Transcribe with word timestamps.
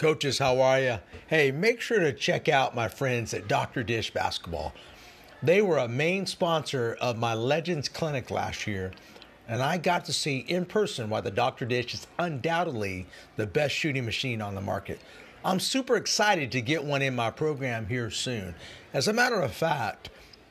Coaches, 0.00 0.38
how 0.38 0.62
are 0.62 0.80
you? 0.80 0.98
Hey, 1.26 1.50
make 1.50 1.82
sure 1.82 2.00
to 2.00 2.14
check 2.14 2.48
out 2.48 2.74
my 2.74 2.88
friends 2.88 3.34
at 3.34 3.48
Dr. 3.48 3.82
Dish 3.82 4.10
Basketball. 4.10 4.72
They 5.42 5.60
were 5.60 5.76
a 5.76 5.88
main 5.88 6.24
sponsor 6.24 6.96
of 7.02 7.18
my 7.18 7.34
Legends 7.34 7.86
Clinic 7.90 8.30
last 8.30 8.66
year, 8.66 8.92
and 9.46 9.60
I 9.60 9.76
got 9.76 10.06
to 10.06 10.14
see 10.14 10.38
in 10.38 10.64
person 10.64 11.10
why 11.10 11.20
the 11.20 11.30
Dr. 11.30 11.66
Dish 11.66 11.92
is 11.92 12.06
undoubtedly 12.18 13.08
the 13.36 13.46
best 13.46 13.74
shooting 13.74 14.06
machine 14.06 14.40
on 14.40 14.54
the 14.54 14.62
market. 14.62 15.02
I'm 15.44 15.60
super 15.60 15.96
excited 15.96 16.50
to 16.52 16.62
get 16.62 16.82
one 16.82 17.02
in 17.02 17.14
my 17.14 17.30
program 17.30 17.86
here 17.86 18.10
soon. 18.10 18.54
As 18.94 19.06
a 19.06 19.12
matter 19.12 19.42
of 19.42 19.52
fact, 19.52 20.08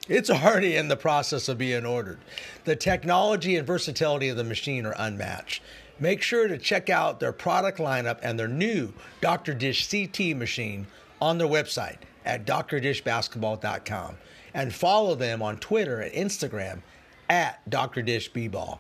it's 0.08 0.30
already 0.30 0.76
in 0.76 0.90
the 0.90 0.96
process 0.96 1.50
of 1.50 1.58
being 1.58 1.88
ordered. 1.88 2.20
The 2.66 2.76
technology 2.76 3.56
and 3.56 3.66
versatility 3.66 4.30
of 4.30 4.38
the 4.38 4.44
machine 4.44 4.86
are 4.86 4.96
unmatched. 4.96 5.64
Make 6.00 6.22
sure 6.22 6.48
to 6.48 6.58
check 6.58 6.90
out 6.90 7.20
their 7.20 7.34
product 7.34 7.78
lineup 7.78 8.20
and 8.22 8.40
their 8.40 8.48
new 8.48 8.94
Dr. 9.22 9.54
Dish 9.54 9.90
CT 9.90 10.38
machine 10.38 10.88
on 11.22 11.38
their 11.38 11.48
website 11.48 11.98
at 12.26 12.46
drdishbasketball.com 12.46 14.18
and 14.54 14.74
follow 14.74 15.16
them 15.16 15.42
on 15.42 15.58
Twitter 15.58 16.00
and 16.00 16.14
Instagram 16.14 16.82
at 17.30 17.68
Dr. 17.70 18.02
Dish 18.02 18.30
B-Ball. 18.30 18.80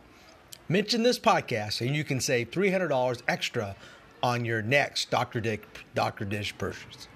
Mention 0.69 1.03
this 1.03 1.19
podcast 1.19 1.85
and 1.85 1.95
you 1.95 2.03
can 2.03 2.19
save 2.19 2.51
$300 2.51 3.21
extra 3.27 3.75
on 4.23 4.45
your 4.45 4.61
next 4.61 5.09
Dr. 5.09 5.41
Dish, 5.41 5.59
Dr. 5.95 6.25
Dish 6.25 6.57
purchase. 6.57 7.07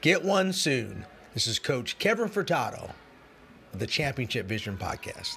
Get 0.00 0.24
one 0.24 0.52
soon. 0.52 1.06
This 1.34 1.46
is 1.46 1.58
Coach 1.58 1.98
Kevin 1.98 2.28
Furtado 2.28 2.90
of 3.72 3.78
the 3.78 3.86
Championship 3.86 4.46
Vision 4.46 4.76
Podcast. 4.76 5.36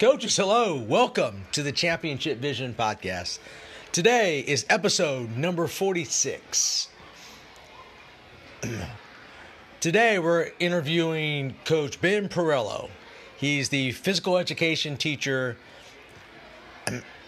Coaches, 0.00 0.36
hello. 0.36 0.74
Welcome 0.74 1.44
to 1.52 1.62
the 1.62 1.70
Championship 1.70 2.38
Vision 2.38 2.74
Podcast. 2.74 3.38
Today 3.92 4.40
is 4.40 4.66
episode 4.68 5.36
number 5.36 5.68
46. 5.68 6.88
Today 9.80 10.18
we're 10.18 10.50
interviewing 10.58 11.54
Coach 11.64 12.00
Ben 12.00 12.28
Pirillo. 12.28 12.90
He's 13.36 13.68
the 13.68 13.92
physical 13.92 14.36
education 14.36 14.96
teacher, 14.96 15.56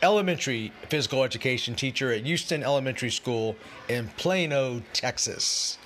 elementary 0.03 0.73
physical 0.89 1.23
education 1.23 1.77
teacher 1.77 2.13
at 2.13 2.25
Houston 2.27 2.65
Elementary 2.65 3.13
School 3.13 3.55
in 3.89 4.09
Plano, 4.17 4.83
Texas. 4.93 5.79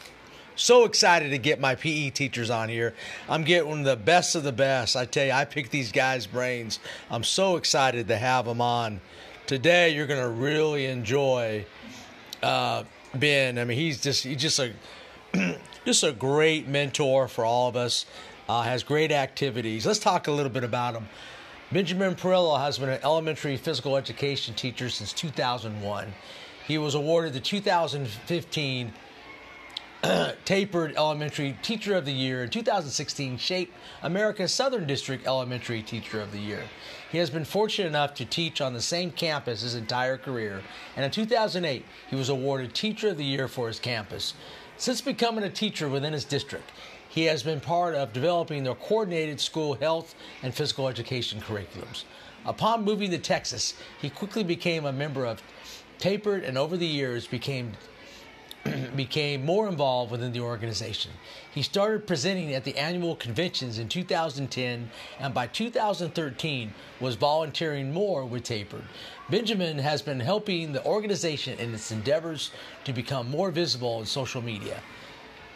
So 0.61 0.85
excited 0.85 1.31
to 1.31 1.39
get 1.39 1.59
my 1.59 1.75
PE 1.75 2.11
teachers 2.11 2.51
on 2.51 2.69
here. 2.69 2.93
I'm 3.31 3.45
getting 3.45 3.83
the 3.83 3.97
best 3.97 4.35
of 4.35 4.43
the 4.43 4.53
best. 4.53 4.95
I 4.95 5.07
tell 5.07 5.25
you, 5.25 5.33
I 5.33 5.47
pick 5.47 5.71
these 5.71 5.91
guys' 5.91 6.27
brains. 6.27 6.81
I'm 7.11 7.25
so 7.25 7.57
excited 7.57 8.09
to 8.09 8.17
have 8.19 8.45
them 8.45 8.61
on. 8.61 9.01
Today, 9.47 9.95
you're 9.95 10.07
going 10.07 10.21
to 10.21 10.29
really 10.29 10.85
enjoy 10.85 11.65
uh, 12.43 12.85
Ben. 13.15 13.57
I 13.57 13.65
mean, 13.65 13.79
he's 13.79 14.03
just 14.03 14.23
he's 14.23 14.37
just 14.37 14.59
a 14.59 14.75
just 15.87 16.05
a 16.05 16.13
great 16.13 16.69
mentor 16.69 17.27
for 17.27 17.47
all 17.47 17.67
of 17.71 17.75
us. 17.75 18.05
Uh, 18.47 18.61
has 18.61 18.83
great 18.83 19.13
activities. 19.13 19.87
Let's 19.87 19.99
talk 19.99 20.27
a 20.27 20.33
little 20.33 20.53
bit 20.53 20.63
about 20.63 20.95
him. 20.95 21.09
Benjamin 21.73 22.15
Pirillo 22.15 22.61
has 22.61 22.79
been 22.79 22.91
an 22.91 23.01
elementary 23.03 23.57
physical 23.57 23.97
education 23.97 24.55
teacher 24.55 24.91
since 24.91 25.15
2001. 25.15 26.13
He 26.67 26.77
was 26.77 26.95
awarded 26.95 27.33
the 27.33 27.41
2015 27.41 28.93
TAHPERD 30.47 30.97
Elementary 30.97 31.59
Teacher 31.61 31.95
of 31.95 32.07
the 32.07 32.13
Year 32.13 32.45
in 32.45 32.49
2016 32.49 33.37
SHAPE 33.37 33.71
America's 34.03 34.51
Southern 34.51 34.87
District 34.87 35.27
Elementary 35.27 35.83
Teacher 35.83 36.23
of 36.23 36.33
the 36.33 36.39
Year. 36.39 36.63
He 37.13 37.19
has 37.19 37.29
been 37.29 37.45
fortunate 37.45 37.89
enough 37.89 38.15
to 38.15 38.25
teach 38.25 38.63
on 38.63 38.73
the 38.73 38.81
same 38.81 39.11
campus 39.11 39.61
his 39.61 39.75
entire 39.75 40.17
career, 40.17 40.63
and 40.97 41.05
in 41.05 41.11
2008 41.11 41.85
he 42.09 42.17
was 42.17 42.31
awarded 42.31 42.75
Teacher 42.75 43.11
of 43.11 43.19
the 43.19 43.25
Year 43.27 43.47
for 43.47 43.69
his 43.69 43.79
campus. 43.79 44.33
Since 44.79 45.03
becoming 45.03 45.45
a 45.45 45.51
teacher 45.51 45.87
within 45.87 46.15
his 46.15 46.25
district, 46.25 46.73
he 47.07 47.25
has 47.25 47.43
been 47.43 47.61
part 47.61 47.95
of 47.95 48.15
developing 48.15 48.65
their 48.65 48.77
coordinated 48.77 49.39
school 49.39 49.75
health 49.75 50.15
and 50.43 50.55
physical 50.55 50.89
education 50.89 51.43
curriculums. 51.43 52.05
Upon 52.47 52.87
moving 52.87 53.11
to 53.11 53.19
Texas, 53.19 53.75
he 54.01 54.09
quickly 54.09 54.45
became 54.45 54.87
a 54.87 54.93
member 54.93 55.27
of 55.27 55.43
TAHPERD 55.99 56.45
and 56.45 56.57
over 56.57 56.79
the 56.79 56.87
years 56.87 57.27
became 57.27 57.73
became 58.97 59.45
more 59.45 59.69
involved 59.69 60.13
within 60.13 60.33
the 60.33 60.41
organization. 60.41 61.11
He 61.53 61.63
started 61.63 62.07
presenting 62.07 62.53
at 62.55 62.65
the 62.65 62.77
annual 62.77 63.17
conventions 63.17 63.79
in 63.79 63.89
2010 63.89 64.91
and 65.19 65.35
by 65.35 65.47
2013 65.47 66.75
was 67.01 67.15
volunteering 67.17 67.93
more 67.93 68.25
with 68.25 68.45
TAHPERD. 68.45 68.85
Benjamin 69.31 69.79
has 69.79 70.03
been 70.03 70.21
helping 70.21 70.73
the 70.73 70.85
organization 70.85 71.59
in 71.59 71.73
its 71.73 71.91
endeavors 71.91 72.51
to 72.85 72.93
become 72.93 73.31
more 73.31 73.51
visible 73.51 73.97
on 73.97 74.07
social 74.07 74.43
media. 74.43 74.83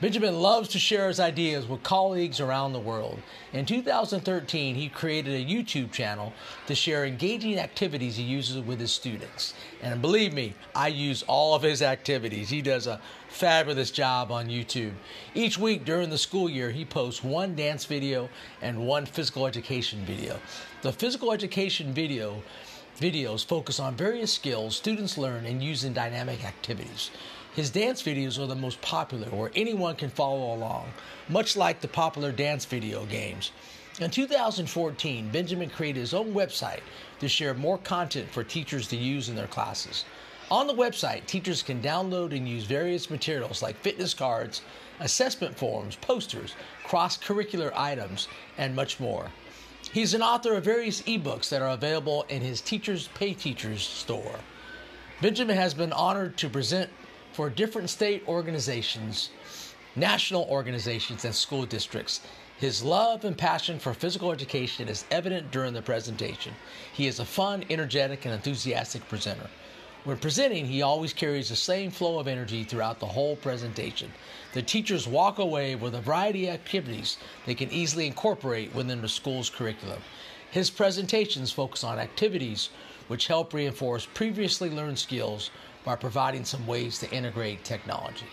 Benjamin 0.04 0.38
loves 0.38 0.68
to 0.68 0.78
share 0.78 1.08
his 1.08 1.18
ideas 1.18 1.66
with 1.66 1.82
colleagues 1.82 2.38
around 2.38 2.74
the 2.74 2.78
world. 2.78 3.22
In 3.54 3.64
2013, 3.64 4.74
he 4.74 4.90
created 4.90 5.32
a 5.32 5.50
YouTube 5.50 5.92
channel 5.92 6.34
to 6.66 6.74
share 6.74 7.06
engaging 7.06 7.58
activities 7.58 8.14
he 8.18 8.22
uses 8.22 8.58
with 8.58 8.78
his 8.78 8.92
students. 8.92 9.54
And 9.80 10.02
believe 10.02 10.34
me, 10.34 10.52
I 10.74 10.88
use 10.88 11.24
all 11.26 11.54
of 11.54 11.62
his 11.62 11.80
activities. 11.80 12.50
He 12.50 12.60
does 12.60 12.86
a 12.86 13.00
fabulous 13.28 13.90
job 13.90 14.30
on 14.30 14.48
YouTube. 14.48 14.92
Each 15.34 15.56
week 15.56 15.86
during 15.86 16.10
the 16.10 16.18
school 16.18 16.50
year, 16.50 16.70
he 16.70 16.84
posts 16.84 17.24
one 17.24 17.56
dance 17.56 17.86
video 17.86 18.28
and 18.60 18.86
one 18.86 19.06
physical 19.06 19.46
education 19.46 20.04
video. 20.04 20.38
The 20.82 20.92
physical 20.92 21.32
education 21.32 21.94
video 21.94 22.42
videos 23.00 23.42
focus 23.42 23.80
on 23.80 23.96
various 23.96 24.34
skills 24.34 24.76
students 24.76 25.16
learn 25.16 25.46
and 25.46 25.62
use 25.62 25.82
in 25.82 25.94
dynamic 25.94 26.44
activities. 26.44 27.10
His 27.54 27.70
dance 27.70 28.02
videos 28.02 28.42
are 28.42 28.48
the 28.48 28.56
most 28.56 28.80
popular, 28.82 29.28
where 29.28 29.52
anyone 29.54 29.94
can 29.94 30.10
follow 30.10 30.52
along, 30.54 30.88
much 31.28 31.56
like 31.56 31.80
the 31.80 31.86
popular 31.86 32.32
dance 32.32 32.64
video 32.64 33.06
games. 33.06 33.52
In 34.00 34.10
2014, 34.10 35.30
Benjamin 35.30 35.70
created 35.70 36.00
his 36.00 36.14
own 36.14 36.34
website 36.34 36.80
to 37.20 37.28
share 37.28 37.54
more 37.54 37.78
content 37.78 38.28
for 38.28 38.42
teachers 38.42 38.88
to 38.88 38.96
use 38.96 39.28
in 39.28 39.36
their 39.36 39.46
classes. 39.46 40.04
On 40.50 40.66
the 40.66 40.74
website, 40.74 41.26
teachers 41.26 41.62
can 41.62 41.80
download 41.80 42.36
and 42.36 42.48
use 42.48 42.64
various 42.64 43.08
materials 43.08 43.62
like 43.62 43.76
fitness 43.76 44.14
cards, 44.14 44.62
assessment 44.98 45.56
forms, 45.56 45.94
posters, 45.94 46.56
cross 46.82 47.16
curricular 47.16 47.72
items, 47.76 48.26
and 48.58 48.74
much 48.74 48.98
more. 48.98 49.30
He's 49.92 50.12
an 50.12 50.22
author 50.22 50.54
of 50.54 50.64
various 50.64 51.02
ebooks 51.02 51.50
that 51.50 51.62
are 51.62 51.70
available 51.70 52.26
in 52.28 52.42
his 52.42 52.60
Teachers 52.60 53.10
Pay 53.14 53.34
Teachers 53.34 53.82
store. 53.82 54.40
Benjamin 55.22 55.56
has 55.56 55.72
been 55.72 55.92
honored 55.92 56.36
to 56.38 56.48
present 56.48 56.90
for 57.34 57.50
different 57.50 57.90
state 57.90 58.22
organizations, 58.28 59.30
national 59.96 60.44
organizations, 60.44 61.24
and 61.24 61.34
school 61.34 61.66
districts. 61.66 62.20
His 62.58 62.82
love 62.84 63.24
and 63.24 63.36
passion 63.36 63.80
for 63.80 63.92
physical 63.92 64.30
education 64.30 64.88
is 64.88 65.04
evident 65.10 65.50
during 65.50 65.74
the 65.74 65.82
presentation. 65.82 66.54
He 66.92 67.08
is 67.08 67.18
a 67.18 67.24
fun, 67.24 67.64
energetic, 67.68 68.24
and 68.24 68.32
enthusiastic 68.32 69.06
presenter. 69.08 69.50
When 70.04 70.18
presenting, 70.18 70.66
he 70.66 70.82
always 70.82 71.12
carries 71.12 71.48
the 71.48 71.56
same 71.56 71.90
flow 71.90 72.20
of 72.20 72.28
energy 72.28 72.62
throughout 72.62 73.00
the 73.00 73.06
whole 73.06 73.34
presentation. 73.34 74.12
The 74.52 74.62
teachers 74.62 75.08
walk 75.08 75.38
away 75.38 75.74
with 75.74 75.96
a 75.96 76.00
variety 76.00 76.46
of 76.46 76.54
activities 76.54 77.16
they 77.46 77.54
can 77.54 77.72
easily 77.72 78.06
incorporate 78.06 78.72
within 78.74 79.00
the 79.00 79.08
school's 79.08 79.50
curriculum. 79.50 80.00
His 80.52 80.70
presentations 80.70 81.50
focus 81.50 81.82
on 81.82 81.98
activities 81.98 82.68
which 83.08 83.26
help 83.26 83.52
reinforce 83.52 84.06
previously 84.06 84.70
learned 84.70 84.98
skills 84.98 85.50
by 85.84 85.94
providing 85.94 86.44
some 86.44 86.66
ways 86.66 86.98
to 86.98 87.10
integrate 87.10 87.62
technology. 87.64 88.26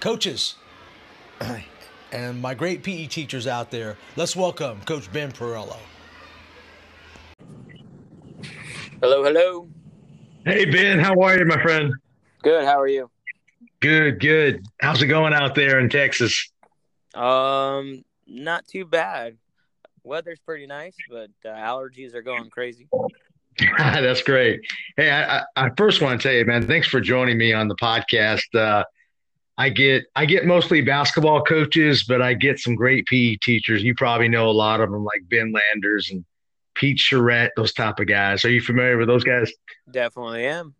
Coaches 0.00 0.56
and 2.12 2.40
my 2.40 2.54
great 2.54 2.82
PE 2.82 3.06
teachers 3.06 3.46
out 3.46 3.70
there, 3.70 3.96
let's 4.16 4.36
welcome 4.36 4.80
Coach 4.82 5.10
Ben 5.12 5.32
Pirillo. 5.32 5.78
Hello, 9.00 9.24
hello. 9.24 9.68
Hey 10.44 10.64
Ben, 10.64 10.98
how 10.98 11.14
are 11.20 11.38
you, 11.38 11.44
my 11.44 11.60
friend? 11.62 11.92
Good. 12.42 12.64
How 12.64 12.80
are 12.80 12.88
you? 12.88 13.10
Good, 13.80 14.20
good. 14.20 14.64
How's 14.80 15.02
it 15.02 15.06
going 15.06 15.32
out 15.32 15.54
there 15.54 15.78
in 15.80 15.88
Texas? 15.88 16.50
Um, 17.14 18.04
not 18.26 18.66
too 18.66 18.84
bad. 18.84 19.38
Weather's 20.04 20.40
pretty 20.40 20.66
nice, 20.66 20.96
but 21.08 21.30
uh, 21.44 21.48
allergies 21.48 22.14
are 22.14 22.22
going 22.22 22.50
crazy. 22.50 22.88
That's 23.78 24.22
great. 24.22 24.60
Hey, 24.96 25.10
I, 25.10 25.42
I, 25.56 25.70
first 25.76 26.00
want 26.00 26.20
to 26.20 26.28
tell 26.28 26.36
you, 26.36 26.44
man, 26.44 26.66
thanks 26.66 26.88
for 26.88 27.00
joining 27.00 27.36
me 27.36 27.52
on 27.52 27.68
the 27.68 27.76
podcast. 27.76 28.42
Uh, 28.54 28.84
I 29.58 29.68
get 29.68 30.04
I 30.16 30.24
get 30.24 30.46
mostly 30.46 30.80
basketball 30.80 31.42
coaches, 31.42 32.04
but 32.04 32.22
I 32.22 32.34
get 32.34 32.58
some 32.58 32.74
great 32.74 33.06
PE 33.06 33.36
teachers. 33.42 33.82
You 33.82 33.94
probably 33.94 34.28
know 34.28 34.48
a 34.48 34.52
lot 34.52 34.80
of 34.80 34.90
them, 34.90 35.04
like 35.04 35.28
Ben 35.28 35.52
Landers 35.52 36.10
and 36.10 36.24
Pete 36.74 36.98
Charette, 36.98 37.52
those 37.56 37.74
type 37.74 38.00
of 38.00 38.06
guys. 38.06 38.44
Are 38.44 38.50
you 38.50 38.62
familiar 38.62 38.96
with 38.96 39.08
those 39.08 39.24
guys? 39.24 39.52
Definitely 39.90 40.46
am. 40.46 40.74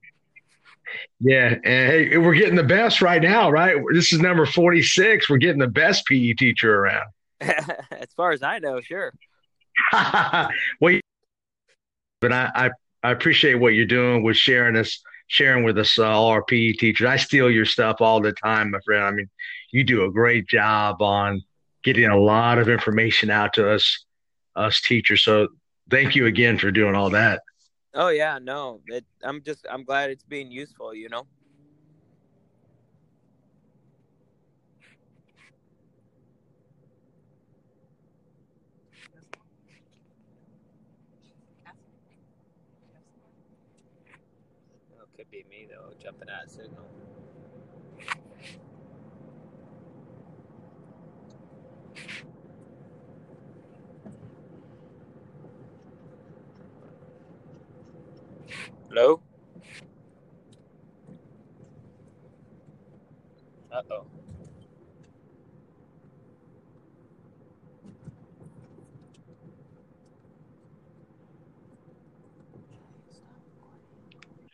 Yeah, 1.21 1.55
and 1.65 1.91
hey, 1.91 2.17
we're 2.17 2.35
getting 2.35 2.57
the 2.57 2.63
best 2.63 3.03
right 3.03 3.23
now, 3.23 3.51
right? 3.51 3.77
This 3.93 4.13
is 4.13 4.21
number 4.21 4.47
forty-six. 4.47 5.29
We're 5.29 5.37
getting 5.37 5.61
the 5.61 5.69
best 5.69 6.07
PE 6.07 6.33
teacher 6.35 6.75
around. 6.75 7.11
as 7.41 8.13
far 8.17 8.33
as 8.33 8.43
I 8.43 8.59
know, 8.59 8.81
sure. 8.81 9.13
well, 10.81 11.01
but 12.23 12.33
I, 12.33 12.51
I, 12.55 12.71
I 13.03 13.11
appreciate 13.11 13.57
what 13.57 13.75
you're 13.75 13.85
doing 13.85 14.23
with 14.23 14.37
sharing 14.37 14.77
us, 14.77 15.03
sharing 15.27 15.65
with 15.65 15.77
us 15.77 15.99
uh, 15.99 16.05
all 16.05 16.29
our 16.29 16.45
PE 16.45 16.73
teachers. 16.75 17.07
I 17.07 17.17
steal 17.17 17.51
your 17.51 17.67
stuff 17.67 18.01
all 18.01 18.23
the 18.23 18.33
time, 18.33 18.71
my 18.71 18.79
friend. 18.87 19.05
I 19.05 19.11
mean, 19.11 19.29
you 19.73 19.85
do 19.85 20.05
a 20.05 20.11
great 20.11 20.47
job 20.47 21.03
on 21.03 21.43
getting 21.83 22.07
a 22.07 22.17
lot 22.19 22.59
of 22.59 22.69
information 22.69 23.29
out 23.29 23.53
to 23.55 23.69
us, 23.69 24.05
us 24.57 24.81
teachers. 24.81 25.23
So 25.23 25.49
thank 25.91 26.15
you 26.15 26.27
again 26.27 26.57
for 26.59 26.71
doing 26.71 26.95
all 26.95 27.11
that. 27.11 27.43
Oh 27.95 28.09
yeah, 28.09 28.39
no, 28.41 28.81
it, 28.87 29.05
I'm 29.23 29.43
just 29.43 29.67
I'm 29.71 29.85
glad 29.85 30.09
it's 30.09 30.25
being 30.25 30.51
useful. 30.51 30.95
You 30.95 31.11
know. 31.11 31.27
Though, 46.33 46.39
jumping 46.39 46.49
signal. 46.49 46.85
Hello? 58.89 59.21
Uh 63.73 63.83
oh. 63.91 64.07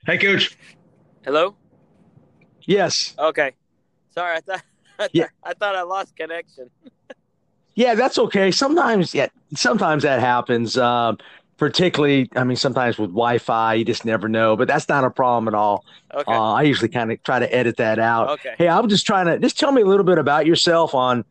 Hey, 0.07 0.19
coach. 0.19 0.57
Hello? 1.25 1.55
Yes. 2.69 3.15
Okay. 3.19 3.53
Sorry, 4.15 4.37
I 4.37 4.41
thought 4.41 4.62
I, 4.99 5.03
th- 5.09 5.11
Yeah. 5.15 5.26
I 5.43 5.55
thought 5.55 5.75
I 5.75 5.82
lost 5.82 6.15
connection. 6.17 6.70
Yeah, 7.75 7.94
that's 7.94 8.19
okay. 8.19 8.50
Sometimes, 8.50 9.15
yeah, 9.15 9.29
sometimes 9.55 10.03
that 10.03 10.19
happens. 10.19 10.76
Um, 10.76 11.17
particularly, 11.59 12.29
I 12.35 12.43
mean, 12.43 12.56
sometimes 12.56 12.99
with 12.99 13.11
Wi-Fi, 13.11 13.75
you 13.75 13.85
just 13.85 14.05
never 14.05 14.29
know. 14.29 14.56
But 14.56 14.67
that's 14.67 14.88
not 14.88 15.05
a 15.05 15.11
problem 15.11 15.47
at 15.47 15.55
all. 15.56 15.85
Okay. 16.12 16.25
Uh, 16.32 16.55
I 16.55 16.62
usually 16.62 16.88
kind 16.88 17.12
of 17.12 17.23
try 17.23 17.38
to 17.38 17.55
edit 17.55 17.76
that 17.76 18.00
out. 18.00 18.31
okay. 18.31 18.55
Hey, 18.59 18.67
I'm 18.69 18.88
just 18.88 19.06
trying 19.06 19.26
to 19.26 19.38
just 19.38 19.61
tell 19.61 19.71
me 19.71 19.82
a 19.82 19.87
little 19.87 20.03
bit 20.05 20.19
about 20.19 20.44
yourself 20.44 20.93
on 20.93 21.25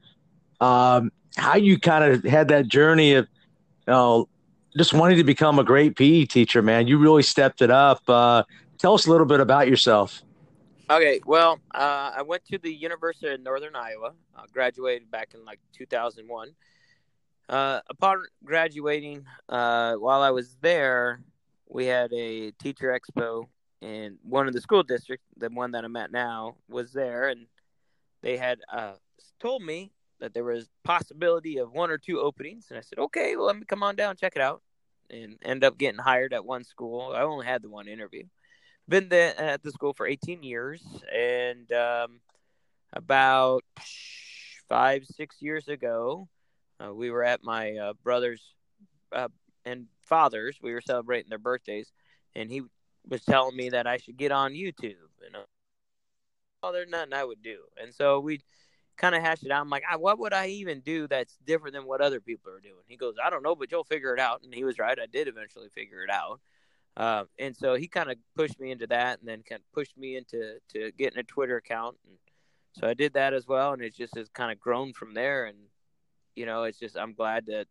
um, 0.61 1.11
how 1.35 1.57
you 1.57 1.77
kind 1.77 2.05
of 2.05 2.23
had 2.23 2.47
that 2.47 2.69
journey 2.69 3.15
of, 3.15 3.25
you 3.85 3.91
know, 3.91 4.29
just 4.77 4.93
wanting 4.93 5.17
to 5.17 5.25
become 5.25 5.59
a 5.59 5.65
great 5.65 5.97
PE 5.97 6.27
teacher. 6.27 6.61
Man, 6.61 6.87
you 6.87 6.97
really 6.97 7.23
stepped 7.23 7.61
it 7.61 7.71
up. 7.71 8.01
Uh, 8.07 8.43
tell 8.77 8.93
us 8.93 9.05
a 9.05 9.11
little 9.11 9.27
bit 9.27 9.41
about 9.41 9.67
yourself. 9.67 10.21
Okay, 10.89 11.19
well, 11.25 11.59
uh, 11.75 12.13
I 12.15 12.21
went 12.21 12.45
to 12.45 12.57
the 12.57 12.73
University 12.73 13.27
of 13.27 13.41
Northern 13.41 13.75
Iowa. 13.75 14.13
Graduated 14.53 15.11
back 15.11 15.33
in 15.33 15.43
like 15.43 15.59
2001. 15.73 16.53
Uh, 17.49 17.81
upon 17.89 18.23
graduating, 18.45 19.25
uh, 19.49 19.95
while 19.95 20.21
I 20.21 20.31
was 20.31 20.55
there, 20.61 21.19
we 21.67 21.87
had 21.87 22.13
a 22.13 22.51
teacher 22.51 22.97
expo, 22.97 23.47
and 23.81 24.17
one 24.23 24.47
of 24.47 24.53
the 24.53 24.61
school 24.61 24.81
districts, 24.81 25.25
the 25.35 25.49
one 25.49 25.71
that 25.71 25.83
I'm 25.83 25.95
at 25.97 26.11
now, 26.11 26.55
was 26.69 26.93
there, 26.93 27.27
and 27.27 27.47
they 28.21 28.37
had 28.37 28.59
uh, 28.71 28.93
told 29.41 29.63
me 29.63 29.91
that 30.19 30.33
there 30.33 30.45
was 30.45 30.69
possibility 30.85 31.57
of 31.57 31.73
one 31.73 31.91
or 31.91 31.97
two 31.97 32.21
openings, 32.21 32.67
and 32.69 32.77
I 32.77 32.81
said, 32.81 32.99
okay, 32.99 33.35
well, 33.35 33.47
let 33.47 33.57
me 33.57 33.65
come 33.67 33.83
on 33.83 33.97
down, 33.97 34.15
check 34.15 34.37
it 34.37 34.41
out, 34.41 34.61
and 35.09 35.37
end 35.41 35.65
up 35.65 35.77
getting 35.77 35.99
hired 35.99 36.33
at 36.33 36.45
one 36.45 36.63
school. 36.63 37.13
I 37.13 37.23
only 37.23 37.45
had 37.45 37.61
the 37.61 37.69
one 37.69 37.89
interview 37.89 38.23
been 38.87 39.09
the, 39.09 39.39
at 39.39 39.63
the 39.63 39.71
school 39.71 39.93
for 39.93 40.07
18 40.07 40.43
years 40.43 40.83
and 41.13 41.71
um, 41.73 42.19
about 42.93 43.63
five 44.69 45.05
six 45.05 45.41
years 45.41 45.67
ago 45.67 46.27
uh, 46.83 46.93
we 46.93 47.09
were 47.09 47.23
at 47.23 47.43
my 47.43 47.75
uh, 47.77 47.93
brother's 48.03 48.53
uh, 49.13 49.27
and 49.65 49.85
father's 50.01 50.57
we 50.61 50.73
were 50.73 50.81
celebrating 50.81 51.29
their 51.29 51.37
birthdays 51.39 51.91
and 52.35 52.51
he 52.51 52.61
was 53.07 53.23
telling 53.23 53.55
me 53.55 53.69
that 53.69 53.87
i 53.87 53.97
should 53.97 54.17
get 54.17 54.31
on 54.31 54.53
youtube 54.53 55.11
and 55.25 55.35
uh, 55.35 55.39
oh 56.63 56.71
there's 56.71 56.89
nothing 56.89 57.13
i 57.13 57.23
would 57.23 57.41
do 57.41 57.59
and 57.81 57.93
so 57.93 58.19
we 58.19 58.39
kind 58.97 59.15
of 59.15 59.21
hashed 59.21 59.45
it 59.45 59.51
out. 59.51 59.61
I'm 59.61 59.69
like 59.69 59.83
"Ah, 59.91 59.97
what 59.97 60.19
would 60.19 60.33
i 60.33 60.47
even 60.47 60.79
do 60.81 61.07
that's 61.07 61.37
different 61.45 61.75
than 61.75 61.85
what 61.85 62.01
other 62.01 62.19
people 62.19 62.51
are 62.51 62.59
doing? 62.59 62.83
He 62.87 62.97
goes 62.97 63.15
i 63.23 63.29
don't 63.29 63.43
know 63.43 63.55
but 63.55 63.71
you'll 63.71 63.83
figure 63.83 64.13
it 64.13 64.19
out 64.19 64.41
and 64.43 64.53
he 64.53 64.63
was 64.63 64.79
right 64.79 64.97
i 64.99 65.05
did 65.05 65.27
eventually 65.27 65.69
figure 65.69 66.03
it 66.03 66.09
out 66.09 66.39
uh, 66.97 67.25
and 67.37 67.55
so 67.55 67.75
he 67.75 67.87
kind 67.87 68.09
of 68.09 68.17
pushed 68.35 68.59
me 68.59 68.71
into 68.71 68.87
that, 68.87 69.19
and 69.19 69.27
then 69.27 69.43
kind 69.47 69.61
of 69.61 69.71
pushed 69.71 69.95
me 69.97 70.17
into 70.17 70.55
to 70.73 70.91
getting 70.97 71.19
a 71.19 71.23
Twitter 71.23 71.55
account, 71.55 71.95
and 72.07 72.17
so 72.73 72.87
I 72.87 72.95
did 72.95 73.13
that 73.13 73.33
as 73.33 73.47
well, 73.47 73.73
and 73.73 73.81
it 73.83 73.95
just 73.95 74.15
has 74.17 74.29
kind 74.29 74.51
of 74.51 74.59
grown 74.59 74.93
from 74.93 75.13
there. 75.13 75.45
And 75.45 75.57
you 76.35 76.47
know, 76.47 76.63
it's 76.63 76.79
just 76.79 76.97
I'm 76.97 77.13
glad 77.13 77.45
that 77.45 77.67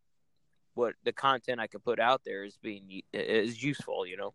what 0.75 0.95
the 1.05 1.13
content 1.13 1.61
I 1.61 1.67
can 1.67 1.81
put 1.81 1.99
out 1.99 2.23
there 2.25 2.45
is 2.45 2.57
being 2.57 3.03
is 3.13 3.63
useful. 3.63 4.07
You 4.07 4.17
know. 4.17 4.35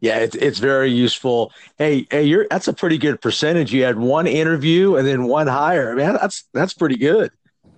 Yeah, 0.00 0.18
it's 0.18 0.34
it's 0.34 0.58
very 0.58 0.90
useful. 0.90 1.52
Hey, 1.76 2.06
hey, 2.10 2.24
you're 2.24 2.46
that's 2.50 2.66
a 2.66 2.72
pretty 2.72 2.98
good 2.98 3.20
percentage. 3.20 3.72
You 3.72 3.84
had 3.84 3.98
one 3.98 4.26
interview 4.26 4.96
and 4.96 5.06
then 5.06 5.24
one 5.24 5.46
hire. 5.46 5.94
Man, 5.94 6.14
that's 6.14 6.44
that's 6.52 6.74
pretty 6.74 6.96
good. 6.96 7.30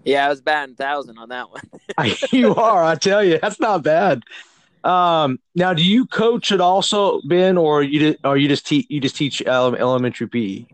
Yeah, 0.05 0.27
I 0.27 0.29
was 0.31 0.41
batting 0.41 0.77
thousand 0.77 1.19
on 1.19 1.29
that 1.29 1.51
one. 1.51 1.63
you 2.31 2.55
are, 2.55 2.85
I 2.85 2.95
tell 2.95 3.23
you, 3.23 3.39
that's 3.39 3.61
not 3.61 3.83
bad. 3.83 4.23
Um, 4.85 5.39
now, 5.55 5.75
do 5.75 5.85
you 5.85 6.07
coach 6.07 6.53
it 6.53 6.61
also, 6.61 7.21
Ben, 7.25 7.59
or 7.59 7.83
you 7.83 8.17
or 8.25 8.37
you 8.37 8.49
just 8.49 8.67
teach 8.67 8.87
you 8.89 9.01
just 9.01 9.17
teach 9.17 9.43
elementary 9.43 10.27
PE? 10.27 10.67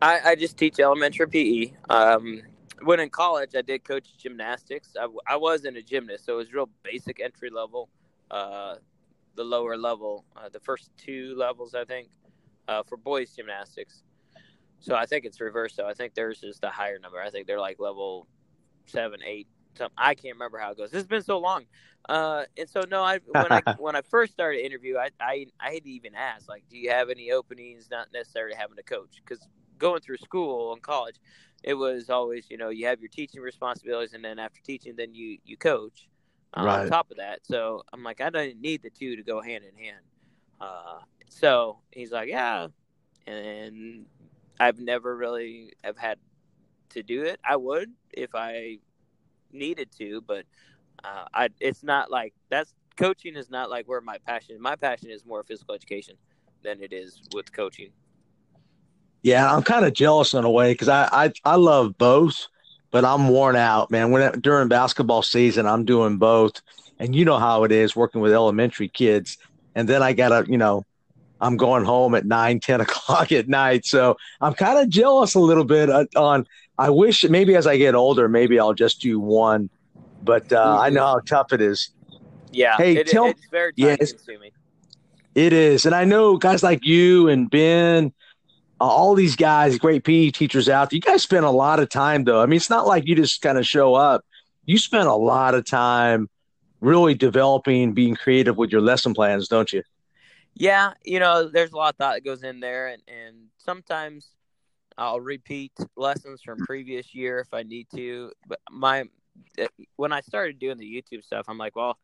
I, 0.00 0.20
I 0.30 0.34
just 0.34 0.56
teach 0.56 0.80
elementary 0.80 1.28
PE. 1.28 1.72
Um, 1.88 2.42
when 2.82 2.98
in 2.98 3.10
college, 3.10 3.50
I 3.56 3.62
did 3.62 3.84
coach 3.84 4.16
gymnastics. 4.18 4.96
I, 5.00 5.06
I 5.28 5.36
wasn't 5.36 5.76
a 5.76 5.82
gymnast, 5.82 6.26
so 6.26 6.34
it 6.34 6.36
was 6.36 6.52
real 6.52 6.68
basic 6.82 7.20
entry 7.20 7.50
level. 7.50 7.88
Uh, 8.30 8.76
the 9.36 9.44
lower 9.44 9.76
level, 9.76 10.24
uh, 10.36 10.48
the 10.48 10.60
first 10.60 10.90
two 10.96 11.34
levels, 11.36 11.74
I 11.74 11.84
think, 11.84 12.08
uh, 12.68 12.82
for 12.82 12.96
boys 12.96 13.30
gymnastics. 13.34 14.02
So 14.80 14.96
I 14.96 15.06
think 15.06 15.24
it's 15.24 15.40
reversed. 15.40 15.76
So 15.76 15.86
I 15.86 15.94
think 15.94 16.14
theirs 16.14 16.42
is 16.42 16.58
the 16.58 16.68
higher 16.68 16.98
number. 16.98 17.20
I 17.20 17.30
think 17.30 17.46
they're 17.46 17.60
like 17.60 17.78
level 17.78 18.26
seven, 18.86 19.20
eight, 19.24 19.46
something. 19.76 19.94
I 19.96 20.14
can't 20.14 20.34
remember 20.34 20.58
how 20.58 20.72
it 20.72 20.78
goes. 20.78 20.92
It's 20.92 21.06
been 21.06 21.22
so 21.22 21.38
long. 21.38 21.64
Uh, 22.08 22.44
and 22.58 22.68
so 22.68 22.82
no, 22.88 23.02
I 23.02 23.18
when 23.18 23.52
I 23.52 23.62
when 23.76 23.96
I 23.96 24.02
first 24.02 24.32
started 24.32 24.64
interview, 24.64 24.96
I 24.98 25.10
I 25.20 25.46
I 25.60 25.72
had 25.74 25.84
to 25.84 25.90
even 25.90 26.14
ask 26.14 26.48
like, 26.48 26.64
do 26.68 26.76
you 26.78 26.90
have 26.90 27.10
any 27.10 27.30
openings? 27.32 27.88
Not 27.90 28.08
necessarily 28.12 28.54
having 28.56 28.78
a 28.78 28.82
coach 28.82 29.22
because 29.24 29.46
going 29.78 30.00
through 30.00 30.18
school 30.18 30.72
and 30.72 30.82
college, 30.82 31.16
it 31.62 31.74
was 31.74 32.10
always 32.10 32.50
you 32.50 32.56
know 32.56 32.70
you 32.70 32.86
have 32.86 33.00
your 33.00 33.08
teaching 33.08 33.40
responsibilities, 33.40 34.14
and 34.14 34.24
then 34.24 34.38
after 34.38 34.60
teaching, 34.62 34.94
then 34.96 35.14
you 35.14 35.38
you 35.44 35.56
coach. 35.56 36.08
Uh, 36.54 36.64
Right. 36.64 36.82
On 36.82 36.90
top 36.90 37.10
of 37.10 37.16
that, 37.16 37.46
so 37.46 37.82
I'm 37.94 38.02
like, 38.02 38.20
I 38.20 38.28
don't 38.28 38.60
need 38.60 38.82
the 38.82 38.90
two 38.90 39.16
to 39.16 39.22
go 39.22 39.40
hand 39.40 39.64
in 39.64 39.74
hand. 39.82 40.04
Uh, 40.60 41.00
so 41.30 41.78
he's 41.90 42.12
like, 42.12 42.28
yeah, 42.28 42.68
and 43.26 44.04
I've 44.60 44.78
never 44.78 45.16
really 45.16 45.72
have 45.82 45.96
had 45.96 46.18
to 46.90 47.02
do 47.02 47.22
it. 47.22 47.40
I 47.42 47.56
would 47.56 47.90
if 48.12 48.34
I 48.34 48.78
needed 49.52 49.90
to, 49.98 50.20
but 50.22 50.44
uh, 51.04 51.24
I 51.34 51.48
it's 51.60 51.82
not 51.82 52.10
like 52.10 52.34
that's 52.48 52.74
coaching 52.96 53.36
is 53.36 53.50
not 53.50 53.70
like 53.70 53.86
where 53.86 54.00
my 54.00 54.18
passion. 54.26 54.60
My 54.60 54.76
passion 54.76 55.10
is 55.10 55.24
more 55.24 55.42
physical 55.42 55.74
education 55.74 56.16
than 56.62 56.82
it 56.82 56.92
is 56.92 57.20
with 57.34 57.52
coaching. 57.52 57.90
Yeah, 59.22 59.52
I'm 59.52 59.62
kind 59.62 59.84
of 59.84 59.92
jealous 59.92 60.34
in 60.34 60.44
a 60.44 60.50
way 60.50 60.72
because 60.72 60.88
I, 60.88 61.08
I 61.12 61.32
I 61.44 61.56
love 61.56 61.96
both, 61.96 62.48
but 62.90 63.04
I'm 63.04 63.28
worn 63.28 63.56
out, 63.56 63.90
man. 63.90 64.10
When 64.10 64.40
during 64.40 64.68
basketball 64.68 65.22
season, 65.22 65.66
I'm 65.66 65.84
doing 65.84 66.18
both, 66.18 66.60
and 66.98 67.14
you 67.14 67.24
know 67.24 67.38
how 67.38 67.64
it 67.64 67.72
is 67.72 67.94
working 67.94 68.20
with 68.20 68.32
elementary 68.32 68.88
kids, 68.88 69.38
and 69.74 69.88
then 69.88 70.02
I 70.02 70.12
gotta, 70.12 70.50
you 70.50 70.58
know, 70.58 70.84
I'm 71.40 71.56
going 71.56 71.84
home 71.84 72.14
at 72.14 72.26
nine, 72.26 72.60
ten 72.60 72.80
o'clock 72.80 73.32
at 73.32 73.48
night, 73.48 73.86
so 73.86 74.16
I'm 74.40 74.54
kind 74.54 74.78
of 74.78 74.88
jealous 74.88 75.34
a 75.34 75.40
little 75.40 75.64
bit 75.64 75.88
uh, 75.88 76.06
on. 76.16 76.46
I 76.78 76.90
wish 76.90 77.24
maybe 77.28 77.54
as 77.56 77.66
I 77.66 77.76
get 77.76 77.94
older, 77.94 78.28
maybe 78.28 78.58
I'll 78.58 78.74
just 78.74 79.00
do 79.00 79.20
one, 79.20 79.68
but 80.22 80.52
uh, 80.52 80.78
I 80.80 80.90
know 80.90 81.06
how 81.06 81.20
tough 81.20 81.52
it 81.52 81.60
is. 81.60 81.90
Yeah. 82.50 82.76
Hey, 82.76 82.96
it, 82.96 83.06
tell- 83.06 83.26
it's 83.26 83.46
very 83.50 83.72
time 83.72 83.96
Yes. 84.00 84.12
consuming. 84.12 84.50
It 85.34 85.52
is. 85.52 85.86
And 85.86 85.94
I 85.94 86.04
know 86.04 86.36
guys 86.36 86.62
like 86.62 86.84
you 86.84 87.28
and 87.28 87.48
Ben, 87.48 88.12
uh, 88.80 88.84
all 88.84 89.14
these 89.14 89.36
guys, 89.36 89.78
great 89.78 90.04
PE 90.04 90.30
teachers 90.30 90.68
out 90.68 90.90
there, 90.90 90.96
you 90.96 91.00
guys 91.00 91.22
spend 91.22 91.44
a 91.46 91.50
lot 91.50 91.80
of 91.80 91.88
time, 91.88 92.24
though. 92.24 92.42
I 92.42 92.46
mean, 92.46 92.56
it's 92.56 92.68
not 92.70 92.86
like 92.86 93.06
you 93.06 93.14
just 93.14 93.40
kind 93.40 93.56
of 93.56 93.66
show 93.66 93.94
up. 93.94 94.24
You 94.66 94.76
spend 94.78 95.08
a 95.08 95.14
lot 95.14 95.54
of 95.54 95.64
time 95.64 96.28
really 96.80 97.14
developing, 97.14 97.92
being 97.94 98.14
creative 98.16 98.56
with 98.56 98.70
your 98.70 98.80
lesson 98.80 99.14
plans, 99.14 99.48
don't 99.48 99.72
you? 99.72 99.82
Yeah, 100.54 100.92
you 101.02 101.18
know, 101.18 101.48
there's 101.48 101.72
a 101.72 101.76
lot 101.76 101.94
of 101.94 101.96
thought 101.96 102.14
that 102.16 102.24
goes 102.24 102.42
in 102.42 102.60
there, 102.60 102.88
and, 102.88 103.02
and 103.08 103.36
sometimes 103.56 104.28
I'll 104.98 105.20
repeat 105.20 105.72
lessons 105.96 106.42
from 106.42 106.58
previous 106.58 107.14
year 107.14 107.38
if 107.40 107.52
I 107.52 107.62
need 107.62 107.88
to. 107.94 108.32
But 108.46 108.60
my 108.70 109.04
when 109.96 110.12
I 110.12 110.20
started 110.20 110.58
doing 110.58 110.78
the 110.78 110.84
YouTube 110.84 111.24
stuff, 111.24 111.46
I'm 111.48 111.58
like, 111.58 111.76
well, 111.76 111.98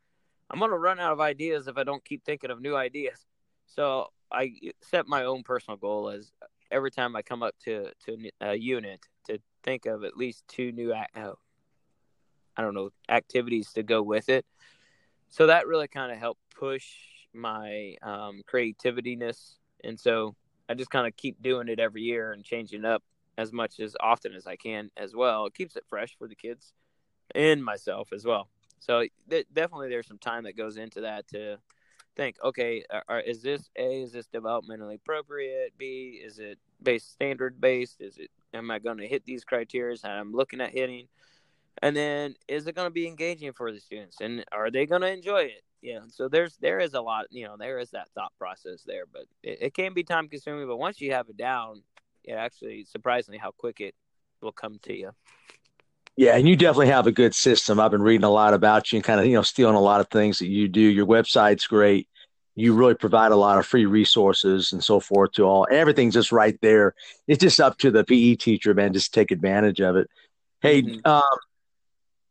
I'm 0.50 0.59
gonna 0.59 0.78
run 0.78 1.00
out 1.00 1.12
of 1.12 1.21
ideas 1.21 1.68
if 1.68 1.76
I 1.76 1.85
don't 1.85 2.04
keep 2.04 2.25
thinking 2.25 2.50
of 2.50 2.61
new 2.61 2.76
ideas. 2.76 3.26
So 3.66 4.09
I 4.33 4.52
set 4.83 5.07
my 5.07 5.25
own 5.25 5.42
personal 5.42 5.76
goal 5.76 6.09
as 6.09 6.33
every 6.71 6.90
time 6.90 7.16
I 7.16 7.23
come 7.23 7.42
up 7.42 7.54
to 7.64 7.90
to 8.07 8.30
a 8.40 8.54
unit 8.54 9.00
to 9.26 9.38
think 9.62 9.87
of 9.87 10.04
at 10.04 10.16
least 10.16 10.45
two 10.49 10.73
new 10.73 10.92
uh, 10.92 11.33
I 12.57 12.62
don't 12.62 12.75
know 12.75 12.90
activities 13.09 13.73
to 13.75 13.83
go 13.83 14.02
with 14.02 14.28
it. 14.28 14.45
So 15.28 15.47
that 15.47 15.66
really 15.66 15.88
kind 15.88 16.11
of 16.11 16.18
helped 16.18 16.40
push 16.54 16.87
my 17.35 17.95
um, 18.02 18.42
creativitiness, 18.50 19.57
and 19.85 20.00
so 20.00 20.35
I 20.68 20.75
just 20.75 20.90
kind 20.90 21.06
of 21.06 21.16
keep 21.16 21.42
doing 21.42 21.68
it 21.68 21.80
every 21.80 22.02
year 22.02 22.32
and 22.32 22.44
changing 22.44 22.84
up 22.84 23.02
as 23.37 23.52
much 23.52 23.80
as 23.80 23.96
often 24.00 24.34
as 24.34 24.46
I 24.46 24.56
can 24.56 24.90
as 24.96 25.14
well. 25.14 25.46
It 25.46 25.54
keeps 25.54 25.76
it 25.76 25.84
fresh 25.88 26.16
for 26.18 26.28
the 26.28 26.34
kids 26.34 26.72
and 27.34 27.64
myself 27.64 28.12
as 28.12 28.25
well. 28.25 28.48
So 28.80 29.04
th- 29.30 29.46
definitely 29.52 29.88
there's 29.88 30.06
some 30.06 30.18
time 30.18 30.44
that 30.44 30.56
goes 30.56 30.76
into 30.76 31.02
that 31.02 31.28
to 31.28 31.58
think, 32.16 32.37
okay, 32.44 32.84
are, 33.08 33.20
is 33.20 33.42
this 33.42 33.70
A, 33.76 34.02
is 34.02 34.12
this 34.12 34.26
developmentally 34.26 34.96
appropriate? 34.96 35.72
B, 35.78 36.20
is 36.22 36.38
it 36.38 36.58
based 36.82 37.12
standard 37.12 37.60
based? 37.60 38.00
Is 38.00 38.18
it, 38.18 38.30
am 38.52 38.70
I 38.70 38.78
going 38.78 38.98
to 38.98 39.06
hit 39.06 39.25
these 39.25 39.44
criteria 39.44 39.96
that 40.02 40.10
I'm 40.10 40.32
looking 40.32 40.60
at 40.60 40.72
hitting? 40.72 41.06
And 41.80 41.96
then 41.96 42.34
is 42.48 42.66
it 42.66 42.75
going 42.75 42.87
to 42.87 42.92
be 42.92 43.06
engaging 43.06 43.52
for 43.52 43.72
the 43.72 43.78
students 43.78 44.16
and 44.20 44.44
are 44.50 44.70
they 44.70 44.84
going 44.84 45.02
to 45.02 45.12
enjoy 45.12 45.42
it? 45.42 45.62
Yeah. 45.80 46.00
So 46.08 46.28
there's, 46.28 46.56
there 46.56 46.80
is 46.80 46.94
a 46.94 47.00
lot, 47.00 47.26
you 47.30 47.47
know, 47.47 47.56
there 47.56 47.78
is 47.78 47.90
that 47.90 48.08
thought 48.14 48.32
process 48.38 48.82
there, 48.85 49.04
but 49.11 49.26
it, 49.42 49.58
it 49.61 49.75
can 49.75 49.94
be 49.94 50.02
time 50.02 50.28
consuming, 50.28 50.66
but 50.66 50.76
once 50.76 51.00
you 51.00 51.12
have 51.12 51.28
it 51.28 51.37
down, 51.37 51.82
it 52.25 52.32
actually 52.32 52.85
surprisingly 52.85 53.38
how 53.38 53.52
quick 53.52 53.80
it 53.80 53.94
will 54.40 54.52
come 54.52 54.78
to 54.82 54.94
you. 54.97 55.12
Yeah, 56.16 56.35
and 56.35 56.49
you 56.49 56.56
definitely 56.56 56.88
have 56.88 57.06
a 57.06 57.12
good 57.12 57.32
system. 57.32 57.78
I've 57.78 57.92
been 57.92 58.02
reading 58.02 58.25
a 58.25 58.30
lot 58.30 58.52
about 58.52 58.90
you 58.90 58.97
and 58.97 59.04
kind 59.04 59.20
of, 59.20 59.26
you 59.26 59.35
know, 59.35 59.42
stealing 59.42 59.76
a 59.76 59.80
lot 59.80 60.00
of 60.00 60.08
things 60.08 60.40
that 60.40 60.49
you 60.49 60.66
do. 60.66 60.80
Your 60.80 61.06
website's 61.06 61.68
great. 61.68 62.08
You 62.56 62.75
really 62.75 62.97
provide 62.97 63.30
a 63.30 63.37
lot 63.37 63.58
of 63.58 63.66
free 63.66 63.87
resources 63.87 64.73
and 64.73 64.82
so 64.82 64.99
forth 64.99 65.30
to 65.35 65.44
all. 65.44 65.68
Everything's 65.70 66.14
just 66.14 66.32
right 66.32 66.58
there. 66.61 66.97
It's 67.28 67.40
just 67.40 67.61
up 67.61 67.78
to 67.78 67.92
the 67.92 68.02
PE 68.02 68.35
teacher, 68.35 68.75
man, 68.75 68.92
just 68.92 69.14
take 69.14 69.30
advantage 69.30 69.80
of 69.80 69.94
it. 69.94 70.11
Hey, 70.61 70.82
Mhm. 70.82 71.06
um, 71.06 71.23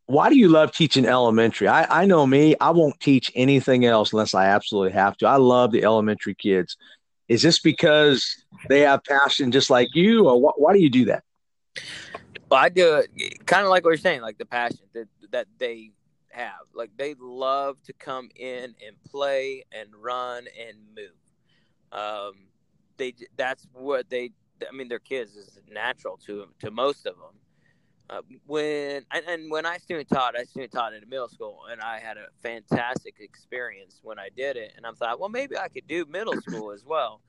why 0.08 0.30
do 0.30 0.38
you 0.38 0.48
love 0.48 0.72
teaching 0.72 1.06
elementary? 1.06 1.68
I, 1.68 2.02
I 2.02 2.06
know 2.06 2.26
me, 2.26 2.56
I 2.60 2.72
won't 2.72 3.00
teach 3.00 3.32
anything 3.36 3.86
else 3.86 4.14
unless 4.14 4.34
I 4.34 4.48
absolutely 4.48 4.94
have 4.94 5.18
to. 5.18 5.28
I 5.28 5.36
love 5.36 5.72
the 5.72 5.84
elementary 5.84 6.34
kids. 6.34 6.78
Is 7.28 7.42
this 7.42 7.60
because 7.60 8.26
they 8.70 8.82
have 8.82 9.04
passion 9.04 9.52
just 9.52 9.70
like 9.70 9.90
you, 9.94 10.28
or 10.28 10.40
wh- 10.40 10.60
why 10.60 10.74
do 10.74 10.80
you 10.80 10.90
do 10.90 11.06
that? 11.06 11.24
Well, 12.50 12.62
I 12.62 12.70
do 12.70 12.96
it 12.96 13.46
kind 13.46 13.66
of 13.66 13.70
like 13.70 13.84
what 13.84 13.92
you're 13.92 13.98
saying, 13.98 14.22
like 14.22 14.38
the 14.38 14.46
passion 14.46 14.80
that 14.94 15.08
that 15.32 15.48
they 15.58 15.92
have. 16.30 16.54
Like 16.74 16.92
they 16.96 17.16
love 17.20 17.82
to 17.84 17.94
come 17.94 18.30
in 18.38 18.76
and 18.86 18.96
play 19.10 19.66
and 19.74 19.90
run 19.94 20.46
and 20.58 20.78
move. 20.96 21.12
Um, 21.92 22.34
they 22.96 23.14
that's 23.36 23.68
what 23.74 24.10
they. 24.10 24.32
I 24.68 24.74
mean, 24.74 24.88
their 24.88 25.00
kids 25.00 25.36
is 25.36 25.60
natural 25.70 26.18
to 26.26 26.48
to 26.62 26.72
most 26.72 27.06
of 27.06 27.16
them. 27.16 27.36
Uh, 28.10 28.22
when 28.46 29.04
and, 29.12 29.26
and 29.28 29.52
when 29.52 29.66
I 29.66 29.78
student 29.78 30.08
taught, 30.08 30.38
I 30.38 30.44
student 30.44 30.72
taught 30.72 30.94
in 30.94 31.04
a 31.04 31.06
middle 31.06 31.28
school, 31.28 31.64
and 31.70 31.82
I 31.82 32.00
had 32.00 32.18
a 32.18 32.28
fantastic 32.42 33.16
experience 33.20 34.00
when 34.02 34.18
I 34.18 34.30
did 34.36 34.56
it. 34.56 34.74
And 34.78 34.86
I 34.86 34.92
thought, 34.92 35.20
well, 35.20 35.30
maybe 35.30 35.58
I 35.58 35.68
could 35.68 35.88
do 35.88 36.06
middle 36.06 36.40
school 36.42 36.72
as 36.72 36.86
well. 36.86 37.20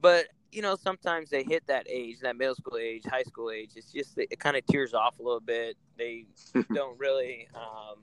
But 0.00 0.28
you 0.52 0.62
know, 0.62 0.76
sometimes 0.76 1.30
they 1.30 1.42
hit 1.42 1.66
that 1.66 1.86
age, 1.88 2.20
that 2.20 2.36
middle 2.36 2.54
school 2.54 2.78
age, 2.78 3.02
high 3.04 3.24
school 3.24 3.50
age. 3.50 3.70
It's 3.74 3.92
just 3.92 4.16
it 4.16 4.38
kind 4.38 4.56
of 4.56 4.64
tears 4.66 4.94
off 4.94 5.18
a 5.18 5.22
little 5.22 5.40
bit. 5.40 5.76
They 5.98 6.26
don't 6.72 6.98
really, 6.98 7.48
um, 7.54 7.98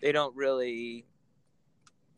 they 0.00 0.12
don't 0.12 0.34
really. 0.34 1.04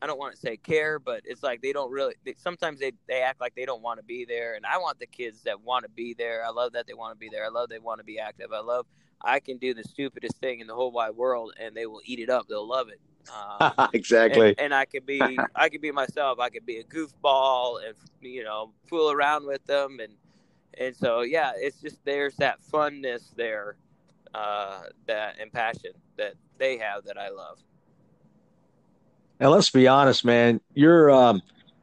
I 0.01 0.07
don't 0.07 0.19
want 0.19 0.35
to 0.35 0.41
say 0.41 0.57
care, 0.57 0.99
but 0.99 1.23
it's 1.25 1.43
like 1.43 1.61
they 1.61 1.73
don't 1.73 1.91
really. 1.91 2.15
They, 2.25 2.35
sometimes 2.39 2.81
they 2.81 2.93
they 3.09 3.23
act 3.23 3.41
like 3.41 3.55
they 3.55 3.65
don't 3.65 3.83
want 3.83 3.99
to 3.99 4.05
be 4.05 4.25
there, 4.25 4.55
and 4.55 4.65
I 4.65 4.79
want 4.79 4.99
the 4.99 5.07
kids 5.07 5.43
that 5.43 5.61
want 5.61 5.85
to 5.85 5.91
be 5.91 6.15
there. 6.15 6.45
I 6.45 6.51
love 6.51 6.73
that 6.73 6.87
they 6.87 6.95
want 6.95 7.15
to 7.15 7.19
be 7.19 7.29
there. 7.29 7.45
I 7.45 7.49
love 7.49 7.69
they 7.69 7.79
want 7.79 7.99
to 7.99 8.05
be 8.05 8.19
active. 8.19 8.53
I 8.53 8.61
love 8.61 8.87
I 9.21 9.41
can 9.41 9.59
do 9.59 9.75
the 9.75 9.83
stupidest 9.83 10.37
thing 10.39 10.61
in 10.61 10.67
the 10.67 10.75
whole 10.75 10.93
wide 10.93 11.17
world, 11.17 11.55
and 11.61 11.77
they 11.77 11.87
will 11.87 12.03
eat 12.05 12.21
it 12.21 12.31
up. 12.31 12.47
They'll 12.49 12.69
love 12.69 12.89
it. 12.89 13.01
Um, 13.31 13.89
exactly. 13.93 14.51
and, 14.51 14.61
and 14.61 14.75
I 14.75 14.85
could 14.85 15.05
be 15.05 15.21
I 15.55 15.69
could 15.69 15.81
be 15.81 15.91
myself. 15.91 16.39
I 16.39 16.49
could 16.51 16.67
be 16.67 16.79
a 16.79 16.85
goofball 16.85 17.81
and 17.87 17.95
you 18.21 18.45
know 18.45 18.73
fool 18.89 19.11
around 19.11 19.47
with 19.47 19.65
them 19.67 19.99
and 20.01 20.13
and 20.79 20.95
so 20.95 21.23
yeah, 21.23 21.53
it's 21.57 21.81
just 21.81 22.05
there's 22.05 22.37
that 22.37 22.61
funness 22.63 23.35
there, 23.35 23.77
uh, 24.35 24.83
that 25.07 25.39
and 25.41 25.53
passion 25.53 25.93
that 26.17 26.35
they 26.59 26.79
have 26.79 27.05
that 27.05 27.19
I 27.19 27.31
love. 27.31 27.59
Now 29.41 29.51
let's 29.51 29.71
be 29.71 29.87
honest, 29.87 30.25
man. 30.25 30.61
You're 30.75 31.11
um, 31.11 31.43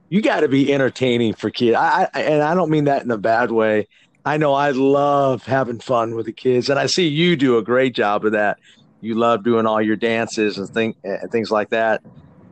you 0.10 0.22
got 0.22 0.42
to 0.42 0.48
be 0.48 0.74
entertaining 0.74 1.34
for 1.34 1.50
kids. 1.50 1.76
I, 1.78 2.10
I 2.14 2.22
and 2.22 2.44
I 2.44 2.54
don't 2.54 2.70
mean 2.70 2.86
that 2.86 3.04
in 3.04 3.12
a 3.12 3.18
bad 3.18 3.52
way. 3.52 3.88
I 4.26 4.38
know 4.38 4.54
I 4.54 4.72
love 4.72 5.46
having 5.46 5.80
fun 5.80 6.16
with 6.16 6.26
the 6.26 6.34
kids, 6.34 6.70
and 6.70 6.80
I 6.80 6.88
see 6.88 7.08
you 7.08 7.36
do 7.36 7.58
a 7.58 7.64
great 7.64 7.94
job 7.94 8.26
of 8.26 8.32
that. 8.32 8.58
You 9.02 9.16
love 9.16 9.44
doing 9.44 9.66
all 9.66 9.82
your 9.82 9.96
dances 9.96 10.58
and 10.58 10.68
thing 10.70 10.96
and 11.04 11.32
things 11.32 11.52
like 11.52 11.70
that. 11.70 12.02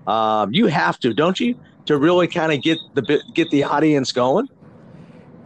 Um, 0.05 0.53
you 0.53 0.67
have 0.67 0.99
to, 0.99 1.13
don't 1.13 1.39
you, 1.39 1.55
to 1.85 1.97
really 1.97 2.27
kind 2.27 2.53
of 2.53 2.61
get 2.61 2.77
the 2.93 3.21
get 3.33 3.49
the 3.49 3.63
audience 3.63 4.11
going. 4.11 4.47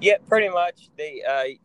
Yeah, 0.01 0.17
pretty 0.27 0.49
much. 0.49 0.89
They 0.97 1.23
uh, 1.23 1.57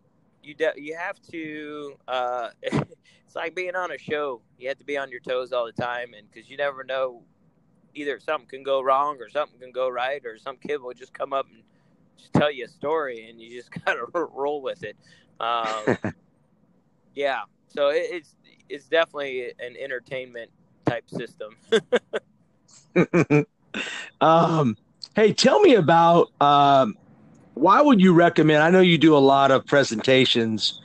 you 0.43 0.55
de- 0.55 0.75
you 0.77 0.97
have 0.97 1.21
to. 1.31 1.95
Uh, 2.09 2.51
it's 2.63 3.35
like 3.35 3.55
being 3.55 3.75
on 3.75 3.93
a 3.93 3.99
show. 3.99 4.41
You 4.59 4.69
have 4.69 4.79
to 4.79 4.85
be 4.85 4.97
on 4.97 5.11
your 5.11 5.21
toes 5.21 5.53
all 5.53 5.67
the 5.67 5.73
time, 5.73 6.15
and 6.17 6.31
because 6.31 6.49
you 6.49 6.57
never 6.57 6.85
know, 6.85 7.23
either 7.95 8.19
something 8.21 8.49
can 8.49 8.63
go 8.63 8.83
wrong 8.83 9.19
or 9.21 9.29
something 9.29 9.59
can 9.59 9.73
go 9.73 9.89
right, 9.89 10.25
or 10.25 10.39
some 10.39 10.57
kid 10.57 10.81
will 10.81 10.95
just 10.95 11.13
come 11.13 11.33
up 11.33 11.47
and 11.53 11.63
just 12.17 12.33
tell 12.33 12.51
you 12.51 12.65
a 12.65 12.69
story, 12.69 13.29
and 13.29 13.41
you 13.41 13.51
just 13.51 13.71
gotta 13.85 14.07
roll 14.13 14.63
with 14.63 14.83
it. 14.85 14.97
Um, 15.41 15.97
yeah, 17.15 17.43
so 17.69 17.89
it, 17.89 18.07
it's 18.11 18.37
it's 18.69 18.87
definitely 18.87 19.53
an 19.59 19.77
entertainment 19.79 20.51
type 20.87 21.09
system. 21.11 21.57
um, 24.21 24.77
hey, 25.15 25.33
tell 25.33 25.61
me 25.61 25.75
about 25.75 26.31
um, 26.41 26.97
why 27.55 27.81
would 27.81 28.01
you 28.01 28.15
recommend? 28.15 28.63
I 28.63 28.71
know 28.71 28.81
you 28.81 28.99
do 28.99 29.17
a 29.17 29.19
lot 29.19 29.51
of 29.51 29.67
presentations 29.67 30.81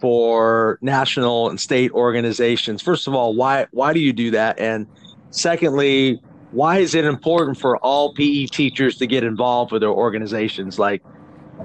for 0.00 0.78
national 0.82 1.48
and 1.48 1.60
state 1.60 1.90
organizations. 1.92 2.82
First 2.82 3.06
of 3.06 3.14
all, 3.14 3.34
why 3.34 3.66
why 3.70 3.92
do 3.92 4.00
you 4.00 4.12
do 4.12 4.30
that? 4.32 4.58
And 4.58 4.86
secondly, 5.30 6.20
why 6.56 6.78
is 6.78 6.94
it 6.94 7.04
important 7.04 7.58
for 7.58 7.76
all 7.76 8.14
PE 8.14 8.46
teachers 8.46 8.96
to 8.96 9.06
get 9.06 9.22
involved 9.22 9.72
with 9.72 9.82
their 9.82 9.90
organizations 9.90 10.78
like 10.78 11.02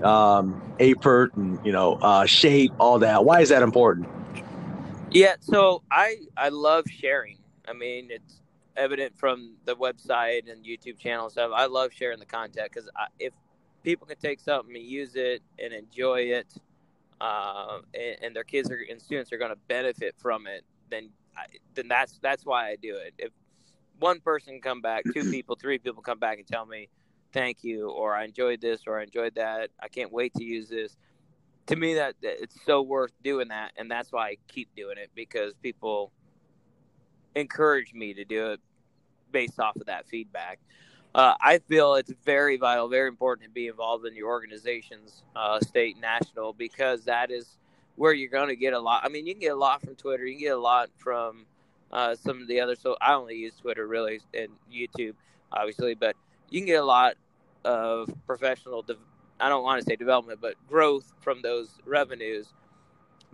um, 0.03 0.61
APERT 0.79 1.33
and 1.37 1.65
you 1.65 1.71
know 1.71 1.93
uh, 2.01 2.25
Shape, 2.25 2.73
all 2.77 2.99
that? 2.99 3.23
Why 3.23 3.39
is 3.39 3.49
that 3.49 3.63
important? 3.63 4.09
Yeah, 5.09 5.35
so 5.39 5.81
I 5.89 6.17
I 6.35 6.49
love 6.49 6.83
sharing. 6.89 7.37
I 7.65 7.71
mean, 7.71 8.09
it's 8.11 8.41
evident 8.75 9.17
from 9.17 9.53
the 9.63 9.77
website 9.77 10.51
and 10.51 10.65
YouTube 10.65 10.99
channel 10.99 11.29
stuff. 11.29 11.51
I 11.55 11.67
love 11.67 11.93
sharing 11.93 12.19
the 12.19 12.25
content 12.25 12.69
because 12.73 12.89
if 13.17 13.31
people 13.83 14.05
can 14.05 14.17
take 14.17 14.41
something 14.41 14.75
and 14.75 14.85
use 14.85 15.15
it 15.15 15.41
and 15.57 15.71
enjoy 15.71 16.21
it, 16.21 16.53
uh, 17.21 17.79
and, 17.93 18.15
and, 18.23 18.35
their 18.35 18.43
kids 18.43 18.69
are, 18.69 18.79
and 18.89 19.01
students 19.01 19.31
are 19.31 19.37
going 19.37 19.51
to 19.51 19.59
benefit 19.67 20.15
from 20.17 20.47
it, 20.47 20.65
then 20.89 21.09
I, 21.37 21.45
then 21.75 21.87
that's 21.87 22.19
that's 22.21 22.45
why 22.45 22.69
I 22.69 22.75
do 22.75 22.97
it. 22.97 23.13
If 23.17 23.31
one 24.01 24.19
person 24.19 24.59
come 24.59 24.81
back, 24.81 25.03
two 25.13 25.23
people, 25.31 25.55
three 25.55 25.77
people 25.77 26.01
come 26.01 26.19
back 26.19 26.39
and 26.39 26.47
tell 26.47 26.65
me 26.65 26.89
thank 27.31 27.63
you, 27.63 27.89
or 27.89 28.13
I 28.13 28.25
enjoyed 28.25 28.61
this, 28.61 28.81
or 28.87 28.99
I 28.99 29.03
enjoyed 29.03 29.35
that, 29.35 29.69
I 29.79 29.87
can't 29.87 30.11
wait 30.11 30.33
to 30.35 30.43
use 30.43 30.69
this. 30.69 30.97
To 31.67 31.75
me 31.75 31.93
that, 31.93 32.15
that 32.21 32.41
it's 32.41 32.57
so 32.65 32.81
worth 32.81 33.13
doing 33.23 33.49
that 33.49 33.71
and 33.77 33.89
that's 33.89 34.11
why 34.11 34.29
i 34.29 34.37
keep 34.49 34.67
doing 34.75 34.97
it 34.97 35.09
because 35.15 35.53
people 35.61 36.11
encourage 37.35 37.93
me 37.93 38.13
to 38.15 38.25
do 38.25 38.51
it 38.51 38.59
based 39.31 39.59
off 39.59 39.75
of 39.77 39.85
that 39.85 40.07
feedback. 40.07 40.59
Uh, 41.13 41.35
i 41.39 41.59
feel 41.59 41.95
it's 41.95 42.11
very 42.25 42.57
vital 42.57 42.87
very 42.87 43.07
important 43.07 43.47
to 43.47 43.53
be 43.53 43.67
involved 43.67 44.05
in 44.05 44.15
your 44.15 44.29
organizations 44.29 45.23
uh, 45.35 45.59
state 45.59 45.97
national 46.01 46.51
because 46.53 47.03
that 47.03 47.31
is 47.31 47.57
where 47.95 48.11
you're 48.11 48.29
going 48.29 48.49
to 48.49 48.55
get 48.55 48.73
a 48.73 48.79
lot 48.79 49.01
i 49.05 49.09
mean 49.09 49.27
you 49.27 49.33
can 49.33 49.41
get 49.41 49.51
a 49.51 49.55
lot 49.55 49.81
from 49.81 49.95
twitter 49.95 50.25
you 50.25 50.35
can 50.35 50.43
get 50.43 50.55
a 50.55 50.59
lot 50.59 50.89
from 50.97 51.45
uh, 51.91 52.15
some 52.15 52.41
of 52.41 52.47
the 52.47 52.59
other. 52.59 52.75
So 52.75 52.95
I 53.01 53.13
only 53.13 53.35
use 53.35 53.53
Twitter 53.55 53.87
really 53.87 54.21
and 54.33 54.49
YouTube, 54.71 55.13
obviously, 55.51 55.95
but 55.95 56.15
you 56.49 56.59
can 56.59 56.67
get 56.67 56.81
a 56.81 56.85
lot 56.85 57.15
of 57.63 58.09
professional. 58.25 58.81
De- 58.81 58.95
I 59.39 59.49
don't 59.49 59.63
want 59.63 59.81
to 59.81 59.85
say 59.85 59.95
development, 59.95 60.39
but 60.41 60.55
growth 60.67 61.13
from 61.21 61.41
those 61.41 61.69
revenues. 61.85 62.53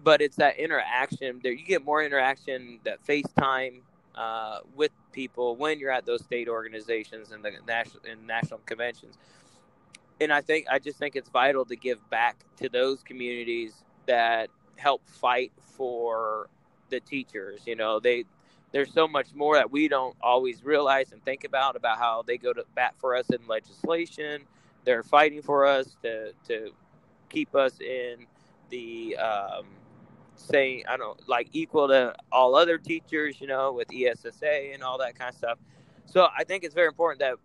But 0.03 0.21
it's 0.21 0.35
that 0.37 0.57
interaction. 0.57 1.39
There, 1.41 1.51
you 1.51 1.65
get 1.65 1.83
more 1.83 2.03
interaction, 2.03 2.79
that 2.83 3.05
FaceTime 3.05 3.81
uh, 4.15 4.59
with 4.75 4.91
people 5.11 5.55
when 5.55 5.79
you're 5.79 5.91
at 5.91 6.05
those 6.05 6.23
state 6.23 6.47
organizations 6.47 7.31
and 7.31 7.43
the 7.43 7.51
national 7.67 8.03
and 8.09 8.25
national 8.25 8.59
conventions. 8.65 9.17
And 10.19 10.31
I 10.33 10.41
think 10.41 10.67
I 10.69 10.79
just 10.79 10.97
think 10.97 11.15
it's 11.15 11.29
vital 11.29 11.65
to 11.65 11.75
give 11.75 12.07
back 12.09 12.37
to 12.57 12.69
those 12.69 13.03
communities 13.03 13.73
that 14.07 14.49
help 14.77 15.07
fight 15.07 15.51
for 15.61 16.49
the 16.89 16.99
teachers. 16.99 17.61
You 17.65 17.75
know, 17.75 17.99
they 17.99 18.25
there's 18.71 18.91
so 18.93 19.07
much 19.07 19.27
more 19.33 19.55
that 19.55 19.71
we 19.71 19.87
don't 19.87 20.15
always 20.21 20.63
realize 20.63 21.11
and 21.11 21.23
think 21.23 21.43
about 21.43 21.75
about 21.75 21.97
how 21.97 22.23
they 22.25 22.37
go 22.37 22.53
to 22.53 22.63
bat 22.75 22.95
for 22.99 23.15
us 23.15 23.29
in 23.29 23.39
legislation. 23.47 24.41
They're 24.83 25.03
fighting 25.03 25.41
for 25.41 25.65
us 25.65 25.95
to 26.03 26.33
to 26.47 26.71
keep 27.29 27.55
us 27.55 27.79
in 27.79 28.25
the 28.69 29.17
um, 29.17 29.65
I 30.53 30.97
don't 30.97 31.27
like 31.27 31.49
equal 31.53 31.87
to 31.89 32.15
all 32.31 32.55
other 32.55 32.77
teachers, 32.77 33.41
you 33.41 33.47
know, 33.47 33.73
with 33.73 33.87
ESSA 33.93 34.73
and 34.73 34.83
all 34.83 34.97
that 34.99 35.17
kind 35.17 35.29
of 35.29 35.35
stuff. 35.35 35.59
So 36.05 36.27
I 36.37 36.43
think 36.43 36.63
it's 36.63 36.75
very 36.75 36.87
important 36.87 37.19
that 37.19 37.35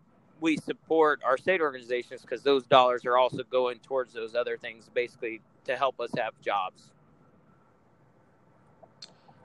we 0.40 0.56
support 0.56 1.20
our 1.24 1.36
state 1.36 1.60
organizations 1.60 2.22
because 2.22 2.42
those 2.42 2.64
dollars 2.66 3.04
are 3.06 3.16
also 3.16 3.42
going 3.44 3.78
towards 3.78 4.12
those 4.12 4.34
other 4.34 4.56
things, 4.56 4.88
basically 4.92 5.40
to 5.64 5.76
help 5.76 6.00
us 6.00 6.10
have 6.16 6.32
jobs. 6.40 6.92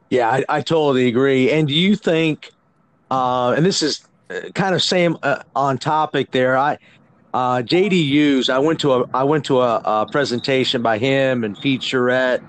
Yeah, 0.09 0.29
I, 0.29 0.43
I 0.49 0.61
totally 0.61 1.07
agree. 1.07 1.51
And 1.51 1.67
do 1.67 1.73
you 1.73 1.95
think, 1.95 2.51
uh, 3.11 3.51
and 3.51 3.65
this 3.65 3.81
is 3.81 4.07
uh, 4.29 4.49
kind 4.53 4.75
of 4.75 4.81
same 4.81 5.17
uh, 5.23 5.43
on 5.55 5.77
topic 5.77 6.31
there. 6.31 6.57
I 6.57 6.77
uh, 7.33 7.61
JD 7.61 7.91
Hughes. 7.91 8.49
I 8.49 8.59
went 8.59 8.79
to 8.81 8.93
a 8.93 9.09
I 9.13 9.23
went 9.23 9.45
to 9.45 9.61
a, 9.61 9.81
a 9.83 10.07
presentation 10.11 10.81
by 10.81 10.97
him 10.97 11.43
and 11.43 11.57
Pete 11.59 11.83
Charette, 11.83 12.41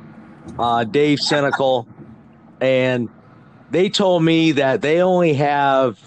uh, 0.58 0.84
Dave 0.84 1.18
Senecal, 1.18 1.86
and 2.60 3.08
they 3.70 3.88
told 3.88 4.24
me 4.24 4.52
that 4.52 4.82
they 4.82 5.02
only 5.02 5.34
have 5.34 5.98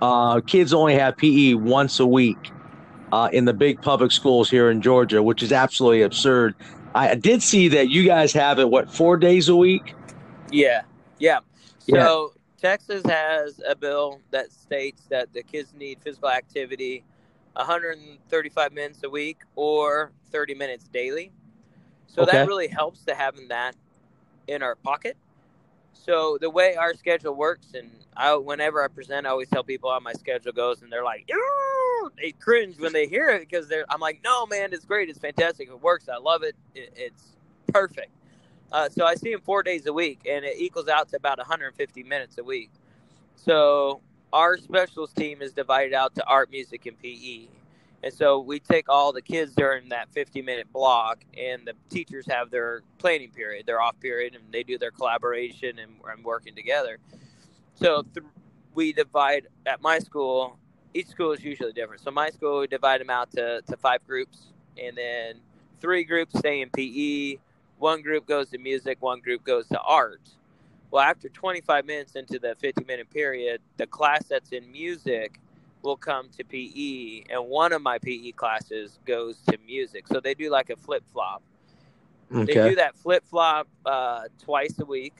uh, 0.00 0.40
kids 0.40 0.72
only 0.72 0.94
have 0.94 1.16
PE 1.16 1.54
once 1.54 1.98
a 1.98 2.06
week 2.06 2.52
uh, 3.12 3.28
in 3.32 3.44
the 3.44 3.52
big 3.52 3.82
public 3.82 4.12
schools 4.12 4.48
here 4.48 4.70
in 4.70 4.80
Georgia, 4.80 5.22
which 5.22 5.42
is 5.42 5.52
absolutely 5.52 6.02
absurd. 6.02 6.54
I 6.94 7.14
did 7.14 7.42
see 7.42 7.68
that 7.68 7.88
you 7.88 8.04
guys 8.04 8.32
have 8.32 8.58
it 8.58 8.68
what 8.68 8.92
four 8.92 9.16
days 9.16 9.48
a 9.48 9.56
week. 9.56 9.94
Yeah, 10.50 10.82
yeah. 11.18 11.40
So 11.78 12.32
yeah. 12.34 12.70
Texas 12.70 13.02
has 13.06 13.60
a 13.66 13.74
bill 13.74 14.20
that 14.30 14.52
states 14.52 15.04
that 15.10 15.32
the 15.32 15.42
kids 15.42 15.72
need 15.74 15.98
physical 16.02 16.28
activity 16.28 17.04
135 17.54 18.72
minutes 18.72 19.00
a 19.04 19.10
week 19.10 19.38
or 19.56 20.12
30 20.30 20.54
minutes 20.54 20.88
daily. 20.88 21.32
So 22.06 22.22
okay. 22.22 22.32
that 22.32 22.48
really 22.48 22.68
helps 22.68 23.04
to 23.04 23.14
having 23.14 23.48
that 23.48 23.76
in 24.46 24.62
our 24.62 24.74
pocket. 24.74 25.16
So 25.92 26.38
the 26.40 26.50
way 26.50 26.76
our 26.76 26.94
schedule 26.94 27.34
works, 27.34 27.74
and 27.74 27.90
I, 28.16 28.34
whenever 28.34 28.82
I 28.82 28.88
present, 28.88 29.26
I 29.26 29.30
always 29.30 29.48
tell 29.48 29.62
people 29.62 29.90
how 29.90 30.00
my 30.00 30.12
schedule 30.14 30.52
goes, 30.52 30.82
and 30.82 30.90
they're 30.90 31.04
like, 31.04 31.28
they 32.16 32.32
cringe 32.32 32.78
when 32.78 32.92
they 32.92 33.06
hear 33.06 33.28
it 33.30 33.40
because 33.40 33.68
they're. 33.68 33.84
I'm 33.90 34.00
like, 34.00 34.20
no, 34.24 34.46
man, 34.46 34.72
it's 34.72 34.84
great, 34.84 35.08
it's 35.08 35.18
fantastic, 35.18 35.68
it 35.68 35.82
works, 35.82 36.08
I 36.08 36.16
love 36.16 36.42
it, 36.42 36.56
it 36.74 36.92
it's 36.96 37.36
perfect. 37.72 38.10
Uh, 38.72 38.88
so 38.88 39.04
I 39.04 39.14
see 39.14 39.32
him 39.32 39.40
four 39.40 39.62
days 39.62 39.86
a 39.86 39.92
week, 39.92 40.20
and 40.28 40.44
it 40.44 40.56
equals 40.58 40.88
out 40.88 41.08
to 41.10 41.16
about 41.16 41.38
150 41.38 42.02
minutes 42.04 42.38
a 42.38 42.44
week. 42.44 42.70
So 43.34 44.00
our 44.32 44.56
specials 44.58 45.12
team 45.12 45.42
is 45.42 45.52
divided 45.52 45.92
out 45.94 46.14
to 46.16 46.24
art, 46.26 46.50
music, 46.50 46.86
and 46.86 46.98
PE. 46.98 47.48
And 48.02 48.14
so 48.14 48.38
we 48.40 48.60
take 48.60 48.88
all 48.88 49.12
the 49.12 49.20
kids 49.20 49.54
during 49.54 49.90
that 49.90 50.08
50 50.12 50.40
minute 50.42 50.72
block, 50.72 51.24
and 51.36 51.66
the 51.66 51.74
teachers 51.90 52.26
have 52.30 52.50
their 52.50 52.82
planning 52.98 53.30
period, 53.30 53.66
their 53.66 53.80
off 53.80 53.98
period, 54.00 54.34
and 54.34 54.44
they 54.52 54.62
do 54.62 54.78
their 54.78 54.90
collaboration 54.90 55.78
and, 55.78 55.92
and 56.10 56.24
working 56.24 56.54
together. 56.54 56.98
So 57.74 58.02
th- 58.14 58.26
we 58.74 58.92
divide 58.92 59.48
at 59.66 59.82
my 59.82 59.98
school, 59.98 60.58
each 60.94 61.08
school 61.08 61.32
is 61.32 61.44
usually 61.44 61.72
different. 61.72 62.02
So 62.02 62.10
my 62.10 62.30
school, 62.30 62.60
we 62.60 62.68
divide 62.68 63.00
them 63.00 63.10
out 63.10 63.30
to, 63.32 63.62
to 63.62 63.76
five 63.76 64.06
groups, 64.06 64.52
and 64.82 64.96
then 64.96 65.34
three 65.80 66.04
groups 66.04 66.38
stay 66.38 66.62
in 66.62 66.70
PE, 66.70 67.38
one 67.80 68.02
group 68.02 68.26
goes 68.26 68.50
to 68.50 68.58
music, 68.58 68.98
one 69.00 69.20
group 69.20 69.44
goes 69.44 69.66
to 69.68 69.80
art. 69.80 70.22
Well, 70.90 71.02
after 71.02 71.28
25 71.28 71.86
minutes 71.86 72.16
into 72.16 72.38
the 72.38 72.56
50 72.60 72.84
minute 72.84 73.10
period, 73.10 73.60
the 73.76 73.86
class 73.86 74.24
that's 74.26 74.52
in 74.52 74.70
music 74.70 75.40
will 75.82 75.96
come 75.96 76.28
to 76.36 76.44
PE, 76.44 77.24
and 77.30 77.48
one 77.48 77.72
of 77.72 77.82
my 77.82 77.98
PE 77.98 78.32
classes 78.32 78.98
goes 79.06 79.38
to 79.48 79.58
music. 79.66 80.06
So 80.08 80.20
they 80.20 80.34
do 80.34 80.50
like 80.50 80.70
a 80.70 80.76
flip 80.76 81.04
flop. 81.12 81.42
Okay. 82.34 82.44
They 82.54 82.68
do 82.70 82.74
that 82.76 82.96
flip 82.96 83.24
flop 83.26 83.68
uh, 83.86 84.24
twice 84.42 84.78
a 84.78 84.84
week, 84.84 85.14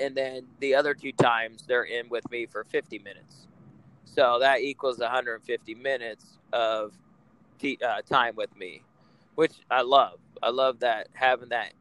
and 0.00 0.16
then 0.16 0.46
the 0.60 0.74
other 0.74 0.94
two 0.94 1.12
times 1.12 1.64
they're 1.66 1.84
in 1.84 2.08
with 2.08 2.28
me 2.30 2.46
for 2.46 2.64
50 2.64 2.98
minutes. 3.00 3.46
So 4.04 4.38
that 4.40 4.60
equals 4.60 4.98
150 4.98 5.74
minutes 5.74 6.38
of 6.52 6.92
t- 7.58 7.78
uh, 7.86 8.02
time 8.02 8.34
with 8.36 8.56
me, 8.56 8.82
which 9.34 9.52
I 9.70 9.82
love. 9.82 10.18
I 10.42 10.50
love 10.50 10.80
that 10.80 11.08
having 11.12 11.50
that 11.50 11.72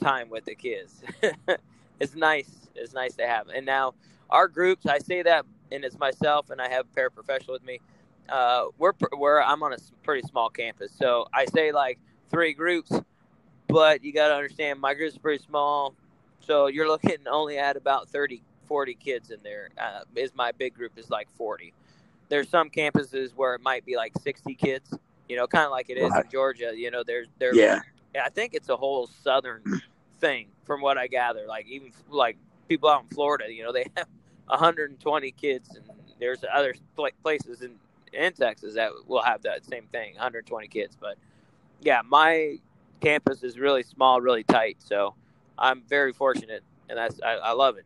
time 0.00 0.30
with 0.30 0.44
the 0.44 0.54
kids. 0.54 1.02
it's 2.00 2.14
nice. 2.14 2.50
It's 2.74 2.92
nice 2.92 3.14
to 3.16 3.26
have. 3.26 3.48
And 3.48 3.64
now 3.64 3.94
our 4.30 4.48
groups, 4.48 4.86
I 4.86 4.98
say 4.98 5.22
that, 5.22 5.46
and 5.70 5.84
it's 5.84 5.98
myself, 5.98 6.50
and 6.50 6.60
I 6.60 6.68
have 6.68 6.86
a 6.86 7.00
paraprofessional 7.00 7.52
with 7.52 7.64
me. 7.64 7.80
Uh, 8.28 8.66
we're 8.78 8.92
we're 9.16 9.42
I'm 9.42 9.62
on 9.62 9.72
a 9.74 9.76
pretty 10.02 10.26
small 10.26 10.48
campus, 10.48 10.92
so 10.98 11.26
I 11.32 11.44
say 11.46 11.72
like 11.72 11.98
three 12.30 12.54
groups, 12.54 12.90
but 13.68 14.02
you 14.02 14.12
got 14.12 14.28
to 14.28 14.34
understand 14.34 14.80
my 14.80 14.94
group's 14.94 15.18
pretty 15.18 15.44
small, 15.44 15.94
so 16.40 16.68
you're 16.68 16.88
looking 16.88 17.18
only 17.30 17.58
at 17.58 17.76
about 17.76 18.08
30, 18.08 18.42
40 18.66 18.94
kids 18.94 19.30
in 19.30 19.38
there. 19.42 19.68
Uh, 19.78 20.00
is 20.14 20.32
my 20.34 20.52
big 20.52 20.74
group 20.74 20.92
is 20.96 21.10
like 21.10 21.28
40. 21.36 21.72
There's 22.30 22.48
some 22.48 22.70
campuses 22.70 23.32
where 23.36 23.54
it 23.54 23.60
might 23.62 23.84
be 23.84 23.96
like 23.96 24.12
60 24.22 24.54
kids, 24.54 24.94
you 25.28 25.36
know, 25.36 25.46
kind 25.46 25.66
of 25.66 25.70
like 25.70 25.90
it 25.90 25.98
is 25.98 26.10
right. 26.10 26.24
in 26.24 26.30
Georgia. 26.30 26.72
You 26.74 26.90
know, 26.90 27.02
there's 27.04 27.28
there. 27.38 27.54
Yeah. 27.54 27.80
I 28.22 28.28
think 28.28 28.54
it's 28.54 28.68
a 28.68 28.76
whole 28.76 29.08
southern 29.22 29.62
thing, 30.20 30.48
from 30.64 30.80
what 30.80 30.98
I 30.98 31.06
gather. 31.06 31.46
Like 31.46 31.66
even 31.66 31.92
like 32.08 32.36
people 32.68 32.88
out 32.88 33.02
in 33.02 33.08
Florida, 33.08 33.52
you 33.52 33.62
know, 33.62 33.72
they 33.72 33.86
have 33.96 34.08
120 34.46 35.30
kids, 35.32 35.74
and 35.74 35.84
there's 36.18 36.44
other 36.52 36.74
places 37.22 37.62
in 37.62 37.76
in 38.12 38.32
Texas 38.32 38.74
that 38.74 38.92
will 39.06 39.22
have 39.22 39.42
that 39.42 39.64
same 39.64 39.86
thing, 39.90 40.14
120 40.14 40.68
kids. 40.68 40.96
But 40.98 41.16
yeah, 41.80 42.00
my 42.04 42.58
campus 43.00 43.42
is 43.42 43.58
really 43.58 43.82
small, 43.82 44.20
really 44.20 44.44
tight, 44.44 44.76
so 44.78 45.14
I'm 45.58 45.82
very 45.88 46.12
fortunate, 46.12 46.62
and 46.88 46.98
that's 46.98 47.20
I, 47.22 47.34
I 47.34 47.52
love 47.52 47.76
it. 47.76 47.84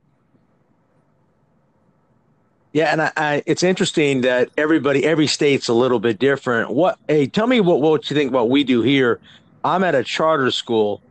Yeah, 2.73 2.93
and 2.93 3.03
I, 3.03 3.13
I, 3.17 3.43
it's 3.47 3.63
interesting 3.63 4.21
that 4.23 4.51
everybody, 4.59 5.05
every 5.05 5.27
state's 5.27 5.69
a 5.69 5.73
little 5.73 5.99
bit 5.99 6.19
different. 6.19 6.71
What? 6.71 6.99
Hey, 7.09 7.27
tell 7.27 7.47
me 7.47 7.61
what 7.61 7.81
what 7.81 8.11
you 8.11 8.15
think 8.17 8.33
what 8.33 8.51
we 8.51 8.63
do 8.63 8.83
here. 8.83 9.21
I'm 9.65 9.85
at 9.85 9.95
a 9.95 10.05
charter 10.05 10.51
school 10.51 11.03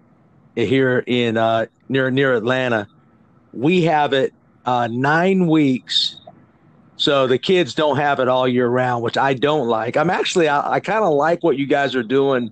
here 0.55 1.03
in 1.05 1.37
uh, 1.37 1.67
near 1.89 2.09
near 2.11 2.33
Atlanta. 2.35 2.87
We 3.53 3.83
have 3.83 4.13
it 4.13 4.33
uh, 4.65 4.87
nine 4.87 5.47
weeks, 5.47 6.17
so 6.95 7.27
the 7.27 7.37
kids 7.37 7.73
don't 7.73 7.97
have 7.97 8.19
it 8.19 8.27
all 8.27 8.47
year 8.47 8.67
round, 8.67 9.03
which 9.03 9.17
I 9.17 9.33
don't 9.33 9.67
like. 9.67 9.97
I'm 9.97 10.09
actually 10.09 10.47
I, 10.47 10.73
I 10.73 10.79
kind 10.79 11.03
of 11.03 11.13
like 11.13 11.43
what 11.43 11.57
you 11.57 11.67
guys 11.67 11.95
are 11.95 12.03
doing 12.03 12.51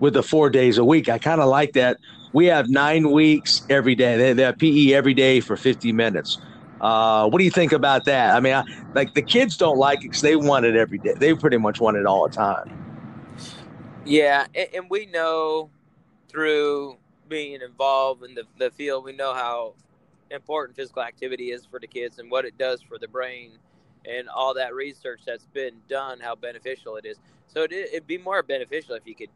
with 0.00 0.14
the 0.14 0.22
four 0.22 0.50
days 0.50 0.78
a 0.78 0.84
week. 0.84 1.08
I 1.08 1.18
kind 1.18 1.40
of 1.40 1.48
like 1.48 1.72
that. 1.74 1.98
We 2.32 2.46
have 2.46 2.68
nine 2.68 3.10
weeks 3.10 3.62
every 3.68 3.94
day. 3.94 4.16
They, 4.16 4.32
they 4.32 4.42
have 4.44 4.56
PE 4.58 4.92
every 4.92 5.14
day 5.14 5.40
for 5.40 5.56
50 5.56 5.92
minutes. 5.92 6.38
Uh, 6.80 7.28
what 7.28 7.38
do 7.38 7.44
you 7.44 7.50
think 7.50 7.72
about 7.72 8.04
that? 8.04 8.34
I 8.34 8.40
mean, 8.40 8.54
I, 8.54 8.64
like 8.94 9.14
the 9.14 9.22
kids 9.22 9.56
don't 9.56 9.76
like 9.76 9.98
it 9.98 10.02
because 10.02 10.22
they 10.22 10.36
want 10.36 10.64
it 10.64 10.76
every 10.76 10.98
day. 10.98 11.14
They 11.16 11.34
pretty 11.34 11.58
much 11.58 11.80
want 11.80 11.96
it 11.96 12.06
all 12.06 12.26
the 12.26 12.34
time. 12.34 12.89
Yeah, 14.10 14.46
and, 14.54 14.68
and 14.74 14.90
we 14.90 15.06
know 15.06 15.70
through 16.28 16.98
being 17.28 17.62
involved 17.62 18.24
in 18.24 18.34
the, 18.34 18.44
the 18.58 18.70
field, 18.72 19.04
we 19.04 19.12
know 19.14 19.34
how 19.34 19.74
important 20.30 20.76
physical 20.76 21.02
activity 21.02 21.52
is 21.52 21.66
for 21.66 21.80
the 21.80 21.88
kids 21.88 22.18
and 22.20 22.30
what 22.30 22.44
it 22.46 22.58
does 22.58 22.82
for 22.82 22.98
the 22.98 23.08
brain 23.08 23.52
and 24.06 24.28
all 24.28 24.54
that 24.54 24.74
research 24.74 25.22
that's 25.26 25.46
been 25.46 25.74
done, 25.88 26.20
how 26.20 26.36
beneficial 26.36 26.96
it 26.96 27.06
is. 27.06 27.18
So 27.48 27.64
it, 27.64 27.72
it'd 27.72 28.06
be 28.08 28.18
more 28.18 28.42
beneficial 28.42 28.94
if 28.96 29.06
you 29.06 29.16
could, 29.16 29.30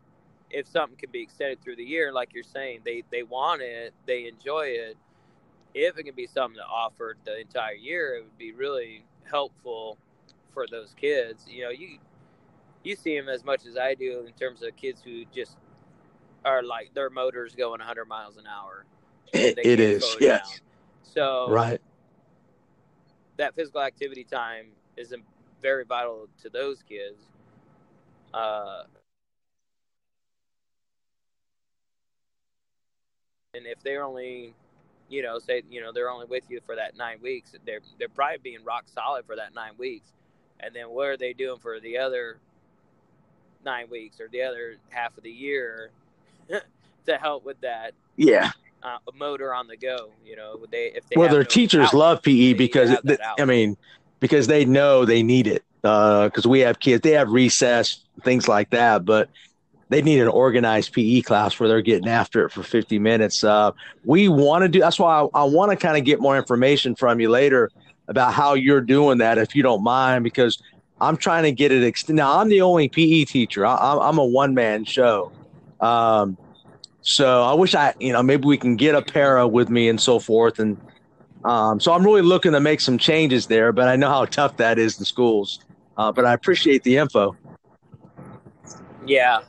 if 0.51 0.69
something 0.69 0.99
can 0.99 1.11
be 1.11 1.23
extended 1.23 1.63
through 1.63 1.77
the 1.77 1.85
year, 1.85 2.13
like 2.13 2.35
you're 2.35 2.45
saying, 2.45 2.81
they, 2.85 3.05
they 3.13 3.25
want 3.25 3.63
it, 3.63 3.95
they 4.07 4.29
enjoy 4.29 4.67
it. 4.69 4.97
If 5.75 5.99
it 5.99 6.05
can 6.05 6.17
be 6.17 6.27
something 6.27 6.59
to 6.59 6.65
offer 6.67 7.17
the 7.25 7.41
entire 7.41 7.75
year, 7.75 8.17
it 8.17 8.25
would 8.25 8.39
be 8.39 8.53
really 8.53 9.05
helpful 9.31 9.99
for 10.55 10.67
those 10.71 10.95
kids. 10.97 11.45
You 11.49 11.65
know, 11.65 11.71
you 11.71 11.99
you 12.85 12.95
see 12.95 13.19
them 13.19 13.29
as 13.29 13.45
much 13.45 13.67
as 13.67 13.77
I 13.77 13.95
do 13.95 14.25
in 14.27 14.33
terms 14.35 14.63
of 14.63 14.77
kids 14.77 15.01
who 15.03 15.25
just 15.35 15.57
are 16.45 16.63
like 16.63 16.93
their 16.95 17.11
motors 17.11 17.55
going 17.55 17.81
100 17.81 18.05
miles 18.05 18.37
an 18.37 18.45
hour. 18.47 18.85
it, 19.33 19.81
is, 19.81 20.17
yes. 20.21 20.49
Down. 20.49 20.59
So 21.03 21.47
right, 21.51 21.81
that 23.37 23.55
physical 23.55 23.81
activity 23.81 24.25
time 24.25 24.67
is 24.97 25.15
very 25.63 25.85
vital 25.85 26.29
to 26.43 26.51
those 26.51 26.83
kids. 26.83 27.19
Uh, 28.33 28.83
and 33.55 33.65
if 33.67 33.81
they're 33.83 34.03
only, 34.03 34.55
you 35.09 35.23
know, 35.23 35.39
say 35.39 35.63
you 35.71 35.81
know 35.81 35.93
they're 35.93 36.11
only 36.11 36.27
with 36.27 36.45
you 36.51 36.61
for 36.67 36.77
that 36.77 36.97
nine 36.97 37.19
weeks, 37.23 37.55
they're 37.65 37.81
they're 37.99 38.09
probably 38.09 38.39
being 38.43 38.65
rock 38.65 38.85
solid 38.87 39.25
for 39.25 39.37
that 39.37 39.55
nine 39.55 39.73
weeks, 39.79 40.13
and 40.61 40.75
then 40.75 40.91
what 40.91 41.07
are 41.07 41.17
they 41.17 41.33
doing 41.33 41.59
for 41.61 41.81
the 41.81 41.97
other 41.97 42.39
nine 43.65 43.87
weeks 43.91 44.21
or 44.21 44.29
the 44.29 44.43
other 44.43 44.77
half 44.91 45.17
of 45.17 45.25
the 45.25 45.31
year 45.31 45.91
to 47.07 47.17
help 47.17 47.45
with 47.45 47.61
that? 47.61 47.93
Yeah. 48.17 48.51
Uh, 48.83 48.99
motor 49.15 49.55
on 49.55 49.67
the 49.67 49.77
go, 49.77 50.11
you 50.27 50.37
know, 50.37 50.59
they 50.71 50.93
if 50.95 51.09
they 51.09 51.17
well, 51.17 51.31
their 51.31 51.41
no 51.41 51.45
teachers 51.45 51.87
outlet, 51.87 51.99
love 51.99 52.23
PE 52.23 52.53
because 52.53 52.91
have 52.91 53.01
it, 53.05 53.19
I 53.39 53.47
mean, 53.47 53.79
because 54.21 54.47
they 54.47 54.67
know 54.67 55.05
they 55.07 55.23
need 55.23 55.47
it. 55.47 55.65
Because 55.81 56.47
we 56.47 56.61
have 56.61 56.81
kids, 56.81 57.03
they 57.03 57.13
have 57.13 57.31
recess, 57.31 58.01
things 58.23 58.49
like 58.49 58.71
that, 58.71 59.05
but 59.05 59.29
they 59.89 60.03
need 60.03 60.21
an 60.21 60.29
organized 60.29 60.93
PE 60.93 61.21
class 61.23 61.59
where 61.59 61.69
they're 61.69 61.83
getting 61.83 62.09
after 62.09 62.47
it 62.47 62.51
for 62.51 62.63
50 62.63 62.99
minutes. 62.99 63.45
Uh, 63.45 63.71
we 64.05 64.29
want 64.29 64.63
to 64.63 64.69
do 64.69 64.81
that's 64.81 64.99
why 64.99 65.21
I, 65.21 65.43
I 65.43 65.45
want 65.45 65.71
to 65.71 65.77
kind 65.77 65.97
of 65.97 66.05
get 66.05 66.21
more 66.21 66.37
information 66.37 66.95
from 66.95 67.21
you 67.21 67.29
later 67.29 67.71
about 68.09 68.33
how 68.33 68.55
you're 68.55 68.81
doing 68.81 69.19
that, 69.19 69.39
if 69.39 69.55
you 69.55 69.63
don't 69.63 69.83
mind, 69.83 70.25
because 70.25 70.63
I'm 71.05 71.17
trying 71.17 71.45
to 71.45 71.53
get 71.53 71.73
it. 71.73 71.83
Ext- 71.83 72.09
now, 72.09 72.39
I'm 72.39 72.49
the 72.49 72.61
only 72.61 72.89
PE 72.89 73.25
teacher, 73.25 73.67
I, 73.67 73.77
I'm, 73.77 73.99
I'm 74.01 74.19
a 74.19 74.25
one 74.25 74.55
man 74.55 74.85
show. 74.85 75.31
Um, 75.81 76.37
so 77.03 77.43
I 77.43 77.53
wish 77.53 77.75
I, 77.75 77.95
you 78.01 78.13
know, 78.13 78.23
maybe 78.23 78.47
we 78.47 78.57
can 78.57 78.77
get 78.77 78.95
a 78.95 79.03
para 79.03 79.47
with 79.47 79.69
me 79.69 79.89
and 79.89 80.01
so 80.01 80.19
forth. 80.19 80.59
And 80.59 80.81
um, 81.45 81.79
so 81.79 81.93
I'm 81.93 82.05
really 82.05 82.23
looking 82.23 82.53
to 82.53 82.61
make 82.61 82.81
some 82.81 82.97
changes 82.97 83.47
there, 83.47 83.73
but 83.73 83.89
I 83.89 83.97
know 83.97 84.09
how 84.09 84.25
tough 84.25 84.57
that 84.57 84.79
is 84.79 84.99
in 84.99 85.05
schools. 85.05 85.61
Uh, 85.97 86.11
but 86.11 86.25
I 86.25 86.33
appreciate 86.33 86.83
the 86.83 86.97
info. 86.97 87.37
Yeah. 89.07 89.41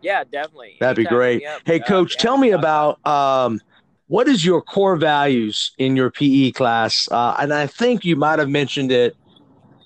Yeah, 0.00 0.24
definitely. 0.24 0.78
That'd 0.80 0.96
be 0.96 1.02
Anytime, 1.02 1.16
great. 1.16 1.42
yeah, 1.42 1.58
Hey, 1.64 1.80
uh, 1.80 1.84
coach, 1.84 2.14
yeah, 2.16 2.22
tell 2.22 2.38
me 2.38 2.50
about 2.50 3.04
um, 3.06 3.60
what 4.08 4.26
is 4.26 4.44
your 4.44 4.60
core 4.62 4.96
values 4.96 5.72
in 5.78 5.96
your 5.96 6.10
PE 6.10 6.52
class? 6.52 7.08
Uh, 7.10 7.36
and 7.38 7.52
I 7.52 7.66
think 7.66 8.04
you 8.04 8.16
might 8.16 8.38
have 8.38 8.48
mentioned 8.48 8.90
it 8.90 9.16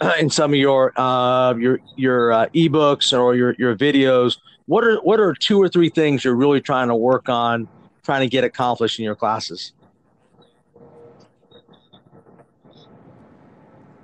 in 0.19 0.31
some 0.31 0.53
of 0.53 0.59
your 0.59 0.93
uh, 0.97 1.55
your 1.55 1.81
your 1.95 2.33
uh, 2.33 2.47
ebooks 2.55 3.17
or 3.19 3.35
your 3.35 3.55
your 3.59 3.77
videos. 3.77 4.37
What 4.67 4.85
are 4.85 4.97
what 4.97 5.21
are 5.21 5.35
two 5.35 5.61
or 5.61 5.69
three 5.69 5.89
things 5.89 6.25
you're 6.25 6.35
really 6.35 6.61
trying 6.61 6.89
to 6.89 6.97
work 6.97 7.29
on, 7.29 7.69
trying 8.05 8.23
to 8.23 8.29
get 8.29 8.45
accomplished 8.45 8.99
in 8.99 9.05
your 9.05 9.15
classes? 9.15 9.73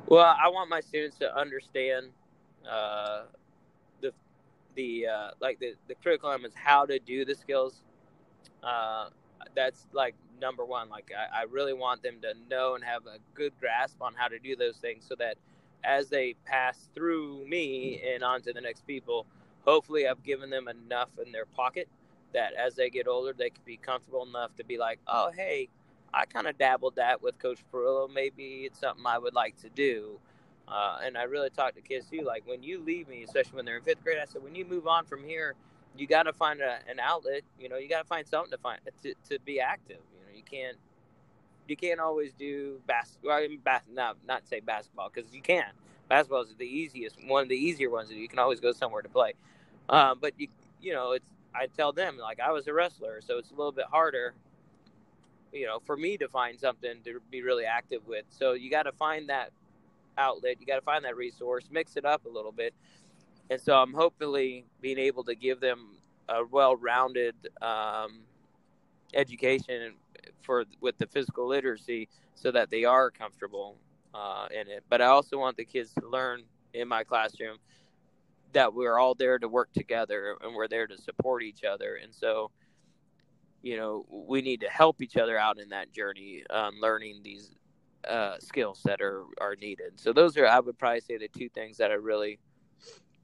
Well, 0.06 0.36
I 0.38 0.48
want 0.48 0.68
my 0.68 0.80
students 0.80 1.18
to 1.18 1.36
understand 1.36 2.08
uh, 2.70 3.22
the 4.00 4.12
the 4.74 5.06
uh, 5.06 5.30
like 5.40 5.58
the 5.58 5.74
the 5.88 5.94
critical 5.96 6.30
elements, 6.30 6.56
how 6.56 6.86
to 6.86 6.98
do 6.98 7.24
the 7.24 7.34
skills. 7.34 7.82
Uh, 8.62 9.08
that's 9.54 9.86
like 9.92 10.14
number 10.40 10.64
one. 10.64 10.88
Like 10.88 11.10
I, 11.16 11.40
I 11.40 11.42
really 11.44 11.72
want 11.72 12.02
them 12.02 12.16
to 12.22 12.34
know 12.48 12.76
and 12.76 12.84
have 12.84 13.06
a 13.06 13.18
good 13.34 13.52
grasp 13.58 14.00
on 14.00 14.14
how 14.14 14.28
to 14.28 14.38
do 14.38 14.54
those 14.54 14.76
things, 14.76 15.04
so 15.08 15.14
that 15.18 15.36
as 15.84 16.08
they 16.08 16.34
pass 16.44 16.88
through 16.94 17.46
me 17.48 18.02
and 18.14 18.22
on 18.22 18.42
to 18.42 18.52
the 18.52 18.60
next 18.60 18.86
people, 18.86 19.26
hopefully 19.64 20.06
I've 20.06 20.22
given 20.22 20.50
them 20.50 20.68
enough 20.68 21.10
in 21.24 21.32
their 21.32 21.46
pocket 21.46 21.88
that 22.32 22.54
as 22.54 22.74
they 22.74 22.90
get 22.90 23.06
older, 23.06 23.32
they 23.36 23.50
can 23.50 23.62
be 23.64 23.76
comfortable 23.76 24.26
enough 24.26 24.54
to 24.56 24.64
be 24.64 24.78
like, 24.78 24.98
oh 25.06 25.30
hey, 25.34 25.68
I 26.14 26.24
kind 26.26 26.46
of 26.46 26.58
dabbled 26.58 26.96
that 26.96 27.22
with 27.22 27.38
Coach 27.38 27.60
Pirillo. 27.72 28.12
Maybe 28.12 28.64
it's 28.64 28.80
something 28.80 29.04
I 29.06 29.18
would 29.18 29.34
like 29.34 29.56
to 29.62 29.68
do. 29.70 30.18
Uh, 30.68 30.98
and 31.04 31.18
I 31.18 31.24
really 31.24 31.50
talk 31.50 31.74
to 31.74 31.80
kids 31.80 32.06
too. 32.10 32.22
Like 32.22 32.46
when 32.46 32.62
you 32.62 32.80
leave 32.82 33.08
me, 33.08 33.24
especially 33.24 33.56
when 33.56 33.64
they're 33.64 33.78
in 33.78 33.82
fifth 33.82 34.04
grade, 34.04 34.18
I 34.20 34.26
said, 34.26 34.42
when 34.42 34.54
you 34.54 34.64
move 34.64 34.86
on 34.86 35.04
from 35.04 35.24
here, 35.24 35.54
you 35.96 36.06
got 36.06 36.24
to 36.24 36.32
find 36.32 36.60
a, 36.60 36.78
an 36.88 37.00
outlet. 37.00 37.42
You 37.58 37.68
know, 37.68 37.76
you 37.76 37.88
got 37.88 38.02
to 38.02 38.08
find 38.08 38.26
something 38.26 38.50
to 38.52 38.58
find 38.58 38.80
to, 39.02 39.14
to 39.30 39.38
be 39.44 39.60
active. 39.60 39.98
You 40.14 40.20
know, 40.20 40.36
you 40.36 40.42
can't 40.42 40.76
you 41.68 41.76
can't 41.76 42.00
always 42.00 42.32
do 42.32 42.80
basketball. 42.86 43.32
I 43.32 43.56
bas- 43.62 43.88
not 43.92 44.16
not 44.26 44.46
say 44.46 44.60
basketball 44.60 45.10
because 45.14 45.32
you 45.32 45.42
can. 45.42 45.66
Basketball 46.08 46.42
is 46.42 46.54
the 46.58 46.66
easiest, 46.66 47.16
one 47.26 47.44
of 47.44 47.48
the 47.48 47.56
easier 47.56 47.88
ones. 47.88 48.10
You 48.10 48.28
can 48.28 48.38
always 48.38 48.60
go 48.60 48.72
somewhere 48.72 49.02
to 49.02 49.08
play. 49.08 49.32
Um, 49.88 50.18
but 50.20 50.32
you 50.38 50.48
you 50.80 50.92
know, 50.92 51.12
it's 51.12 51.26
I 51.54 51.66
tell 51.66 51.92
them 51.92 52.18
like 52.18 52.40
I 52.40 52.52
was 52.52 52.66
a 52.66 52.72
wrestler, 52.72 53.20
so 53.20 53.38
it's 53.38 53.50
a 53.50 53.54
little 53.54 53.72
bit 53.72 53.86
harder 53.90 54.34
you 55.52 55.66
know, 55.66 55.80
for 55.84 55.96
me 55.96 56.16
to 56.16 56.28
find 56.28 56.58
something 56.58 56.94
to 57.04 57.20
be 57.30 57.42
really 57.42 57.64
active 57.64 58.06
with. 58.06 58.24
So 58.30 58.52
you 58.54 58.70
got 58.70 58.84
to 58.84 58.92
find 58.92 59.28
that 59.28 59.50
outlet, 60.18 60.56
you 60.60 60.66
got 60.66 60.76
to 60.76 60.82
find 60.82 61.04
that 61.04 61.16
resource, 61.16 61.64
mix 61.70 61.96
it 61.96 62.04
up 62.04 62.24
a 62.24 62.28
little 62.28 62.52
bit. 62.52 62.74
And 63.50 63.60
so 63.60 63.74
I'm 63.74 63.92
hopefully 63.92 64.64
being 64.80 64.98
able 64.98 65.24
to 65.24 65.34
give 65.34 65.60
them 65.60 65.88
a 66.28 66.44
well-rounded 66.44 67.34
um, 67.60 68.20
education 69.12 69.94
for 70.42 70.64
with 70.80 70.98
the 70.98 71.06
physical 71.06 71.48
literacy, 71.48 72.08
so 72.34 72.50
that 72.50 72.70
they 72.70 72.84
are 72.84 73.10
comfortable 73.10 73.78
uh, 74.14 74.46
in 74.50 74.68
it. 74.68 74.84
But 74.88 75.00
I 75.00 75.06
also 75.06 75.38
want 75.38 75.56
the 75.56 75.64
kids 75.64 75.92
to 76.00 76.08
learn 76.08 76.42
in 76.74 76.88
my 76.88 77.04
classroom 77.04 77.58
that 78.52 78.74
we're 78.74 78.98
all 78.98 79.14
there 79.14 79.38
to 79.38 79.48
work 79.48 79.72
together 79.72 80.36
and 80.42 80.54
we're 80.54 80.68
there 80.68 80.86
to 80.86 80.98
support 80.98 81.42
each 81.42 81.64
other. 81.64 81.98
And 82.02 82.14
so 82.14 82.50
you 83.62 83.76
know 83.76 84.04
we 84.10 84.42
need 84.42 84.60
to 84.60 84.68
help 84.68 85.00
each 85.00 85.16
other 85.16 85.38
out 85.38 85.58
in 85.58 85.68
that 85.70 85.92
journey 85.92 86.42
on 86.50 86.78
learning 86.80 87.20
these 87.22 87.52
uh, 88.08 88.36
skills 88.40 88.80
that 88.84 89.00
are 89.00 89.24
are 89.40 89.56
needed 89.60 89.92
so 89.96 90.12
those 90.12 90.36
are 90.36 90.46
i 90.46 90.58
would 90.58 90.76
probably 90.78 91.00
say 91.00 91.16
the 91.16 91.28
two 91.28 91.48
things 91.48 91.76
that 91.76 91.90
i 91.90 91.94
really 91.94 92.38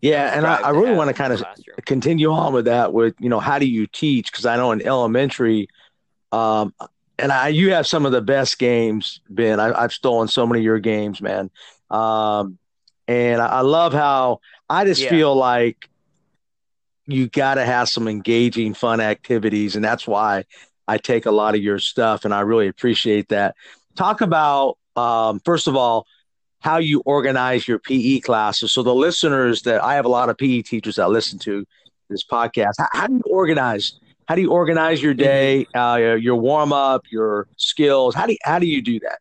Yeah, 0.00 0.37
and 0.37 0.46
I, 0.46 0.61
I 0.61 0.70
really 0.70 0.94
want 0.94 1.08
to 1.08 1.14
kind 1.14 1.32
of 1.32 1.44
continue 1.84 2.30
on 2.30 2.52
with 2.52 2.66
that. 2.66 2.92
With 2.92 3.16
you 3.18 3.28
know, 3.28 3.40
how 3.40 3.58
do 3.58 3.66
you 3.66 3.88
teach? 3.88 4.30
Because 4.30 4.46
I 4.46 4.54
know 4.56 4.70
in 4.70 4.80
elementary, 4.87 5.66
um, 6.33 6.75
and 7.19 7.33
I 7.33 7.49
you 7.49 7.73
have 7.73 7.87
some 7.87 8.07
of 8.07 8.12
the 8.12 8.21
best 8.21 8.59
games, 8.59 9.21
Ben. 9.29 9.61
I, 9.61 9.73
I've 9.83 9.93
stolen 9.93 10.29
so 10.29 10.47
many 10.47 10.61
of 10.61 10.64
your 10.64 10.79
games, 10.79 11.21
man. 11.21 11.51
Um, 11.91 12.59
and 13.07 13.41
I, 13.41 13.47
I 13.47 13.61
love 13.61 13.93
how 13.93 14.41
I 14.69 14.85
just 14.85 15.03
Yeah. 15.03 15.09
feel 15.09 15.35
like 15.35 15.88
you 17.07 17.29
got 17.29 17.55
to 17.55 17.64
have 17.64 17.88
some 17.88 18.07
engaging, 18.07 18.75
fun 18.75 19.01
activities, 19.01 19.77
and 19.77 19.85
that's 19.85 20.07
why 20.07 20.45
I 20.87 20.99
take 20.99 21.27
a 21.27 21.31
lot 21.31 21.55
of 21.55 21.62
your 21.62 21.79
stuff, 21.79 22.25
and 22.25 22.35
I 22.35 22.41
really 22.41 22.69
appreciate 22.69 23.29
that. 23.29 23.55
Talk 23.97 24.21
about 24.21 24.77
um, 24.97 25.41
first 25.45 25.67
of 25.69 25.77
all 25.77 26.07
how 26.61 26.79
you 26.79 27.01
organize 27.07 27.69
your 27.69 27.79
PE 27.79 28.21
classes. 28.21 28.73
So 28.73 28.83
the 28.83 28.95
listeners 28.95 29.62
that 29.62 29.83
I 29.83 29.95
have 29.95 30.05
a 30.05 30.09
lot 30.09 30.29
of 30.29 30.37
PE 30.37 30.62
teachers 30.62 30.97
that 30.97 31.09
listen 31.09 31.38
to 31.41 31.64
this 32.11 32.25
podcast. 32.25 32.73
How, 32.79 32.88
how 32.93 33.07
do 33.07 33.14
you 33.14 33.23
organize? 33.31 33.93
How 34.29 34.35
do 34.35 34.43
you 34.43 34.51
organize 34.51 35.03
your 35.03 35.14
day, 35.14 35.67
uh, 35.75 35.97
your, 35.99 36.17
your 36.19 36.37
warm 36.37 36.71
up, 36.71 37.11
your 37.11 37.49
skills? 37.57 38.14
How 38.14 38.27
do 38.27 38.33
you, 38.33 38.38
how 38.45 38.59
do 38.59 38.67
you 38.67 38.83
do 38.83 39.01
that? 39.01 39.21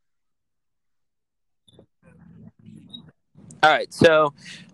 All 3.63 3.71
right, 3.71 3.91
so 3.93 4.33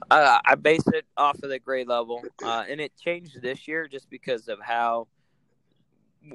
uh, 0.10 0.40
I 0.44 0.56
base 0.56 0.88
it 0.88 1.06
off 1.16 1.36
of 1.44 1.50
the 1.50 1.60
grade 1.60 1.88
level, 1.88 2.24
uh, 2.44 2.64
and 2.68 2.82
it 2.82 2.94
changed 2.98 3.44
this 3.44 3.68
year 3.68 3.88
just 3.88 4.10
because 4.10 4.48
of 4.48 4.60
how 4.60 5.08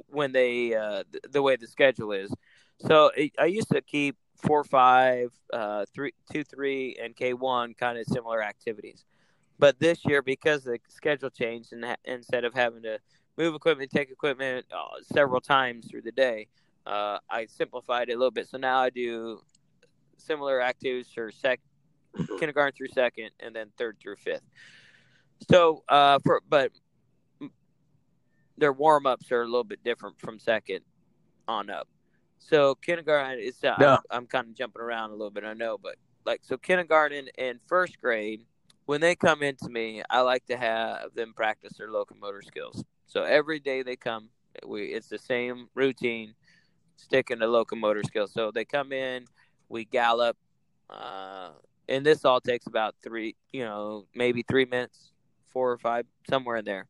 when 0.09 0.31
they 0.31 0.75
uh, 0.77 1.03
th- 1.11 1.25
the 1.33 1.43
way 1.43 1.57
the 1.57 1.67
schedule 1.67 2.13
is. 2.13 2.33
So 2.87 3.11
it, 3.17 3.33
I 3.37 3.47
used 3.47 3.71
to 3.71 3.81
keep 3.81 4.17
four, 4.37 4.63
five, 4.63 5.33
uh, 5.53 5.87
three, 5.93 6.13
two, 6.33 6.45
three, 6.45 6.97
and 7.03 7.17
K 7.17 7.33
one 7.35 7.75
kind 7.75 7.99
of 7.99 8.07
similar 8.07 8.45
activities, 8.45 9.05
but 9.59 9.81
this 9.81 10.05
year 10.05 10.23
because 10.23 10.63
the 10.63 10.79
schedule 10.89 11.31
changed 11.31 11.73
and 11.73 11.85
ha- 11.85 11.97
instead 12.05 12.45
of 12.45 12.55
having 12.55 12.83
to 12.85 13.01
move 13.39 13.55
equipment, 13.55 13.91
take 13.91 14.11
equipment 14.11 14.67
uh, 14.73 15.01
several 15.13 15.41
times 15.41 15.87
through 15.89 16.03
the 16.03 16.13
day, 16.13 16.49
uh, 16.87 17.19
I 17.31 17.47
simplified 17.47 18.09
it 18.09 18.15
a 18.15 18.19
little 18.19 18.33
bit. 18.33 18.49
So 18.49 18.59
now 18.59 18.81
I 18.81 18.91
do 18.91 19.41
similar 20.17 20.61
activities 20.61 21.09
for 21.15 21.31
sec 21.31 21.61
kindergarten 22.39 22.77
through 22.77 22.89
second, 22.89 23.31
and 23.39 23.55
then 23.55 23.71
third 23.79 23.97
through 24.03 24.17
fifth. 24.17 24.43
So, 25.49 25.85
uh, 25.89 26.19
for 26.25 26.43
but 26.49 26.73
their 28.57 28.73
warm 28.73 29.07
ups 29.07 29.31
are 29.31 29.43
a 29.43 29.47
little 29.47 29.63
bit 29.63 29.85
different 29.85 30.19
from 30.19 30.41
second 30.41 30.81
on 31.47 31.71
up. 31.71 31.87
So 32.39 32.75
kindergarten 32.75 33.39
is 33.41 33.57
uh. 33.63 33.77
I'm, 34.11 34.19
I'm 34.23 34.27
kind 34.27 34.49
of 34.49 34.55
jumping 34.57 34.83
around 34.83 35.11
a 35.11 35.13
little 35.13 35.31
bit, 35.31 35.45
I 35.45 35.53
know, 35.53 35.79
but 35.79 35.95
like 36.27 36.41
so 36.43 36.57
kindergarten 36.57 37.29
and 37.39 37.61
first 37.69 38.01
grade, 38.01 38.43
when 38.87 39.01
they 39.01 39.15
come 39.15 39.43
into 39.43 39.69
me, 39.69 40.03
I 40.11 40.23
like 40.23 40.45
to 40.47 40.57
have 40.57 41.15
them 41.15 41.35
practice 41.35 41.75
their 41.79 41.91
locomotor 41.91 42.43
skills. 42.43 42.83
So 43.09 43.23
every 43.23 43.59
day 43.59 43.83
they 43.83 43.97
come, 43.97 44.29
we 44.67 44.85
it's 44.85 45.09
the 45.09 45.19
same 45.19 45.69
routine, 45.75 46.35
sticking 46.97 47.41
to 47.41 47.47
locomotor 47.47 48.03
skills. 48.05 48.33
So 48.33 48.51
they 48.51 48.65
come 48.65 48.93
in, 48.93 49.25
we 49.69 49.85
gallop, 49.85 50.37
uh, 50.91 51.51
and 51.89 52.05
this 52.05 52.25
all 52.25 52.41
takes 52.41 52.67
about 52.67 52.95
three, 53.03 53.35
you 53.53 53.65
know, 53.65 54.05
maybe 54.15 54.43
three 54.43 54.67
minutes, 54.67 55.13
four 55.47 55.73
or 55.73 55.79
five, 55.79 56.07
somewhere 56.29 56.57
in 56.59 56.65
there. 56.65 56.87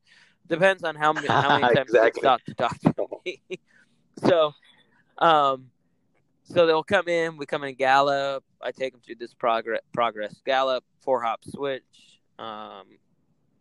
Depends 0.48 0.82
on 0.82 0.96
how 0.96 1.12
many 1.12 1.28
how 1.28 1.50
many 1.50 1.62
times 1.74 1.90
Exactly. 1.90 2.20
stop 2.20 2.42
to 2.44 2.54
talk 2.54 2.78
to 2.80 2.94
me. 3.24 3.40
so, 4.26 4.52
um, 5.18 5.70
so 6.42 6.66
they'll 6.66 6.82
come 6.82 7.08
in. 7.08 7.36
We 7.36 7.46
come 7.46 7.64
in 7.64 7.74
gallop. 7.74 8.44
I 8.60 8.72
take 8.72 8.92
them 8.92 9.02
through 9.04 9.16
this 9.16 9.34
progress 9.34 9.82
progress 9.92 10.34
gallop, 10.44 10.84
four 11.00 11.22
hop 11.22 11.44
switch, 11.44 11.82
um, 12.38 12.86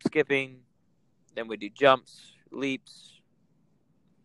skipping. 0.06 0.60
Then 1.34 1.46
we 1.46 1.56
do 1.56 1.68
jumps, 1.68 2.32
leaps, 2.50 3.20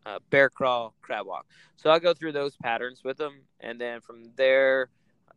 uh, 0.06 0.20
bear 0.30 0.50
crawl, 0.50 0.94
crab 1.02 1.26
walk. 1.26 1.46
So 1.76 1.90
I'll 1.90 2.00
go 2.00 2.14
through 2.14 2.34
those 2.34 2.56
patterns 2.58 3.04
with 3.04 3.18
them, 3.18 3.42
and 3.60 3.80
then 3.80 4.02
from 4.02 4.32
there, 4.36 4.90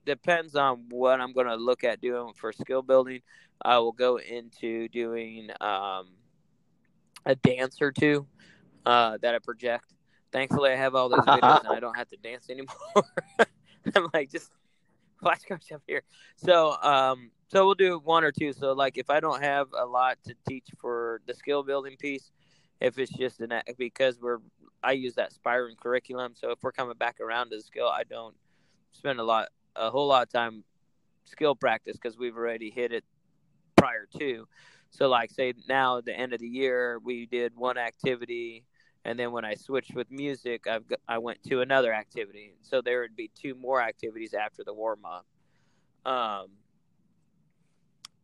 depends 0.05 0.55
on 0.55 0.85
what 0.89 1.21
I'm 1.21 1.33
going 1.33 1.47
to 1.47 1.57
look 1.57 1.85
at 1.85 2.01
doing 2.01 2.33
for 2.35 2.53
skill 2.53 2.83
building. 2.83 3.21
I 3.61 3.79
will 3.79 3.93
go 3.93 4.19
into 4.19 4.89
doing 4.89 5.51
um, 5.61 6.09
a 7.25 7.35
dance 7.35 7.81
or 7.81 7.91
two 7.91 8.27
uh, 8.85 9.19
that 9.23 9.35
I 9.35 9.39
project. 9.39 9.93
Thankfully, 10.33 10.71
I 10.71 10.77
have 10.77 10.95
all 10.95 11.09
those 11.09 11.21
videos 11.21 11.65
and 11.65 11.69
I 11.69 11.81
don't 11.81 11.97
have 11.97 12.09
to 12.09 12.17
dance 12.17 12.51
anymore. 12.51 12.77
I'm 13.95 14.09
like 14.13 14.31
just 14.31 14.51
watch 15.23 15.41
coach 15.49 15.73
up 15.73 15.83
here. 15.87 16.03
So, 16.37 16.77
um, 16.83 17.31
so 17.49 17.65
we'll 17.65 17.75
do 17.75 17.99
one 17.99 18.25
or 18.25 18.33
two. 18.33 18.53
So, 18.53 18.73
like 18.73 18.99
if 18.99 19.11
I 19.11 19.21
don't 19.21 19.43
have 19.43 19.69
a 19.77 19.85
lot 19.85 20.19
to 20.27 20.35
teach 20.49 20.67
for 20.79 21.21
the 21.27 21.35
skill 21.35 21.63
building 21.63 21.97
piece, 21.97 22.31
if 22.81 22.99
it's 22.99 23.13
just 23.13 23.41
an 23.41 23.53
because 23.79 24.21
we're 24.21 24.39
I 24.83 24.93
use 24.93 25.15
that 25.15 25.33
spiral 25.33 25.75
curriculum. 25.81 26.35
So 26.35 26.51
if 26.51 26.59
we're 26.63 26.73
coming 26.73 26.97
back 26.97 27.21
around 27.21 27.51
to 27.51 27.61
skill, 27.61 27.89
I 27.89 28.05
don't 28.05 28.35
spend 28.93 29.19
a 29.19 29.25
lot 29.25 29.49
a 29.75 29.91
whole 29.91 30.07
lot 30.09 30.23
of 30.23 30.33
time 30.33 30.65
skill 31.25 31.55
practice 31.55 31.97
because 31.97 32.17
we've 32.17 32.37
already 32.37 32.71
hit 32.71 32.93
it 32.93 33.05
prior 33.77 34.07
to. 34.19 34.47
So, 34.91 35.09
like, 35.09 35.31
say 35.31 35.53
now 35.69 35.99
at 35.99 36.05
the 36.05 36.17
end 36.17 36.33
of 36.33 36.41
the 36.41 36.49
year, 36.49 36.99
we 37.03 37.27
did 37.27 37.55
one 37.57 37.77
activity, 37.77 38.65
and 39.05 39.19
then 39.19 39.33
when 39.33 39.45
I 39.45 39.55
switched 39.55 39.95
with 39.95 40.11
music, 40.11 40.67
I've 40.67 40.87
got, 40.87 41.01
I 41.07 41.19
went 41.19 41.43
to 41.45 41.61
another 41.61 41.93
activity. 41.93 42.55
So 42.63 42.81
there 42.81 43.01
would 43.01 43.17
be 43.17 43.31
two 43.35 43.55
more 43.55 43.83
activities 43.83 44.33
after 44.33 44.65
the 44.65 44.73
warm 44.73 45.01
up. 45.05 45.27
Um, 46.11 46.49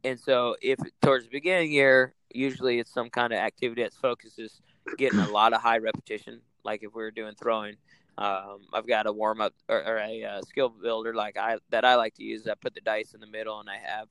and 0.04 0.18
so 0.18 0.56
if 0.62 0.78
towards 1.02 1.24
the 1.24 1.30
beginning 1.30 1.72
year, 1.72 2.14
usually 2.34 2.78
it's 2.78 2.92
some 2.92 3.10
kind 3.10 3.32
of 3.32 3.38
activity 3.38 3.82
that 3.82 3.94
focuses 3.94 4.60
getting 4.96 5.18
a 5.18 5.28
lot 5.28 5.52
of 5.52 5.60
high 5.60 5.78
repetition. 5.78 6.40
Like 6.64 6.82
if 6.82 6.94
we 6.94 7.02
are 7.02 7.10
doing 7.10 7.34
throwing, 7.34 7.76
um, 8.18 8.60
I've 8.72 8.86
got 8.86 9.06
a 9.06 9.12
warm 9.12 9.40
up 9.40 9.54
or, 9.68 9.84
or 9.84 9.98
a 9.98 10.24
uh, 10.24 10.42
skill 10.42 10.68
builder 10.68 11.14
like 11.14 11.36
I 11.36 11.58
that 11.70 11.84
I 11.84 11.96
like 11.96 12.14
to 12.14 12.24
use. 12.24 12.46
I 12.46 12.54
put 12.54 12.74
the 12.74 12.80
dice 12.80 13.14
in 13.14 13.20
the 13.20 13.26
middle, 13.26 13.58
and 13.60 13.70
I 13.70 13.76
have 13.76 14.08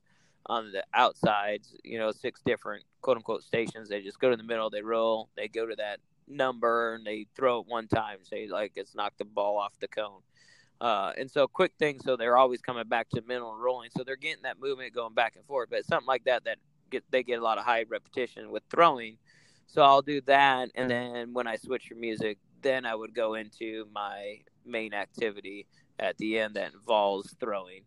on 0.48 0.72
the 0.72 0.84
outsides, 0.94 1.76
you 1.84 2.00
know, 2.00 2.12
six 2.12 2.42
different 2.46 2.84
quote 3.02 3.18
unquote 3.18 3.44
stations. 3.44 3.90
They 3.90 4.02
just 4.02 4.20
go 4.20 4.30
to 4.30 4.36
the 4.36 4.44
middle, 4.44 4.70
they 4.70 4.82
roll, 4.82 5.30
they 5.36 5.48
go 5.48 5.66
to 5.66 5.76
that 5.76 6.00
number, 6.28 6.96
and 6.96 7.06
they 7.06 7.28
throw 7.36 7.60
it 7.60 7.68
one 7.68 7.88
time. 7.88 8.18
Say 8.24 8.48
like 8.48 8.74
it's 8.76 8.96
knocked 8.96 9.20
the 9.20 9.26
ball 9.26 9.58
off 9.58 9.74
the 9.80 9.88
cone. 9.88 10.22
Uh, 10.80 11.14
and 11.16 11.30
so 11.30 11.48
quick 11.48 11.74
things, 11.78 12.04
so 12.04 12.18
they're 12.18 12.38
always 12.38 12.60
coming 12.60 12.88
back 12.88 13.08
to 13.10 13.22
middle 13.28 13.56
rolling. 13.56 13.92
So 13.96 14.04
they're 14.04 14.16
getting 14.16 14.42
that 14.44 14.60
movement 14.60 14.96
going 14.96 15.14
back 15.14 15.36
and 15.36 15.46
forth. 15.46 15.70
But 15.70 15.86
something 15.86 16.08
like 16.08 16.24
that 16.24 16.46
that 16.46 16.58
get 16.92 17.04
they 17.10 17.24
get 17.24 17.40
a 17.40 17.44
lot 17.44 17.58
of 17.58 17.66
high 17.66 17.86
repetition 17.90 18.52
with 18.52 18.64
throwing. 18.70 19.18
So 19.68 19.82
I'll 19.82 20.02
do 20.02 20.20
that, 20.22 20.70
and 20.76 20.92
then 20.92 21.34
when 21.34 21.48
I 21.48 21.56
switch 21.56 21.88
for 21.88 21.96
music, 21.96 22.38
then 22.62 22.86
I 22.86 22.94
would 22.94 23.16
go 23.16 23.36
into 23.36 23.88
my 23.94 24.40
main 24.66 24.94
activity 24.94 25.66
at 25.98 26.18
the 26.18 26.40
end 26.40 26.56
that 26.56 26.74
involves 26.74 27.34
throwing. 27.40 27.84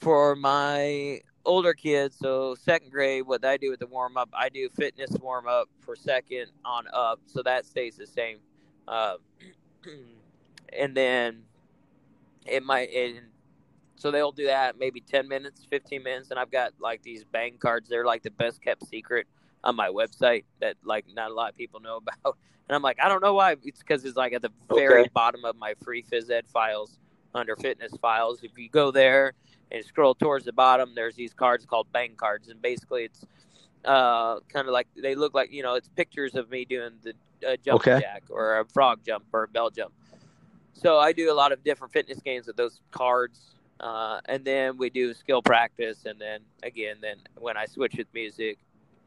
For 0.00 0.36
my 0.36 1.20
older 1.44 1.72
kids, 1.72 2.16
so 2.18 2.54
second 2.54 2.92
grade, 2.92 3.26
what 3.26 3.44
I 3.44 3.56
do 3.56 3.70
with 3.70 3.80
the 3.80 3.86
warm 3.86 4.16
up, 4.16 4.28
I 4.34 4.50
do 4.50 4.68
fitness 4.76 5.10
warm 5.20 5.48
up 5.48 5.68
for 5.80 5.96
second 5.96 6.48
on 6.64 6.84
up, 6.92 7.20
so 7.24 7.42
that 7.42 7.64
stays 7.64 7.96
the 7.96 8.06
same. 8.06 8.38
Uh, 8.86 9.14
and 10.78 10.94
then 10.94 11.44
it 12.46 12.62
might, 12.62 12.92
and 12.92 13.20
so 13.98 14.12
they'll 14.12 14.32
do 14.32 14.46
that 14.46 14.78
maybe 14.78 15.00
10 15.00 15.28
minutes, 15.28 15.66
15 15.68 16.02
minutes, 16.02 16.30
and 16.30 16.38
I've 16.38 16.52
got 16.52 16.72
like 16.80 17.02
these 17.02 17.24
bang 17.24 17.58
cards. 17.58 17.88
They're 17.88 18.04
like 18.04 18.22
the 18.22 18.30
best 18.30 18.62
kept 18.62 18.86
secret 18.86 19.26
on 19.64 19.74
my 19.74 19.88
website 19.88 20.44
that 20.60 20.76
like 20.84 21.04
not 21.12 21.32
a 21.32 21.34
lot 21.34 21.50
of 21.50 21.56
people 21.56 21.80
know 21.80 21.96
about. 22.24 22.38
And 22.68 22.76
I'm 22.76 22.82
like, 22.82 22.98
I 23.02 23.08
don't 23.08 23.22
know 23.22 23.34
why. 23.34 23.56
It's 23.64 23.80
because 23.80 24.04
it's 24.04 24.16
like 24.16 24.32
at 24.32 24.42
the 24.42 24.52
very 24.72 25.02
okay. 25.02 25.10
bottom 25.12 25.44
of 25.44 25.56
my 25.56 25.74
free 25.82 26.02
phys 26.02 26.30
ed 26.30 26.44
files 26.52 26.98
under 27.34 27.56
fitness 27.56 27.92
files. 28.00 28.44
If 28.44 28.56
you 28.56 28.68
go 28.68 28.90
there 28.92 29.32
and 29.72 29.84
scroll 29.84 30.14
towards 30.14 30.44
the 30.44 30.52
bottom, 30.52 30.92
there's 30.94 31.16
these 31.16 31.34
cards 31.34 31.66
called 31.66 31.88
bang 31.92 32.14
cards, 32.16 32.48
and 32.48 32.62
basically 32.62 33.04
it's 33.04 33.24
uh, 33.84 34.38
kind 34.48 34.68
of 34.68 34.72
like 34.72 34.86
they 34.96 35.14
look 35.14 35.34
like 35.34 35.52
you 35.52 35.62
know 35.62 35.74
it's 35.74 35.88
pictures 35.88 36.34
of 36.36 36.50
me 36.50 36.64
doing 36.64 36.92
the 37.02 37.14
uh, 37.48 37.56
jump 37.64 37.80
okay. 37.80 38.00
jack 38.00 38.22
or 38.30 38.60
a 38.60 38.64
frog 38.66 39.00
jump 39.04 39.24
or 39.32 39.44
a 39.44 39.48
bell 39.48 39.70
jump. 39.70 39.92
So 40.74 40.98
I 40.98 41.12
do 41.12 41.32
a 41.32 41.34
lot 41.34 41.50
of 41.50 41.64
different 41.64 41.92
fitness 41.92 42.20
games 42.20 42.46
with 42.46 42.56
those 42.56 42.80
cards, 42.92 43.57
uh, 43.80 44.20
and 44.26 44.44
then 44.44 44.76
we 44.76 44.90
do 44.90 45.14
skill 45.14 45.42
practice, 45.42 46.04
and 46.04 46.20
then 46.20 46.40
again, 46.62 46.96
then 47.00 47.16
when 47.38 47.56
I 47.56 47.66
switch 47.66 47.94
with 47.96 48.08
music, 48.12 48.58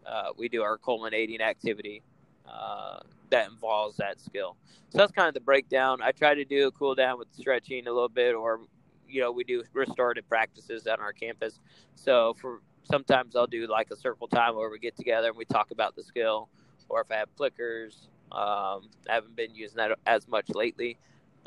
uh, 0.05 0.29
we 0.37 0.49
do 0.49 0.61
our 0.63 0.77
culminating 0.77 1.41
activity 1.41 2.01
uh, 2.47 2.99
that 3.29 3.49
involves 3.49 3.97
that 3.97 4.19
skill. 4.19 4.55
So 4.89 4.97
that's 4.97 5.11
kind 5.11 5.27
of 5.27 5.33
the 5.33 5.41
breakdown. 5.41 6.01
I 6.01 6.11
try 6.11 6.33
to 6.33 6.45
do 6.45 6.67
a 6.67 6.71
cool 6.71 6.95
down 6.95 7.19
with 7.19 7.27
stretching 7.33 7.87
a 7.87 7.91
little 7.91 8.09
bit, 8.09 8.35
or 8.35 8.61
you 9.07 9.21
know, 9.21 9.31
we 9.31 9.43
do 9.43 9.63
restorative 9.73 10.27
practices 10.27 10.87
on 10.87 10.99
our 10.99 11.13
campus. 11.13 11.59
So 11.95 12.35
for 12.39 12.61
sometimes 12.83 13.35
I'll 13.35 13.47
do 13.47 13.67
like 13.67 13.91
a 13.91 13.95
circle 13.95 14.27
time 14.27 14.55
where 14.55 14.69
we 14.69 14.79
get 14.79 14.95
together 14.95 15.27
and 15.27 15.37
we 15.37 15.45
talk 15.45 15.71
about 15.71 15.95
the 15.95 16.03
skill, 16.03 16.49
or 16.89 17.01
if 17.01 17.11
I 17.11 17.15
have 17.15 17.35
Plickers. 17.35 18.07
Um, 18.31 18.89
I 19.09 19.15
haven't 19.15 19.35
been 19.35 19.53
using 19.53 19.77
that 19.77 19.91
as 20.05 20.27
much 20.29 20.49
lately 20.49 20.97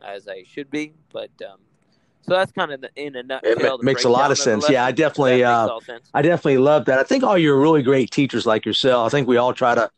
as 0.02 0.28
I 0.28 0.42
should 0.42 0.70
be, 0.70 0.92
but 1.10 1.30
um, 1.50 1.58
so 2.26 2.34
that's 2.34 2.52
kind 2.52 2.72
of 2.72 2.80
the, 2.80 2.90
in 2.96 3.14
a 3.16 3.22
nutshell. 3.22 3.76
It 3.76 3.82
makes 3.82 4.04
a 4.04 4.08
lot 4.08 4.30
of 4.30 4.38
sense. 4.38 4.68
Yeah, 4.70 4.84
I 4.84 4.92
definitely, 4.92 5.44
uh, 5.44 5.68
I 6.14 6.22
definitely 6.22 6.58
love 6.58 6.87
that. 6.87 6.98
I 6.98 7.02
think 7.02 7.22
all 7.22 7.37
you're 7.37 7.60
really 7.60 7.82
great 7.82 8.10
teachers 8.10 8.46
like 8.46 8.64
yourself. 8.64 9.06
I 9.06 9.10
think 9.10 9.28
we 9.28 9.37
all 9.37 9.52
try 9.52 9.74
to. 9.74 9.90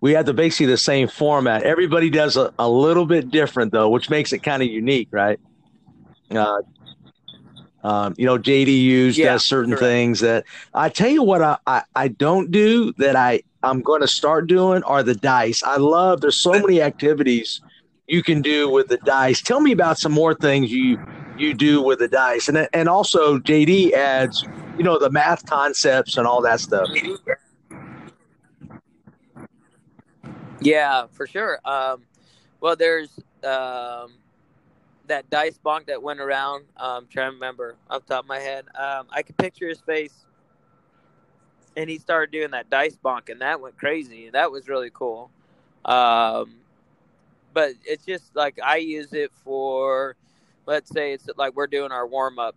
We 0.00 0.12
have 0.14 0.26
the 0.26 0.34
basically 0.34 0.66
the 0.66 0.76
same 0.76 1.06
format. 1.06 1.62
Everybody 1.62 2.10
does 2.10 2.36
a, 2.36 2.52
a 2.58 2.68
little 2.68 3.06
bit 3.06 3.30
different 3.30 3.70
though, 3.70 3.88
which 3.88 4.10
makes 4.10 4.32
it 4.32 4.40
kind 4.40 4.60
of 4.60 4.68
unique, 4.68 5.08
right? 5.12 5.38
Uh, 6.28 6.62
um, 7.84 8.14
you 8.18 8.26
know, 8.26 8.36
JD 8.36 8.66
Hughes 8.66 9.16
yeah, 9.16 9.26
does 9.26 9.46
certain 9.46 9.70
correct. 9.70 9.82
things 9.82 10.20
that 10.20 10.44
I 10.74 10.88
tell 10.88 11.10
you 11.10 11.22
what 11.22 11.42
I, 11.42 11.58
I, 11.68 11.82
I 11.94 12.08
don't 12.08 12.50
do 12.50 12.92
that 12.94 13.14
I 13.14 13.42
I'm 13.62 13.80
going 13.80 14.00
to 14.00 14.08
start 14.08 14.48
doing 14.48 14.82
are 14.82 15.04
the 15.04 15.14
dice. 15.14 15.62
I 15.62 15.76
love. 15.76 16.20
There's 16.20 16.40
so 16.40 16.52
many 16.52 16.82
activities 16.82 17.60
you 18.08 18.24
can 18.24 18.42
do 18.42 18.68
with 18.68 18.88
the 18.88 18.96
dice. 18.98 19.40
Tell 19.40 19.60
me 19.60 19.70
about 19.70 19.98
some 19.98 20.10
more 20.10 20.34
things 20.34 20.72
you 20.72 20.98
you 21.38 21.54
do 21.54 21.82
with 21.82 21.98
the 21.98 22.08
dice, 22.08 22.48
and 22.48 22.68
and 22.72 22.88
also 22.88 23.38
JD 23.38 23.92
adds, 23.92 24.44
you 24.76 24.84
know, 24.84 24.98
the 24.98 25.10
math 25.10 25.46
concepts 25.46 26.16
and 26.16 26.26
all 26.26 26.42
that 26.42 26.60
stuff. 26.60 26.88
Yeah, 30.60 31.06
for 31.10 31.26
sure. 31.26 31.58
Um, 31.64 32.02
well, 32.60 32.76
there's 32.76 33.10
um, 33.42 34.12
that 35.08 35.28
dice 35.30 35.58
bonk 35.64 35.86
that 35.86 36.02
went 36.02 36.20
around. 36.20 36.64
Um, 36.76 37.06
trying 37.10 37.30
to 37.30 37.34
remember 37.34 37.76
off 37.90 38.06
top 38.06 38.24
of 38.24 38.28
my 38.28 38.38
head. 38.38 38.66
Um, 38.78 39.06
I 39.10 39.22
can 39.22 39.34
picture 39.34 39.68
his 39.68 39.80
face, 39.80 40.24
and 41.76 41.90
he 41.90 41.98
started 41.98 42.30
doing 42.30 42.52
that 42.52 42.70
dice 42.70 42.96
bonk, 43.04 43.28
and 43.28 43.40
that 43.40 43.60
went 43.60 43.76
crazy. 43.76 44.30
That 44.30 44.52
was 44.52 44.68
really 44.68 44.90
cool. 44.92 45.30
Um, 45.84 46.54
but 47.52 47.72
it's 47.84 48.04
just 48.04 48.34
like 48.34 48.58
I 48.62 48.76
use 48.76 49.12
it 49.12 49.32
for, 49.44 50.16
let's 50.66 50.90
say 50.90 51.12
it's 51.12 51.28
like 51.36 51.54
we're 51.54 51.66
doing 51.66 51.92
our 51.92 52.06
warm 52.06 52.38
up, 52.38 52.56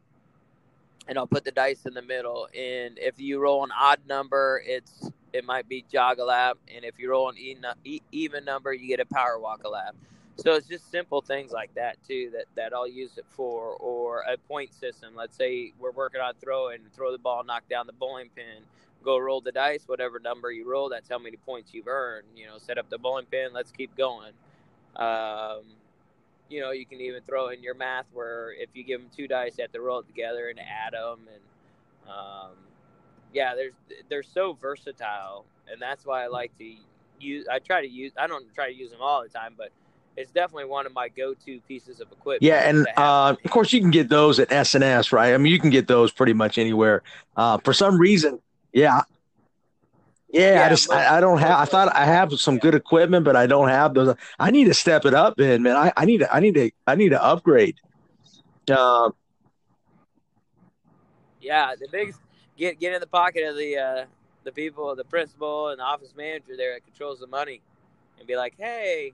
and 1.07 1.17
I'll 1.17 1.27
put 1.27 1.43
the 1.43 1.51
dice 1.51 1.85
in 1.85 1.93
the 1.93 2.01
middle. 2.01 2.47
And 2.55 2.97
if 2.97 3.19
you 3.19 3.39
roll 3.39 3.63
an 3.63 3.71
odd 3.77 3.99
number, 4.07 4.61
it's 4.65 5.09
it 5.33 5.45
might 5.45 5.67
be 5.67 5.85
jog 5.91 6.19
a 6.19 6.23
lap, 6.23 6.57
and 6.73 6.85
if 6.85 6.97
you 6.97 7.09
roll 7.09 7.29
an 7.29 7.35
even 8.11 8.45
number, 8.45 8.73
you 8.73 8.87
get 8.87 8.99
a 8.99 9.05
power 9.05 9.39
walk 9.39 9.63
a 9.65 9.69
lap. 9.69 9.95
So 10.37 10.53
it's 10.53 10.67
just 10.67 10.91
simple 10.91 11.21
things 11.21 11.51
like 11.51 11.73
that 11.75 11.97
too 12.05 12.29
that 12.33 12.45
that 12.55 12.73
I'll 12.73 12.87
use 12.87 13.17
it 13.17 13.25
for, 13.29 13.75
or 13.79 14.21
a 14.21 14.37
point 14.37 14.73
system. 14.73 15.13
Let's 15.15 15.37
say 15.37 15.73
we're 15.79 15.91
working 15.91 16.21
on 16.21 16.33
throwing, 16.41 16.79
throw 16.93 17.11
the 17.11 17.17
ball, 17.17 17.43
knock 17.43 17.63
down 17.69 17.87
the 17.87 17.93
bowling 17.93 18.29
pin, 18.35 18.63
go 19.03 19.17
roll 19.17 19.39
the 19.39 19.51
dice, 19.51 19.83
whatever 19.87 20.19
number 20.19 20.51
you 20.51 20.69
roll, 20.69 20.89
that's 20.89 21.09
how 21.09 21.19
many 21.19 21.37
points 21.37 21.73
you've 21.73 21.87
earned. 21.87 22.27
You 22.35 22.47
know, 22.47 22.57
set 22.57 22.77
up 22.77 22.89
the 22.89 22.97
bowling 22.97 23.25
pin, 23.25 23.49
let's 23.53 23.71
keep 23.71 23.95
going. 23.95 24.33
Um, 24.95 25.63
you 26.49 26.61
know, 26.61 26.71
you 26.71 26.85
can 26.85 27.01
even 27.01 27.21
throw 27.23 27.49
in 27.49 27.63
your 27.63 27.73
math 27.73 28.05
where 28.13 28.53
if 28.53 28.69
you 28.73 28.83
give 28.83 29.01
them 29.01 29.09
two 29.15 29.27
dice, 29.27 29.55
they 29.55 29.63
have 29.63 29.71
to 29.71 29.81
roll 29.81 29.99
it 29.99 30.07
together 30.07 30.49
and 30.49 30.59
add 30.59 30.93
them. 30.93 31.19
And 31.31 32.11
um, 32.11 32.51
yeah, 33.33 33.55
there's 33.55 33.73
they're 34.09 34.23
so 34.23 34.53
versatile, 34.53 35.45
and 35.71 35.81
that's 35.81 36.05
why 36.05 36.23
I 36.23 36.27
like 36.27 36.55
to 36.59 36.75
use. 37.19 37.45
I 37.51 37.59
try 37.59 37.81
to 37.81 37.87
use. 37.87 38.11
I 38.17 38.27
don't 38.27 38.53
try 38.53 38.67
to 38.67 38.75
use 38.75 38.91
them 38.91 39.01
all 39.01 39.23
the 39.23 39.29
time, 39.29 39.53
but 39.57 39.71
it's 40.17 40.31
definitely 40.31 40.65
one 40.65 40.85
of 40.85 40.93
my 40.93 41.09
go-to 41.09 41.59
pieces 41.67 41.99
of 41.99 42.11
equipment. 42.11 42.43
Yeah, 42.43 42.69
and 42.69 42.87
uh, 42.95 43.35
of 43.43 43.51
course 43.51 43.73
you 43.73 43.81
can 43.81 43.91
get 43.91 44.07
those 44.07 44.39
at 44.39 44.51
S&S, 44.51 45.11
right? 45.11 45.33
I 45.33 45.37
mean, 45.37 45.51
you 45.51 45.59
can 45.59 45.69
get 45.69 45.87
those 45.87 46.11
pretty 46.11 46.33
much 46.33 46.57
anywhere. 46.57 47.03
Uh, 47.35 47.57
for 47.57 47.73
some 47.73 47.97
reason, 47.97 48.39
yeah, 48.71 49.01
Yeah, 50.29 50.55
yeah 50.55 50.65
I 50.65 50.69
just 50.69 50.91
I, 50.91 51.17
I, 51.17 51.21
don't 51.21 51.37
have. 51.37 51.59
I 51.59 51.65
thought 51.65 51.95
I 51.95 52.05
have 52.05 52.33
some 52.39 52.57
good 52.57 52.75
equipment, 52.75 53.23
but 53.23 53.35
I 53.35 53.47
don't 53.47 53.69
have 53.69 53.93
those. 53.93 54.15
I 54.39 54.51
need 54.51 54.65
to 54.65 54.73
step 54.73 55.05
it 55.05 55.13
up, 55.13 55.37
man. 55.37 55.63
Man, 55.63 55.75
I, 55.75 55.93
I 55.95 56.05
need 56.05 56.19
to 56.19 56.33
I 56.33 56.39
need 56.39 56.55
to 56.55 56.71
I 56.87 56.95
need 56.95 57.09
to 57.09 57.23
upgrade. 57.23 57.75
Um, 58.69 59.13
yeah, 61.39 61.75
the 61.79 61.87
biggest 61.91 62.19
get 62.57 62.79
get 62.79 62.93
in 62.93 62.99
the 62.99 63.07
pocket 63.07 63.47
of 63.47 63.55
the 63.55 63.77
uh, 63.77 64.05
the 64.43 64.51
people, 64.51 64.95
the 64.95 65.03
principal 65.03 65.69
and 65.69 65.79
the 65.79 65.83
office 65.83 66.13
manager 66.15 66.57
there 66.57 66.73
that 66.73 66.83
controls 66.85 67.19
the 67.19 67.27
money, 67.27 67.61
and 68.17 68.27
be 68.27 68.35
like, 68.35 68.55
"Hey, 68.57 69.13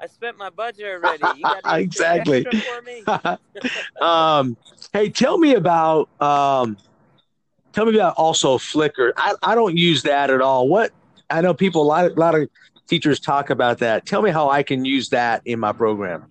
I 0.00 0.06
spent 0.06 0.38
my 0.38 0.50
budget 0.50 0.86
already. 0.86 1.24
You 1.36 1.42
got 1.42 1.62
exactly 1.78 2.44
for 2.44 2.82
me." 2.82 3.04
um, 4.00 4.56
hey, 4.92 5.10
tell 5.10 5.38
me 5.38 5.54
about 5.54 6.08
um, 6.20 6.76
tell 7.72 7.86
me 7.86 7.94
about 7.94 8.14
also 8.16 8.58
Plickers. 8.58 9.12
I, 9.16 9.34
I 9.42 9.54
don't 9.54 9.76
use 9.76 10.02
that 10.04 10.30
at 10.30 10.40
all. 10.40 10.68
What 10.68 10.92
I 11.30 11.40
know 11.40 11.54
people 11.54 11.82
a 11.82 11.84
lot, 11.84 12.04
a 12.04 12.14
lot 12.14 12.34
of 12.34 12.48
teachers 12.86 13.18
talk 13.18 13.50
about 13.50 13.78
that. 13.78 14.06
Tell 14.06 14.22
me 14.22 14.30
how 14.30 14.50
I 14.50 14.62
can 14.62 14.84
use 14.84 15.08
that 15.10 15.42
in 15.46 15.58
my 15.58 15.72
program. 15.72 16.26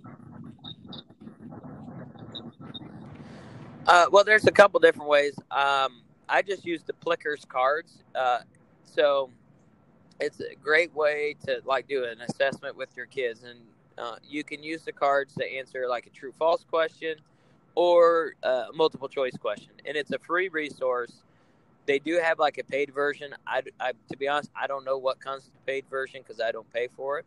Uh, 3.87 4.05
well, 4.11 4.23
there's 4.23 4.45
a 4.45 4.51
couple 4.51 4.79
different 4.79 5.09
ways. 5.09 5.33
Um, 5.49 6.01
I 6.29 6.41
just 6.41 6.65
use 6.65 6.83
the 6.83 6.93
Plickers 6.93 7.45
cards. 7.45 8.03
Uh, 8.15 8.39
so 8.85 9.29
it's 10.19 10.39
a 10.39 10.55
great 10.55 10.93
way 10.95 11.35
to 11.45 11.61
like 11.65 11.87
do 11.87 12.05
an 12.05 12.21
assessment 12.21 12.77
with 12.77 12.89
your 12.95 13.07
kids, 13.07 13.43
and 13.43 13.59
uh, 13.97 14.15
you 14.23 14.43
can 14.43 14.63
use 14.63 14.83
the 14.83 14.91
cards 14.91 15.33
to 15.35 15.45
answer 15.45 15.87
like 15.89 16.05
a 16.05 16.09
true 16.11 16.31
false 16.37 16.63
question 16.63 17.15
or 17.75 18.35
a 18.43 18.65
multiple 18.73 19.09
choice 19.09 19.35
question, 19.35 19.71
and 19.85 19.97
it's 19.97 20.11
a 20.11 20.19
free 20.19 20.49
resource. 20.49 21.23
They 21.85 21.99
do 21.99 22.19
have 22.21 22.39
like 22.39 22.57
a 22.57 22.63
paid 22.63 22.93
version. 22.93 23.33
I, 23.45 23.63
I 23.79 23.93
to 24.11 24.17
be 24.17 24.27
honest, 24.27 24.51
I 24.55 24.67
don't 24.67 24.85
know 24.85 24.97
what 24.97 25.19
comes 25.19 25.45
with 25.45 25.53
the 25.53 25.71
paid 25.71 25.85
version 25.89 26.21
because 26.21 26.39
I 26.39 26.51
don't 26.51 26.71
pay 26.71 26.87
for 26.95 27.19
it. 27.19 27.25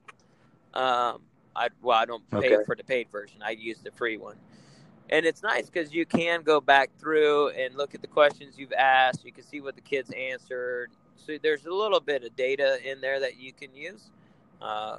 Um, 0.75 1.23
I 1.57 1.69
well, 1.83 1.99
I 1.99 2.05
don't 2.05 2.29
pay 2.31 2.57
okay. 2.57 2.65
for 2.65 2.75
the 2.77 2.85
paid 2.85 3.09
version. 3.11 3.43
I 3.43 3.51
use 3.51 3.79
the 3.83 3.91
free 3.91 4.17
one 4.17 4.37
and 5.11 5.27
it's 5.27 5.43
nice 5.43 5.69
because 5.69 5.93
you 5.93 6.07
can 6.07 6.43
go 6.43 6.61
back 6.61 6.91
through 6.99 7.51
and 7.51 7.75
look 7.77 7.95
at 7.95 8.01
the 8.01 8.09
questions 8.09 8.59
you've 8.59 8.73
asked. 8.73 9.25
You 9.25 9.33
can 9.33 9.45
see 9.45 9.61
what 9.61 9.75
the 9.75 9.83
kids 9.83 10.11
answered. 10.11 10.91
So 11.17 11.37
there's 11.43 11.67
a 11.67 11.73
little 11.73 12.01
bit 12.01 12.25
of 12.25 12.35
data 12.37 12.79
in 12.85 13.01
there 13.01 13.21
that 13.21 13.39
you 13.39 13.53
can 13.53 13.75
use 13.75 14.11
uh, 14.63 14.99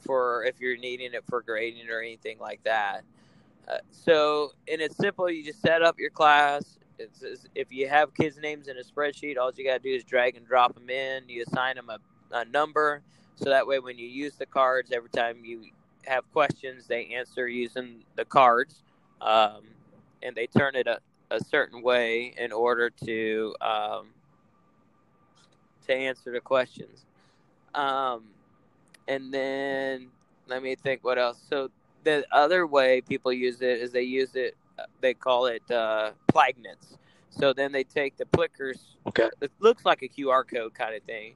for 0.00 0.44
if 0.44 0.60
you're 0.60 0.76
needing 0.76 1.14
it 1.14 1.24
for 1.28 1.40
grading 1.40 1.88
or 1.88 2.00
anything 2.00 2.38
like 2.38 2.62
that. 2.64 3.02
Uh, 3.66 3.78
so, 3.90 4.52
and 4.70 4.80
it's 4.80 4.96
simple. 4.96 5.30
You 5.30 5.44
just 5.44 5.62
set 5.62 5.82
up 5.82 5.98
your 5.98 6.10
class. 6.10 6.78
It's, 6.98 7.22
it's, 7.22 7.46
if 7.54 7.68
you 7.70 7.88
have 7.88 8.14
kids' 8.14 8.38
names 8.38 8.68
in 8.68 8.76
a 8.78 8.82
spreadsheet, 8.82 9.36
all 9.38 9.50
you 9.54 9.64
got 9.64 9.82
to 9.82 9.88
do 9.88 9.94
is 9.94 10.04
drag 10.04 10.36
and 10.36 10.46
drop 10.46 10.74
them 10.74 10.90
in. 10.90 11.28
You 11.28 11.44
assign 11.46 11.76
them 11.76 11.90
a, 11.90 11.98
a 12.32 12.44
number, 12.44 13.02
so 13.36 13.46
that 13.50 13.66
way 13.66 13.78
when 13.78 13.98
you 13.98 14.06
use 14.06 14.34
the 14.36 14.46
cards, 14.46 14.92
every 14.92 15.10
time 15.10 15.44
you 15.44 15.66
have 16.06 16.30
questions, 16.32 16.86
they 16.86 17.06
answer 17.06 17.48
using 17.48 18.04
the 18.16 18.24
cards 18.24 18.82
um, 19.20 19.62
and 20.22 20.36
they 20.36 20.46
turn 20.46 20.76
it 20.76 20.86
a, 20.86 21.00
a 21.30 21.42
certain 21.42 21.82
way 21.82 22.34
in 22.38 22.52
order 22.52 22.90
to 22.90 23.54
um, 23.60 24.08
to 25.86 25.94
answer 25.94 26.32
the 26.32 26.40
questions. 26.40 27.04
Um, 27.74 28.24
and 29.08 29.32
then 29.32 30.08
let 30.46 30.62
me 30.62 30.74
think 30.76 31.04
what 31.04 31.18
else. 31.18 31.38
So 31.48 31.70
the 32.04 32.24
other 32.30 32.66
way 32.66 33.00
people 33.00 33.32
use 33.32 33.60
it 33.62 33.80
is 33.80 33.92
they 33.92 34.02
use 34.02 34.36
it. 34.36 34.56
They 35.00 35.14
call 35.14 35.46
it 35.46 35.68
uh, 35.70 36.12
plagnets. 36.32 36.96
So 37.30 37.52
then 37.52 37.72
they 37.72 37.84
take 37.84 38.16
the 38.16 38.26
plickers. 38.26 38.96
Okay. 39.06 39.28
It 39.40 39.50
looks 39.58 39.84
like 39.84 40.02
a 40.02 40.08
QR 40.08 40.44
code 40.48 40.74
kind 40.74 40.94
of 40.94 41.02
thing. 41.02 41.34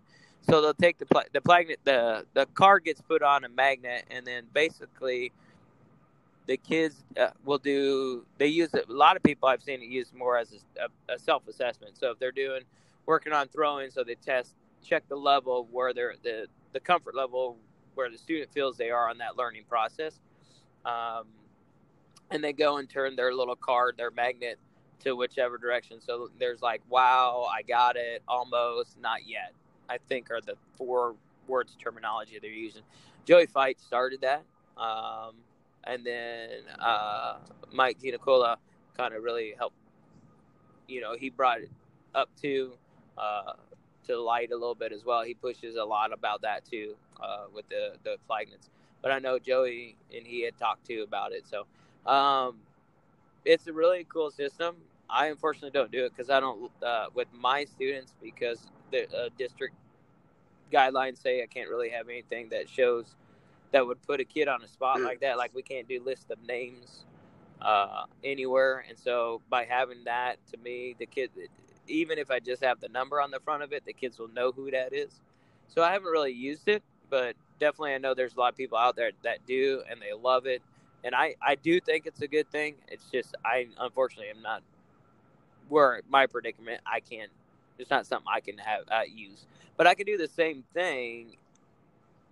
So 0.49 0.61
they'll 0.63 0.75
take 0.75 0.99
the 0.99 1.07
pl- 1.07 1.25
the 1.33 1.41
plagnet. 1.41 1.81
The 1.85 2.25
the 2.35 2.47
card 2.55 2.85
gets 2.85 3.01
put 3.01 3.23
on 3.23 3.45
a 3.45 3.49
magnet, 3.49 4.05
and 4.11 4.27
then 4.27 4.45
basically 4.53 5.33
the 6.49 6.57
kids 6.57 7.05
uh, 7.21 7.29
will 7.45 7.59
do 7.59 8.25
they 8.39 8.47
use 8.47 8.73
it 8.75 8.89
a 8.89 8.93
lot 8.93 9.17
of 9.17 9.23
people 9.23 9.49
i've 9.49 9.63
seen 9.63 9.83
it 9.83 9.89
used 9.89 10.15
more 10.15 10.37
as 10.37 10.65
a, 10.81 11.13
a, 11.13 11.19
self-assessment 11.19 11.97
so 11.97 12.11
if 12.11 12.19
they're 12.19 12.33
doing 12.33 12.63
working 13.07 13.35
on 13.35 13.47
throwing 13.49 13.91
so 13.91 14.03
they 14.03 14.15
test 14.15 14.55
check 14.83 15.07
the 15.09 15.15
level 15.15 15.69
where 15.71 15.93
they're 15.93 16.15
the 16.25 16.47
the 16.73 16.81
comfort 16.81 17.15
level 17.15 17.57
where 17.95 18.11
the 18.11 18.19
student 18.19 18.51
feels 18.51 18.77
they 18.79 18.91
are 18.91 19.11
on 19.11 19.19
that 19.19 19.37
learning 19.37 19.63
process 19.69 20.21
um, 20.87 21.27
and 22.31 22.43
they 22.43 22.53
go 22.53 22.77
and 22.79 22.89
turn 22.89 23.17
their 23.17 23.35
little 23.35 23.57
card 23.57 23.97
their 23.97 24.11
magnet 24.11 24.59
to 25.01 25.15
whichever 25.15 25.59
direction 25.59 26.01
so 26.01 26.31
there's 26.39 26.63
like 26.63 26.83
wow 26.89 27.47
i 27.51 27.63
got 27.63 27.97
it 27.97 28.23
almost 28.29 28.99
not 29.01 29.27
yet 29.27 29.53
i 29.89 29.99
think 30.09 30.31
are 30.31 30.41
the 30.41 30.55
four 30.77 31.15
words 31.47 31.77
terminology 31.83 32.39
they're 32.41 32.51
using 32.51 32.83
Joey 33.25 33.47
Feith 33.47 33.79
started 33.81 34.21
that 34.23 34.45
um, 34.79 35.35
and 35.85 36.05
then 36.05 36.51
uh, 36.79 37.39
Mike 37.73 38.01
Giannicola 38.01 38.59
kind 38.97 39.15
of 39.15 39.23
really 39.23 39.55
helped. 39.57 39.77
You 40.87 41.01
know, 41.01 41.15
he 41.19 41.31
brought 41.31 41.61
it 41.61 41.71
up 42.15 42.31
to 42.43 42.73
uh, 43.17 43.55
to 44.07 44.21
light 44.21 44.51
a 44.53 44.55
little 44.55 44.75
bit 44.75 44.93
as 44.93 45.05
well. 45.05 45.23
He 45.23 45.35
pushes 45.35 45.77
a 45.77 45.85
lot 45.85 46.13
about 46.13 46.43
that 46.43 46.65
too 46.65 46.95
uh, 47.21 47.47
with 47.53 47.69
the 47.69 47.95
the 48.05 48.17
plagnets. 48.29 48.71
But 49.03 49.13
I 49.13 49.19
know 49.19 49.39
Joey 49.39 49.97
and 50.15 50.27
he 50.27 50.45
had 50.45 50.57
talked 50.59 50.87
too 50.87 51.05
about 51.07 51.33
it. 51.33 51.47
So 51.47 51.67
um, 52.07 52.57
it's 53.45 53.67
a 53.67 53.73
really 53.73 54.07
cool 54.13 54.31
system. 54.31 54.77
I 55.11 55.27
unfortunately 55.27 55.71
don't 55.71 55.91
do 55.91 56.05
it 56.05 56.13
because 56.15 56.31
I 56.31 56.41
don't 56.41 56.71
uh, 56.83 57.07
with 57.15 57.29
my 57.33 57.65
students 57.65 58.13
because 58.23 58.67
the 58.91 59.05
uh, 59.15 59.29
district 59.39 59.75
guidelines 60.73 61.21
say 61.23 61.43
I 61.43 61.47
can't 61.47 61.69
really 61.69 61.89
have 61.91 62.09
anything 62.09 62.51
that 62.51 62.69
shows 62.69 63.15
that 63.73 63.87
would 63.87 64.01
put 64.07 64.21
a 64.21 64.25
kid 64.25 64.49
on 64.49 64.63
a 64.63 64.69
spot 64.69 65.01
like 65.01 65.21
that. 65.21 65.39
Like 65.39 65.55
we 65.55 65.63
can't 65.63 65.89
do 65.89 66.03
list 66.03 66.31
of 66.31 66.39
names 66.47 67.05
uh, 67.61 68.05
anywhere, 68.23 68.85
and 68.89 68.99
so 68.99 69.41
by 69.49 69.65
having 69.65 70.05
that, 70.05 70.37
to 70.53 70.59
me, 70.59 70.95
the 70.99 71.07
kid, 71.07 71.31
even 71.87 72.19
if 72.19 72.31
I 72.31 72.39
just 72.39 72.63
have 72.63 72.81
the 72.81 72.89
number 72.89 73.21
on 73.21 73.31
the 73.31 73.41
front 73.41 73.63
of 73.63 73.73
it, 73.73 73.85
the 73.85 73.93
kids 73.93 74.19
will 74.19 74.29
know 74.29 74.53
who 74.53 74.71
that 74.71 74.93
is. 74.93 75.21
So 75.69 75.83
I 75.83 75.93
haven't 75.93 76.11
really 76.11 76.33
used 76.33 76.69
it, 76.69 76.83
but 77.11 77.35
definitely 77.59 77.95
I 77.95 77.99
know 77.99 78.15
there's 78.15 78.35
a 78.35 78.39
lot 78.39 78.53
of 78.53 78.57
people 78.57 78.79
out 78.79 78.97
there 78.97 79.11
that 79.23 79.47
do, 79.47 79.83
and 79.91 80.01
they 80.01 80.13
love 80.13 80.47
it. 80.47 80.63
And 81.05 81.15
I, 81.15 81.37
I 81.41 81.55
do 81.55 81.81
think 81.81 82.07
it's 82.07 82.23
a 82.23 82.29
good 82.29 82.51
thing. 82.51 82.75
It's 82.89 83.05
just 83.11 83.35
I 83.45 83.69
unfortunately 83.79 84.31
am 84.31 84.43
not 84.43 84.63
where 85.69 86.03
my 86.09 86.27
predicament. 86.27 86.81
I 86.87 87.01
can't. 87.01 87.31
It's 87.79 87.91
not 87.91 88.07
something 88.07 88.27
I 88.33 88.41
can 88.41 88.59
have 88.59 88.83
uh, 88.91 89.03
use, 89.13 89.47
but 89.77 89.87
I 89.87 89.95
can 89.95 90.07
do 90.07 90.19
the 90.19 90.29
same 90.29 90.65
thing 90.75 91.37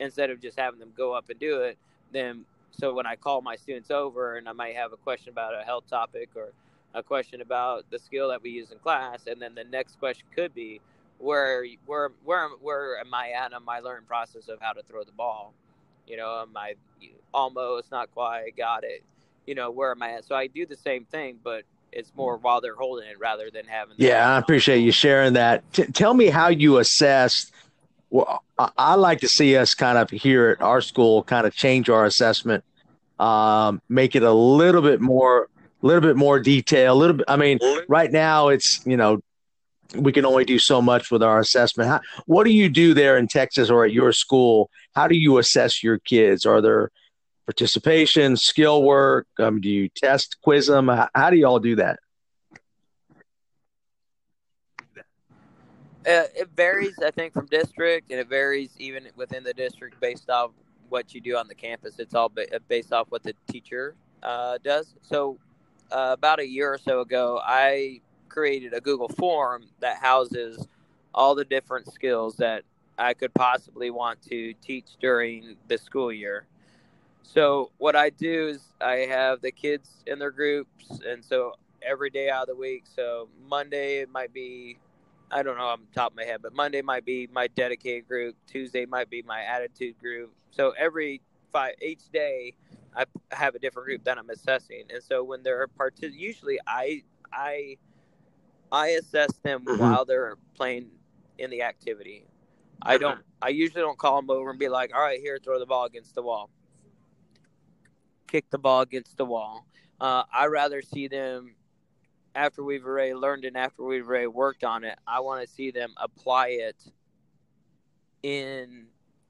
instead 0.00 0.31
of 0.31 0.40
just 0.40 0.59
having 0.59 0.81
them 0.81 0.92
go 0.96 1.12
up 1.12 1.31
and 1.31 1.38
do 1.38 1.61
it. 1.61 1.79
Then, 2.12 2.44
so 2.72 2.92
when 2.92 3.07
I 3.07 3.16
call 3.16 3.40
my 3.40 3.57
students 3.57 3.90
over 3.90 4.37
and 4.37 4.48
I 4.48 4.52
might 4.52 4.74
have 4.74 4.92
a 4.92 4.96
question 4.96 5.31
about 5.31 5.55
a 5.55 5.64
health 5.64 5.85
topic 5.88 6.31
or 6.35 6.48
a 6.94 7.02
question 7.02 7.40
about 7.40 7.85
the 7.90 7.98
skill 7.98 8.29
that 8.31 8.42
we 8.42 8.50
use 8.50 8.72
in 8.72 8.79
class, 8.79 9.26
and 9.26 9.40
then 9.40 9.55
the 9.55 9.64
next 9.64 9.98
question 9.98 10.26
could 10.35 10.55
be, 10.55 10.81
where 11.18 11.64
where 11.87 12.11
where 12.24 12.48
where 12.61 12.98
am 12.98 13.14
I 13.14 13.31
at 13.31 13.52
in 13.52 13.64
my 13.64 13.81
learning 13.81 14.07
process 14.07 14.48
of 14.48 14.61
how 14.61 14.72
to 14.72 14.83
throw 14.83 15.05
the 15.05 15.12
ball? 15.12 15.55
You 16.07 16.16
know, 16.16 16.42
am 16.42 16.57
I 16.57 16.75
almost 17.33 17.90
not 17.90 18.12
quite 18.12 18.57
got 18.57 18.85
it? 18.85 19.03
You 19.47 19.55
know, 19.55 19.71
where 19.71 19.90
am 19.90 20.03
I 20.03 20.12
at? 20.12 20.25
So 20.25 20.35
I 20.35 20.47
do 20.47 20.66
the 20.66 20.77
same 20.77 21.05
thing, 21.05 21.38
but 21.42 21.64
it's 21.92 22.12
more 22.16 22.37
while 22.37 22.61
they're 22.61 22.75
holding 22.75 23.09
it 23.09 23.19
rather 23.19 23.51
than 23.51 23.64
having. 23.66 23.95
Yeah, 23.97 24.35
I 24.35 24.38
appreciate 24.38 24.79
you 24.81 24.92
sharing 24.92 25.35
that. 25.35 25.71
T- 25.73 25.85
tell 25.87 26.14
me 26.14 26.27
how 26.27 26.49
you 26.49 26.79
assess 26.79 27.51
well, 28.11 28.42
I, 28.59 28.95
like 28.95 29.21
to 29.21 29.29
see 29.29 29.57
us 29.57 29.75
kind 29.75 29.99
of 29.99 30.11
here 30.11 30.51
at 30.51 30.62
our 30.62 30.81
school 30.81 31.23
kind 31.25 31.47
of 31.47 31.55
change 31.55 31.90
our 31.90 32.05
assessment, 32.05 32.64
um, 33.19 33.83
make 33.88 34.14
it 34.14 34.23
a 34.23 34.33
little 34.33 34.83
bit 34.83 35.01
more, 35.01 35.49
a 35.83 35.87
little 35.87 36.01
bit 36.01 36.16
more 36.16 36.38
detail. 36.38 36.95
A 36.95 36.95
little 36.95 37.16
bit. 37.16 37.27
I 37.29 37.37
mean, 37.37 37.59
right 37.88 38.11
now 38.11 38.49
it's 38.49 38.81
you 38.87 38.97
know 38.97 39.21
we 39.94 40.12
can 40.12 40.25
only 40.25 40.44
do 40.44 40.59
so 40.59 40.83
much 40.83 41.11
with 41.11 41.22
our 41.22 41.38
assessment. 41.38 41.88
How, 41.88 42.01
what 42.27 42.44
do 42.44 42.51
you 42.51 42.68
do 42.68 42.94
there 42.94 43.16
in 43.16 43.29
Texas 43.29 43.70
or 43.70 43.85
at 43.85 43.92
your 43.92 44.12
school? 44.12 44.70
How 44.94 45.07
do 45.09 45.16
you 45.16 45.38
assess 45.38 45.83
your 45.83 45.98
kids? 45.98 46.46
Are 46.46 46.60
there 46.60 46.90
participation, 47.46 48.37
skill 48.37 48.83
work? 48.83 49.27
Um, 49.38 49.60
do 49.60 49.69
you 49.69 49.88
test, 49.88 50.37
quiz 50.42 50.67
them? 50.67 50.88
How, 50.88 51.08
how 51.15 51.31
do 51.31 51.37
you 51.37 51.46
all 51.46 51.60
do 51.60 51.77
that? 51.77 51.98
Uh, 56.06 56.31
it 56.37 56.48
varies, 56.56 56.94
I 57.04 57.10
think, 57.10 57.33
from 57.33 57.46
district, 57.46 58.13
and 58.13 58.21
it 58.21 58.29
varies 58.29 58.71
even 58.79 59.08
within 59.17 59.42
the 59.42 59.52
district 59.52 60.00
based 60.00 60.31
off 60.31 60.52
what 60.88 61.13
you 61.13 61.21
do 61.21 61.37
on 61.37 61.48
the 61.48 61.54
campus. 61.54 61.98
It's 61.98 62.15
all 62.15 62.29
ba- 62.29 62.60
based 62.69 62.92
off 62.92 63.06
what 63.10 63.25
the 63.25 63.35
teacher 63.48 63.96
uh, 64.23 64.58
does. 64.63 64.94
So, 65.02 65.38
uh, 65.90 66.10
about 66.17 66.38
a 66.38 66.46
year 66.46 66.73
or 66.73 66.79
so 66.79 67.00
ago, 67.00 67.40
I 67.44 68.00
created 68.29 68.74
a 68.74 68.81
Google 68.81 69.08
form 69.08 69.64
that 69.81 69.98
houses 69.98 70.66
all 71.14 71.35
the 71.35 71.44
different 71.44 71.92
skills 71.92 72.37
that 72.37 72.64
I 72.98 73.14
could 73.14 73.35
possibly 73.35 73.90
want 73.90 74.22
to 74.22 74.54
teach 74.54 74.96
during 75.00 75.56
the 75.68 75.79
school 75.79 76.12
year. 76.12 76.46
So, 77.22 77.70
what 77.79 77.96
I 77.96 78.10
do 78.10 78.48
is 78.48 78.60
I 78.81 79.06
have 79.08 79.40
the 79.40 79.50
kids 79.50 80.04
in 80.06 80.18
their 80.18 80.31
groups, 80.31 81.00
and 81.06 81.24
so 81.24 81.54
every 81.83 82.10
day 82.10 82.31
out 82.31 82.42
of 82.42 82.48
the 82.48 82.54
week. 82.54 82.85
So, 82.87 83.29
Monday 83.48 83.98
it 83.98 84.10
might 84.10 84.33
be 84.33 84.79
I 85.31 85.42
don't 85.42 85.56
know 85.58 85.66
on 85.66 85.81
top 85.94 86.12
of 86.12 86.16
my 86.16 86.24
head, 86.24 86.40
but 86.42 86.54
Monday 86.54 86.83
might 86.83 87.04
be 87.04 87.29
my 87.33 87.48
dedicated 87.48 88.06
group. 88.06 88.37
Tuesday 88.46 88.87
might 88.87 89.10
be 89.10 89.22
my 89.22 89.42
attitude 89.42 89.98
group. 89.98 90.33
So 90.50 90.72
every 90.79 91.20
five 91.52 91.74
each 91.83 92.08
day, 92.12 92.54
I 92.94 93.04
have 93.33 93.54
a 93.54 93.58
different 93.58 93.87
group 93.87 94.04
that 94.04 94.18
I'm 94.18 94.31
assessing. 94.31 94.85
And 94.92 95.02
so 95.02 95.24
when 95.24 95.42
they're 95.42 95.66
part, 95.66 95.94
usually 96.00 96.58
I 96.66 97.02
I 97.33 97.77
I 98.73 98.88
assess 98.88 99.33
them 99.42 99.64
mm-hmm. 99.64 99.81
while 99.81 100.04
they're 100.04 100.37
playing 100.54 100.90
in 101.38 101.50
the 101.50 101.62
activity. 101.62 102.25
I 102.83 102.98
don't. 102.98 103.21
I 103.40 103.48
usually 103.48 103.83
don't 103.83 103.98
call 103.98 104.21
them 104.21 104.31
over 104.31 104.50
and 104.50 104.58
be 104.58 104.69
like, 104.69 104.94
"All 104.94 105.00
right, 105.00 105.21
here, 105.21 105.38
throw 105.42 105.58
the 105.58 105.67
ball 105.67 105.85
against 105.85 106.14
the 106.14 106.23
wall, 106.23 106.50
kick 108.27 108.48
the 108.50 108.58
ball 108.58 108.83
against 108.83 109.17
the 109.17 109.25
wall." 109.25 109.67
Uh, 110.00 110.25
I 110.33 110.46
rather 110.46 110.83
see 110.83 111.08
them 111.08 111.54
after 112.35 112.62
we've 112.62 112.85
already 112.85 113.14
learned 113.14 113.44
and 113.44 113.56
after 113.56 113.83
we've 113.83 114.06
already 114.06 114.27
worked 114.27 114.62
on 114.62 114.85
it. 114.85 114.98
I 115.06 115.21
want 115.21 115.46
to 115.46 115.52
see 115.52 115.71
them 115.71 115.94
apply 115.96 116.48
it 116.48 116.77
in 118.23 118.87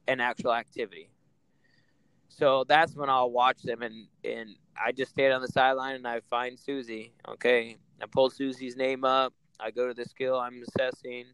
an 0.08 0.20
actual 0.20 0.52
activity. 0.52 1.10
So 2.28 2.64
that's 2.64 2.94
when 2.94 3.08
I'll 3.08 3.30
watch 3.30 3.62
them, 3.62 3.82
and 3.82 4.06
and 4.24 4.56
I 4.84 4.92
just 4.92 5.12
stand 5.12 5.32
on 5.32 5.42
the 5.42 5.48
sideline 5.48 5.96
and 5.96 6.06
I 6.06 6.20
find 6.20 6.58
Susie. 6.58 7.12
Okay, 7.28 7.76
I 8.02 8.06
pull 8.06 8.30
Susie's 8.30 8.76
name 8.76 9.04
up. 9.04 9.32
I 9.58 9.70
go 9.70 9.88
to 9.88 9.94
the 9.94 10.04
skill 10.04 10.38
I'm 10.38 10.62
assessing, 10.62 11.26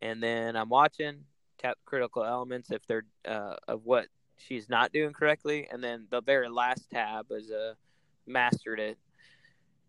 and 0.00 0.22
then 0.22 0.56
I'm 0.56 0.68
watching 0.68 1.24
tap 1.58 1.78
critical 1.84 2.24
elements 2.24 2.70
if 2.70 2.86
they're 2.86 3.04
uh, 3.26 3.56
of 3.68 3.84
what 3.84 4.06
she's 4.36 4.68
not 4.68 4.92
doing 4.92 5.12
correctly, 5.12 5.68
and 5.70 5.82
then 5.82 6.06
the 6.10 6.20
very 6.20 6.48
last 6.48 6.90
tab 6.90 7.26
is 7.30 7.50
a 7.50 7.70
uh, 7.70 7.74
mastered 8.26 8.80
it. 8.80 8.98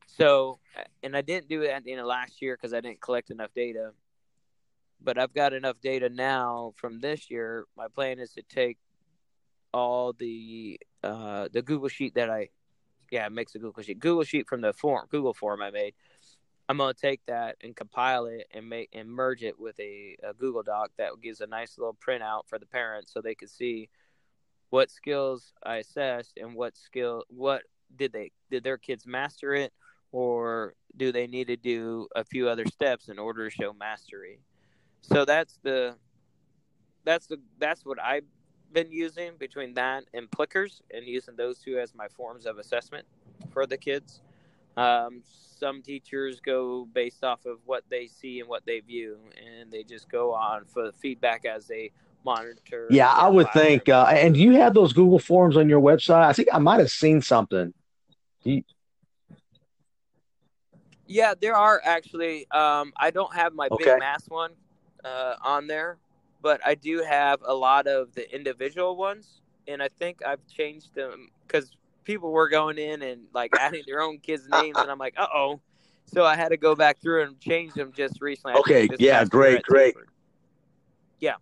So, 0.06 0.60
and 1.02 1.18
I 1.18 1.22
didn't 1.22 1.50
do 1.50 1.64
it 1.64 1.70
at 1.70 1.84
the 1.84 1.92
end 1.92 2.02
of 2.02 2.08
last 2.08 2.42
year 2.42 2.56
because 2.56 2.74
I 2.74 2.82
didn't 2.82 3.02
collect 3.02 3.32
enough 3.32 3.52
data. 3.56 3.92
But 5.02 5.18
I've 5.18 5.34
got 5.34 5.54
enough 5.54 5.82
data 5.82 6.08
now 6.10 6.74
from 6.78 7.00
this 7.00 7.30
year. 7.30 7.66
My 7.76 7.88
plan 7.88 8.20
is 8.20 8.32
to 8.34 8.44
take 8.44 8.78
all 9.74 10.14
the 10.14 10.80
uh, 11.04 11.48
the 11.52 11.62
Google 11.62 11.90
sheet 11.90 12.16
that 12.16 12.30
I 12.30 12.50
yeah, 13.12 13.30
makes 13.30 13.54
a 13.56 13.60
Google 13.60 13.84
sheet. 13.84 14.00
Google 14.00 14.24
sheet 14.24 14.48
from 14.48 14.62
the 14.62 14.74
form 14.74 15.06
Google 15.10 15.34
form 15.34 15.62
I 15.62 15.72
made. 15.72 15.94
I'm 16.70 16.78
gonna 16.78 16.94
take 16.94 17.22
that 17.28 17.58
and 17.62 17.76
compile 17.76 18.26
it 18.26 18.48
and 18.52 18.68
make 18.68 18.90
and 18.94 19.10
merge 19.10 19.44
it 19.44 19.60
with 19.60 19.80
a, 19.80 20.18
a 20.24 20.34
Google 20.34 20.64
Doc 20.64 20.92
that 20.98 21.12
gives 21.22 21.42
a 21.42 21.48
nice 21.48 21.78
little 21.78 21.96
printout 21.96 22.48
for 22.48 22.58
the 22.58 22.66
parents 22.66 23.14
so 23.14 23.22
they 23.22 23.36
can 23.36 23.48
see 23.48 23.90
what 24.70 24.90
skills 24.90 25.54
I 25.62 25.78
assessed 25.78 26.38
and 26.38 26.56
what 26.56 26.78
skill 26.78 27.26
what 27.28 27.64
did 27.96 28.14
they 28.14 28.32
did 28.50 28.64
their 28.64 28.78
kids 28.78 29.06
master 29.06 29.54
it 29.54 29.74
or 30.12 30.76
do 30.96 31.12
they 31.12 31.28
need 31.28 31.48
to 31.48 31.58
do 31.58 32.08
a 32.16 32.24
few 32.24 32.48
other 32.48 32.66
steps 32.66 33.10
in 33.10 33.20
order 33.20 33.50
to 33.50 33.56
show 33.56 33.74
mastery. 33.74 34.40
So 35.02 35.26
that's 35.26 35.60
the 35.64 35.96
that's 37.04 37.28
the 37.28 37.40
that's 37.60 37.86
what 37.86 38.00
I 38.02 38.22
been 38.74 38.92
using 38.92 39.34
between 39.38 39.74
that 39.76 40.06
and 40.14 40.30
Plickers 40.32 40.82
and 40.94 41.06
using 41.06 41.36
those 41.36 41.60
two 41.60 41.80
as 41.80 41.94
my 41.96 42.08
forms 42.08 42.46
of 42.46 42.58
assessment 42.58 43.06
for 43.52 43.66
the 43.66 43.78
kids. 43.78 44.22
Um, 44.76 45.22
some 45.60 45.82
teachers 45.82 46.40
go 46.40 46.86
based 46.94 47.24
off 47.24 47.46
of 47.46 47.60
what 47.66 47.84
they 47.90 48.08
see 48.08 48.40
and 48.40 48.50
what 48.50 48.66
they 48.66 48.80
view, 48.80 49.18
and 49.38 49.72
they 49.72 49.84
just 49.84 50.10
go 50.10 50.34
on 50.34 50.66
for 50.66 50.86
the 50.86 50.92
feedback 50.94 51.46
as 51.46 51.68
they 51.68 51.92
monitor. 52.26 52.88
Yeah, 52.90 53.10
I 53.10 53.30
would 53.30 53.52
think. 53.54 53.88
Uh, 53.88 54.06
and 54.10 54.34
do 54.34 54.42
you 54.42 54.54
have 54.54 54.74
those 54.74 54.94
Google 54.94 55.20
Forms 55.20 55.56
on 55.56 55.70
your 55.70 55.82
website? 55.82 56.24
I 56.24 56.34
think 56.34 56.50
I 56.52 56.60
might 56.60 56.80
have 56.80 56.92
seen 56.92 57.22
something. 57.22 57.74
You... 58.44 58.64
Yeah, 61.06 61.34
there 61.40 61.56
are 61.56 61.82
actually. 61.84 62.50
Um, 62.52 62.94
I 62.98 63.12
don't 63.12 63.34
have 63.36 63.54
my 63.54 63.68
okay. 63.72 63.86
big 63.86 64.00
mass 64.00 64.28
one 64.28 64.52
uh, 65.06 65.36
on 65.44 65.68
there, 65.68 65.98
but 66.44 66.60
I 66.64 66.76
do 66.76 67.02
have 67.02 67.40
a 67.44 67.54
lot 67.54 67.88
of 67.88 68.14
the 68.14 68.32
individual 68.36 68.98
ones, 68.98 69.42
and 69.68 69.82
I 69.82 69.88
think 69.88 70.24
I've 70.24 70.46
changed 70.46 70.94
them 70.94 71.30
because 71.48 71.72
people 72.04 72.32
were 72.32 72.50
going 72.50 72.78
in 72.78 73.02
and 73.02 73.22
like 73.34 73.52
adding 73.58 73.84
their 73.88 74.02
own 74.02 74.20
kids' 74.20 74.48
names, 74.52 74.78
and 74.78 74.92
I'm 74.92 75.00
like, 75.00 75.16
uh 75.18 75.26
oh. 75.34 75.62
So 76.06 76.26
I 76.26 76.36
had 76.36 76.50
to 76.50 76.58
go 76.58 76.76
back 76.76 77.02
through 77.02 77.24
and 77.24 77.40
change 77.40 77.74
them 77.74 77.94
just 77.96 78.22
recently. 78.22 78.60
Okay, 78.60 78.90
yeah, 79.00 79.24
great, 79.24 79.64
great. 79.64 79.96
Yeah, 81.20 81.36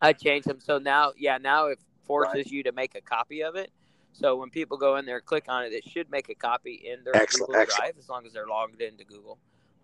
I 0.00 0.12
changed 0.12 0.46
them. 0.46 0.60
So 0.60 0.78
now, 0.78 1.12
yeah, 1.18 1.38
now 1.38 1.66
it 1.66 1.80
forces 2.06 2.34
right. 2.34 2.46
you 2.46 2.62
to 2.62 2.72
make 2.72 2.94
a 2.94 3.00
copy 3.00 3.42
of 3.42 3.56
it. 3.56 3.72
So 4.12 4.36
when 4.36 4.50
people 4.50 4.76
go 4.76 4.96
in 4.96 5.04
there, 5.04 5.20
click 5.20 5.46
on 5.48 5.64
it, 5.64 5.72
it 5.72 5.84
should 5.84 6.10
make 6.10 6.28
a 6.28 6.34
copy 6.34 6.74
in 6.74 7.02
their 7.02 7.16
excellent, 7.16 7.48
Google 7.48 7.62
excellent. 7.62 7.94
Drive 7.94 7.98
as 7.98 8.08
long 8.08 8.24
as 8.24 8.32
they're 8.32 8.46
logged 8.46 8.80
into 8.80 9.04
Google 9.04 9.38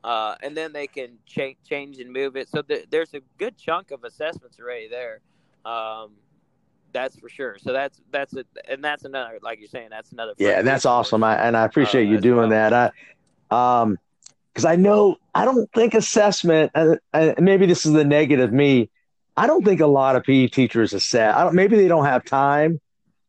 uh, 0.05 0.35
and 0.43 0.57
then 0.57 0.73
they 0.73 0.87
can 0.87 1.19
change 1.27 1.57
change 1.69 1.99
and 1.99 2.13
move 2.13 2.37
it. 2.37 2.49
So 2.49 2.63
th- 2.63 2.87
there's 2.91 3.15
a 3.15 3.21
good 3.39 3.57
chunk 3.59 3.91
of 3.91 4.05
assessments 4.05 4.59
already 4.61 4.89
there. 4.89 5.21
Um, 5.65 6.13
that's 6.93 7.19
for 7.19 7.29
sure. 7.29 7.57
So 7.59 7.73
that's 7.73 8.01
that's 8.11 8.35
it, 8.35 8.47
and 8.69 8.83
that's 8.83 9.05
another 9.05 9.39
like 9.43 9.59
you're 9.59 9.69
saying 9.69 9.89
that's 9.91 10.13
another. 10.13 10.35
Yeah, 10.39 10.59
and 10.59 10.67
that's 10.67 10.87
awesome. 10.87 11.23
I, 11.23 11.37
and 11.37 11.57
I 11.57 11.65
appreciate 11.65 12.07
uh, 12.09 12.13
you 12.13 12.21
doing 12.21 12.51
well. 12.51 12.71
that. 12.71 12.93
I 13.51 13.83
um 13.83 13.99
because 14.53 14.65
I 14.65 14.77
know 14.77 15.17
I 15.35 15.45
don't 15.45 15.71
think 15.73 15.95
assessment. 15.95 16.73
Uh, 16.75 16.97
uh, 17.13 17.35
maybe 17.39 17.67
this 17.67 17.87
is 17.87 17.93
the 17.93 18.05
negative 18.05 18.53
me. 18.53 18.91
I 19.37 19.47
don't 19.47 19.65
think 19.65 19.81
a 19.81 19.87
lot 19.87 20.17
of 20.17 20.25
PE 20.25 20.49
teachers 20.49 20.93
assess. 20.93 21.35
I 21.35 21.45
don't. 21.45 21.55
Maybe 21.55 21.77
they 21.77 21.89
don't 21.89 22.07
have 22.07 22.25
time, 22.25 22.81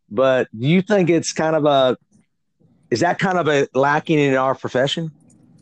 but 0.10 0.48
do 0.58 0.68
you 0.68 0.82
think 0.82 1.10
it's 1.10 1.34
kind 1.34 1.56
of 1.56 1.66
a? 1.66 1.98
Is 2.90 3.02
that 3.02 3.20
kind 3.20 3.38
of 3.38 3.48
a 3.48 3.68
lacking 3.76 4.18
in 4.18 4.36
our 4.36 4.56
profession? 4.56 5.12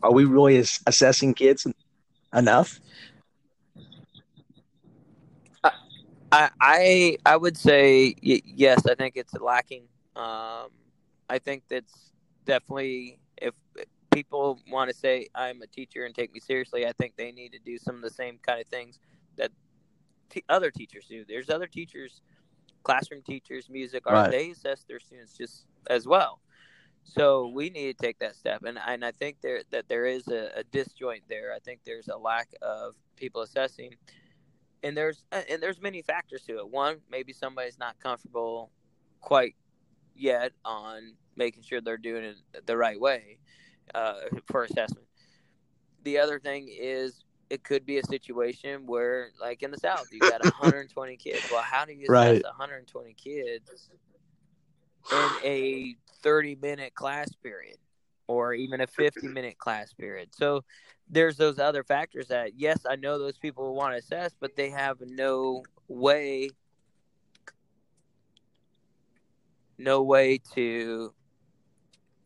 Are 0.02 0.12
we 0.12 0.24
really 0.24 0.58
assessing 0.86 1.34
kids 1.34 1.66
enough? 2.32 2.80
I 6.30 6.50
I 6.60 7.18
I 7.24 7.36
would 7.36 7.56
say 7.56 8.14
yes. 8.20 8.86
I 8.86 8.94
think 8.94 9.16
it's 9.16 9.34
lacking. 9.34 9.84
Um, 10.14 10.68
I 11.28 11.38
think 11.38 11.62
that's 11.68 12.12
definitely 12.44 13.18
if 13.40 13.54
people 14.10 14.58
want 14.70 14.90
to 14.90 14.96
say 14.96 15.28
I'm 15.34 15.62
a 15.62 15.66
teacher 15.66 16.04
and 16.04 16.14
take 16.14 16.32
me 16.32 16.40
seriously, 16.40 16.86
I 16.86 16.92
think 16.92 17.14
they 17.16 17.32
need 17.32 17.52
to 17.52 17.58
do 17.58 17.78
some 17.78 17.96
of 17.96 18.02
the 18.02 18.10
same 18.10 18.38
kind 18.42 18.60
of 18.60 18.66
things 18.66 18.98
that 19.36 19.50
t- 20.30 20.44
other 20.48 20.70
teachers 20.70 21.06
do. 21.08 21.24
There's 21.26 21.50
other 21.50 21.66
teachers, 21.66 22.20
classroom 22.82 23.22
teachers, 23.22 23.68
music, 23.70 24.04
art. 24.06 24.16
Right. 24.16 24.30
They 24.30 24.50
assess 24.50 24.84
their 24.88 25.00
students 25.00 25.36
just 25.36 25.66
as 25.88 26.06
well. 26.06 26.40
So 27.08 27.48
we 27.48 27.70
need 27.70 27.96
to 27.96 28.04
take 28.06 28.18
that 28.18 28.36
step, 28.36 28.64
and 28.64 28.78
and 28.86 29.04
I 29.04 29.12
think 29.12 29.40
there 29.40 29.62
that 29.70 29.88
there 29.88 30.04
is 30.04 30.28
a, 30.28 30.50
a 30.56 30.64
disjoint 30.64 31.22
there. 31.28 31.54
I 31.54 31.58
think 31.58 31.80
there's 31.84 32.08
a 32.08 32.16
lack 32.16 32.48
of 32.60 32.94
people 33.16 33.40
assessing, 33.40 33.94
and 34.82 34.94
there's 34.94 35.24
uh, 35.32 35.40
and 35.50 35.62
there's 35.62 35.80
many 35.80 36.02
factors 36.02 36.42
to 36.44 36.58
it. 36.58 36.68
One, 36.68 36.98
maybe 37.10 37.32
somebody's 37.32 37.78
not 37.78 37.98
comfortable 37.98 38.70
quite 39.20 39.56
yet 40.14 40.52
on 40.66 41.14
making 41.34 41.62
sure 41.62 41.80
they're 41.80 41.96
doing 41.96 42.24
it 42.24 42.66
the 42.66 42.76
right 42.76 43.00
way 43.00 43.38
uh, 43.94 44.20
for 44.50 44.64
assessment. 44.64 45.06
The 46.04 46.18
other 46.18 46.38
thing 46.38 46.68
is 46.68 47.24
it 47.48 47.64
could 47.64 47.86
be 47.86 47.98
a 47.98 48.04
situation 48.04 48.86
where, 48.86 49.30
like 49.40 49.62
in 49.62 49.70
the 49.70 49.78
South, 49.78 50.08
you 50.12 50.20
got 50.20 50.44
120 50.44 51.16
kids. 51.16 51.42
Well, 51.50 51.62
how 51.62 51.86
do 51.86 51.92
you 51.92 52.04
assess 52.04 52.34
right. 52.34 52.44
120 52.44 53.14
kids 53.14 53.88
in 55.12 55.30
a 55.44 55.96
30 56.22 56.56
minute 56.60 56.94
class 56.94 57.32
period 57.42 57.78
or 58.26 58.54
even 58.54 58.80
a 58.80 58.86
50 58.86 59.28
minute 59.28 59.58
class 59.58 59.92
period. 59.92 60.28
So 60.34 60.64
there's 61.08 61.36
those 61.36 61.58
other 61.58 61.82
factors 61.82 62.28
that 62.28 62.52
yes, 62.56 62.80
I 62.88 62.96
know 62.96 63.18
those 63.18 63.38
people 63.38 63.74
want 63.74 63.94
to 63.94 63.98
assess, 63.98 64.32
but 64.38 64.56
they 64.56 64.70
have 64.70 64.98
no 65.00 65.64
way 65.88 66.50
no 69.78 70.02
way 70.02 70.38
to 70.54 71.12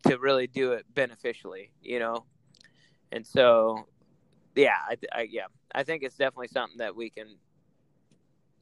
to 0.08 0.18
really 0.18 0.48
do 0.48 0.72
it 0.72 0.84
beneficially, 0.94 1.70
you 1.80 1.98
know. 2.00 2.24
And 3.12 3.26
so 3.26 3.86
yeah, 4.56 4.76
I, 4.88 4.96
I 5.12 5.28
yeah, 5.30 5.46
I 5.74 5.84
think 5.84 6.02
it's 6.02 6.16
definitely 6.16 6.48
something 6.48 6.78
that 6.78 6.96
we 6.96 7.10
can 7.10 7.36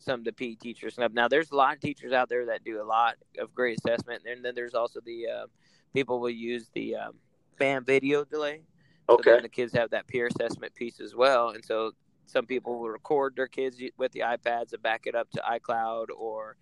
some 0.00 0.20
of 0.20 0.24
the 0.24 0.32
PE 0.32 0.54
teachers 0.54 0.94
stuff. 0.94 1.12
Now, 1.12 1.28
there's 1.28 1.50
a 1.50 1.56
lot 1.56 1.74
of 1.74 1.80
teachers 1.80 2.12
out 2.12 2.28
there 2.28 2.46
that 2.46 2.64
do 2.64 2.82
a 2.82 2.84
lot 2.84 3.16
of 3.38 3.54
great 3.54 3.78
assessment, 3.78 4.22
and 4.26 4.44
then 4.44 4.54
there's 4.54 4.74
also 4.74 5.00
the 5.04 5.26
uh, 5.28 5.46
people 5.94 6.20
will 6.20 6.30
use 6.30 6.68
the 6.74 6.96
um, 6.96 7.14
BaM 7.58 7.84
Video 7.84 8.24
Delay. 8.24 8.62
Okay. 9.08 9.36
So 9.36 9.40
the 9.40 9.48
kids 9.48 9.72
have 9.74 9.90
that 9.90 10.06
peer 10.06 10.26
assessment 10.26 10.74
piece 10.74 11.00
as 11.00 11.14
well, 11.14 11.50
and 11.50 11.64
so 11.64 11.92
some 12.26 12.46
people 12.46 12.78
will 12.78 12.88
record 12.88 13.34
their 13.36 13.48
kids 13.48 13.80
with 13.98 14.12
the 14.12 14.20
iPads 14.20 14.72
and 14.72 14.82
back 14.82 15.06
it 15.06 15.14
up 15.14 15.30
to 15.32 15.42
iCloud, 15.42 16.06
or 16.16 16.56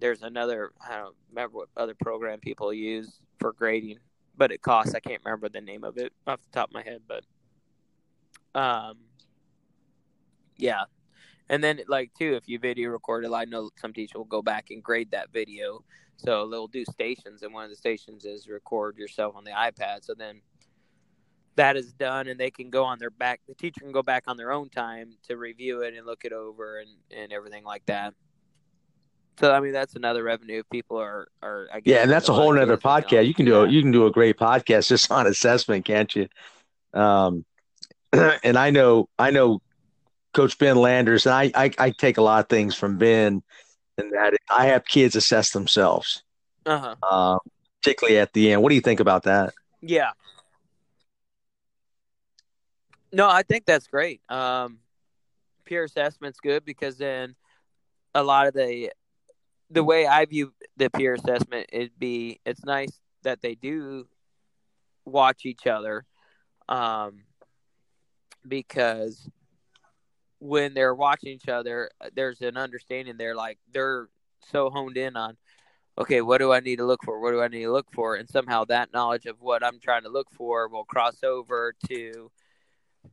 there's 0.00 0.22
another 0.22 0.72
I 0.88 0.98
don't 0.98 1.16
remember 1.30 1.58
what 1.58 1.68
other 1.76 1.94
program 1.94 2.40
people 2.40 2.72
use 2.72 3.20
for 3.38 3.52
grading, 3.52 3.98
but 4.36 4.52
it 4.52 4.62
costs. 4.62 4.94
I 4.94 5.00
can't 5.00 5.20
remember 5.24 5.48
the 5.48 5.60
name 5.60 5.84
of 5.84 5.98
it 5.98 6.12
off 6.26 6.40
the 6.40 6.50
top 6.52 6.70
of 6.70 6.74
my 6.74 6.82
head, 6.82 7.02
but 7.06 7.24
um, 8.54 8.98
yeah, 10.56 10.84
and 11.48 11.62
then, 11.62 11.80
like, 11.88 12.12
too, 12.14 12.34
if 12.34 12.48
you 12.48 12.58
video 12.58 12.90
record 12.90 13.24
it, 13.24 13.32
I 13.32 13.44
know 13.44 13.70
some 13.80 13.92
teachers 13.92 14.14
will 14.14 14.24
go 14.24 14.42
back 14.42 14.70
and 14.70 14.82
grade 14.82 15.10
that 15.10 15.32
video. 15.32 15.84
So 16.16 16.48
they'll 16.48 16.68
do 16.68 16.84
stations, 16.84 17.42
and 17.42 17.52
one 17.52 17.64
of 17.64 17.70
the 17.70 17.76
stations 17.76 18.24
is 18.24 18.46
record 18.46 18.96
yourself 18.96 19.34
on 19.34 19.44
the 19.44 19.50
iPad. 19.50 20.04
So 20.04 20.14
then 20.14 20.40
that 21.56 21.76
is 21.76 21.92
done 21.92 22.28
and 22.28 22.38
they 22.38 22.50
can 22.50 22.70
go 22.70 22.84
on 22.84 22.98
their 22.98 23.10
back 23.10 23.40
the 23.46 23.54
teacher 23.54 23.80
can 23.80 23.92
go 23.92 24.02
back 24.02 24.24
on 24.26 24.36
their 24.36 24.52
own 24.52 24.68
time 24.68 25.12
to 25.26 25.36
review 25.36 25.82
it 25.82 25.94
and 25.94 26.06
look 26.06 26.24
it 26.24 26.32
over 26.32 26.78
and, 26.78 26.90
and 27.16 27.32
everything 27.32 27.64
like 27.64 27.84
that 27.86 28.14
so 29.38 29.52
i 29.52 29.60
mean 29.60 29.72
that's 29.72 29.94
another 29.94 30.22
revenue 30.22 30.60
if 30.60 30.70
people 30.70 30.98
are 30.98 31.28
are 31.42 31.68
I 31.72 31.80
guess, 31.80 31.92
yeah 31.92 32.02
and 32.02 32.10
that's 32.10 32.28
a 32.28 32.32
whole 32.32 32.52
nother 32.52 32.76
podcast 32.76 33.26
you 33.26 33.34
can 33.34 33.44
do 33.44 33.52
yeah. 33.52 33.64
a, 33.64 33.68
you 33.68 33.82
can 33.82 33.90
do 33.90 34.06
a 34.06 34.10
great 34.10 34.38
podcast 34.38 34.88
just 34.88 35.10
on 35.10 35.26
assessment 35.26 35.84
can't 35.84 36.14
you 36.14 36.28
um 36.94 37.44
and 38.12 38.56
i 38.56 38.70
know 38.70 39.08
i 39.18 39.30
know 39.30 39.60
coach 40.34 40.58
ben 40.58 40.76
landers 40.76 41.26
and 41.26 41.34
i 41.34 41.50
i, 41.54 41.70
I 41.78 41.90
take 41.90 42.18
a 42.18 42.22
lot 42.22 42.44
of 42.44 42.48
things 42.48 42.74
from 42.74 42.98
ben 42.98 43.42
and 43.98 44.12
that 44.12 44.34
i 44.50 44.66
have 44.66 44.84
kids 44.84 45.16
assess 45.16 45.50
themselves 45.50 46.22
uh-huh. 46.66 46.94
uh, 47.02 47.38
particularly 47.82 48.18
at 48.18 48.32
the 48.32 48.52
end. 48.52 48.62
What 48.62 48.68
do 48.68 48.74
you 48.74 48.80
think 48.80 49.00
about 49.00 49.24
that? 49.24 49.52
Yeah. 49.80 50.12
No, 53.12 53.28
I 53.28 53.42
think 53.42 53.66
that's 53.66 53.88
great. 53.88 54.20
Um, 54.28 54.78
peer 55.64 55.84
assessment's 55.84 56.40
good 56.40 56.64
because 56.64 56.96
then 56.96 57.34
a 58.14 58.22
lot 58.22 58.46
of 58.46 58.54
the 58.54 58.92
the 59.70 59.82
way 59.82 60.06
I 60.06 60.26
view 60.26 60.52
the 60.76 60.90
peer 60.90 61.14
assessment 61.14 61.70
it'd 61.72 61.98
be 61.98 62.40
it's 62.44 62.64
nice 62.64 63.00
that 63.22 63.40
they 63.40 63.54
do 63.54 64.06
watch 65.04 65.44
each 65.44 65.66
other, 65.66 66.04
um, 66.68 67.22
because 68.46 69.28
when 70.42 70.74
they're 70.74 70.94
watching 70.94 71.30
each 71.30 71.48
other, 71.48 71.88
uh, 72.00 72.08
there's 72.16 72.40
an 72.40 72.56
understanding 72.56 73.16
there. 73.16 73.36
Like 73.36 73.58
they're 73.72 74.08
so 74.50 74.70
honed 74.70 74.96
in 74.96 75.16
on, 75.16 75.36
okay, 75.96 76.20
what 76.20 76.38
do 76.38 76.52
I 76.52 76.58
need 76.58 76.76
to 76.76 76.84
look 76.84 77.04
for? 77.04 77.20
What 77.20 77.30
do 77.30 77.40
I 77.40 77.46
need 77.46 77.62
to 77.62 77.72
look 77.72 77.86
for? 77.92 78.16
And 78.16 78.28
somehow 78.28 78.64
that 78.64 78.92
knowledge 78.92 79.26
of 79.26 79.40
what 79.40 79.64
I'm 79.64 79.78
trying 79.78 80.02
to 80.02 80.08
look 80.08 80.26
for 80.32 80.66
will 80.66 80.84
cross 80.84 81.22
over 81.22 81.74
to 81.88 82.32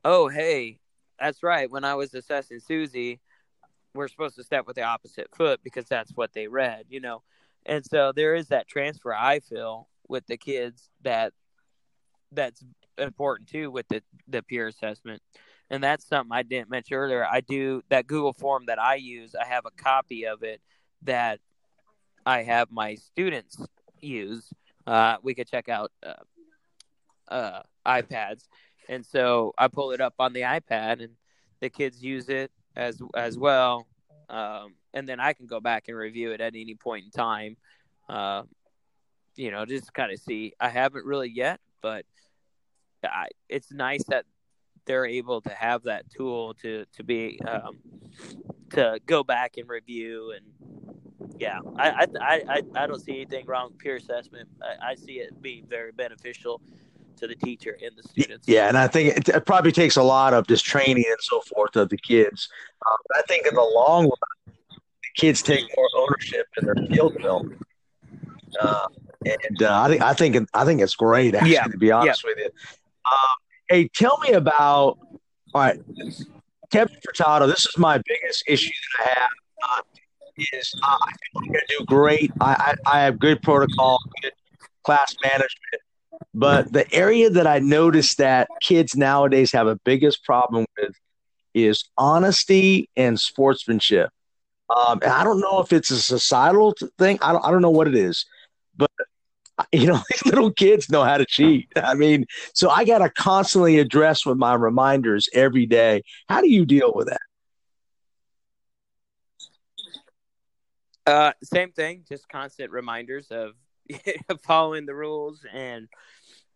oh, 0.03 0.27
hey, 0.27 0.79
that's 1.19 1.43
right. 1.43 1.69
When 1.69 1.83
I 1.83 1.93
was 1.93 2.15
assessing 2.15 2.59
Susie, 2.59 3.19
we're 3.93 4.07
supposed 4.07 4.35
to 4.37 4.43
step 4.43 4.65
with 4.65 4.75
the 4.75 4.83
opposite 4.83 5.27
foot 5.35 5.59
because 5.63 5.85
that's 5.85 6.11
what 6.15 6.33
they 6.33 6.47
read, 6.47 6.85
you 6.89 6.99
know. 6.99 7.21
And 7.65 7.85
so 7.85 8.11
there 8.11 8.33
is 8.33 8.47
that 8.47 8.67
transfer 8.67 9.13
I 9.13 9.39
feel 9.39 9.87
with 10.07 10.25
the 10.25 10.37
kids 10.37 10.89
that 11.03 11.33
that's 12.31 12.63
important 12.97 13.49
too 13.49 13.69
with 13.69 13.87
the 13.87 14.01
the 14.27 14.41
peer 14.41 14.67
assessment. 14.67 15.21
And 15.69 15.83
that's 15.83 16.07
something 16.07 16.31
I 16.31 16.43
didn't 16.43 16.69
mention 16.69 16.95
earlier. 16.95 17.25
I 17.25 17.41
do 17.41 17.83
that 17.89 18.07
Google 18.07 18.33
form 18.33 18.65
that 18.67 18.79
I 18.79 18.95
use. 18.95 19.35
I 19.35 19.45
have 19.45 19.65
a 19.65 19.71
copy 19.71 20.25
of 20.25 20.43
it 20.43 20.61
that 21.03 21.39
I 22.25 22.43
have 22.43 22.71
my 22.71 22.95
students 22.95 23.57
use. 23.99 24.51
Uh, 24.87 25.17
we 25.21 25.35
could 25.35 25.47
check 25.47 25.69
out 25.69 25.91
uh, 26.03 27.33
uh, 27.33 27.61
iPads 27.85 28.45
and 28.89 29.05
so 29.05 29.53
I 29.57 29.67
pull 29.67 29.91
it 29.91 30.01
up 30.01 30.15
on 30.19 30.33
the 30.33 30.41
iPad, 30.41 31.01
and 31.01 31.11
the 31.61 31.69
kids 31.69 32.03
use 32.03 32.27
it 32.27 32.51
as 32.75 32.99
as 33.15 33.37
well. 33.37 33.87
Um, 34.29 34.73
and 34.93 35.07
then 35.07 35.19
I 35.19 35.33
can 35.33 35.45
go 35.45 35.59
back 35.59 35.85
and 35.87 35.95
review 35.95 36.31
it 36.31 36.41
at 36.41 36.55
any 36.55 36.75
point 36.75 37.05
in 37.05 37.11
time. 37.11 37.55
Uh, 38.09 38.43
you 39.35 39.51
know, 39.51 39.65
just 39.65 39.93
kind 39.93 40.11
of 40.11 40.19
see. 40.19 40.53
I 40.59 40.69
haven't 40.69 41.05
really 41.05 41.29
yet, 41.29 41.59
but 41.81 42.05
I, 43.03 43.27
it's 43.47 43.71
nice 43.71 44.03
that 44.05 44.25
they're 44.85 45.05
able 45.05 45.41
to 45.41 45.49
have 45.49 45.83
that 45.83 46.09
tool 46.09 46.53
to 46.55 46.85
to 46.93 47.03
be 47.03 47.39
um, 47.47 47.77
to 48.71 48.99
go 49.05 49.23
back 49.23 49.57
and 49.57 49.69
review 49.69 50.33
and 50.35 50.45
yeah 51.37 51.59
I, 51.77 52.07
I 52.21 52.43
i 52.47 52.61
i 52.75 52.87
don't 52.87 52.99
see 52.99 53.13
anything 53.13 53.45
wrong 53.45 53.69
with 53.69 53.77
peer 53.77 53.95
assessment 53.97 54.47
I, 54.61 54.91
I 54.91 54.95
see 54.95 55.13
it 55.13 55.41
being 55.41 55.65
very 55.67 55.91
beneficial 55.91 56.61
to 57.17 57.27
the 57.27 57.35
teacher 57.35 57.77
and 57.83 57.91
the 57.95 58.03
students. 58.03 58.47
Yeah, 58.47 58.67
and 58.67 58.77
I 58.77 58.87
think 58.87 59.17
it, 59.17 59.29
it 59.29 59.45
probably 59.45 59.71
takes 59.71 59.97
a 59.97 60.03
lot 60.03 60.33
of 60.33 60.47
just 60.47 60.65
training 60.65 61.03
and 61.05 61.17
so 61.19 61.41
forth 61.41 61.75
of 61.75 61.89
the 61.89 61.97
kids. 61.97 62.47
Um, 62.89 62.97
I 63.15 63.21
think 63.27 63.45
in 63.45 63.53
the 63.55 63.61
long 63.61 64.03
run, 64.03 64.55
the 64.75 65.09
kids 65.15 65.41
take 65.41 65.65
more 65.75 65.89
ownership 65.97 66.47
in 66.57 66.65
their 66.65 66.75
skill 66.85 67.09
development. 67.09 67.61
Uh, 68.59 68.87
and 69.25 69.63
uh, 69.63 69.81
I 69.81 69.89
think 69.89 70.01
I 70.01 70.13
think 70.13 70.49
I 70.53 70.65
think 70.65 70.81
it's 70.81 70.95
great. 70.95 71.35
Actually, 71.35 71.51
Yeah. 71.51 71.63
to 71.65 71.77
be 71.77 71.91
honest 71.91 72.23
with 72.23 72.37
you. 72.37 72.45
Um, 72.45 73.35
hey, 73.69 73.87
tell 73.93 74.17
me 74.19 74.31
about. 74.31 74.97
All 75.53 75.61
right, 75.61 75.79
Kevin 76.71 76.95
Furtado. 77.05 77.47
This 77.47 77.65
is 77.65 77.77
my 77.77 77.99
biggest 78.05 78.43
issue 78.47 78.69
that 78.97 79.05
I 79.05 79.19
have. 79.19 79.29
Uh, 79.63 79.81
is 80.53 80.73
uh, 80.83 80.97
I 81.01 81.07
think 81.07 81.19
I'm 81.35 81.45
going 81.47 81.59
to 81.67 81.75
do 81.79 81.85
great. 81.85 82.31
I, 82.39 82.75
I 82.85 82.97
I 82.97 83.01
have 83.01 83.19
good 83.19 83.41
protocol, 83.41 83.99
good 84.21 84.33
class 84.83 85.15
management. 85.23 85.81
But 86.33 86.71
the 86.71 86.91
area 86.93 87.29
that 87.29 87.47
I 87.47 87.59
noticed 87.59 88.17
that 88.17 88.47
kids 88.61 88.95
nowadays 88.95 89.51
have 89.51 89.67
a 89.67 89.75
biggest 89.77 90.23
problem 90.23 90.65
with 90.77 90.93
is 91.53 91.83
honesty 91.97 92.89
and 92.95 93.19
sportsmanship. 93.19 94.09
Um, 94.69 94.99
and 95.01 95.11
I 95.11 95.23
don't 95.23 95.39
know 95.39 95.59
if 95.59 95.73
it's 95.73 95.89
a 95.91 95.99
societal 95.99 96.75
thing. 96.97 97.17
I 97.21 97.31
don't, 97.31 97.43
I 97.43 97.51
don't 97.51 97.61
know 97.61 97.71
what 97.71 97.87
it 97.87 97.95
is, 97.95 98.25
but 98.77 98.91
you 99.71 99.87
know, 99.87 100.01
little 100.25 100.51
kids 100.51 100.89
know 100.89 101.03
how 101.03 101.17
to 101.17 101.25
cheat. 101.25 101.71
I 101.75 101.93
mean, 101.93 102.25
so 102.53 102.69
I 102.69 102.85
got 102.85 102.99
to 102.99 103.09
constantly 103.09 103.79
address 103.79 104.25
with 104.25 104.37
my 104.37 104.53
reminders 104.53 105.29
every 105.33 105.65
day. 105.65 106.03
How 106.27 106.41
do 106.41 106.49
you 106.49 106.65
deal 106.65 106.91
with 106.93 107.07
that? 107.07 107.21
Uh, 111.05 111.33
same 111.43 111.71
thing, 111.71 112.05
just 112.07 112.29
constant 112.29 112.71
reminders 112.71 113.31
of 113.31 113.53
following 114.43 114.85
the 114.85 114.93
rules 114.93 115.43
and 115.51 115.87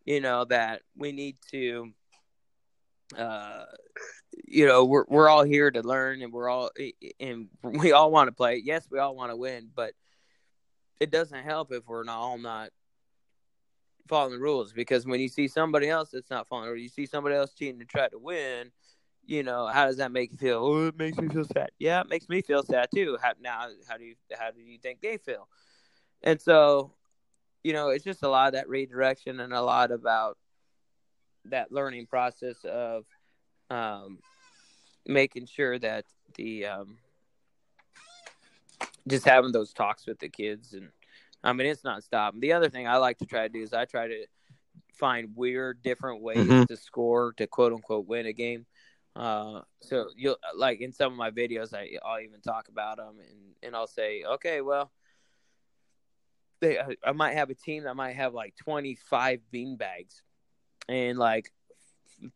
you 0.04 0.20
know 0.20 0.44
that 0.44 0.82
we 0.96 1.12
need 1.12 1.36
to 1.50 1.90
uh 3.18 3.64
you 4.46 4.66
know 4.66 4.84
we're 4.84 5.04
we're 5.08 5.28
all 5.28 5.44
here 5.44 5.70
to 5.70 5.82
learn 5.82 6.22
and 6.22 6.32
we're 6.32 6.48
all 6.48 6.70
and 7.20 7.48
we 7.62 7.92
all 7.92 8.10
want 8.10 8.28
to 8.28 8.32
play 8.32 8.60
yes 8.64 8.86
we 8.90 8.98
all 8.98 9.16
want 9.16 9.30
to 9.30 9.36
win 9.36 9.68
but 9.74 9.92
it 11.00 11.10
doesn't 11.10 11.42
help 11.42 11.72
if 11.72 11.86
we're 11.86 12.04
not 12.04 12.18
all 12.18 12.38
not 12.38 12.70
following 14.06 14.32
the 14.32 14.38
rules 14.38 14.72
because 14.72 15.06
when 15.06 15.20
you 15.20 15.28
see 15.28 15.48
somebody 15.48 15.88
else 15.88 16.10
that's 16.10 16.30
not 16.30 16.46
following 16.46 16.68
or 16.68 16.76
you 16.76 16.88
see 16.88 17.06
somebody 17.06 17.34
else 17.34 17.54
cheating 17.54 17.78
to 17.78 17.86
try 17.86 18.08
to 18.08 18.18
win 18.18 18.70
you 19.26 19.42
know 19.42 19.66
how 19.66 19.86
does 19.86 19.96
that 19.96 20.12
make 20.12 20.30
you 20.32 20.36
feel? 20.36 20.58
Oh 20.58 20.88
it 20.88 20.98
makes 20.98 21.16
me 21.16 21.28
feel 21.28 21.44
sad. 21.44 21.70
Yeah 21.78 22.00
it 22.00 22.08
makes 22.08 22.28
me 22.28 22.42
feel 22.42 22.62
sad 22.62 22.88
too. 22.94 23.16
How, 23.22 23.32
now 23.40 23.68
how 23.88 23.96
do 23.96 24.04
you 24.04 24.14
how 24.38 24.50
do 24.50 24.60
you 24.60 24.78
think 24.78 25.00
they 25.00 25.16
feel? 25.16 25.48
And 26.22 26.40
so 26.40 26.92
you 27.64 27.72
know, 27.72 27.88
it's 27.88 28.04
just 28.04 28.22
a 28.22 28.28
lot 28.28 28.48
of 28.48 28.52
that 28.52 28.68
redirection 28.68 29.40
and 29.40 29.52
a 29.52 29.62
lot 29.62 29.90
about 29.90 30.36
that 31.46 31.72
learning 31.72 32.06
process 32.06 32.62
of 32.64 33.06
um, 33.70 34.18
making 35.06 35.46
sure 35.46 35.78
that 35.78 36.04
the 36.36 36.66
um, 36.66 36.98
just 39.08 39.24
having 39.24 39.52
those 39.52 39.72
talks 39.72 40.06
with 40.06 40.18
the 40.18 40.28
kids 40.28 40.74
and 40.74 40.90
I 41.44 41.52
mean 41.52 41.66
it's 41.68 41.84
not 41.84 42.02
stopping. 42.02 42.40
The 42.40 42.52
other 42.54 42.68
thing 42.70 42.88
I 42.88 42.96
like 42.96 43.18
to 43.18 43.26
try 43.26 43.42
to 43.42 43.48
do 43.48 43.62
is 43.62 43.72
I 43.72 43.84
try 43.84 44.08
to 44.08 44.26
find 44.94 45.36
weird 45.36 45.82
different 45.82 46.22
ways 46.22 46.48
Mhm. 46.48 46.66
to 46.68 46.76
score 46.76 47.32
to 47.34 47.46
quote 47.46 47.72
unquote 47.72 48.06
win 48.06 48.26
a 48.26 48.32
game. 48.32 48.66
Uh, 49.14 49.60
so 49.80 50.08
you'll 50.16 50.38
like 50.56 50.80
in 50.80 50.92
some 50.92 51.12
of 51.12 51.18
my 51.18 51.30
videos 51.30 51.72
I 51.74 51.98
I'll 52.04 52.20
even 52.20 52.40
talk 52.40 52.68
about 52.68 52.96
them 52.96 53.18
and 53.20 53.54
and 53.62 53.76
I'll 53.76 53.86
say 53.86 54.24
okay 54.24 54.60
well 54.60 54.90
they 56.60 56.78
I- 56.78 56.96
I 57.04 57.12
might 57.12 57.34
have 57.34 57.50
a 57.50 57.54
team 57.54 57.84
that 57.84 57.94
might 57.94 58.16
have 58.16 58.34
like 58.34 58.56
25 58.56 59.40
bean 59.50 59.76
bags 59.76 60.22
and 60.88 61.18
like 61.18 61.52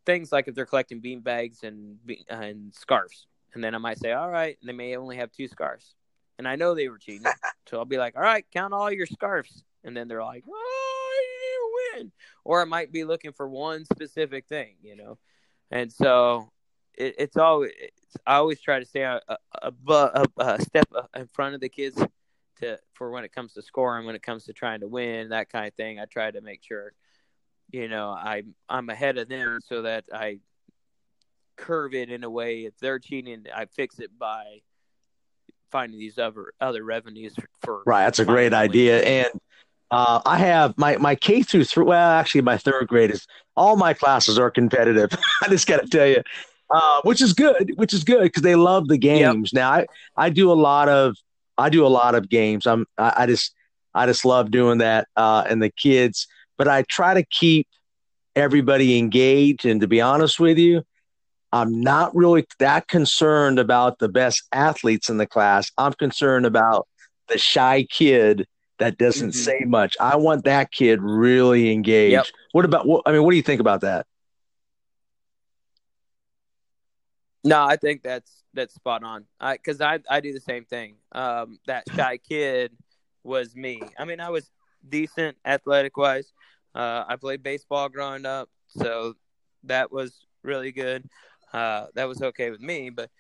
things 0.05 0.31
like 0.33 0.49
if 0.49 0.55
they're 0.55 0.67
collecting 0.67 1.01
bean 1.01 1.21
bags 1.21 1.63
and 1.65 1.99
and 2.29 2.75
scarves 2.75 3.27
and 3.55 3.65
then 3.65 3.75
I 3.75 3.79
might 3.79 3.99
say 3.99 4.13
all 4.13 4.31
right 4.31 4.59
they 4.63 4.73
may 4.73 4.97
only 4.97 5.17
have 5.17 5.33
two 5.33 5.49
scarves 5.49 5.95
and 6.39 6.47
I 6.47 6.57
know 6.57 6.75
they 6.75 6.89
were 6.89 6.99
cheating 6.99 7.27
so 7.69 7.79
I'll 7.79 7.85
be 7.85 7.99
like 7.99 8.17
all 8.17 8.23
right 8.23 8.45
count 8.53 8.73
all 8.73 8.91
your 8.91 9.07
scarves 9.07 9.65
and 9.85 9.97
then 9.97 10.09
they're 10.09 10.25
like 10.25 10.45
oh 10.49 11.21
you 11.23 11.99
win 11.99 12.13
or 12.45 12.61
I 12.61 12.65
might 12.65 12.93
be 12.93 13.05
looking 13.05 13.33
for 13.33 13.49
one 13.49 13.85
specific 13.85 14.47
thing 14.47 14.77
you 14.83 14.97
know 14.97 15.19
and 15.71 15.93
so 15.93 16.51
it, 16.97 17.15
it's 17.19 17.37
always 17.37 17.73
it's, 17.79 18.17
I 18.27 18.37
always 18.37 18.61
try 18.61 18.79
to 18.79 18.85
stay 18.85 19.03
a, 19.03 19.21
a, 19.29 19.37
a, 19.63 19.73
a, 19.87 20.27
a 20.39 20.63
step 20.63 20.89
in 21.15 21.27
front 21.29 21.55
of 21.55 21.61
the 21.61 21.69
kids 21.69 22.03
to 22.61 22.79
for 22.95 23.11
when 23.11 23.25
it 23.25 23.33
comes 23.33 23.55
to 23.55 23.63
scoring, 23.63 24.07
when 24.07 24.15
it 24.15 24.23
comes 24.23 24.45
to 24.45 24.53
trying 24.53 24.81
to 24.81 24.89
win, 24.89 25.31
that 25.31 25.51
kind 25.51 25.67
of 25.67 25.75
thing. 25.75 25.99
I 25.99 26.05
try 26.05 26.31
to 26.31 26.41
make 26.41 26.63
sure, 26.63 26.93
you 27.71 27.89
know, 27.89 28.11
I 28.11 28.43
I'm 28.69 28.91
ahead 28.91 29.19
of 29.19 29.29
them 29.29 29.61
so 29.65 29.83
that 29.83 30.05
I 30.13 30.41
curve 31.57 31.95
it 31.95 32.11
in 32.11 32.25
a 32.25 32.31
way. 32.31 32.65
If 32.65 32.79
they're 32.79 32.99
cheating, 32.99 33.47
I 33.55 33.67
fix 33.67 33.99
it 33.99 34.17
by 34.19 34.63
finding 35.71 35.99
these 35.99 36.19
other 36.19 36.53
other 36.61 36.85
revenues 36.85 37.35
for, 37.63 37.83
Right, 37.87 38.05
that's 38.05 38.19
a 38.19 38.25
great 38.25 38.55
idea. 38.55 39.03
And 39.03 39.41
uh, 39.91 40.21
I 40.27 40.39
have 40.39 40.77
my 40.77 40.97
my 40.97 41.15
K 41.15 41.43
through 41.43 41.65
three. 41.65 41.85
Well, 41.85 42.11
actually, 42.11 42.43
my 42.43 42.59
third 42.59 42.89
grade 42.89 43.11
is 43.11 43.27
all 43.57 43.77
my 43.77 43.95
classes 43.95 44.39
are 44.39 44.51
competitive. 44.51 45.11
I 45.43 45.49
just 45.49 45.67
got 45.67 45.81
to 45.81 45.89
tell 45.89 46.07
you, 46.07 46.23
uh, 46.71 47.01
which 47.03 47.23
is 47.23 47.33
good, 47.33 47.73
which 47.77 47.95
is 47.95 48.05
good 48.05 48.23
because 48.23 48.43
they 48.43 48.55
love 48.55 48.89
the 48.89 48.99
games. 48.99 49.53
Now, 49.53 49.73
I 49.73 49.87
I 50.17 50.31
do 50.31 50.53
a 50.53 50.55
lot 50.55 50.89
of 50.89 51.17
I 51.57 51.71
do 51.71 51.87
a 51.87 51.89
lot 51.89 52.15
of 52.15 52.29
games. 52.29 52.67
I'm 52.67 52.87
I, 52.99 53.15
I 53.19 53.27
just 53.27 53.55
I 53.95 54.07
just 54.07 54.25
love 54.25 54.51
doing 54.51 54.79
that 54.79 55.09
uh, 55.17 55.45
and 55.49 55.63
the 55.63 55.71
kids. 55.71 56.27
But 56.59 56.69
I 56.69 56.83
try 56.83 57.15
to 57.15 57.25
keep 57.25 57.69
everybody 58.37 58.99
engaged. 58.99 59.65
And 59.65 59.81
to 59.81 59.89
be 59.89 60.01
honest 60.01 60.39
with 60.39 60.59
you, 60.59 60.83
I'm 61.53 61.81
not 61.81 62.15
really 62.15 62.47
that 62.59 62.89
concerned 62.89 63.59
about 63.59 63.99
the 63.99 64.09
best 64.09 64.43
athletes 64.53 65.09
in 65.09 65.17
the 65.17 65.27
class. 65.27 65.71
I'm 65.79 65.95
concerned 65.95 66.47
about 66.47 66.87
the 67.29 67.39
shy 67.39 67.85
kid 67.85 68.47
that 68.79 68.99
doesn't 68.99 69.31
mm-hmm. 69.31 69.39
say 69.39 69.65
much. 69.67 69.97
I 70.01 70.17
want 70.17 70.45
that 70.45 70.71
kid 70.71 71.01
really 71.03 71.73
engaged. 71.73 72.13
Yep. 72.13 72.27
What 72.53 72.65
about 72.65 72.87
what 72.87 73.03
I 73.07 73.13
mean, 73.13 73.23
what 73.23 73.31
do 73.31 73.37
you 73.37 73.43
think 73.43 73.61
about 73.61 73.81
that? 73.83 74.07
No, 77.45 77.65
I 77.65 77.77
think 77.77 78.03
that's 78.03 78.43
that's 78.55 78.75
spot 78.75 79.03
on. 79.03 79.25
I 79.41 79.57
cuz 79.57 79.81
I 79.81 80.01
I 80.09 80.21
do 80.21 80.33
the 80.33 80.41
same 80.41 80.65
thing. 80.65 80.97
Um 81.13 81.59
that 81.67 81.85
shy 81.97 82.19
kid 82.19 82.77
was 83.25 83.55
me. 83.57 83.83
I 83.99 84.05
mean, 84.05 84.21
I 84.21 84.31
was 84.31 84.51
decent 84.89 85.37
athletic 85.45 85.97
wise. 85.97 86.33
Uh 86.75 87.05
I 87.09 87.17
played 87.17 87.43
baseball 87.43 87.89
growing 87.89 88.27
up, 88.27 88.49
so 88.69 89.15
that 89.65 89.91
was 89.91 90.27
really 90.43 90.73
good. 90.73 91.09
Uh 91.53 91.87
that 91.95 92.09
was 92.09 92.23
okay 92.23 92.51
with 92.51 92.61
me, 92.61 92.91
but 92.91 93.11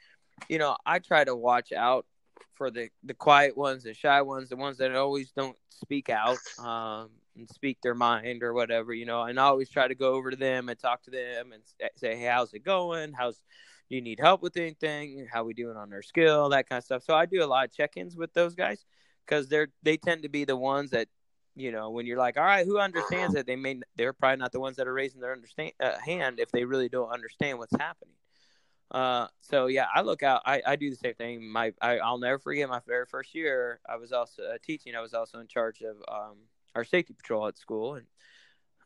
you 0.48 0.58
know, 0.58 0.76
I 0.86 0.98
try 0.98 1.24
to 1.24 1.34
watch 1.34 1.72
out 1.72 2.06
for 2.54 2.70
the 2.70 2.88
the 3.04 3.14
quiet 3.14 3.56
ones, 3.56 3.84
the 3.84 3.94
shy 3.94 4.22
ones, 4.22 4.48
the 4.48 4.56
ones 4.56 4.78
that 4.78 4.94
always 4.94 5.30
don't 5.32 5.56
speak 5.70 6.10
out 6.10 6.38
um, 6.58 7.10
and 7.36 7.48
speak 7.48 7.78
their 7.82 7.94
mind 7.94 8.42
or 8.42 8.52
whatever, 8.52 8.92
you 8.92 9.06
know. 9.06 9.22
And 9.22 9.38
I 9.38 9.44
always 9.44 9.70
try 9.70 9.88
to 9.88 9.94
go 9.94 10.14
over 10.14 10.30
to 10.30 10.36
them 10.36 10.68
and 10.68 10.78
talk 10.78 11.02
to 11.04 11.10
them 11.10 11.52
and 11.52 11.62
say, 11.96 12.16
"Hey, 12.16 12.26
how's 12.26 12.52
it 12.54 12.64
going? 12.64 13.12
How's 13.12 13.40
you 13.88 14.00
need 14.00 14.20
help 14.20 14.42
with 14.42 14.56
anything? 14.56 15.26
How 15.32 15.44
we 15.44 15.54
doing 15.54 15.76
on 15.76 15.90
their 15.90 16.02
skill? 16.02 16.50
That 16.50 16.68
kind 16.68 16.78
of 16.78 16.84
stuff." 16.84 17.02
So 17.04 17.14
I 17.14 17.26
do 17.26 17.42
a 17.44 17.46
lot 17.46 17.66
of 17.66 17.74
check-ins 17.74 18.16
with 18.16 18.32
those 18.34 18.54
guys 18.54 18.84
because 19.26 19.48
they're 19.48 19.68
they 19.82 19.96
tend 19.96 20.22
to 20.22 20.28
be 20.28 20.44
the 20.44 20.56
ones 20.56 20.90
that 20.90 21.08
you 21.58 21.72
know 21.72 21.90
when 21.90 22.06
you're 22.06 22.18
like, 22.18 22.36
"All 22.36 22.44
right, 22.44 22.66
who 22.66 22.78
understands 22.78 23.34
it?" 23.34 23.46
They 23.46 23.56
may 23.56 23.80
they're 23.96 24.12
probably 24.12 24.38
not 24.38 24.52
the 24.52 24.60
ones 24.60 24.76
that 24.76 24.86
are 24.86 24.92
raising 24.92 25.20
their 25.20 25.32
understand 25.32 25.72
uh, 25.80 25.98
hand 25.98 26.40
if 26.40 26.50
they 26.50 26.64
really 26.64 26.88
don't 26.88 27.10
understand 27.10 27.58
what's 27.58 27.76
happening. 27.78 28.14
Uh, 28.90 29.26
so 29.42 29.66
yeah, 29.66 29.86
I 29.94 30.00
look 30.00 30.22
out. 30.22 30.42
I, 30.46 30.62
I 30.66 30.76
do 30.76 30.90
the 30.90 30.96
same 30.96 31.14
thing. 31.14 31.46
My 31.46 31.72
I, 31.80 31.96
will 31.96 32.18
never 32.18 32.38
forget 32.38 32.68
my 32.68 32.80
very 32.86 33.06
first 33.06 33.34
year. 33.34 33.80
I 33.88 33.96
was 33.96 34.12
also 34.12 34.42
uh, 34.42 34.58
teaching. 34.62 34.94
I 34.94 35.00
was 35.00 35.14
also 35.14 35.40
in 35.40 35.46
charge 35.46 35.82
of 35.82 35.96
um, 36.08 36.36
our 36.74 36.84
safety 36.84 37.12
patrol 37.12 37.48
at 37.48 37.58
school, 37.58 37.96
and 37.96 38.06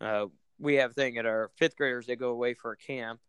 uh, 0.00 0.26
we 0.58 0.76
have 0.76 0.92
a 0.92 0.94
thing 0.94 1.18
at 1.18 1.26
our 1.26 1.50
fifth 1.56 1.76
graders. 1.76 2.06
They 2.06 2.16
go 2.16 2.30
away 2.30 2.54
for 2.54 2.72
a 2.72 2.76
camp, 2.76 3.20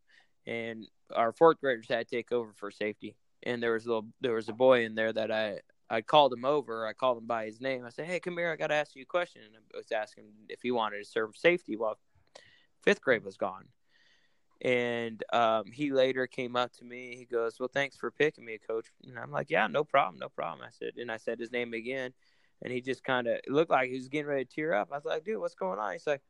and 0.47 0.87
our 1.13 1.31
fourth 1.31 1.59
graders 1.59 1.87
had 1.89 2.07
to 2.07 2.15
take 2.15 2.31
over 2.31 2.53
for 2.53 2.71
safety. 2.71 3.15
And 3.43 3.61
there 3.61 3.73
was 3.73 3.85
a 3.85 3.89
little, 3.89 4.07
there 4.21 4.33
was 4.33 4.47
a 4.47 4.53
boy 4.53 4.85
in 4.85 4.95
there 4.95 5.11
that 5.11 5.29
I 5.29 5.59
I 5.89 6.01
called 6.01 6.33
him 6.33 6.45
over. 6.45 6.87
I 6.87 6.93
called 6.93 7.17
him 7.17 7.27
by 7.27 7.45
his 7.45 7.61
name. 7.61 7.85
I 7.85 7.89
said, 7.89 8.05
"Hey, 8.05 8.19
come 8.19 8.37
here. 8.37 8.51
I 8.51 8.55
got 8.55 8.67
to 8.67 8.75
ask 8.75 8.95
you 8.95 9.03
a 9.03 9.05
question." 9.05 9.41
And 9.43 9.55
I 9.73 9.77
was 9.77 9.91
asking 9.91 10.25
if 10.49 10.61
he 10.61 10.71
wanted 10.71 10.99
to 10.99 11.05
serve 11.05 11.35
safety 11.35 11.75
while 11.75 11.97
fifth 12.83 13.01
grade 13.01 13.23
was 13.23 13.37
gone. 13.37 13.65
And 14.61 15.21
um, 15.33 15.65
he 15.71 15.91
later 15.91 16.25
came 16.25 16.55
up 16.55 16.71
to 16.73 16.85
me. 16.85 17.15
He 17.17 17.25
goes, 17.25 17.59
"Well, 17.59 17.69
thanks 17.71 17.97
for 17.97 18.11
picking 18.11 18.45
me, 18.45 18.57
coach." 18.65 18.87
And 19.05 19.19
I'm 19.19 19.31
like, 19.31 19.49
"Yeah, 19.49 19.67
no 19.67 19.83
problem, 19.83 20.19
no 20.19 20.29
problem." 20.29 20.65
I 20.65 20.71
said, 20.71 20.93
and 20.97 21.11
I 21.11 21.17
said 21.17 21.39
his 21.39 21.51
name 21.51 21.73
again, 21.73 22.13
and 22.61 22.71
he 22.71 22.79
just 22.79 23.03
kind 23.03 23.27
of 23.27 23.39
looked 23.47 23.71
like 23.71 23.89
he 23.89 23.95
was 23.95 24.07
getting 24.07 24.27
ready 24.27 24.45
to 24.45 24.55
tear 24.55 24.73
up. 24.73 24.89
I 24.91 24.95
was 24.95 25.05
like, 25.05 25.25
"Dude, 25.25 25.39
what's 25.39 25.55
going 25.55 25.79
on?" 25.79 25.91
He's 25.91 26.07
like, 26.07 26.21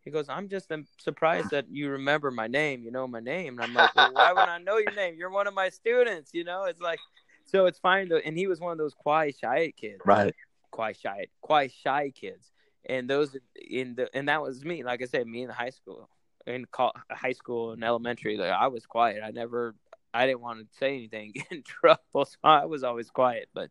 "He 0.00 0.10
goes, 0.10 0.30
I'm 0.30 0.48
just 0.48 0.72
surprised 0.98 1.50
that 1.50 1.66
you 1.70 1.90
remember 1.90 2.30
my 2.30 2.46
name. 2.46 2.82
You 2.82 2.90
know 2.90 3.06
my 3.06 3.20
name." 3.20 3.58
And 3.58 3.60
I'm 3.60 3.74
like, 3.74 3.94
"Well, 3.94 4.14
why 4.14 4.32
would 4.32 4.48
I 4.48 4.56
know 4.56 4.78
your 4.78 4.94
name? 4.94 5.16
You're 5.18 5.30
one 5.30 5.46
of 5.46 5.52
my 5.52 5.68
students. 5.68 6.30
You 6.32 6.44
know." 6.44 6.64
It's 6.64 6.80
like, 6.80 7.00
so 7.46 7.66
it's 7.66 7.78
fine. 7.78 8.08
To, 8.08 8.24
and 8.24 8.36
he 8.36 8.46
was 8.46 8.60
one 8.60 8.72
of 8.72 8.78
those 8.78 8.94
quiet, 8.94 9.36
shy 9.40 9.72
kids, 9.76 10.00
right? 10.04 10.34
Quiet, 10.70 10.98
shy, 11.00 11.26
quiet, 11.40 11.72
shy 11.72 12.10
kids. 12.10 12.50
And 12.84 13.08
those 13.08 13.36
in 13.56 13.94
the 13.94 14.08
and 14.14 14.28
that 14.28 14.42
was 14.42 14.64
me. 14.64 14.82
Like 14.82 15.02
I 15.02 15.06
said, 15.06 15.26
me 15.26 15.42
in 15.42 15.50
high 15.50 15.70
school 15.70 16.08
in 16.46 16.66
high 17.10 17.32
school 17.32 17.72
and 17.72 17.84
elementary, 17.84 18.36
like 18.36 18.50
I 18.50 18.68
was 18.68 18.86
quiet. 18.86 19.22
I 19.24 19.30
never, 19.30 19.74
I 20.12 20.26
didn't 20.26 20.40
want 20.40 20.60
to 20.60 20.78
say 20.78 20.94
anything, 20.94 21.32
get 21.34 21.46
in 21.50 21.62
trouble, 21.62 22.24
so 22.24 22.36
I 22.42 22.64
was 22.66 22.84
always 22.84 23.10
quiet. 23.10 23.48
But 23.54 23.70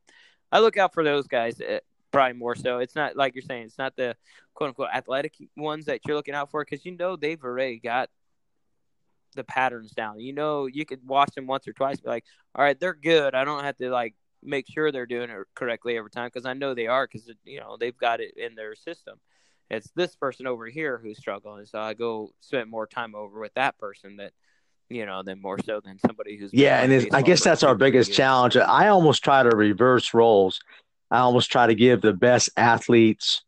I 0.51 0.59
look 0.59 0.77
out 0.77 0.93
for 0.93 1.03
those 1.03 1.27
guys, 1.27 1.59
uh, 1.61 1.79
probably 2.11 2.37
more 2.37 2.55
so. 2.55 2.79
It's 2.79 2.95
not 2.95 3.15
like 3.15 3.35
you're 3.35 3.43
saying; 3.43 3.65
it's 3.65 3.77
not 3.77 3.95
the 3.95 4.15
quote 4.53 4.69
unquote 4.69 4.89
athletic 4.93 5.35
ones 5.55 5.85
that 5.85 6.01
you're 6.05 6.15
looking 6.15 6.35
out 6.35 6.51
for 6.51 6.63
because 6.63 6.85
you 6.85 6.95
know 6.97 7.15
they've 7.15 7.43
already 7.43 7.79
got 7.79 8.09
the 9.35 9.43
patterns 9.43 9.91
down. 9.91 10.19
You 10.19 10.33
know, 10.33 10.65
you 10.67 10.85
could 10.85 11.05
watch 11.05 11.33
them 11.35 11.47
once 11.47 11.67
or 11.67 11.73
twice, 11.73 11.99
be 11.99 12.09
like, 12.09 12.25
all 12.55 12.63
right, 12.63 12.79
they're 12.79 12.93
good. 12.93 13.35
I 13.35 13.45
don't 13.45 13.63
have 13.63 13.77
to 13.77 13.89
like 13.89 14.15
make 14.43 14.67
sure 14.67 14.91
they're 14.91 15.05
doing 15.05 15.29
it 15.29 15.37
correctly 15.55 15.97
every 15.97 16.09
time 16.09 16.27
because 16.27 16.45
I 16.45 16.53
know 16.53 16.73
they 16.73 16.87
are 16.87 17.07
because 17.07 17.31
you 17.45 17.59
know 17.59 17.77
they've 17.79 17.97
got 17.97 18.19
it 18.19 18.35
in 18.37 18.55
their 18.55 18.75
system 18.75 19.19
it's 19.71 19.89
this 19.91 20.15
person 20.15 20.47
over 20.47 20.67
here 20.67 20.99
who's 21.01 21.17
struggling. 21.17 21.65
So 21.65 21.79
I 21.79 21.93
go 21.93 22.31
spend 22.41 22.69
more 22.69 22.85
time 22.85 23.15
over 23.15 23.39
with 23.39 23.53
that 23.53 23.77
person 23.77 24.17
that, 24.17 24.33
you 24.89 25.05
know, 25.05 25.23
than 25.23 25.41
more 25.41 25.57
so 25.59 25.79
than 25.79 25.97
somebody 26.05 26.37
who's 26.37 26.53
yeah. 26.53 26.81
And 26.81 27.07
I 27.13 27.21
guess 27.21 27.43
that's 27.43 27.63
our 27.63 27.75
biggest 27.75 28.11
challenge. 28.11 28.57
I 28.57 28.89
almost 28.89 29.23
try 29.23 29.43
to 29.43 29.55
reverse 29.55 30.13
roles. 30.13 30.59
I 31.09 31.19
almost 31.19 31.51
try 31.51 31.67
to 31.67 31.75
give 31.75 32.01
the 32.01 32.13
best 32.13 32.49
athletes 32.57 33.43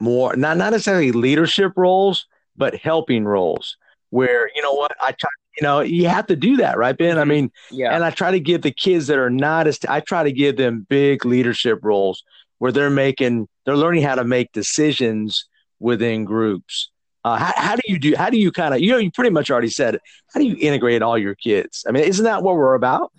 more, 0.00 0.36
not 0.36 0.56
not 0.56 0.70
necessarily 0.70 1.10
leadership 1.10 1.72
roles, 1.76 2.26
but 2.56 2.76
helping 2.76 3.24
roles. 3.24 3.76
Where 4.12 4.50
you 4.54 4.60
know 4.60 4.74
what 4.74 4.94
I 5.00 5.12
try, 5.12 5.30
you 5.58 5.62
know, 5.62 5.80
you 5.80 6.06
have 6.06 6.26
to 6.26 6.36
do 6.36 6.58
that, 6.58 6.76
right, 6.76 6.96
Ben? 6.96 7.16
I 7.16 7.22
mm-hmm. 7.22 7.30
mean, 7.30 7.52
yeah. 7.70 7.94
And 7.94 8.04
I 8.04 8.10
try 8.10 8.30
to 8.30 8.40
give 8.40 8.60
the 8.60 8.70
kids 8.70 9.06
that 9.06 9.18
are 9.18 9.30
not 9.30 9.66
as 9.66 9.78
I 9.88 10.00
try 10.00 10.22
to 10.22 10.32
give 10.32 10.56
them 10.56 10.86
big 10.88 11.24
leadership 11.24 11.78
roles 11.82 12.22
where 12.58 12.72
they're 12.72 12.90
making 12.90 13.48
they're 13.64 13.76
learning 13.76 14.02
how 14.02 14.14
to 14.16 14.24
make 14.24 14.52
decisions 14.52 15.48
within 15.80 16.24
groups. 16.24 16.90
Uh, 17.24 17.36
how, 17.36 17.52
how, 17.56 17.76
do 17.76 17.82
you 17.86 17.98
do? 17.98 18.14
How 18.16 18.28
do 18.28 18.38
you 18.38 18.52
kind 18.52 18.74
of 18.74 18.80
you 18.80 18.90
know 18.90 18.98
you 18.98 19.10
pretty 19.10 19.30
much 19.30 19.50
already 19.50 19.70
said 19.70 19.94
it. 19.94 20.02
How 20.34 20.40
do 20.40 20.46
you 20.46 20.56
integrate 20.60 21.00
all 21.02 21.16
your 21.16 21.34
kids? 21.34 21.84
I 21.88 21.92
mean, 21.92 22.04
isn't 22.04 22.24
that 22.24 22.42
what 22.42 22.56
we're 22.56 22.74
about? 22.74 23.12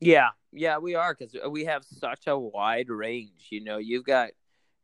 Yeah, 0.00 0.30
yeah, 0.52 0.78
we 0.78 0.94
are 0.94 1.14
because 1.14 1.36
we 1.48 1.64
have 1.64 1.84
such 1.84 2.26
a 2.26 2.38
wide 2.38 2.88
range. 2.88 3.48
You 3.50 3.64
know, 3.64 3.78
you've 3.78 4.04
got, 4.04 4.30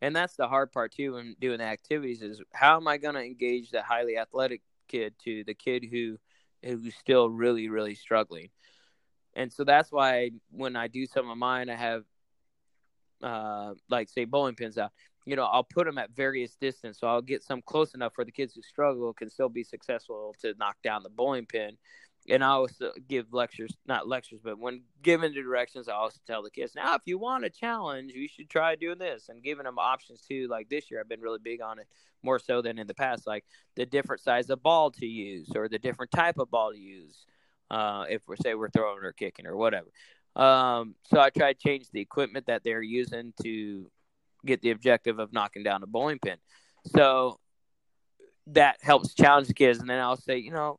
and 0.01 0.15
that's 0.15 0.37
the 0.37 0.49
hard 0.49 0.73
part 0.73 0.93
too 0.93 1.15
when 1.15 1.37
doing 1.41 1.59
the 1.59 1.65
activities 1.65 2.23
is 2.23 2.43
how 2.53 2.77
am 2.77 2.89
I 2.89 2.97
going 2.97 3.15
to 3.15 3.25
engage 3.25 3.71
the 3.71 3.83
highly 3.83 4.17
athletic 4.17 4.63
kid 4.89 5.15
to 5.25 5.45
the 5.45 5.55
kid 5.55 5.85
who 5.91 6.19
who's 6.63 6.95
still 6.95 7.31
really 7.31 7.69
really 7.69 7.95
struggling 7.95 8.51
and 9.35 9.53
so 9.53 9.65
that's 9.65 9.93
why 9.93 10.31
when 10.51 10.77
I 10.77 10.89
do 10.89 11.07
some 11.07 11.31
of 11.31 11.39
mine, 11.39 11.71
I 11.71 11.77
have 11.77 12.05
uh, 13.23 13.75
like 13.89 14.09
say 14.09 14.25
bowling 14.25 14.55
pins 14.55 14.79
out. 14.79 14.91
You 15.27 15.37
know, 15.37 15.45
I'll 15.45 15.65
put 15.65 15.85
them 15.85 15.99
at 15.99 16.11
various 16.11 16.57
distance, 16.57 16.99
so 16.99 17.07
I'll 17.07 17.23
get 17.23 17.43
some 17.43 17.63
close 17.63 17.95
enough 17.95 18.15
for 18.15 18.25
the 18.25 18.33
kids 18.33 18.55
who 18.55 18.63
struggle 18.63 19.13
can 19.13 19.29
still 19.29 19.51
be 19.51 19.63
successful 19.63 20.35
to 20.41 20.55
knock 20.59 20.77
down 20.83 21.03
the 21.03 21.11
bowling 21.11 21.47
pin. 21.47 21.77
And 22.29 22.45
I 22.45 22.49
also 22.49 22.93
give 23.09 23.33
lectures, 23.33 23.75
not 23.87 24.07
lectures, 24.07 24.41
but 24.45 24.59
when 24.59 24.83
given 25.03 25.33
the 25.33 25.43
directions, 25.43 25.89
I 25.89 25.95
also 25.95 26.21
tell 26.27 26.43
the 26.43 26.51
kids, 26.51 26.75
now 26.75 26.95
if 26.95 27.03
you 27.07 27.19
want 27.19 27.45
a 27.45 27.51
challenge, 27.51 28.13
you 28.15 28.29
should 28.29 28.51
try 28.51 28.77
doing 28.77 28.99
this, 28.99 29.29
and 29.29 29.43
giving 29.43 29.65
them 29.65 29.79
options 29.79 30.21
too. 30.21 30.47
Like 30.49 30.69
this 30.69 30.91
year, 30.91 31.01
I've 31.01 31.09
been 31.09 31.23
really 31.23 31.39
big 31.43 31.63
on 31.63 31.79
it, 31.79 31.87
more 32.23 32.39
so 32.39 32.61
than 32.61 32.79
in 32.79 32.87
the 32.87 32.95
past, 32.95 33.27
like 33.27 33.45
the 33.75 33.87
different 33.87 34.23
size 34.23 34.51
of 34.51 34.63
ball 34.63 34.91
to 34.93 35.07
use 35.07 35.51
or 35.57 35.69
the 35.69 35.79
different 35.79 36.13
type 36.13 36.39
of 36.39 36.51
ball 36.51 36.73
to 36.73 36.79
use 36.79 37.25
uh, 37.71 38.05
if 38.09 38.23
we're 38.29 38.37
say 38.37 38.55
we're 38.55 38.71
throwing 38.71 39.03
or 39.03 39.13
kicking 39.13 39.47
or 39.47 39.57
whatever. 39.57 39.89
Um, 40.37 40.95
so 41.05 41.19
I 41.21 41.31
try 41.31 41.53
to 41.53 41.59
change 41.59 41.87
the 41.91 42.01
equipment 42.01 42.47
that 42.47 42.63
they're 42.63 42.83
using 42.83 43.33
to 43.43 43.91
get 44.45 44.61
the 44.61 44.71
objective 44.71 45.19
of 45.19 45.33
knocking 45.33 45.63
down 45.63 45.83
a 45.83 45.87
bowling 45.87 46.19
pin. 46.19 46.37
So 46.87 47.39
that 48.49 48.77
helps 48.83 49.15
challenge 49.15 49.49
the 49.49 49.55
kids. 49.55 49.81
And 49.81 49.89
then 49.89 49.99
I'll 49.99 50.17
say, 50.17 50.39
you 50.39 50.51
know, 50.51 50.79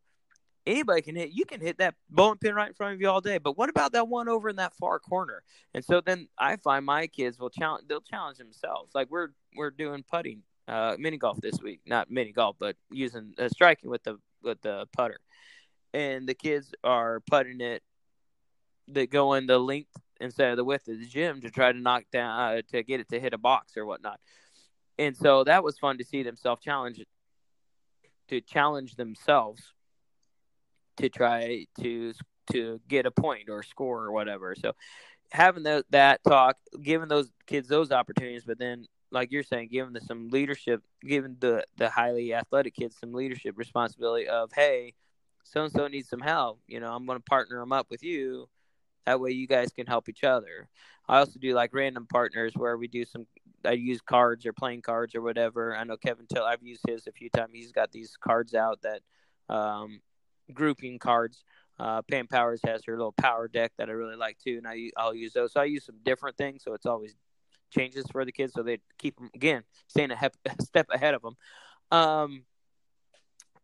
anybody 0.65 1.01
can 1.01 1.15
hit. 1.15 1.31
You 1.31 1.45
can 1.45 1.61
hit 1.61 1.77
that 1.79 1.95
bowling 2.09 2.37
pin 2.37 2.55
right 2.55 2.69
in 2.69 2.73
front 2.73 2.93
of 2.93 3.01
you 3.01 3.09
all 3.09 3.21
day. 3.21 3.37
But 3.37 3.57
what 3.57 3.69
about 3.69 3.93
that 3.93 4.07
one 4.07 4.27
over 4.27 4.49
in 4.49 4.57
that 4.57 4.73
far 4.75 4.99
corner? 4.99 5.43
And 5.73 5.83
so 5.83 6.01
then 6.01 6.27
I 6.37 6.55
find 6.57 6.85
my 6.85 7.07
kids 7.07 7.39
will 7.39 7.49
challenge. 7.49 7.87
They'll 7.87 8.01
challenge 8.01 8.37
themselves. 8.37 8.91
Like 8.93 9.09
we're 9.09 9.29
we're 9.55 9.71
doing 9.71 10.03
putting, 10.09 10.43
uh, 10.67 10.95
mini 10.99 11.17
golf 11.17 11.39
this 11.41 11.61
week. 11.61 11.81
Not 11.85 12.11
mini 12.11 12.31
golf, 12.31 12.55
but 12.59 12.75
using 12.91 13.33
uh, 13.39 13.49
striking 13.49 13.89
with 13.89 14.03
the 14.03 14.17
with 14.43 14.61
the 14.61 14.87
putter 14.95 15.19
and 15.93 16.27
the 16.27 16.33
kids 16.33 16.73
are 16.83 17.19
putting 17.21 17.61
it 17.61 17.83
that 18.89 19.09
go 19.09 19.33
in 19.33 19.45
the 19.45 19.57
length 19.57 19.95
instead 20.19 20.51
of 20.51 20.57
the 20.57 20.63
width 20.63 20.87
of 20.87 20.99
the 20.99 21.05
gym 21.05 21.41
to 21.41 21.49
try 21.49 21.71
to 21.71 21.77
knock 21.77 22.03
down 22.11 22.39
uh, 22.39 22.61
to 22.71 22.83
get 22.83 22.99
it 22.99 23.09
to 23.09 23.19
hit 23.19 23.33
a 23.33 23.37
box 23.37 23.77
or 23.77 23.85
whatnot. 23.85 24.19
And 24.97 25.15
so 25.15 25.43
that 25.45 25.63
was 25.63 25.79
fun 25.79 25.97
to 25.97 26.03
see 26.03 26.23
them 26.23 26.35
self 26.35 26.61
challenge 26.61 27.01
to 28.27 28.41
challenge 28.41 28.95
themselves 28.95 29.73
to 31.01 31.09
try 31.09 31.65
to 31.81 32.13
to 32.51 32.79
get 32.87 33.05
a 33.05 33.11
point 33.11 33.49
or 33.49 33.63
score 33.63 34.03
or 34.03 34.11
whatever. 34.11 34.55
So 34.55 34.73
having 35.31 35.63
the, 35.63 35.85
that 35.91 36.23
talk, 36.23 36.57
giving 36.81 37.07
those 37.07 37.31
kids 37.47 37.67
those 37.67 37.91
opportunities, 37.91 38.43
but 38.45 38.59
then 38.59 38.85
like 39.11 39.31
you're 39.31 39.43
saying, 39.43 39.69
giving 39.71 39.93
them 39.93 40.03
some 40.05 40.29
leadership, 40.29 40.81
giving 41.05 41.35
the 41.39 41.65
the 41.77 41.89
highly 41.89 42.33
athletic 42.33 42.75
kids 42.75 42.97
some 42.99 43.13
leadership 43.13 43.57
responsibility 43.57 44.27
of 44.27 44.51
hey, 44.53 44.93
so 45.43 45.63
and 45.63 45.71
so 45.71 45.87
needs 45.87 46.09
some 46.09 46.21
help. 46.21 46.59
You 46.67 46.79
know, 46.79 46.93
I'm 46.93 47.05
going 47.05 47.19
to 47.19 47.23
partner 47.23 47.59
them 47.59 47.73
up 47.73 47.87
with 47.89 48.03
you. 48.03 48.47
That 49.05 49.19
way, 49.19 49.31
you 49.31 49.47
guys 49.47 49.71
can 49.71 49.87
help 49.87 50.07
each 50.07 50.23
other. 50.23 50.69
I 51.09 51.19
also 51.19 51.39
do 51.39 51.53
like 51.53 51.73
random 51.73 52.07
partners 52.07 52.53
where 52.55 52.77
we 52.77 52.87
do 52.87 53.03
some 53.03 53.25
I 53.65 53.73
use 53.73 54.01
cards 54.01 54.45
or 54.45 54.53
playing 54.53 54.81
cards 54.81 55.13
or 55.13 55.21
whatever. 55.21 55.75
I 55.75 55.83
know 55.83 55.97
Kevin 55.97 56.25
Tilley. 56.27 56.47
I've 56.47 56.63
used 56.63 56.83
his 56.87 57.07
a 57.07 57.11
few 57.11 57.29
times. 57.29 57.51
He's 57.53 57.71
got 57.71 57.91
these 57.91 58.15
cards 58.19 58.53
out 58.53 58.81
that 58.83 59.01
um, 59.53 60.01
grouping 60.51 60.99
cards. 60.99 61.43
Uh, 61.79 62.01
Pam 62.03 62.27
Powers 62.27 62.61
has 62.63 62.83
her 62.85 62.95
little 62.95 63.13
power 63.13 63.47
deck 63.47 63.71
that 63.77 63.89
I 63.89 63.93
really 63.93 64.15
like 64.15 64.37
too, 64.37 64.57
and 64.57 64.67
I 64.67 64.91
I'll 64.95 65.15
use 65.15 65.33
those. 65.33 65.53
So 65.53 65.61
I 65.61 65.65
use 65.65 65.85
some 65.85 65.97
different 66.03 66.37
things, 66.37 66.63
so 66.63 66.73
it's 66.73 66.85
always 66.85 67.15
changes 67.71 68.05
for 68.11 68.23
the 68.25 68.31
kids, 68.31 68.53
so 68.53 68.61
they 68.61 68.79
keep 68.97 69.17
them 69.17 69.31
again 69.33 69.63
staying 69.87 70.11
a, 70.11 70.15
a 70.45 70.63
step 70.63 70.87
ahead 70.91 71.15
of 71.15 71.21
them. 71.21 71.35
Um, 71.91 72.43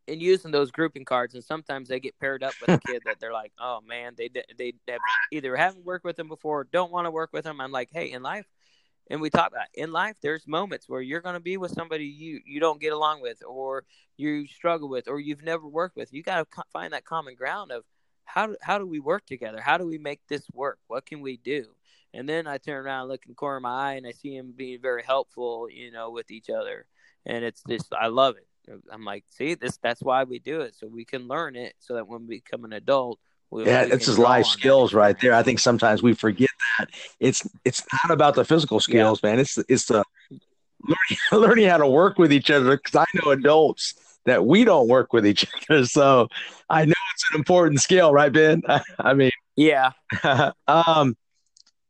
and 0.07 0.21
using 0.21 0.51
those 0.51 0.71
grouping 0.71 1.05
cards, 1.05 1.33
and 1.33 1.43
sometimes 1.43 1.89
they 1.89 1.99
get 1.99 2.17
paired 2.19 2.41
up 2.41 2.53
with 2.61 2.69
a 2.69 2.79
kid 2.87 3.01
that 3.05 3.19
they're 3.19 3.33
like, 3.33 3.51
oh 3.59 3.81
man, 3.85 4.13
they 4.17 4.29
they 4.57 4.73
have 4.87 5.01
either 5.31 5.55
haven't 5.55 5.85
worked 5.85 6.05
with 6.05 6.15
them 6.15 6.27
before, 6.27 6.63
don't 6.63 6.91
want 6.91 7.05
to 7.05 7.11
work 7.11 7.31
with 7.33 7.43
them. 7.43 7.59
I'm 7.59 7.71
like, 7.71 7.89
hey, 7.91 8.11
in 8.11 8.23
life, 8.23 8.47
and 9.09 9.21
we 9.21 9.29
talk 9.29 9.47
about 9.47 9.67
in 9.73 9.91
life, 9.91 10.17
there's 10.21 10.47
moments 10.47 10.89
where 10.89 11.01
you're 11.01 11.21
going 11.21 11.35
to 11.35 11.39
be 11.39 11.57
with 11.57 11.71
somebody 11.71 12.05
you 12.05 12.41
you 12.45 12.59
don't 12.59 12.81
get 12.81 12.93
along 12.93 13.21
with, 13.21 13.43
or 13.45 13.83
you 14.17 14.47
struggle 14.47 14.89
with, 14.89 15.07
or 15.07 15.19
you've 15.19 15.43
never 15.43 15.67
worked 15.67 15.95
with. 15.95 16.13
You 16.13 16.23
got 16.23 16.39
to 16.39 16.45
co- 16.45 16.63
find 16.71 16.93
that 16.93 17.05
common 17.05 17.35
ground 17.35 17.71
of 17.71 17.83
how 18.25 18.47
do, 18.47 18.57
how 18.61 18.77
do 18.77 18.85
we 18.85 18.99
work 18.99 19.25
together? 19.25 19.61
How 19.61 19.77
do 19.77 19.85
we 19.87 19.97
make 19.97 20.21
this 20.27 20.45
work? 20.53 20.79
What 20.87 21.05
can 21.05 21.21
we 21.21 21.37
do? 21.37 21.65
And 22.13 22.27
then 22.27 22.47
I 22.47 22.57
turn 22.57 22.85
around, 22.85 23.07
look 23.07 23.25
in 23.25 23.31
the 23.31 23.35
corner 23.35 23.57
of 23.57 23.63
my 23.63 23.91
eye, 23.91 23.93
and 23.93 24.07
I 24.07 24.11
see 24.11 24.35
him 24.35 24.53
being 24.55 24.81
very 24.81 25.03
helpful, 25.03 25.69
you 25.69 25.91
know, 25.91 26.09
with 26.11 26.31
each 26.31 26.49
other. 26.49 26.85
And 27.25 27.43
it's 27.43 27.63
just 27.67 27.93
I 27.93 28.07
love 28.07 28.35
it. 28.37 28.47
I'm 28.91 29.05
like, 29.05 29.23
see, 29.29 29.53
this 29.53 29.77
that's 29.77 30.01
why 30.01 30.23
we 30.23 30.39
do 30.39 30.61
it, 30.61 30.75
so 30.75 30.87
we 30.87 31.05
can 31.05 31.27
learn 31.27 31.55
it, 31.55 31.75
so 31.79 31.95
that 31.95 32.07
when 32.07 32.27
we 32.27 32.37
become 32.37 32.65
an 32.65 32.73
adult, 32.73 33.19
we, 33.49 33.65
yeah, 33.65 33.83
it's 33.83 34.05
his 34.05 34.19
life 34.19 34.45
skills 34.45 34.91
that. 34.91 34.97
right 34.97 35.19
there. 35.21 35.33
I 35.33 35.43
think 35.43 35.59
sometimes 35.59 36.03
we 36.03 36.13
forget 36.13 36.49
that 36.77 36.89
it's 37.19 37.47
it's 37.63 37.83
not 37.93 38.13
about 38.13 38.35
the 38.35 38.43
physical 38.43 38.79
skills, 38.79 39.19
yeah. 39.23 39.29
man. 39.29 39.39
It's 39.39 39.57
it's 39.69 39.85
the 39.85 40.03
learning, 40.81 41.17
learning 41.31 41.69
how 41.69 41.77
to 41.77 41.87
work 41.87 42.17
with 42.17 42.33
each 42.33 42.51
other. 42.51 42.77
Because 42.77 42.95
I 42.95 43.05
know 43.15 43.31
adults 43.31 43.95
that 44.25 44.45
we 44.45 44.65
don't 44.65 44.89
work 44.89 45.13
with 45.13 45.25
each 45.25 45.45
other, 45.69 45.85
so 45.85 46.27
I 46.69 46.85
know 46.85 46.95
it's 47.13 47.25
an 47.31 47.37
important 47.37 47.79
skill, 47.79 48.11
right, 48.11 48.31
Ben? 48.31 48.61
I 48.99 49.13
mean, 49.13 49.31
yeah. 49.55 49.91
um, 50.67 51.15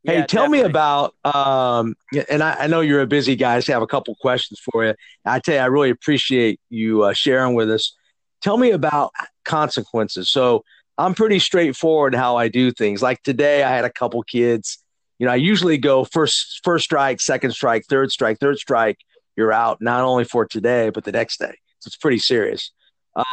Hey, 0.08 0.24
tell 0.26 0.44
definitely. 0.44 0.60
me 0.60 0.64
about 0.64 1.16
um, 1.26 1.96
and 2.30 2.42
I, 2.42 2.54
I, 2.62 2.68
know 2.68 2.80
you're 2.80 3.02
a 3.02 3.08
busy 3.08 3.36
guy. 3.36 3.60
So 3.60 3.74
I 3.74 3.76
have 3.76 3.84
a 3.84 3.88
couple 3.88 4.16
questions 4.22 4.58
for 4.58 4.86
you. 4.86 4.96
I 5.26 5.40
tell 5.40 5.56
you, 5.56 5.60
I 5.60 5.66
really 5.66 5.90
appreciate 5.90 6.62
you 6.70 7.04
uh, 7.04 7.12
sharing 7.12 7.56
with 7.56 7.70
us. 7.70 7.94
Tell 8.42 8.58
me 8.58 8.72
about 8.72 9.12
consequences. 9.44 10.30
So 10.30 10.64
I'm 10.98 11.14
pretty 11.14 11.40
straightforward 11.40 12.16
how 12.16 12.38
I 12.38 12.48
do 12.48 12.72
things. 12.72 13.02
Like 13.02 13.22
today, 13.24 13.64
I 13.64 13.70
had 13.70 13.86
a 13.86 13.90
couple 13.90 14.22
kids. 14.24 14.80
You 15.20 15.26
know, 15.26 15.32
I 15.32 15.36
usually 15.36 15.78
go 15.78 16.04
first 16.06 16.62
first 16.64 16.86
strike, 16.86 17.22
second 17.22 17.52
strike, 17.52 17.86
third 17.86 18.12
strike, 18.12 18.40
third 18.40 18.58
strike. 18.58 19.00
You're 19.36 19.54
out 19.54 19.82
not 19.82 20.02
only 20.02 20.24
for 20.24 20.46
today 20.46 20.90
but 20.90 21.04
the 21.04 21.12
next 21.12 21.40
day. 21.40 21.56
So 21.80 21.88
it's 21.88 21.98
pretty 21.98 22.20
serious. 22.20 22.72
Uh, 23.16 23.24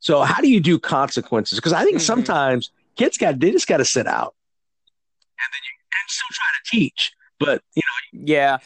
so 0.00 0.22
how 0.22 0.40
do 0.40 0.48
you 0.48 0.60
do 0.60 0.78
consequences? 0.78 1.58
Because 1.58 1.72
I 1.72 1.84
think 1.84 1.96
mm-hmm. 1.96 2.04
sometimes 2.04 2.70
kids 2.96 3.18
got 3.18 3.38
they 3.38 3.50
just 3.50 3.68
got 3.68 3.78
to 3.78 3.84
sit 3.84 4.06
out, 4.06 4.34
and 5.38 5.52
then 5.52 5.60
you 5.64 5.80
and 5.92 6.10
still 6.10 6.28
try 6.32 6.46
to 6.46 6.70
teach. 6.70 7.12
But 7.38 7.62
you 7.74 7.82
know, 7.84 8.24
yeah, 8.32 8.58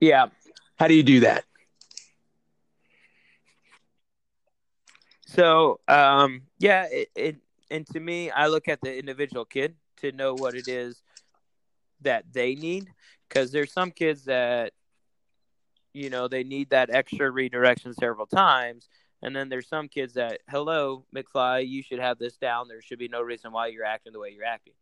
yeah. 0.00 0.26
How 0.78 0.86
do 0.86 0.94
you 0.94 1.02
do 1.02 1.20
that? 1.20 1.44
So, 5.38 5.78
um, 5.86 6.42
yeah, 6.58 6.86
it, 6.90 7.10
it, 7.14 7.36
and 7.70 7.86
to 7.92 8.00
me, 8.00 8.28
I 8.28 8.48
look 8.48 8.66
at 8.66 8.80
the 8.80 8.98
individual 8.98 9.44
kid 9.44 9.76
to 9.98 10.10
know 10.10 10.34
what 10.34 10.56
it 10.56 10.66
is 10.66 11.00
that 12.00 12.24
they 12.32 12.56
need, 12.56 12.88
because 13.28 13.52
there's 13.52 13.72
some 13.72 13.92
kids 13.92 14.24
that, 14.24 14.72
you 15.92 16.10
know, 16.10 16.26
they 16.26 16.42
need 16.42 16.70
that 16.70 16.90
extra 16.90 17.30
redirection 17.30 17.94
several 17.94 18.26
times, 18.26 18.88
and 19.22 19.36
then 19.36 19.48
there's 19.48 19.68
some 19.68 19.86
kids 19.86 20.14
that, 20.14 20.40
hello, 20.48 21.04
McFly, 21.14 21.68
you 21.68 21.84
should 21.84 22.00
have 22.00 22.18
this 22.18 22.36
down. 22.36 22.66
There 22.66 22.82
should 22.82 22.98
be 22.98 23.06
no 23.06 23.22
reason 23.22 23.52
why 23.52 23.68
you're 23.68 23.84
acting 23.84 24.12
the 24.12 24.18
way 24.18 24.30
you're 24.34 24.44
acting. 24.44 24.74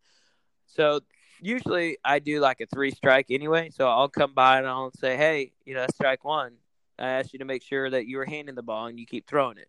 So 0.66 1.00
usually 1.38 1.98
I 2.02 2.18
do 2.18 2.40
like 2.40 2.62
a 2.62 2.66
three 2.66 2.92
strike 2.92 3.26
anyway. 3.28 3.68
So 3.68 3.88
I'll 3.88 4.08
come 4.08 4.32
by 4.32 4.56
and 4.56 4.66
I'll 4.66 4.92
say, 4.92 5.18
hey, 5.18 5.52
you 5.66 5.74
know, 5.74 5.80
that's 5.80 5.96
strike 5.96 6.24
one. 6.24 6.52
I 6.98 7.08
asked 7.08 7.34
you 7.34 7.40
to 7.40 7.44
make 7.44 7.62
sure 7.62 7.90
that 7.90 8.06
you 8.06 8.16
were 8.16 8.24
handing 8.24 8.54
the 8.54 8.62
ball 8.62 8.86
and 8.86 8.98
you 8.98 9.04
keep 9.04 9.26
throwing 9.26 9.58
it. 9.58 9.68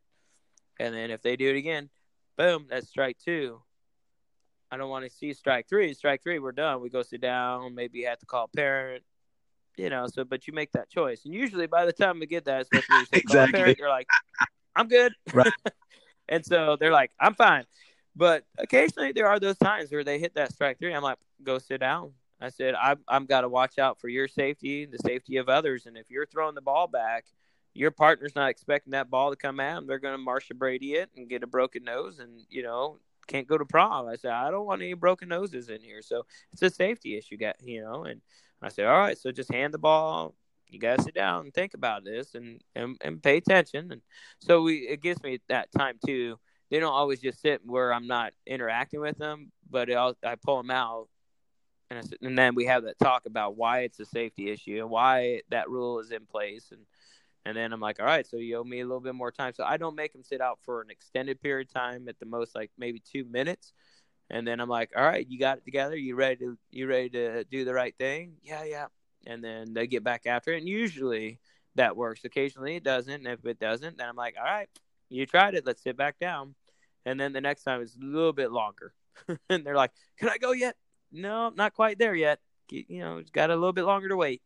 And 0.80 0.93
then 0.93 1.11
if 1.11 1.21
they 1.21 1.36
do 1.36 1.49
it 1.49 1.57
again, 1.57 1.89
boom, 2.38 2.67
that's 2.69 2.88
strike 2.88 3.17
two. 3.23 3.61
I 4.71 4.78
don't 4.78 4.89
want 4.89 5.05
to 5.05 5.11
see 5.11 5.34
strike 5.34 5.67
three. 5.67 5.93
Strike 5.93 6.21
three, 6.21 6.39
we're 6.39 6.51
done. 6.51 6.82
We 6.82 6.89
go 6.89 7.01
sit 7.01 7.21
down. 7.21 7.73
Maybe 7.73 7.99
you 7.99 8.07
have 8.07 8.19
to 8.19 8.25
call 8.25 8.45
a 8.45 8.57
parent. 8.57 9.03
You 9.78 9.89
know, 9.89 10.07
so 10.07 10.23
but 10.23 10.47
you 10.47 10.53
make 10.53 10.71
that 10.71 10.89
choice, 10.89 11.23
and 11.25 11.36
usually 11.36 11.67
by 11.67 11.86
the 11.86 11.93
time 11.93 12.19
we 12.19 12.25
get 12.25 12.45
that, 12.45 12.61
especially 12.61 13.05
say 13.05 13.19
exactly. 13.19 13.59
parent, 13.59 13.78
you're 13.78 13.89
like, 13.89 14.07
"I'm 14.75 14.88
good," 14.88 15.13
right? 15.34 15.53
and 16.30 16.43
so 16.43 16.78
they're 16.80 16.91
like, 16.91 17.11
"I'm 17.19 17.36
fine." 17.36 17.65
But 18.17 18.43
occasionally 18.57 19.11
there 19.11 19.28
are 19.28 19.39
those 19.39 19.57
times 19.59 19.91
where 19.91 20.03
they 20.03 20.17
hit 20.17 20.34
that 20.34 20.51
strike 20.51 20.80
three. 20.80 20.93
I'm 20.93 21.03
like, 21.03 21.19
go 21.43 21.59
sit 21.59 21.80
down. 21.80 22.13
I 22.41 22.49
said, 22.49 22.73
I'm, 22.73 22.97
I'm 23.07 23.25
got 23.25 23.41
to 23.41 23.49
watch 23.49 23.78
out 23.78 23.99
for 23.99 24.09
your 24.09 24.28
safety, 24.28 24.86
the 24.86 24.97
safety 24.97 25.38
of 25.38 25.49
others. 25.49 25.86
And 25.86 25.95
if 25.95 26.09
you're 26.09 26.25
throwing 26.25 26.55
the 26.55 26.61
ball 26.61 26.88
back, 26.88 27.25
your 27.78 27.91
partner's 27.91 28.36
not 28.36 28.49
expecting 28.49 28.91
that 28.91 29.09
ball 29.09 29.30
to 29.30 29.36
come 29.36 29.59
at 29.59 29.75
them. 29.75 29.88
They're 29.88 29.99
going 29.99 30.13
to 30.13 30.17
Marcia 30.17 30.53
Brady 30.53 30.93
it 30.93 31.09
and 31.15 31.30
get 31.30 31.43
a 31.43 31.47
broken 31.47 31.84
nose 31.84 32.19
and, 32.19 32.41
you 32.49 32.63
know, 32.63 32.97
can't 33.28 33.47
go 33.47 33.57
to 33.57 33.65
prom. 33.65 34.07
I 34.07 34.15
said, 34.15 34.32
I 34.32 34.49
don't 34.49 34.65
want 34.65 34.82
any 34.82 34.93
broken 34.93 35.30
noses 35.30 35.69
in 35.69 35.82
here. 35.82 36.01
So 36.01 36.25
it's 36.53 36.61
a 36.61 36.69
safety 36.69 37.17
issue, 37.17 37.38
got 37.38 37.57
you 37.63 37.82
know. 37.82 38.03
And 38.03 38.21
I 38.61 38.69
said, 38.69 38.86
all 38.86 38.99
right, 38.99 39.17
so 39.17 39.32
just 39.32 39.51
hand 39.51 39.73
the 39.73 39.80
ball. 39.80 40.34
You 40.69 40.80
got 40.80 40.97
to 40.97 41.03
sit 41.03 41.13
down 41.13 41.45
and 41.45 41.53
think 41.53 41.73
about 41.73 42.03
this 42.03 42.36
and, 42.36 42.61
and, 42.75 42.97
and 43.01 43.21
pay 43.21 43.38
attention. 43.38 43.91
And 43.91 44.01
so 44.39 44.61
we, 44.61 44.88
it 44.88 45.01
gives 45.01 45.21
me 45.23 45.39
that 45.47 45.71
time 45.71 45.97
too 46.05 46.38
they 46.69 46.80
don't 46.80 46.93
always 46.93 47.21
just 47.21 47.41
sit 47.41 47.61
where 47.65 47.93
I'm 47.93 48.07
not 48.07 48.34
interacting 48.45 48.99
with 48.99 49.17
them, 49.17 49.51
but 49.69 49.91
I'll, 49.91 50.17
I 50.23 50.36
pull 50.36 50.57
them 50.57 50.71
out, 50.71 51.07
and, 51.89 51.99
I, 51.99 52.25
and 52.25 52.38
then 52.38 52.55
we 52.55 52.65
have 52.65 52.84
that 52.84 52.99
talk 52.99 53.25
about 53.25 53.55
why 53.55 53.82
it's 53.82 53.99
a 53.99 54.05
safety 54.05 54.49
issue 54.49 54.80
and 54.80 54.89
why 54.89 55.41
that 55.49 55.69
rule 55.69 55.99
is 55.99 56.11
in 56.11 56.25
place, 56.25 56.71
and 56.71 56.82
and 57.47 57.55
then 57.55 57.71
I'm 57.71 57.79
like, 57.79 57.99
all 57.99 58.05
right, 58.05 58.27
so 58.27 58.37
you 58.37 58.57
owe 58.57 58.63
me 58.63 58.81
a 58.81 58.85
little 58.85 58.99
bit 58.99 59.15
more 59.15 59.31
time. 59.31 59.53
So 59.53 59.63
I 59.63 59.77
don't 59.77 59.95
make 59.95 60.11
them 60.11 60.23
sit 60.23 60.41
out 60.41 60.59
for 60.63 60.81
an 60.81 60.89
extended 60.89 61.41
period 61.41 61.69
of 61.69 61.73
time, 61.73 62.09
at 62.09 62.19
the 62.19 62.25
most 62.25 62.53
like 62.53 62.71
maybe 62.77 62.99
two 62.99 63.23
minutes, 63.23 63.71
and 64.29 64.45
then 64.45 64.59
I'm 64.59 64.69
like, 64.69 64.91
all 64.97 65.03
right, 65.03 65.25
you 65.29 65.39
got 65.39 65.59
it 65.59 65.65
together, 65.65 65.95
you 65.95 66.15
ready 66.15 66.35
to 66.37 66.57
you 66.71 66.87
ready 66.87 67.09
to 67.11 67.45
do 67.45 67.63
the 67.63 67.73
right 67.73 67.95
thing? 67.97 68.33
Yeah, 68.43 68.65
yeah, 68.65 68.87
and 69.25 69.41
then 69.41 69.73
they 69.73 69.87
get 69.87 70.03
back 70.03 70.25
after 70.25 70.51
it, 70.51 70.57
and 70.57 70.67
usually 70.67 71.39
that 71.75 71.95
works. 71.95 72.25
Occasionally 72.25 72.75
it 72.75 72.83
doesn't, 72.83 73.25
and 73.25 73.27
if 73.27 73.45
it 73.45 73.59
doesn't, 73.59 73.97
then 73.97 74.09
I'm 74.09 74.15
like, 74.17 74.35
all 74.37 74.43
right, 74.43 74.67
you 75.09 75.25
tried 75.25 75.55
it. 75.55 75.65
Let's 75.65 75.81
sit 75.81 75.95
back 75.95 76.19
down. 76.19 76.55
And 77.05 77.17
then 77.17 77.31
the 77.31 77.39
next 77.39 77.63
time 77.63 77.81
is 77.81 77.95
a 77.95 78.05
little 78.05 78.33
bit 78.33 78.51
longer. 78.51 78.93
and 79.49 79.65
they're 79.65 79.75
like, 79.75 79.91
can 80.17 80.27
I 80.29 80.37
go 80.37 80.51
yet? 80.51 80.75
No, 81.11 81.49
not 81.55 81.73
quite 81.73 81.97
there 81.97 82.15
yet. 82.15 82.39
You 82.69 82.99
know, 82.99 83.17
it's 83.17 83.31
got 83.31 83.49
a 83.49 83.55
little 83.55 83.71
bit 83.71 83.85
longer 83.85 84.09
to 84.09 84.17
wait. 84.17 84.41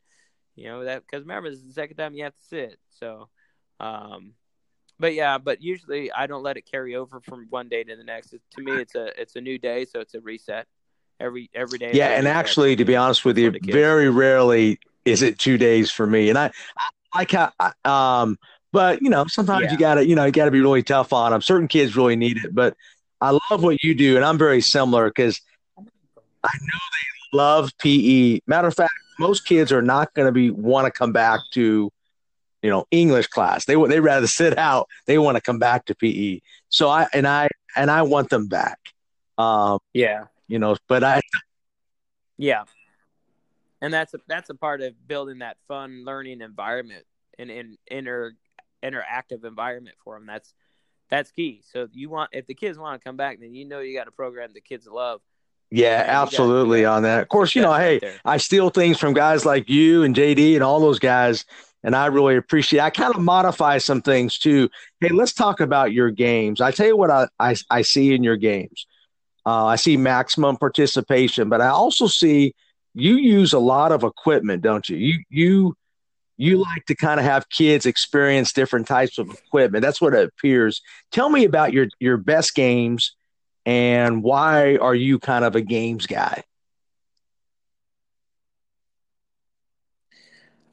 You 0.55 0.65
know 0.65 0.83
that 0.83 1.03
because 1.05 1.23
remember 1.23 1.49
this 1.49 1.59
is 1.59 1.67
the 1.67 1.73
second 1.73 1.97
time 1.97 2.13
you 2.13 2.23
have 2.23 2.35
to 2.35 2.43
sit. 2.43 2.77
So, 2.99 3.29
um, 3.79 4.33
but 4.99 5.13
yeah, 5.13 5.37
but 5.37 5.61
usually 5.61 6.11
I 6.11 6.27
don't 6.27 6.43
let 6.43 6.57
it 6.57 6.69
carry 6.69 6.95
over 6.95 7.19
from 7.21 7.47
one 7.49 7.69
day 7.69 7.83
to 7.83 7.95
the 7.95 8.03
next. 8.03 8.33
It, 8.33 8.41
to 8.57 8.63
me, 8.63 8.73
it's 8.73 8.95
a 8.95 9.19
it's 9.19 9.35
a 9.35 9.41
new 9.41 9.57
day, 9.57 9.85
so 9.85 9.99
it's 9.99 10.13
a 10.13 10.21
reset 10.21 10.67
every 11.19 11.49
every 11.53 11.79
day. 11.79 11.91
Yeah, 11.93 12.09
and 12.09 12.27
actually, 12.27 12.75
to 12.75 12.85
be 12.85 12.95
honest 12.95 13.25
with 13.25 13.37
you, 13.37 13.53
very 13.63 14.09
rarely 14.09 14.79
is 15.05 15.21
it 15.21 15.39
two 15.39 15.57
days 15.57 15.89
for 15.89 16.05
me. 16.05 16.29
And 16.29 16.37
I, 16.37 16.51
I 16.77 17.17
like 17.17 17.31
how 17.31 17.51
um 17.85 18.37
but 18.71 19.01
you 19.01 19.09
know, 19.09 19.25
sometimes 19.27 19.65
yeah. 19.65 19.71
you 19.71 19.77
gotta, 19.77 20.07
you 20.07 20.15
know, 20.15 20.25
you 20.25 20.31
gotta 20.31 20.51
be 20.51 20.61
really 20.61 20.83
tough 20.83 21.11
on 21.13 21.31
them. 21.31 21.41
Certain 21.41 21.67
kids 21.67 21.95
really 21.95 22.15
need 22.15 22.37
it, 22.37 22.55
but 22.55 22.75
I 23.19 23.31
love 23.31 23.63
what 23.63 23.83
you 23.83 23.93
do, 23.93 24.15
and 24.15 24.25
I'm 24.25 24.37
very 24.37 24.61
similar 24.61 25.09
because 25.09 25.41
I 25.77 25.81
know 25.81 26.79
they 26.79 27.20
love 27.33 27.71
PE. 27.77 28.39
Matter 28.47 28.67
of 28.67 28.75
fact, 28.75 28.91
most 29.19 29.45
kids 29.45 29.71
are 29.71 29.81
not 29.81 30.13
going 30.13 30.25
to 30.25 30.31
be 30.31 30.49
want 30.49 30.85
to 30.85 30.91
come 30.91 31.11
back 31.11 31.39
to, 31.53 31.91
you 32.61 32.69
know, 32.69 32.85
English 32.91 33.27
class. 33.27 33.65
They 33.65 33.75
they 33.75 33.99
rather 33.99 34.27
sit 34.27 34.57
out. 34.57 34.87
They 35.05 35.17
want 35.17 35.37
to 35.37 35.41
come 35.41 35.59
back 35.59 35.85
to 35.85 35.95
PE. 35.95 36.39
So 36.69 36.89
I 36.89 37.07
and 37.13 37.27
I 37.27 37.49
and 37.75 37.91
I 37.91 38.01
want 38.03 38.29
them 38.29 38.47
back. 38.47 38.79
Um, 39.37 39.79
yeah, 39.93 40.25
you 40.47 40.59
know, 40.59 40.75
but 40.87 41.03
I. 41.03 41.21
Yeah, 42.37 42.63
and 43.81 43.93
that's 43.93 44.13
a 44.13 44.19
that's 44.27 44.49
a 44.49 44.55
part 44.55 44.81
of 44.81 45.07
building 45.07 45.39
that 45.39 45.57
fun 45.67 46.03
learning 46.05 46.41
environment 46.41 47.05
and 47.37 47.49
in 47.49 47.77
inner 47.89 48.33
interactive 48.83 49.43
environment 49.43 49.95
for 50.03 50.15
them. 50.15 50.25
That's 50.25 50.53
that's 51.09 51.31
key. 51.31 51.61
So 51.71 51.87
you 51.91 52.09
want 52.09 52.29
if 52.33 52.47
the 52.47 52.53
kids 52.53 52.77
want 52.77 52.99
to 52.99 53.03
come 53.03 53.17
back, 53.17 53.39
then 53.39 53.53
you 53.53 53.65
know 53.65 53.79
you 53.79 53.95
got 53.97 54.07
a 54.07 54.11
program 54.11 54.51
the 54.53 54.61
kids 54.61 54.87
love. 54.87 55.21
Yeah, 55.71 56.03
absolutely 56.05 56.83
on 56.83 57.03
that. 57.03 57.21
Of 57.21 57.29
course, 57.29 57.55
you 57.55 57.61
know, 57.61 57.73
hey, 57.73 57.99
right 58.03 58.19
I 58.25 58.37
steal 58.37 58.69
things 58.69 58.99
from 58.99 59.13
guys 59.13 59.45
like 59.45 59.69
you 59.69 60.03
and 60.03 60.13
JD 60.13 60.55
and 60.55 60.63
all 60.63 60.81
those 60.81 60.99
guys, 60.99 61.45
and 61.81 61.95
I 61.95 62.07
really 62.07 62.35
appreciate. 62.35 62.81
I 62.81 62.89
kind 62.89 63.15
of 63.15 63.21
modify 63.21 63.77
some 63.77 64.01
things 64.01 64.37
too. 64.37 64.69
Hey, 64.99 65.09
let's 65.09 65.31
talk 65.31 65.61
about 65.61 65.93
your 65.93 66.11
games. 66.11 66.59
I 66.59 66.71
tell 66.71 66.87
you 66.87 66.97
what 66.97 67.09
I 67.09 67.27
I, 67.39 67.55
I 67.69 67.81
see 67.83 68.13
in 68.13 68.21
your 68.21 68.35
games. 68.35 68.85
Uh, 69.45 69.65
I 69.65 69.77
see 69.77 69.95
maximum 69.95 70.57
participation, 70.57 71.47
but 71.47 71.61
I 71.61 71.69
also 71.69 72.05
see 72.07 72.53
you 72.93 73.15
use 73.15 73.53
a 73.53 73.59
lot 73.59 73.93
of 73.93 74.03
equipment, 74.03 74.61
don't 74.61 74.87
you? 74.89 74.97
You 74.97 75.19
you 75.29 75.75
you 76.35 76.57
like 76.57 76.85
to 76.87 76.95
kind 76.95 77.19
of 77.19 77.25
have 77.25 77.47
kids 77.49 77.85
experience 77.85 78.51
different 78.51 78.87
types 78.87 79.17
of 79.17 79.29
equipment. 79.29 79.83
That's 79.83 80.01
what 80.01 80.13
it 80.13 80.27
appears. 80.27 80.81
Tell 81.13 81.29
me 81.29 81.45
about 81.45 81.71
your 81.71 81.87
your 81.99 82.17
best 82.17 82.55
games 82.55 83.15
and 83.65 84.23
why 84.23 84.77
are 84.77 84.95
you 84.95 85.19
kind 85.19 85.45
of 85.45 85.55
a 85.55 85.61
games 85.61 86.07
guy? 86.07 86.43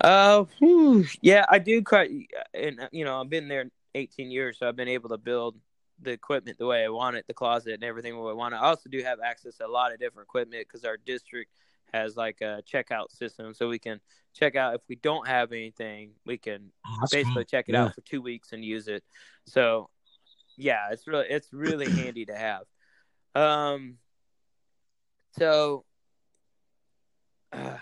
Uh, 0.01 0.45
whew, 0.59 1.05
yeah, 1.21 1.45
I 1.49 1.59
do 1.59 1.83
quite, 1.83 2.11
and 2.55 2.89
you 2.93 3.05
know, 3.05 3.21
I've 3.21 3.31
been 3.31 3.49
there 3.49 3.71
18 3.95 4.31
years, 4.31 4.59
so 4.59 4.69
I've 4.69 4.77
been 4.77 4.89
able 4.89 5.09
to 5.09 5.19
build 5.19 5.57
the 6.01 6.13
equipment 6.13 6.59
the 6.59 6.67
way 6.67 6.85
I 6.85 6.89
want 6.89 7.17
it, 7.17 7.27
the 7.27 7.35
closet 7.35 7.75
and 7.75 7.85
everything 7.85 8.15
the 8.15 8.21
way 8.21 8.31
I 8.31 8.35
want 8.35 8.55
it. 8.55 8.59
I 8.59 8.69
also 8.69 8.89
do 8.89 9.03
have 9.03 9.19
access 9.21 9.57
to 9.57 9.67
a 9.67 9.69
lot 9.69 9.93
of 9.93 9.99
different 9.99 10.29
equipment 10.29 10.65
because 10.67 10.85
our 10.85 10.97
district 10.97 11.51
has 11.93 12.17
like 12.17 12.41
a 12.43 12.63
checkout 12.73 13.11
system, 13.11 13.53
so 13.55 13.69
we 13.69 13.81
can 13.81 14.01
check 14.35 14.55
out 14.55 14.75
if 14.75 14.83
we 14.89 14.97
don't 14.97 15.27
have 15.27 15.53
anything, 15.53 16.13
we 16.25 16.39
can 16.39 16.71
oh, 16.87 17.07
basically 17.11 17.35
cool. 17.35 17.45
check 17.45 17.69
it 17.69 17.73
yeah. 17.73 17.85
out 17.85 17.95
for 17.95 18.03
two 18.03 18.23
weeks 18.23 18.53
and 18.53 18.65
use 18.65 18.87
it. 18.87 19.03
So, 19.47 19.91
yeah, 20.57 20.91
it's 20.93 21.09
really 21.09 21.27
it's 21.29 21.53
really 21.53 21.91
handy 21.91 22.25
to 22.27 22.37
have. 22.37 22.63
Um, 23.35 23.99
so. 25.39 25.85
Uh, 27.53 27.77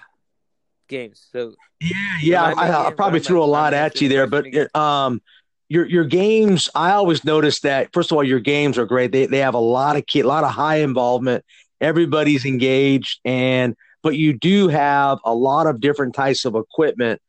games. 0.89 1.27
So 1.33 1.55
yeah, 1.81 2.19
yeah, 2.21 2.45
I, 2.45 2.89
I, 2.89 2.93
probably 2.93 3.21
threw 3.21 3.43
a 3.43 3.45
lot 3.45 3.75
at 3.75 4.01
you 4.01 4.09
there, 4.09 4.27
but 4.27 4.47
um, 4.77 5.21
your 5.69 5.87
your 5.87 6.05
games. 6.05 6.69
I 6.75 6.93
always 6.93 7.25
notice 7.25 7.61
that 7.61 7.93
first 7.93 8.11
of 8.11 8.17
all, 8.17 8.25
your 8.25 8.41
games 8.41 8.79
are 8.79 8.87
great. 8.87 9.13
They 9.13 9.27
they 9.27 9.39
have 9.39 9.55
a 9.55 9.59
lot 9.59 9.97
of 9.97 10.07
key, 10.07 10.21
a 10.21 10.27
lot 10.27 10.45
of 10.45 10.51
high 10.51 10.77
involvement. 10.77 11.45
Everybody's 11.81 12.45
engaged, 12.45 13.21
and 13.25 13.77
but 14.03 14.17
you 14.17 14.33
do 14.33 14.69
have 14.69 15.19
a 15.25 15.35
lot 15.35 15.67
of 15.67 15.81
different 15.81 16.15
types 16.15 16.45
of 16.45 16.55
equipment, 16.55 17.21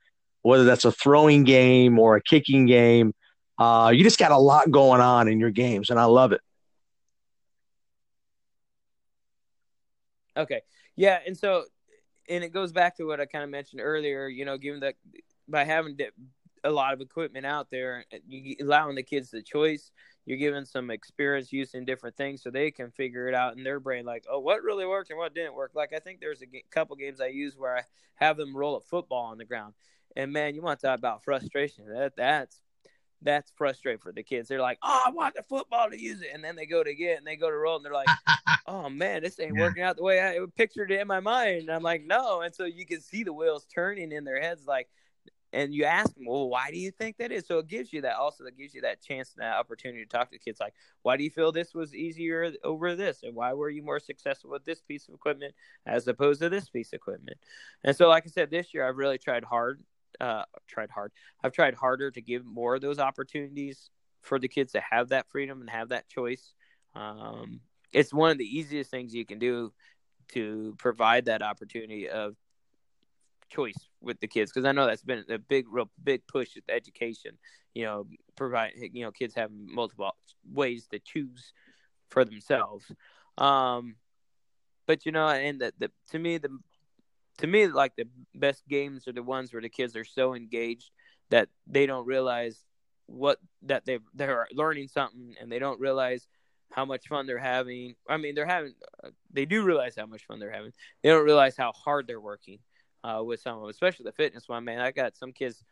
whether 0.41 0.63
that's 0.63 0.85
a 0.85 0.91
throwing 0.91 1.43
game 1.43 1.99
or 1.99 2.15
a 2.15 2.21
kicking 2.21 2.65
game. 2.65 3.13
Uh, 3.57 3.91
you 3.93 4.03
just 4.03 4.19
got 4.19 4.31
a 4.31 4.37
lot 4.37 4.69
going 4.69 5.01
on 5.01 5.27
in 5.27 5.39
your 5.39 5.49
games, 5.49 5.89
and 5.89 5.99
I 5.99 6.05
love 6.05 6.31
it. 6.31 6.41
Okay. 10.37 10.61
Yeah, 10.95 11.19
and 11.25 11.37
so 11.37 11.65
and 12.29 12.43
it 12.43 12.53
goes 12.53 12.71
back 12.73 12.97
to 12.97 13.05
what 13.05 13.21
I 13.21 13.25
kind 13.25 13.43
of 13.43 13.49
mentioned 13.49 13.81
earlier. 13.81 14.27
You 14.27 14.45
know, 14.45 14.57
given 14.57 14.81
that 14.81 14.95
by 15.47 15.63
having 15.65 15.97
a 16.63 16.71
lot 16.71 16.93
of 16.93 17.01
equipment 17.01 17.45
out 17.45 17.69
there, 17.71 18.05
eh, 18.11 18.19
you 18.27 18.55
allowing 18.61 18.95
the 18.95 19.03
kids 19.03 19.31
the 19.31 19.41
choice. 19.43 19.91
You're 20.25 20.37
giving 20.37 20.65
some 20.65 20.91
experience 20.91 21.53
using 21.53 21.85
different 21.85 22.17
things 22.17 22.43
so 22.43 22.51
they 22.51 22.71
can 22.71 22.91
figure 22.91 23.27
it 23.27 23.35
out 23.35 23.57
in 23.57 23.63
their 23.63 23.79
brain, 23.79 24.05
like, 24.05 24.25
oh, 24.29 24.39
what 24.39 24.63
really 24.63 24.85
worked 24.85 25.09
and 25.09 25.19
what 25.19 25.33
didn't 25.35 25.55
work. 25.55 25.71
Like 25.75 25.93
I 25.93 25.99
think 25.99 26.19
there's 26.19 26.41
a 26.41 26.47
g- 26.47 26.65
couple 26.71 26.95
games 26.97 27.21
I 27.21 27.27
use 27.27 27.55
where 27.57 27.77
I 27.77 27.83
have 28.15 28.37
them 28.37 28.55
roll 28.55 28.75
a 28.77 28.81
football 28.81 29.25
on 29.25 29.37
the 29.37 29.45
ground, 29.45 29.73
and 30.15 30.33
man, 30.33 30.55
you 30.55 30.61
want 30.61 30.79
to 30.81 30.87
talk 30.87 30.99
about 30.99 31.23
frustration. 31.23 31.85
That 31.93 32.15
that's 32.17 32.61
that's 33.21 33.51
frustrating 33.55 33.99
for 33.99 34.11
the 34.11 34.23
kids. 34.23 34.47
They're 34.47 34.61
like, 34.61 34.79
"Oh, 34.83 35.03
I 35.05 35.09
want 35.11 35.35
the 35.35 35.43
football 35.43 35.89
to 35.89 35.99
use 35.99 36.21
it," 36.21 36.29
and 36.33 36.43
then 36.43 36.55
they 36.55 36.65
go 36.65 36.83
to 36.83 36.93
get 36.95 37.17
and 37.17 37.25
they 37.27 37.35
go 37.35 37.49
to 37.49 37.57
roll, 37.57 37.77
and 37.77 37.85
they're 37.85 37.93
like, 37.93 38.07
"Oh 38.67 38.89
man, 38.89 39.23
this 39.23 39.39
ain't 39.39 39.55
yeah. 39.55 39.57
working 39.57 39.83
out 39.83 39.97
the 39.97 40.03
way 40.03 40.21
I 40.21 40.39
pictured 40.55 40.91
it 40.91 40.99
in 41.01 41.07
my 41.07 41.19
mind." 41.19 41.61
And 41.61 41.71
I'm 41.71 41.83
like, 41.83 42.03
"No," 42.03 42.41
and 42.41 42.53
so 42.53 42.65
you 42.65 42.85
can 42.85 43.01
see 43.01 43.23
the 43.23 43.33
wheels 43.33 43.65
turning 43.73 44.11
in 44.11 44.23
their 44.23 44.41
heads, 44.41 44.65
like, 44.67 44.89
and 45.53 45.73
you 45.73 45.85
ask 45.85 46.13
them, 46.15 46.25
"Well, 46.27 46.49
why 46.49 46.71
do 46.71 46.77
you 46.77 46.91
think 46.91 47.17
that 47.17 47.31
is?" 47.31 47.47
So 47.47 47.59
it 47.59 47.67
gives 47.67 47.93
you 47.93 48.01
that 48.01 48.17
also 48.17 48.43
that 48.43 48.57
gives 48.57 48.73
you 48.75 48.81
that 48.81 49.01
chance 49.01 49.33
and 49.33 49.43
that 49.43 49.55
opportunity 49.57 50.03
to 50.03 50.09
talk 50.09 50.31
to 50.31 50.39
kids, 50.39 50.59
like, 50.59 50.73
"Why 51.03 51.17
do 51.17 51.23
you 51.23 51.31
feel 51.31 51.51
this 51.51 51.73
was 51.73 51.95
easier 51.95 52.53
over 52.63 52.95
this, 52.95 53.23
and 53.23 53.35
why 53.35 53.53
were 53.53 53.69
you 53.69 53.81
more 53.83 53.99
successful 53.99 54.51
with 54.51 54.65
this 54.65 54.81
piece 54.81 55.07
of 55.07 55.15
equipment 55.15 55.55
as 55.85 56.07
opposed 56.07 56.41
to 56.41 56.49
this 56.49 56.69
piece 56.69 56.89
of 56.89 56.97
equipment?" 56.97 57.37
And 57.83 57.95
so, 57.95 58.09
like 58.09 58.25
I 58.25 58.29
said, 58.29 58.51
this 58.51 58.73
year 58.73 58.87
I've 58.87 58.97
really 58.97 59.17
tried 59.17 59.43
hard 59.45 59.83
uh, 60.19 60.43
tried 60.67 60.89
hard. 60.89 61.11
I've 61.43 61.51
tried 61.51 61.75
harder 61.75 62.11
to 62.11 62.21
give 62.21 62.45
more 62.45 62.75
of 62.75 62.81
those 62.81 62.99
opportunities 62.99 63.89
for 64.21 64.39
the 64.39 64.47
kids 64.47 64.73
to 64.73 64.81
have 64.81 65.09
that 65.09 65.29
freedom 65.29 65.61
and 65.61 65.69
have 65.69 65.89
that 65.89 66.07
choice. 66.07 66.53
Um, 66.95 67.61
it's 67.93 68.13
one 68.13 68.31
of 68.31 68.37
the 68.37 68.57
easiest 68.57 68.91
things 68.91 69.13
you 69.13 69.25
can 69.25 69.39
do 69.39 69.73
to 70.29 70.75
provide 70.77 71.25
that 71.25 71.41
opportunity 71.41 72.09
of 72.09 72.35
choice 73.49 73.87
with 74.01 74.19
the 74.19 74.27
kids 74.27 74.51
because 74.51 74.65
I 74.65 74.71
know 74.71 74.85
that's 74.85 75.03
been 75.03 75.23
a 75.29 75.37
big, 75.37 75.65
real 75.69 75.89
big 76.03 76.27
push 76.27 76.55
with 76.55 76.65
education. 76.69 77.37
You 77.73 77.85
know, 77.85 78.07
provide 78.35 78.73
you 78.75 79.03
know 79.03 79.11
kids 79.11 79.35
have 79.35 79.51
multiple 79.51 80.11
ways 80.51 80.87
to 80.91 80.99
choose 80.99 81.53
for 82.09 82.25
themselves. 82.25 82.91
Um, 83.37 83.95
but 84.85 85.05
you 85.05 85.11
know, 85.11 85.27
and 85.27 85.61
the, 85.61 85.73
the 85.77 85.91
to 86.09 86.19
me 86.19 86.37
the 86.37 86.57
to 87.37 87.47
me, 87.47 87.67
like 87.67 87.95
the 87.95 88.07
best 88.33 88.67
games 88.67 89.07
are 89.07 89.13
the 89.13 89.23
ones 89.23 89.53
where 89.53 89.61
the 89.61 89.69
kids 89.69 89.95
are 89.95 90.05
so 90.05 90.33
engaged 90.33 90.91
that 91.29 91.49
they 91.67 91.85
don't 91.85 92.05
realize 92.05 92.63
what 93.05 93.39
that 93.63 93.85
they 93.85 93.99
they're 94.13 94.47
learning 94.51 94.87
something 94.87 95.35
and 95.39 95.51
they 95.51 95.59
don't 95.59 95.79
realize 95.79 96.27
how 96.71 96.83
much 96.85 97.07
fun 97.07 97.25
they're 97.25 97.37
having. 97.37 97.95
I 98.09 98.17
mean, 98.17 98.35
they're 98.35 98.45
having 98.45 98.73
they 99.31 99.45
do 99.45 99.63
realize 99.63 99.95
how 99.97 100.05
much 100.05 100.25
fun 100.25 100.39
they're 100.39 100.51
having. 100.51 100.73
They 101.03 101.09
don't 101.09 101.25
realize 101.25 101.55
how 101.55 101.71
hard 101.71 102.07
they're 102.07 102.19
working 102.19 102.59
uh, 103.03 103.21
with 103.23 103.39
some 103.41 103.55
of 103.55 103.61
them, 103.61 103.69
especially 103.69 104.05
the 104.05 104.11
fitness 104.11 104.49
one. 104.49 104.65
Man, 104.65 104.79
I 104.79 104.91
got 104.91 105.15
some 105.15 105.31
kids. 105.31 105.63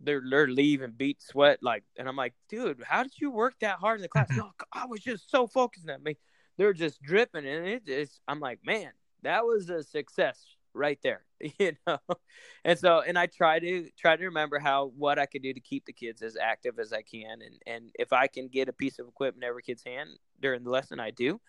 They're 0.00 0.22
they're 0.28 0.48
leaving 0.48 0.92
beat 0.96 1.22
sweat 1.22 1.58
like, 1.62 1.84
and 1.98 2.08
I'm 2.08 2.16
like, 2.16 2.34
dude, 2.48 2.82
how 2.86 3.02
did 3.02 3.14
you 3.18 3.30
work 3.30 3.54
that 3.60 3.78
hard 3.78 3.98
in 3.98 4.02
the 4.02 4.08
class? 4.08 4.28
no, 4.36 4.50
I 4.72 4.86
was 4.86 5.00
just 5.00 5.30
so 5.30 5.46
focused 5.46 5.88
on 5.88 6.02
me. 6.02 6.16
They're 6.58 6.72
just 6.72 7.02
dripping, 7.02 7.46
and 7.46 7.66
it 7.66 7.88
is. 7.88 8.20
I'm 8.28 8.40
like, 8.40 8.60
man, 8.64 8.92
that 9.22 9.44
was 9.44 9.68
a 9.68 9.82
success 9.82 10.55
right 10.76 10.98
there 11.02 11.22
you 11.58 11.72
know? 11.86 11.98
And 12.64 12.78
so 12.78 13.00
and 13.00 13.18
i 13.18 13.26
try 13.26 13.58
to 13.58 13.88
try 13.98 14.16
to 14.16 14.24
remember 14.24 14.58
how 14.58 14.92
what 14.96 15.18
i 15.18 15.26
could 15.26 15.42
do 15.42 15.52
to 15.52 15.60
keep 15.60 15.84
the 15.84 15.92
kids 15.92 16.22
as 16.22 16.36
active 16.36 16.78
as 16.78 16.92
i 16.92 17.02
can. 17.02 17.40
And 17.42 17.62
and 17.66 17.90
if 17.98 18.12
i 18.12 18.26
can 18.26 18.48
get 18.48 18.68
a 18.68 18.72
piece 18.72 18.98
of 18.98 19.08
equipment 19.08 19.44
in 19.44 19.48
every 19.48 19.62
kid's 19.62 19.84
hand 19.84 20.10
during 20.40 20.64
the 20.64 20.70
lesson 20.70 21.00
i 21.00 21.10
do. 21.10 21.40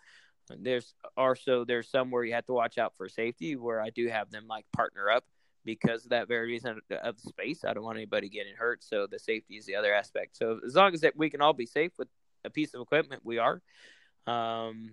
There's 0.50 0.94
also 1.18 1.66
there's 1.66 1.90
some 1.90 2.10
where 2.10 2.24
you 2.24 2.34
have 2.34 2.46
to 2.46 2.54
watch 2.54 2.78
out 2.78 2.96
for 2.96 3.10
safety 3.10 3.56
where 3.56 3.82
i 3.82 3.90
do 3.90 4.08
have 4.08 4.32
them 4.32 4.46
like 4.48 4.66
partner 4.72 5.10
up 5.10 5.26
because 5.66 6.06
of 6.06 6.12
that 6.12 6.30
very 6.30 6.48
reason 6.48 6.80
of 7.04 7.22
the 7.22 7.30
space. 7.30 7.66
I 7.66 7.74
don't 7.74 7.84
want 7.84 7.98
anybody 7.98 8.30
getting 8.30 8.56
hurt. 8.56 8.86
So 8.86 9.06
the 9.06 9.20
safety 9.20 9.58
is 9.58 9.66
the 9.66 9.76
other 9.76 9.94
aspect. 9.94 10.38
So 10.38 10.62
as 10.66 10.76
long 10.76 10.94
as 10.94 11.02
that 11.02 11.18
we 11.18 11.30
can 11.30 11.42
all 11.42 11.52
be 11.52 11.66
safe 11.66 11.92
with 11.98 12.08
a 12.46 12.50
piece 12.50 12.74
of 12.74 12.82
equipment 12.82 13.22
we 13.26 13.38
are. 13.38 13.62
Um, 14.26 14.92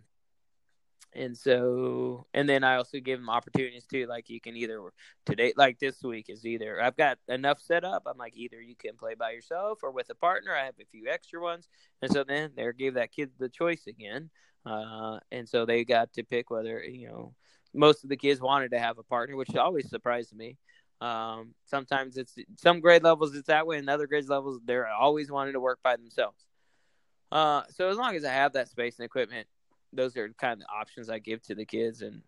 and 1.14 1.36
so 1.36 2.26
and 2.34 2.48
then 2.48 2.64
i 2.64 2.76
also 2.76 2.98
give 2.98 3.18
them 3.18 3.30
opportunities 3.30 3.86
too 3.86 4.06
like 4.06 4.28
you 4.28 4.40
can 4.40 4.56
either 4.56 4.80
today 5.24 5.52
like 5.56 5.78
this 5.78 6.02
week 6.02 6.26
is 6.28 6.44
either 6.44 6.82
i've 6.82 6.96
got 6.96 7.18
enough 7.28 7.60
set 7.60 7.84
up 7.84 8.02
i'm 8.06 8.18
like 8.18 8.36
either 8.36 8.60
you 8.60 8.74
can 8.76 8.96
play 8.96 9.14
by 9.14 9.30
yourself 9.30 9.78
or 9.82 9.90
with 9.90 10.10
a 10.10 10.14
partner 10.14 10.52
i 10.52 10.64
have 10.64 10.74
a 10.80 10.84
few 10.90 11.08
extra 11.08 11.40
ones. 11.40 11.68
And 12.02 12.12
so 12.12 12.24
then 12.24 12.50
they 12.56 12.66
give 12.76 12.94
that 12.94 13.12
kid 13.12 13.30
the 13.38 13.48
choice 13.48 13.86
again 13.86 14.30
uh, 14.66 15.18
and 15.30 15.48
so 15.48 15.66
they 15.66 15.84
got 15.84 16.12
to 16.14 16.24
pick 16.24 16.50
whether 16.50 16.82
you 16.82 17.08
know 17.08 17.34
most 17.72 18.04
of 18.04 18.10
the 18.10 18.16
kids 18.16 18.40
wanted 18.40 18.70
to 18.70 18.78
have 18.78 18.98
a 18.98 19.02
partner 19.02 19.36
which 19.36 19.54
always 19.56 19.88
surprised 19.88 20.34
me. 20.34 20.56
Um, 21.00 21.54
sometimes 21.66 22.16
it's 22.16 22.36
some 22.56 22.80
grade 22.80 23.02
levels 23.02 23.34
it's 23.34 23.48
that 23.48 23.66
way 23.66 23.78
and 23.78 23.90
other 23.90 24.06
grade 24.06 24.28
levels 24.28 24.60
they're 24.64 24.88
always 24.88 25.30
wanting 25.30 25.54
to 25.54 25.60
work 25.60 25.80
by 25.82 25.96
themselves. 25.96 26.46
Uh, 27.32 27.62
so 27.70 27.88
as 27.88 27.96
long 27.96 28.14
as 28.14 28.24
i 28.24 28.32
have 28.32 28.52
that 28.52 28.68
space 28.68 28.98
and 28.98 29.04
equipment 29.04 29.46
those 29.94 30.16
are 30.16 30.28
kind 30.30 30.54
of 30.54 30.58
the 30.60 30.66
options 30.66 31.08
I 31.10 31.18
give 31.18 31.42
to 31.44 31.54
the 31.54 31.64
kids. 31.64 32.02
And 32.02 32.22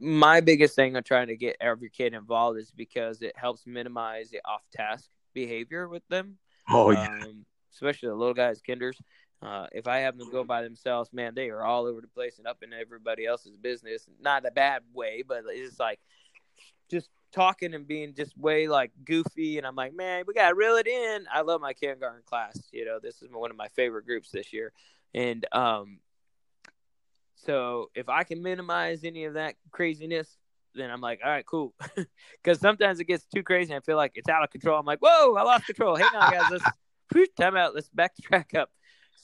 my 0.00 0.40
biggest 0.40 0.74
thing 0.74 0.96
on 0.96 1.02
trying 1.02 1.28
to 1.28 1.36
get 1.36 1.56
every 1.60 1.90
kid 1.90 2.14
involved 2.14 2.58
is 2.58 2.70
because 2.70 3.22
it 3.22 3.36
helps 3.36 3.66
minimize 3.66 4.30
the 4.30 4.40
off 4.44 4.62
task 4.72 5.08
behavior 5.34 5.88
with 5.88 6.06
them. 6.08 6.38
Oh, 6.68 6.90
yeah. 6.90 7.06
Um, 7.06 7.44
especially 7.72 8.08
the 8.08 8.14
little 8.14 8.34
guys, 8.34 8.60
kinders. 8.60 9.00
Uh, 9.42 9.66
if 9.72 9.88
I 9.88 9.98
have 9.98 10.16
them 10.16 10.30
go 10.30 10.44
by 10.44 10.62
themselves, 10.62 11.12
man, 11.12 11.34
they 11.34 11.50
are 11.50 11.64
all 11.64 11.86
over 11.86 12.00
the 12.00 12.06
place 12.06 12.38
and 12.38 12.46
up 12.46 12.62
in 12.62 12.72
everybody 12.72 13.26
else's 13.26 13.56
business. 13.56 14.06
Not 14.20 14.46
a 14.46 14.52
bad 14.52 14.82
way, 14.92 15.24
but 15.26 15.42
it's 15.48 15.80
like 15.80 15.98
just 16.90 17.10
talking 17.32 17.74
and 17.74 17.88
being 17.88 18.14
just 18.14 18.38
way 18.38 18.68
like 18.68 18.92
goofy. 19.04 19.58
And 19.58 19.66
I'm 19.66 19.74
like, 19.74 19.94
man, 19.94 20.24
we 20.26 20.34
got 20.34 20.50
to 20.50 20.54
reel 20.54 20.76
it 20.76 20.86
in. 20.86 21.26
I 21.32 21.40
love 21.40 21.60
my 21.60 21.72
kindergarten 21.72 22.22
class. 22.24 22.56
You 22.72 22.84
know, 22.84 23.00
this 23.02 23.20
is 23.20 23.30
one 23.32 23.50
of 23.50 23.56
my 23.56 23.68
favorite 23.68 24.06
groups 24.06 24.30
this 24.30 24.52
year. 24.52 24.72
And 25.12 25.44
um, 25.50 25.98
so 27.44 27.90
if 27.94 28.08
I 28.08 28.24
can 28.24 28.42
minimize 28.42 29.04
any 29.04 29.24
of 29.24 29.34
that 29.34 29.54
craziness, 29.70 30.36
then 30.74 30.90
I'm 30.90 31.00
like, 31.00 31.20
all 31.24 31.30
right, 31.30 31.46
cool. 31.46 31.74
Because 32.42 32.58
sometimes 32.58 32.98
it 32.98 33.04
gets 33.04 33.24
too 33.32 33.44
crazy. 33.44 33.72
And 33.72 33.80
I 33.80 33.84
feel 33.84 33.96
like 33.96 34.12
it's 34.16 34.28
out 34.28 34.42
of 34.42 34.50
control. 34.50 34.78
I'm 34.78 34.86
like, 34.86 34.98
whoa, 35.00 35.34
I 35.36 35.42
lost 35.42 35.66
control. 35.66 35.94
Hang 35.94 36.08
on, 36.16 36.32
guys. 36.32 36.50
Let's 36.50 36.64
whew, 37.12 37.26
time 37.38 37.56
out. 37.56 37.72
Let's 37.74 37.88
back 37.88 38.16
the 38.16 38.22
track 38.22 38.52
up. 38.54 38.70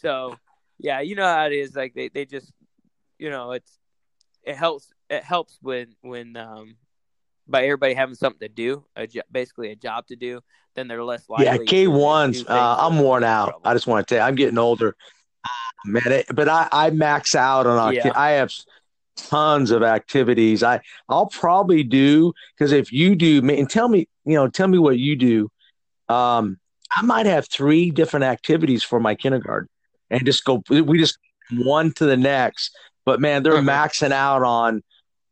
So 0.01 0.37
yeah, 0.79 1.01
you 1.01 1.17
know 1.17 1.25
how 1.25 1.47
it 1.47 1.53
is. 1.53 1.75
Like 1.75 1.95
they, 1.95 2.09
they 2.09 2.25
just, 2.25 2.53
you 3.19 3.31
know, 3.31 3.53
it's 3.53 3.79
it 4.45 4.57
helps. 4.57 4.93
It 5.11 5.25
helps 5.25 5.59
when 5.61 5.97
when 6.03 6.37
um 6.37 6.77
by 7.49 7.65
everybody 7.65 7.95
having 7.95 8.15
something 8.15 8.47
to 8.47 8.55
do, 8.55 8.85
a 8.95 9.07
jo- 9.09 9.23
basically 9.33 9.73
a 9.73 9.77
job 9.77 10.07
to 10.09 10.17
do, 10.17 10.41
then 10.77 10.87
they're 10.87 11.03
less 11.03 11.29
likely. 11.29 11.47
Yeah, 11.47 11.65
K 11.65 11.89
ones. 11.89 12.45
Uh, 12.47 12.77
I'm 12.79 13.01
worn 13.01 13.25
out. 13.25 13.61
I 13.65 13.75
just 13.75 13.89
want 13.89 14.07
to 14.07 14.15
tell 14.15 14.23
you, 14.23 14.29
I'm 14.29 14.37
getting 14.37 14.59
older 14.59 14.95
man. 15.85 16.03
It, 16.07 16.27
but 16.35 16.49
I, 16.49 16.69
I 16.71 16.91
max 16.91 17.35
out 17.35 17.67
on 17.67 17.79
our. 17.79 17.93
Yeah. 17.93 18.13
I 18.15 18.33
have 18.33 18.53
tons 19.19 19.71
of 19.71 19.83
activities. 19.83 20.63
I 20.63 20.81
I'll 21.09 21.27
probably 21.27 21.83
do 21.83 22.33
because 22.57 22.73
if 22.73 22.93
you 22.93 23.15
do, 23.15 23.39
and 23.49 23.69
tell 23.69 23.89
me, 23.89 24.09
you 24.25 24.35
know, 24.35 24.49
tell 24.49 24.69
me 24.69 24.79
what 24.79 24.99
you 24.99 25.17
do. 25.17 25.51
Um, 26.09 26.59
I 26.91 27.03
might 27.03 27.27
have 27.27 27.49
three 27.49 27.91
different 27.91 28.25
activities 28.25 28.83
for 28.83 28.99
my 28.99 29.15
kindergarten, 29.15 29.69
and 30.11 30.25
just 30.25 30.45
go. 30.45 30.63
We 30.71 30.99
just 30.99 31.19
one 31.53 31.93
to 31.95 32.07
the 32.07 32.17
next. 32.17 32.75
But 33.05 33.21
man, 33.21 33.43
they're 33.43 33.55
mm-hmm. 33.55 33.69
maxing 33.69 34.13
out 34.13 34.43
on 34.43 34.83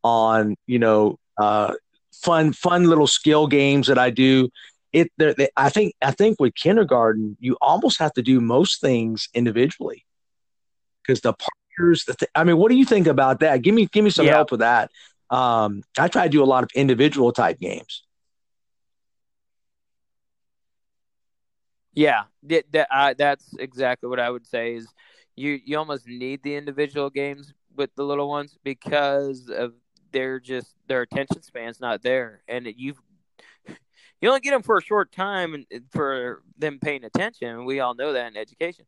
on 0.03 0.55
you 0.67 0.79
know 0.79 1.17
uh, 1.37 1.73
fun 2.11 2.53
fun 2.53 2.85
little 2.85 3.07
skill 3.07 3.47
games 3.47 3.87
that 3.87 3.97
I 3.97 4.09
do. 4.09 4.49
It 4.93 5.11
they, 5.17 5.49
I 5.57 5.69
think 5.69 5.95
I 6.01 6.11
think 6.11 6.39
with 6.39 6.55
kindergarten 6.55 7.37
you 7.39 7.57
almost 7.61 7.99
have 7.99 8.13
to 8.13 8.21
do 8.21 8.39
most 8.39 8.79
things 8.81 9.27
individually 9.33 10.05
because 11.07 11.21
the 11.21 11.33
partners. 11.33 12.03
The 12.05 12.15
th- 12.15 12.31
I 12.35 12.43
mean, 12.43 12.57
what 12.57 12.69
do 12.69 12.77
you 12.77 12.85
think 12.85 13.07
about 13.07 13.39
that? 13.39 13.61
Give 13.61 13.73
me 13.73 13.87
give 13.87 14.03
me 14.03 14.09
some 14.09 14.25
yeah. 14.25 14.33
help 14.33 14.51
with 14.51 14.59
that. 14.59 14.91
Um, 15.29 15.83
I 15.97 16.07
try 16.07 16.23
to 16.23 16.29
do 16.29 16.43
a 16.43 16.45
lot 16.45 16.63
of 16.63 16.69
individual 16.75 17.31
type 17.31 17.59
games. 17.59 18.03
Yeah, 21.93 22.23
that, 22.43 22.71
that 22.73 23.17
that's 23.17 23.55
exactly 23.57 24.07
what 24.07 24.19
I 24.19 24.29
would 24.29 24.45
say. 24.45 24.75
Is 24.75 24.87
you 25.35 25.59
you 25.65 25.77
almost 25.77 26.07
need 26.07 26.43
the 26.43 26.55
individual 26.55 27.09
games 27.09 27.53
with 27.75 27.93
the 27.95 28.03
little 28.03 28.29
ones 28.29 28.57
because 28.63 29.49
of 29.49 29.73
they're 30.11 30.39
just 30.39 30.75
their 30.87 31.01
attention 31.01 31.41
span's 31.41 31.79
not 31.79 32.01
there, 32.03 32.41
and 32.47 32.67
you 32.77 32.95
you 34.21 34.29
only 34.29 34.41
get 34.41 34.51
them 34.51 34.63
for 34.63 34.77
a 34.77 34.81
short 34.81 35.11
time 35.11 35.53
and 35.53 35.65
for 35.91 36.43
them 36.57 36.79
paying 36.79 37.03
attention. 37.03 37.65
We 37.65 37.79
all 37.79 37.95
know 37.95 38.13
that 38.13 38.27
in 38.27 38.37
education, 38.37 38.85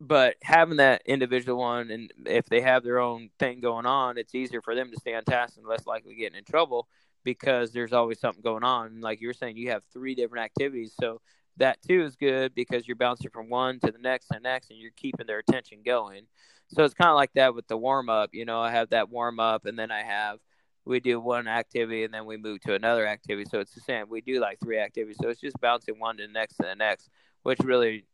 but 0.00 0.36
having 0.42 0.76
that 0.76 1.02
individual 1.06 1.58
one, 1.58 1.90
and 1.90 2.12
if 2.26 2.46
they 2.46 2.60
have 2.60 2.84
their 2.84 2.98
own 2.98 3.30
thing 3.38 3.60
going 3.60 3.86
on, 3.86 4.18
it's 4.18 4.34
easier 4.34 4.60
for 4.60 4.74
them 4.74 4.90
to 4.90 5.00
stay 5.00 5.14
on 5.14 5.24
task 5.24 5.56
and 5.56 5.66
less 5.66 5.86
likely 5.86 6.14
getting 6.14 6.38
in 6.38 6.44
trouble 6.44 6.86
because 7.24 7.72
there's 7.72 7.92
always 7.92 8.20
something 8.20 8.42
going 8.42 8.64
on. 8.64 9.00
Like 9.00 9.20
you 9.20 9.28
were 9.28 9.34
saying, 9.34 9.56
you 9.56 9.70
have 9.70 9.82
three 9.92 10.14
different 10.14 10.44
activities, 10.44 10.94
so 10.98 11.20
that 11.56 11.78
too 11.82 12.02
is 12.02 12.14
good 12.14 12.54
because 12.54 12.86
you're 12.86 12.96
bouncing 12.96 13.30
from 13.30 13.48
one 13.48 13.80
to 13.80 13.90
the 13.90 13.98
next 13.98 14.30
and 14.30 14.42
next, 14.42 14.70
and 14.70 14.78
you're 14.78 14.90
keeping 14.96 15.26
their 15.26 15.38
attention 15.38 15.78
going. 15.84 16.26
So 16.68 16.84
it's 16.84 16.94
kind 16.94 17.10
of 17.10 17.16
like 17.16 17.32
that 17.34 17.54
with 17.54 17.66
the 17.68 17.76
warm 17.76 18.10
up. 18.10 18.30
You 18.32 18.44
know, 18.44 18.60
I 18.60 18.70
have 18.72 18.90
that 18.90 19.08
warm 19.08 19.40
up, 19.40 19.64
and 19.64 19.78
then 19.78 19.90
I 19.90 20.02
have 20.02 20.38
we 20.84 21.00
do 21.00 21.18
one 21.18 21.48
activity, 21.48 22.04
and 22.04 22.14
then 22.14 22.26
we 22.26 22.36
move 22.36 22.60
to 22.60 22.74
another 22.74 23.06
activity. 23.06 23.48
So 23.50 23.60
it's 23.60 23.74
the 23.74 23.80
same. 23.80 24.08
We 24.08 24.20
do 24.20 24.40
like 24.40 24.60
three 24.60 24.78
activities, 24.78 25.16
so 25.20 25.28
it's 25.28 25.40
just 25.40 25.60
bouncing 25.60 25.98
one 25.98 26.18
to 26.18 26.26
the 26.26 26.32
next 26.32 26.56
to 26.56 26.64
the 26.64 26.76
next, 26.76 27.08
which 27.42 27.58
really 27.60 28.04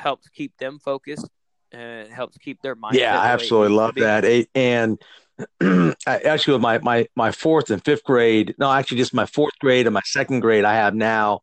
helps 0.00 0.28
keep 0.28 0.56
them 0.58 0.78
focused 0.78 1.28
and 1.72 2.08
helps 2.08 2.36
keep 2.38 2.60
their 2.62 2.74
mind. 2.74 2.96
Yeah, 2.96 3.18
I 3.18 3.28
absolutely 3.28 3.76
love 3.76 3.94
that. 3.96 4.46
And 4.54 4.98
actually, 6.06 6.54
with 6.54 6.62
my 6.62 6.78
my 6.78 7.06
my 7.16 7.32
fourth 7.32 7.70
and 7.70 7.84
fifth 7.84 8.04
grade, 8.04 8.54
no, 8.58 8.70
actually, 8.70 8.98
just 8.98 9.14
my 9.14 9.26
fourth 9.26 9.58
grade 9.58 9.86
and 9.86 9.94
my 9.94 10.02
second 10.04 10.40
grade, 10.40 10.64
I 10.64 10.74
have 10.74 10.94
now. 10.94 11.40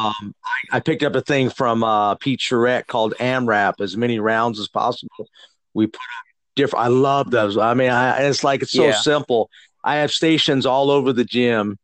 Um, 0.00 0.34
I, 0.44 0.78
I, 0.78 0.80
picked 0.80 1.04
up 1.04 1.14
a 1.14 1.20
thing 1.20 1.48
from 1.48 1.84
uh, 1.84 2.16
Pete 2.16 2.40
Charette 2.40 2.88
called 2.88 3.14
AMRAP, 3.20 3.80
as 3.80 3.96
many 3.96 4.18
rounds 4.18 4.58
as 4.58 4.66
possible. 4.66 5.28
We 5.74 5.86
put 5.86 6.00
up 6.00 6.24
different. 6.56 6.86
I 6.86 6.88
love 6.88 7.30
those. 7.30 7.56
I 7.56 7.74
mean, 7.74 7.90
I, 7.90 8.22
it's 8.22 8.42
like 8.42 8.62
it's 8.62 8.72
so 8.72 8.86
yeah. 8.86 8.96
simple. 8.96 9.48
I 9.84 9.96
have 9.96 10.10
stations 10.10 10.66
all 10.66 10.90
over 10.90 11.12
the 11.12 11.24
gym, 11.24 11.78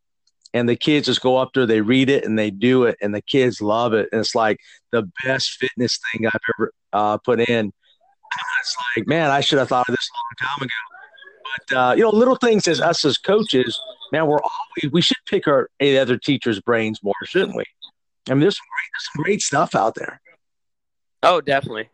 and 0.55 0.69
the 0.69 0.77
kids 0.77 1.07
just 1.07 1.23
go 1.23 1.37
up 1.37 1.51
there, 1.55 1.67
they 1.67 1.81
read 1.81 2.11
it, 2.11 2.25
and 2.25 2.39
they 2.39 2.51
do 2.51 2.85
it, 2.85 2.97
and 3.01 3.15
the 3.15 3.23
kids 3.23 3.61
love 3.63 3.95
it. 3.95 4.09
And 4.13 4.21
it's 4.21 4.35
like 4.35 4.59
the 4.91 5.11
best 5.25 5.53
fitness 5.53 5.99
thing 6.13 6.27
I've 6.27 6.41
ever 6.57 6.73
uh, 6.93 7.19
put 7.19 7.41
in. 7.41 7.73
It's 8.61 8.77
like, 8.97 9.07
man, 9.07 9.31
I 9.31 9.41
should 9.41 9.59
have 9.59 9.69
thought 9.69 9.89
of 9.89 9.95
this 9.95 10.09
a 10.09 10.17
long 10.17 10.51
time 10.51 10.63
ago. 10.63 10.75
But 11.69 11.77
uh, 11.77 11.95
you 11.95 12.03
know, 12.03 12.11
little 12.11 12.37
things 12.37 12.67
as 12.69 12.81
us 12.81 13.05
as 13.05 13.19
coaches, 13.19 13.79
man, 14.11 14.27
we're 14.27 14.39
always 14.41 14.93
we 14.93 15.03
should 15.03 15.19
pick 15.27 15.47
our 15.47 15.69
other 15.81 16.17
teachers' 16.17 16.61
brains 16.61 17.03
more, 17.03 17.15
shouldn't 17.25 17.57
we? 17.57 17.65
I 18.29 18.35
mean, 18.35 18.41
there's 18.41 18.57
some 18.57 18.67
great, 18.75 18.91
there's 18.93 19.09
some 19.13 19.23
great 19.25 19.43
stuff 19.43 19.75
out 19.75 19.95
there. 19.95 20.21
Oh, 21.23 21.41
definitely. 21.41 21.89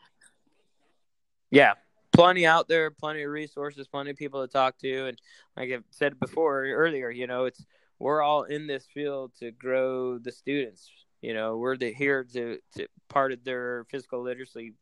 Yeah, 1.51 1.75
plenty 2.13 2.47
out 2.47 2.69
there, 2.69 2.91
plenty 2.91 3.23
of 3.23 3.31
resources, 3.31 3.89
plenty 3.89 4.11
of 4.11 4.17
people 4.17 4.47
to 4.47 4.53
talk 4.53 4.79
to, 4.79 5.07
and 5.07 5.19
like 5.57 5.71
I've 5.73 5.85
said 5.91 6.21
before 6.21 6.67
earlier, 6.67 7.11
you 7.11 7.27
know, 7.27 7.47
it's 7.47 7.65
we're 7.99 8.23
all 8.23 8.45
in 8.45 8.67
this 8.67 8.87
field 8.87 9.33
to 9.41 9.51
grow 9.51 10.19
the 10.19 10.33
students. 10.33 10.91
You 11.21 11.35
know, 11.35 11.57
we're 11.57 11.77
the, 11.77 11.93
here 11.93 12.25
to 12.33 12.59
to 12.77 12.87
part 13.09 13.33
of 13.33 13.45
their 13.45 13.85
physical 13.91 14.23
literacy, 14.23 14.75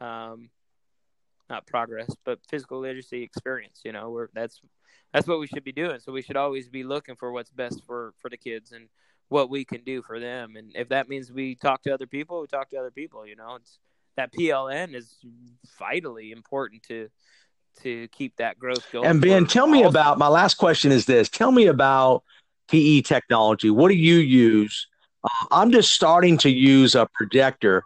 um, 0.00 0.50
not 1.48 1.66
progress, 1.66 2.14
but 2.24 2.40
physical 2.48 2.80
literacy 2.80 3.22
experience. 3.22 3.82
You 3.84 3.92
know, 3.92 4.10
we're 4.10 4.28
that's 4.34 4.60
that's 5.12 5.28
what 5.28 5.40
we 5.40 5.46
should 5.46 5.64
be 5.64 5.72
doing. 5.72 6.00
So 6.00 6.12
we 6.12 6.22
should 6.22 6.36
always 6.36 6.68
be 6.68 6.82
looking 6.82 7.16
for 7.16 7.32
what's 7.32 7.50
best 7.50 7.82
for 7.86 8.14
for 8.20 8.28
the 8.28 8.36
kids 8.36 8.72
and 8.72 8.88
what 9.28 9.48
we 9.48 9.64
can 9.64 9.82
do 9.84 10.02
for 10.02 10.18
them. 10.18 10.56
And 10.56 10.72
if 10.74 10.88
that 10.88 11.08
means 11.08 11.30
we 11.30 11.54
talk 11.54 11.82
to 11.82 11.94
other 11.94 12.06
people, 12.06 12.40
we 12.40 12.48
talk 12.48 12.70
to 12.70 12.76
other 12.76 12.90
people. 12.90 13.26
You 13.26 13.36
know, 13.36 13.54
it's 13.56 13.78
that 14.16 14.32
PLN 14.32 14.94
is 14.94 15.18
vitally 15.78 16.32
important 16.32 16.82
to 16.84 17.08
to 17.82 18.08
keep 18.08 18.36
that 18.36 18.58
growth 18.58 18.90
going. 18.92 19.06
And 19.06 19.20
Ben, 19.20 19.46
tell 19.46 19.66
me 19.66 19.82
about 19.82 20.18
my 20.18 20.28
last 20.28 20.54
question 20.54 20.92
is 20.92 21.06
this: 21.06 21.28
Tell 21.28 21.52
me 21.52 21.66
about 21.66 22.22
PE 22.68 23.02
technology. 23.02 23.70
What 23.70 23.88
do 23.88 23.94
you 23.94 24.16
use? 24.16 24.86
Uh, 25.24 25.46
I'm 25.50 25.72
just 25.72 25.90
starting 25.90 26.38
to 26.38 26.50
use 26.50 26.94
a 26.94 27.08
projector 27.14 27.84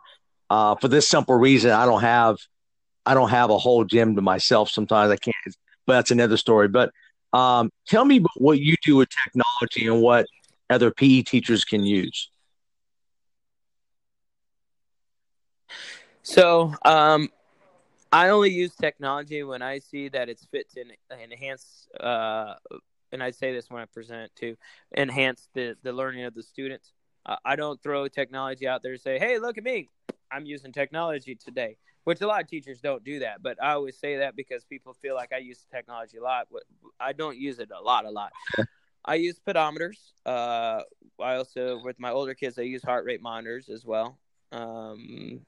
uh, 0.50 0.74
for 0.76 0.88
this 0.88 1.08
simple 1.08 1.34
reason. 1.34 1.70
I 1.70 1.86
don't 1.86 2.02
have 2.02 2.38
I 3.06 3.14
don't 3.14 3.30
have 3.30 3.50
a 3.50 3.58
whole 3.58 3.84
gym 3.84 4.16
to 4.16 4.22
myself. 4.22 4.70
Sometimes 4.70 5.10
I 5.10 5.16
can't, 5.16 5.56
but 5.86 5.94
that's 5.94 6.10
another 6.10 6.36
story. 6.36 6.68
But 6.68 6.90
um, 7.32 7.70
tell 7.86 8.04
me 8.04 8.18
about 8.18 8.30
what 8.36 8.60
you 8.60 8.76
do 8.82 8.96
with 8.96 9.08
technology 9.24 9.86
and 9.86 10.00
what 10.00 10.26
other 10.70 10.90
PE 10.90 11.22
teachers 11.22 11.64
can 11.64 11.84
use? 11.84 12.30
So, 16.22 16.74
um, 16.84 17.28
I 18.14 18.28
only 18.28 18.50
use 18.50 18.76
technology 18.76 19.42
when 19.42 19.60
I 19.60 19.80
see 19.80 20.08
that 20.10 20.28
it's 20.28 20.44
fit 20.44 20.70
to 20.74 20.84
enhance, 21.20 21.88
uh, 21.98 22.54
and 23.10 23.20
I 23.20 23.32
say 23.32 23.52
this 23.52 23.68
when 23.68 23.82
I 23.82 23.86
present 23.86 24.30
to 24.36 24.54
enhance 24.96 25.48
the, 25.52 25.76
the 25.82 25.92
learning 25.92 26.22
of 26.22 26.32
the 26.32 26.44
students. 26.44 26.92
Uh, 27.26 27.34
I 27.44 27.56
don't 27.56 27.82
throw 27.82 28.06
technology 28.06 28.68
out 28.68 28.84
there 28.84 28.92
and 28.92 29.00
say, 29.00 29.18
hey, 29.18 29.40
look 29.40 29.58
at 29.58 29.64
me. 29.64 29.88
I'm 30.30 30.46
using 30.46 30.70
technology 30.70 31.34
today, 31.34 31.76
which 32.04 32.20
a 32.20 32.28
lot 32.28 32.40
of 32.40 32.46
teachers 32.46 32.80
don't 32.80 33.02
do 33.02 33.18
that. 33.18 33.42
But 33.42 33.60
I 33.60 33.72
always 33.72 33.98
say 33.98 34.18
that 34.18 34.36
because 34.36 34.64
people 34.64 34.94
feel 35.02 35.16
like 35.16 35.32
I 35.32 35.38
use 35.38 35.66
technology 35.74 36.18
a 36.18 36.22
lot. 36.22 36.46
I 37.00 37.14
don't 37.14 37.36
use 37.36 37.58
it 37.58 37.70
a 37.76 37.82
lot, 37.82 38.04
a 38.04 38.10
lot. 38.12 38.30
I 39.04 39.16
use 39.16 39.40
pedometers. 39.44 39.98
Uh, 40.24 40.82
I 41.20 41.34
also, 41.34 41.80
with 41.82 41.98
my 41.98 42.12
older 42.12 42.34
kids, 42.34 42.60
I 42.60 42.62
use 42.62 42.84
heart 42.84 43.06
rate 43.06 43.22
monitors 43.22 43.68
as 43.68 43.84
well. 43.84 44.20
Um, 44.52 45.40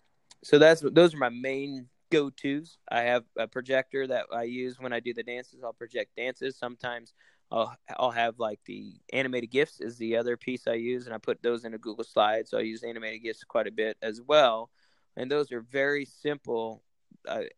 so 0.43 0.59
that's 0.59 0.81
those 0.81 1.15
are 1.15 1.19
my 1.19 1.29
main 1.29 1.87
go 2.11 2.31
tos. 2.31 2.79
I 2.91 3.03
have 3.03 3.25
a 3.37 3.47
projector 3.47 4.07
that 4.07 4.27
I 4.33 4.45
use 4.45 4.79
when 4.79 4.93
I 4.93 5.01
do 5.01 5.15
the 5.15 5.23
dances. 5.23 5.63
I'll 5.63 5.73
project 5.73 6.17
dances. 6.17 6.57
Sometimes 6.59 7.15
I'll 7.51 7.77
I'll 7.97 8.11
have 8.11 8.39
like 8.39 8.61
the 8.67 8.95
animated 9.13 9.51
gifs 9.51 9.81
is 9.81 9.97
the 9.99 10.17
other 10.17 10.37
piece 10.37 10.67
I 10.67 10.75
use, 10.75 11.07
and 11.07 11.15
I 11.15 11.19
put 11.19 11.43
those 11.43 11.65
in 11.65 11.75
a 11.75 11.79
Google 11.79 12.05
Slide. 12.05 12.49
So 12.49 12.59
I 12.59 12.63
use 12.63 12.83
animated 12.83 13.23
gifs 13.23 13.45
quite 13.45 13.67
a 13.67 13.73
bit 13.73 13.97
as 14.03 14.21
well. 14.21 14.71
And 15.17 15.31
those 15.31 15.53
are 15.53 15.61
very 15.61 16.05
simple. 16.05 16.83
I 17.29 17.49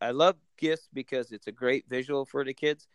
I 0.00 0.10
love 0.10 0.36
gifs 0.58 0.88
because 0.92 1.32
it's 1.32 1.46
a 1.46 1.52
great 1.52 1.88
visual 1.88 2.24
for 2.24 2.44
the 2.44 2.54
kids, 2.54 2.88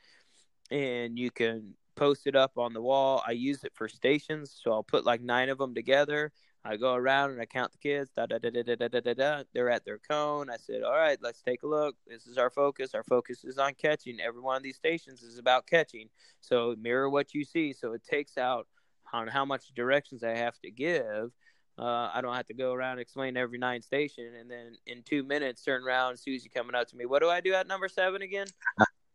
and 0.72 1.18
you 1.18 1.32
can 1.32 1.76
post 1.95 2.28
it 2.28 2.36
up 2.36 2.58
on 2.58 2.74
the 2.74 2.82
wall. 2.82 3.24
I 3.28 3.32
use 3.32 3.64
it 3.64 3.74
for 3.76 3.88
stations, 3.88 4.56
so 4.64 4.72
I'll 4.72 4.84
put 4.84 5.06
like 5.06 5.22
nine 5.22 5.50
of 5.50 5.58
them 5.58 5.74
together. 5.74 6.32
I 6.66 6.76
go 6.76 6.93
around 6.93 7.32
and 7.32 7.41
I 7.41 7.45
count 7.45 7.72
the 7.72 7.78
kids. 7.78 8.12
Da, 8.16 8.26
da, 8.26 8.39
da, 8.39 8.49
da, 8.49 8.64
da, 8.64 8.88
da, 8.88 8.99
da, 8.99 9.14
da. 9.14 9.43
They're 9.53 9.70
at 9.70 9.86
their 9.86 9.99
cone. 9.99 10.49
I 10.49 10.58
said, 10.58 10.84
"All 10.84 10.91
right, 10.97 11.18
let's 11.22 11.41
take 11.41 11.64
a 11.64 11.68
look. 11.68 11.95
This 12.05 12.28
is 12.28 12.38
our 12.38 12.49
focus. 12.49 12.93
Our 12.93 13.03
focus 13.03 13.43
is 13.43 13.58
on 13.58 13.74
catching. 13.76 14.20
Every 14.20 14.41
one 14.41 14.58
of 14.58 14.64
these 14.64 14.76
stations 14.76 15.22
is 15.24 15.38
about 15.38 15.68
catching. 15.68 16.10
So 16.41 16.76
mirror 16.80 17.10
what 17.10 17.34
you 17.34 17.45
see. 17.45 17.74
So 17.74 17.93
it 17.93 18.03
takes 18.03 18.38
out 18.38 18.68
on 19.14 19.28
how 19.28 19.45
much 19.45 19.74
directions 19.74 20.24
I 20.24 20.36
have 20.36 20.60
to 20.60 20.72
give. 20.72 21.32
Uh, 21.80 22.10
I 22.12 22.22
don't 22.22 22.34
have 22.34 22.47
to 22.47 22.55
go 22.55 22.74
around 22.74 22.93
and 22.93 23.01
explain 23.01 23.38
every 23.38 23.60
nine 23.60 23.82
station, 23.82 24.34
and 24.39 24.49
then 24.49 24.76
in 24.88 25.03
two 25.03 25.24
minutes 25.24 25.64
turn 25.64 25.84
around. 25.84 26.18
Susie 26.18 26.49
coming 26.49 26.76
up 26.76 26.88
to 26.89 26.97
me. 26.97 27.05
What 27.05 27.22
do 27.22 27.30
I 27.30 27.39
do 27.39 27.53
at 27.53 27.68
number 27.68 27.88
seven 27.88 28.24
again? 28.24 28.47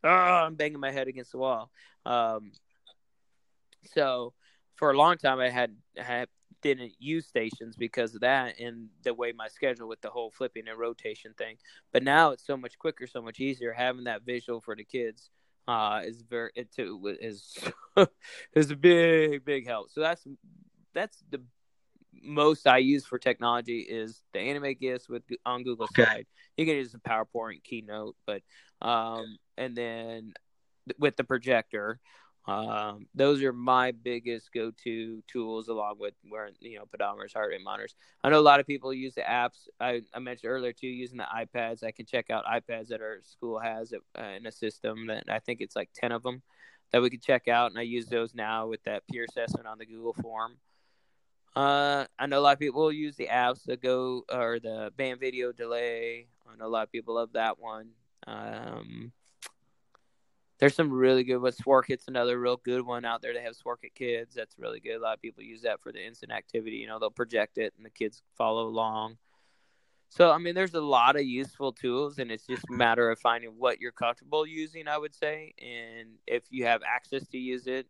oh, 0.05 0.09
I'm 0.09 0.55
banging 0.55 0.81
my 0.81 0.93
head 0.93 1.09
against 1.09 1.33
the 1.33 1.39
wall. 1.39 1.71
Um, 2.07 2.53
so 3.93 4.33
for 4.77 4.93
a 4.93 4.97
long 4.97 5.17
time, 5.17 5.41
I 5.41 5.51
had, 5.51 5.75
had 5.97 6.29
didn't 6.63 6.93
use 6.99 7.27
stations 7.27 7.77
because 7.77 8.15
of 8.15 8.21
that 8.21 8.59
and 8.59 8.89
the 9.03 9.13
way 9.13 9.33
my 9.33 9.49
schedule 9.49 9.89
with 9.89 10.01
the 10.01 10.11
whole 10.11 10.31
flipping 10.31 10.69
and 10.69 10.79
rotation 10.79 11.35
thing. 11.37 11.57
But 11.93 12.03
now 12.03 12.31
it's 12.31 12.47
so 12.47 12.57
much 12.57 12.79
quicker, 12.79 13.07
so 13.07 13.21
much 13.21 13.41
easier. 13.41 13.73
Having 13.73 14.05
that 14.05 14.23
visual 14.23 14.61
for 14.61 14.75
the 14.75 14.85
kids 14.85 15.31
uh, 15.69 16.03
is 16.05 16.23
very 16.23 16.51
it 16.55 16.73
too, 16.73 17.17
is 17.21 17.59
is 18.55 18.71
a 18.71 18.77
big 18.77 19.45
big 19.45 19.67
help. 19.67 19.91
So 19.91 20.01
that's 20.01 20.27
that's 20.95 21.23
the 21.31 21.43
most 22.23 22.67
I 22.67 22.79
use 22.79 23.05
for 23.05 23.19
technology 23.19 23.81
is 23.81 24.23
the 24.33 24.41
anime 24.41 24.75
gifts 24.75 25.09
with 25.09 25.23
on 25.45 25.65
Google 25.65 25.85
okay. 25.85 26.05
Slide. 26.05 26.27
You 26.57 26.67
can 26.67 26.77
use 26.77 26.95
a 26.95 26.99
PowerPoint, 26.99 27.65
Keynote, 27.65 28.17
but 28.27 28.43
um, 28.81 29.39
and 29.57 29.77
then 29.77 30.35
with 30.99 31.17
the 31.17 31.25
projector. 31.25 32.01
Um, 32.47 33.07
those 33.15 33.41
are 33.43 33.53
my 33.53 33.93
biggest 33.93 34.53
go-to 34.53 35.23
tools, 35.29 35.69
along 35.69 35.97
with 36.01 36.15
wearing 36.29 36.55
you 36.61 36.79
know 36.79 36.87
pedometers, 36.87 37.33
heart 37.33 37.51
rate 37.51 37.63
monitors. 37.63 37.95
I 38.25 38.31
know 38.31 38.41
a 38.41 38.43
lot 38.43 38.59
of 38.59 38.67
people 38.67 38.93
use 38.93 39.15
the 39.15 39.23
apps. 39.23 39.69
I, 39.79 40.03
I 40.13 40.19
mentioned 40.19 40.51
earlier 40.51 40.73
too, 40.73 40.89
using 40.89 41.19
the 41.19 41.27
iPads. 41.33 41.85
I 41.85 41.93
can 41.93 42.05
check 42.05 42.31
out 42.31 42.45
iPads 42.45 42.89
that 42.89 43.01
our 43.01 43.21
school 43.23 43.61
has 43.61 43.93
uh, 43.93 44.23
in 44.23 44.47
a 44.47 44.53
system 44.53 45.07
that 45.07 45.25
I 45.29 45.39
think 45.39 45.61
it's 45.61 45.77
like 45.77 45.91
ten 45.95 46.11
of 46.11 46.25
them 46.25 46.43
that 46.91 47.01
we 47.01 47.11
could 47.11 47.23
check 47.23 47.47
out, 47.47 47.71
and 47.71 47.79
I 47.79 47.83
use 47.83 48.07
those 48.07 48.35
now 48.35 48.67
with 48.67 48.83
that 48.85 49.05
peer 49.11 49.25
assessment 49.29 49.69
on 49.69 49.79
the 49.79 49.87
Google 49.87 50.15
form. 50.15 50.57
Uh, 51.55 52.07
I 52.19 52.27
know 52.27 52.39
a 52.39 52.41
lot 52.41 52.55
of 52.55 52.59
people 52.59 52.91
use 52.91 53.15
the 53.17 53.29
apps 53.29 53.65
that 53.65 53.83
go 53.83 54.25
or 54.33 54.59
the 54.59 54.93
BaM 54.97 55.19
Video 55.19 55.53
Delay. 55.53 56.27
I 56.51 56.57
know 56.57 56.67
a 56.67 56.69
lot 56.69 56.85
of 56.85 56.93
people 56.93 57.15
love 57.15 57.35
that 57.35 57.59
one. 57.59 57.91
Um, 58.27 59.13
there's 60.63 60.77
some 60.77 60.93
really 60.93 61.25
good 61.25 61.39
ones. 61.39 61.57
Sworkit's 61.57 62.07
another 62.07 62.39
real 62.39 62.57
good 62.57 62.87
one 62.87 63.05
out 63.05 63.21
there. 63.21 63.35
They 63.35 63.43
have 63.43 63.57
Sworkit 63.57 63.97
Kids. 63.97 64.33
That's 64.33 64.57
really 64.61 64.79
good. 64.79 64.95
A 64.95 65.01
lot 65.01 65.15
of 65.15 65.21
people 65.21 65.43
use 65.43 65.63
that 65.63 65.83
for 65.83 65.91
the 65.91 65.99
instant 65.99 66.31
activity. 66.31 66.77
You 66.77 66.87
know, 66.87 67.01
they'll 67.01 67.11
project 67.11 67.59
it 67.59 67.75
and 67.77 67.85
the 67.85 67.91
kids 67.91 68.23
follow 68.39 68.69
along. 68.69 69.17
So, 70.11 70.31
I 70.31 70.39
mean, 70.39 70.55
there's 70.55 70.75
a 70.75 70.81
lot 70.81 71.17
of 71.17 71.25
useful 71.25 71.73
tools, 71.73 72.21
and 72.21 72.31
it's 72.31 72.47
just 72.47 72.63
a 72.71 72.73
matter 72.73 73.11
of 73.11 73.19
finding 73.19 73.55
what 73.59 73.81
you're 73.81 73.91
comfortable 73.91 74.47
using, 74.47 74.87
I 74.87 74.99
would 74.99 75.17
say. 75.17 75.53
And 75.59 76.11
if 76.29 76.45
you 76.49 76.65
have 76.67 76.83
access 76.87 77.27
to 77.29 77.39
use 77.39 77.67
it, 77.67 77.89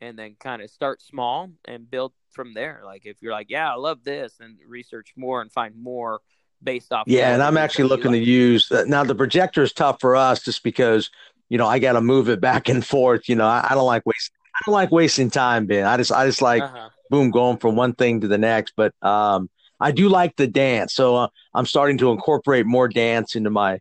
and 0.00 0.18
then 0.18 0.34
kind 0.40 0.62
of 0.62 0.68
start 0.68 1.00
small 1.00 1.48
and 1.66 1.88
build 1.88 2.12
from 2.32 2.54
there. 2.54 2.82
Like, 2.84 3.06
if 3.06 3.22
you're 3.22 3.30
like, 3.30 3.50
yeah, 3.50 3.70
I 3.70 3.76
love 3.76 4.02
this, 4.02 4.40
and 4.40 4.58
research 4.66 5.12
more 5.16 5.40
and 5.40 5.52
find 5.52 5.76
more 5.76 6.22
based 6.62 6.92
off. 6.92 7.04
Yeah, 7.06 7.32
and 7.32 7.42
I'm 7.42 7.56
actually 7.56 7.88
looking 7.88 8.12
like. 8.12 8.20
to 8.20 8.26
use 8.26 8.70
uh, 8.70 8.84
now. 8.86 9.04
The 9.04 9.14
projector 9.14 9.62
is 9.62 9.72
tough 9.72 10.00
for 10.00 10.16
us 10.16 10.42
just 10.42 10.62
because 10.62 11.10
you 11.52 11.58
know, 11.58 11.66
I 11.66 11.80
got 11.80 11.92
to 11.92 12.00
move 12.00 12.30
it 12.30 12.40
back 12.40 12.70
and 12.70 12.84
forth. 12.84 13.28
You 13.28 13.36
know, 13.36 13.46
I, 13.46 13.66
I, 13.68 13.74
don't 13.74 13.84
like 13.84 14.06
wasting. 14.06 14.34
I 14.54 14.58
don't 14.64 14.72
like 14.72 14.90
wasting 14.90 15.28
time, 15.28 15.66
Ben. 15.66 15.84
I 15.84 15.98
just, 15.98 16.10
I 16.10 16.24
just 16.24 16.40
like 16.40 16.62
uh-huh. 16.62 16.88
boom, 17.10 17.30
going 17.30 17.58
from 17.58 17.76
one 17.76 17.92
thing 17.92 18.22
to 18.22 18.26
the 18.26 18.38
next. 18.38 18.72
But 18.74 18.94
um, 19.02 19.50
I 19.78 19.92
do 19.92 20.08
like 20.08 20.34
the 20.36 20.46
dance, 20.46 20.94
so 20.94 21.14
uh, 21.14 21.28
I'm 21.52 21.66
starting 21.66 21.98
to 21.98 22.10
incorporate 22.10 22.64
more 22.64 22.88
dance 22.88 23.36
into 23.36 23.50
my, 23.50 23.80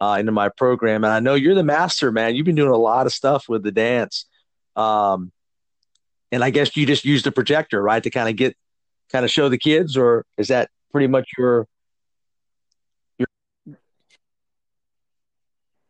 uh, 0.00 0.16
into 0.18 0.32
my 0.32 0.48
program. 0.48 1.04
And 1.04 1.12
I 1.12 1.20
know 1.20 1.34
you're 1.34 1.54
the 1.54 1.62
master, 1.62 2.10
man. 2.10 2.34
You've 2.34 2.46
been 2.46 2.56
doing 2.56 2.72
a 2.72 2.76
lot 2.76 3.06
of 3.06 3.12
stuff 3.12 3.48
with 3.48 3.62
the 3.62 3.70
dance. 3.70 4.24
Um, 4.74 5.30
and 6.32 6.42
I 6.42 6.50
guess 6.50 6.76
you 6.76 6.84
just 6.84 7.04
use 7.04 7.22
the 7.22 7.30
projector, 7.30 7.80
right, 7.80 8.02
to 8.02 8.10
kind 8.10 8.28
of 8.28 8.34
get, 8.34 8.56
kind 9.12 9.24
of 9.24 9.30
show 9.30 9.48
the 9.48 9.56
kids, 9.56 9.96
or 9.96 10.26
is 10.36 10.48
that 10.48 10.68
pretty 10.90 11.06
much 11.06 11.30
your 11.38 11.68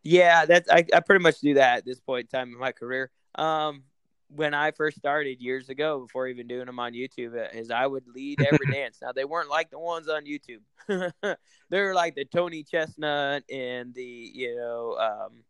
Yeah, 0.05 0.45
that's 0.45 0.69
I, 0.69 0.85
I 0.93 0.99
pretty 0.99 1.23
much 1.23 1.39
do 1.39 1.55
that 1.55 1.79
at 1.79 1.85
this 1.85 1.99
point 1.99 2.27
in 2.31 2.39
time 2.39 2.53
in 2.53 2.59
my 2.59 2.71
career. 2.71 3.09
Um, 3.33 3.81
when 4.29 4.53
I 4.53 4.69
first 4.69 4.97
started 4.97 5.41
years 5.41 5.69
ago, 5.69 5.99
before 5.99 6.27
even 6.27 6.47
doing 6.47 6.67
them 6.67 6.79
on 6.79 6.93
YouTube, 6.93 7.35
uh, 7.35 7.49
is 7.57 7.71
I 7.71 7.87
would 7.87 8.07
lead 8.07 8.39
every 8.41 8.67
dance. 8.71 8.99
Now 9.01 9.13
they 9.13 9.25
weren't 9.25 9.49
like 9.49 9.71
the 9.71 9.79
ones 9.79 10.07
on 10.07 10.25
YouTube. 10.25 10.61
They're 11.69 11.95
like 11.95 12.13
the 12.13 12.23
Tony 12.23 12.63
Chestnut 12.63 13.43
and 13.51 13.95
the 13.95 14.31
you 14.31 14.55
know 14.55 14.95
um, 14.99 15.43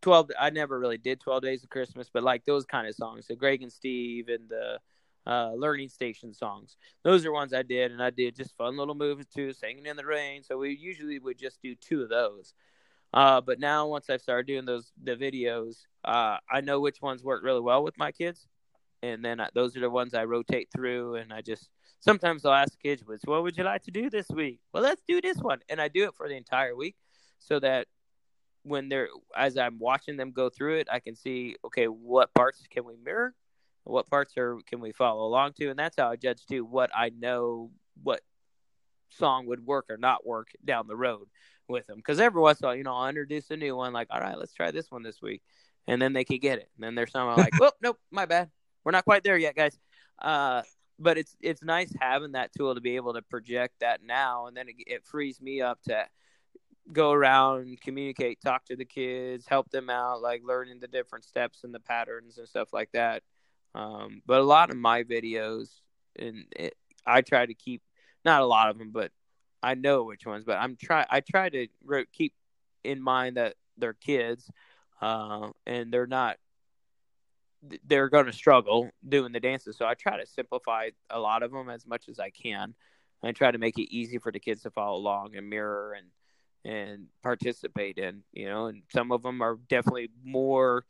twelve. 0.00 0.32
I 0.40 0.50
never 0.50 0.80
really 0.80 0.98
did 0.98 1.20
Twelve 1.20 1.42
Days 1.42 1.62
of 1.62 1.70
Christmas, 1.70 2.10
but 2.12 2.24
like 2.24 2.44
those 2.44 2.64
kind 2.64 2.88
of 2.88 2.96
songs, 2.96 3.28
the 3.28 3.36
Greg 3.36 3.62
and 3.62 3.72
Steve 3.72 4.28
and 4.28 4.48
the 4.48 4.80
uh, 5.24 5.52
Learning 5.54 5.88
Station 5.88 6.34
songs. 6.34 6.76
Those 7.04 7.24
are 7.24 7.32
ones 7.32 7.54
I 7.54 7.62
did, 7.62 7.92
and 7.92 8.02
I 8.02 8.10
did 8.10 8.34
just 8.34 8.56
fun 8.56 8.76
little 8.76 8.96
moves 8.96 9.28
too, 9.28 9.52
singing 9.52 9.86
in 9.86 9.96
the 9.96 10.04
rain. 10.04 10.42
So 10.42 10.58
we 10.58 10.76
usually 10.76 11.20
would 11.20 11.38
just 11.38 11.62
do 11.62 11.76
two 11.76 12.02
of 12.02 12.08
those. 12.08 12.54
Uh, 13.12 13.40
but 13.40 13.60
now 13.60 13.86
once 13.86 14.08
I 14.08 14.16
started 14.16 14.46
doing 14.46 14.64
those 14.64 14.90
the 15.02 15.16
videos, 15.16 15.86
uh, 16.04 16.38
I 16.50 16.60
know 16.62 16.80
which 16.80 17.02
ones 17.02 17.22
work 17.22 17.42
really 17.44 17.60
well 17.60 17.84
with 17.84 17.98
my 17.98 18.10
kids, 18.10 18.48
and 19.02 19.24
then 19.24 19.40
I, 19.40 19.48
those 19.54 19.76
are 19.76 19.80
the 19.80 19.90
ones 19.90 20.14
I 20.14 20.24
rotate 20.24 20.68
through. 20.74 21.16
And 21.16 21.32
I 21.32 21.42
just 21.42 21.68
sometimes 22.00 22.44
I'll 22.44 22.54
ask 22.54 22.72
the 22.72 22.88
kids, 22.88 23.04
"What 23.24 23.42
would 23.42 23.56
you 23.56 23.64
like 23.64 23.82
to 23.84 23.90
do 23.90 24.08
this 24.08 24.28
week?" 24.30 24.60
Well, 24.72 24.82
let's 24.82 25.02
do 25.06 25.20
this 25.20 25.38
one, 25.38 25.60
and 25.68 25.80
I 25.80 25.88
do 25.88 26.04
it 26.04 26.14
for 26.14 26.28
the 26.28 26.36
entire 26.36 26.74
week, 26.74 26.96
so 27.38 27.60
that 27.60 27.86
when 28.62 28.88
they're 28.88 29.08
as 29.36 29.58
I'm 29.58 29.78
watching 29.78 30.16
them 30.16 30.32
go 30.32 30.48
through 30.48 30.78
it, 30.78 30.88
I 30.90 31.00
can 31.00 31.14
see 31.14 31.56
okay, 31.66 31.86
what 31.86 32.32
parts 32.34 32.64
can 32.70 32.84
we 32.86 32.96
mirror, 32.96 33.34
what 33.84 34.08
parts 34.08 34.36
are 34.38 34.58
can 34.66 34.80
we 34.80 34.92
follow 34.92 35.26
along 35.26 35.52
to, 35.54 35.68
and 35.68 35.78
that's 35.78 35.96
how 35.98 36.10
I 36.10 36.16
judge 36.16 36.46
too 36.46 36.64
what 36.64 36.90
I 36.94 37.10
know 37.10 37.70
what 38.02 38.22
song 39.10 39.46
would 39.46 39.66
work 39.66 39.86
or 39.90 39.98
not 39.98 40.26
work 40.26 40.48
down 40.64 40.86
the 40.86 40.96
road 40.96 41.28
with 41.72 41.86
them 41.86 41.96
because 41.96 42.20
every 42.20 42.40
once 42.40 42.60
in 42.60 42.64
a 42.64 42.68
while, 42.68 42.76
you 42.76 42.84
know, 42.84 42.94
I'll 42.94 43.08
introduce 43.08 43.50
a 43.50 43.56
new 43.56 43.74
one, 43.76 43.92
like, 43.92 44.08
all 44.10 44.20
right, 44.20 44.38
let's 44.38 44.52
try 44.52 44.70
this 44.70 44.90
one 44.90 45.02
this 45.02 45.20
week, 45.20 45.42
and 45.86 46.00
then 46.00 46.12
they 46.12 46.24
can 46.24 46.38
get 46.38 46.58
it. 46.58 46.68
And 46.76 46.84
then 46.84 46.94
there's 46.94 47.12
some 47.12 47.36
like, 47.36 47.54
oh, 47.60 47.72
nope, 47.82 47.98
my 48.10 48.26
bad, 48.26 48.50
we're 48.84 48.92
not 48.92 49.04
quite 49.04 49.24
there 49.24 49.36
yet, 49.36 49.56
guys. 49.56 49.78
Uh, 50.20 50.62
but 50.98 51.18
it's 51.18 51.36
it's 51.40 51.62
nice 51.62 51.92
having 52.00 52.32
that 52.32 52.52
tool 52.56 52.74
to 52.74 52.80
be 52.80 52.96
able 52.96 53.14
to 53.14 53.22
project 53.22 53.74
that 53.80 54.02
now, 54.04 54.46
and 54.46 54.56
then 54.56 54.68
it, 54.68 54.76
it 54.86 55.04
frees 55.04 55.40
me 55.40 55.60
up 55.60 55.80
to 55.82 56.06
go 56.90 57.12
around, 57.12 57.80
communicate, 57.80 58.40
talk 58.40 58.64
to 58.66 58.76
the 58.76 58.84
kids, 58.84 59.46
help 59.46 59.70
them 59.70 59.88
out, 59.88 60.20
like 60.20 60.42
learning 60.44 60.80
the 60.80 60.88
different 60.88 61.24
steps 61.24 61.64
and 61.64 61.74
the 61.74 61.80
patterns 61.80 62.38
and 62.38 62.48
stuff 62.48 62.72
like 62.72 62.90
that. 62.92 63.22
Um, 63.74 64.22
but 64.26 64.40
a 64.40 64.44
lot 64.44 64.70
of 64.70 64.76
my 64.76 65.04
videos, 65.04 65.68
and 66.18 66.44
it, 66.56 66.74
I 67.06 67.22
try 67.22 67.46
to 67.46 67.54
keep 67.54 67.82
not 68.24 68.42
a 68.42 68.46
lot 68.46 68.70
of 68.70 68.78
them, 68.78 68.90
but 68.92 69.10
I 69.62 69.74
know 69.74 70.04
which 70.04 70.26
ones, 70.26 70.44
but 70.44 70.58
I'm 70.58 70.76
try 70.76 71.06
I 71.08 71.20
try 71.20 71.48
to 71.48 71.66
keep 72.12 72.34
in 72.84 73.00
mind 73.00 73.36
that 73.36 73.54
they're 73.76 73.92
kids, 73.92 74.50
uh, 75.00 75.50
and 75.66 75.92
they're 75.92 76.06
not 76.06 76.38
they're 77.86 78.08
going 78.08 78.26
to 78.26 78.32
struggle 78.32 78.90
doing 79.08 79.32
the 79.32 79.40
dances. 79.40 79.76
So 79.76 79.86
I 79.86 79.94
try 79.94 80.18
to 80.18 80.26
simplify 80.26 80.90
a 81.10 81.20
lot 81.20 81.42
of 81.42 81.52
them 81.52 81.70
as 81.70 81.86
much 81.86 82.08
as 82.08 82.18
I 82.18 82.30
can. 82.30 82.74
I 83.22 83.30
try 83.30 83.52
to 83.52 83.58
make 83.58 83.78
it 83.78 83.94
easy 83.94 84.18
for 84.18 84.32
the 84.32 84.40
kids 84.40 84.62
to 84.62 84.70
follow 84.70 84.96
along 84.96 85.36
and 85.36 85.48
mirror 85.48 85.96
and 85.96 86.06
and 86.64 87.06
participate 87.22 87.98
in. 87.98 88.22
You 88.32 88.46
know, 88.48 88.66
and 88.66 88.82
some 88.92 89.12
of 89.12 89.22
them 89.22 89.42
are 89.42 89.58
definitely 89.68 90.10
more 90.24 90.84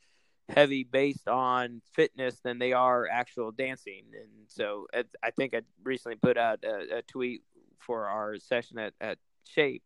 heavy 0.49 0.83
based 0.83 1.27
on 1.27 1.81
fitness 1.93 2.39
than 2.43 2.59
they 2.59 2.73
are 2.73 3.07
actual 3.07 3.51
dancing. 3.51 4.03
And 4.13 4.29
so 4.47 4.87
I 4.93 5.31
think 5.31 5.53
I 5.53 5.61
recently 5.83 6.17
put 6.17 6.37
out 6.37 6.63
a, 6.63 6.97
a 6.97 7.01
tweet 7.03 7.43
for 7.79 8.07
our 8.07 8.37
session 8.37 8.79
at, 8.79 8.93
at 9.01 9.17
SHAPE 9.45 9.83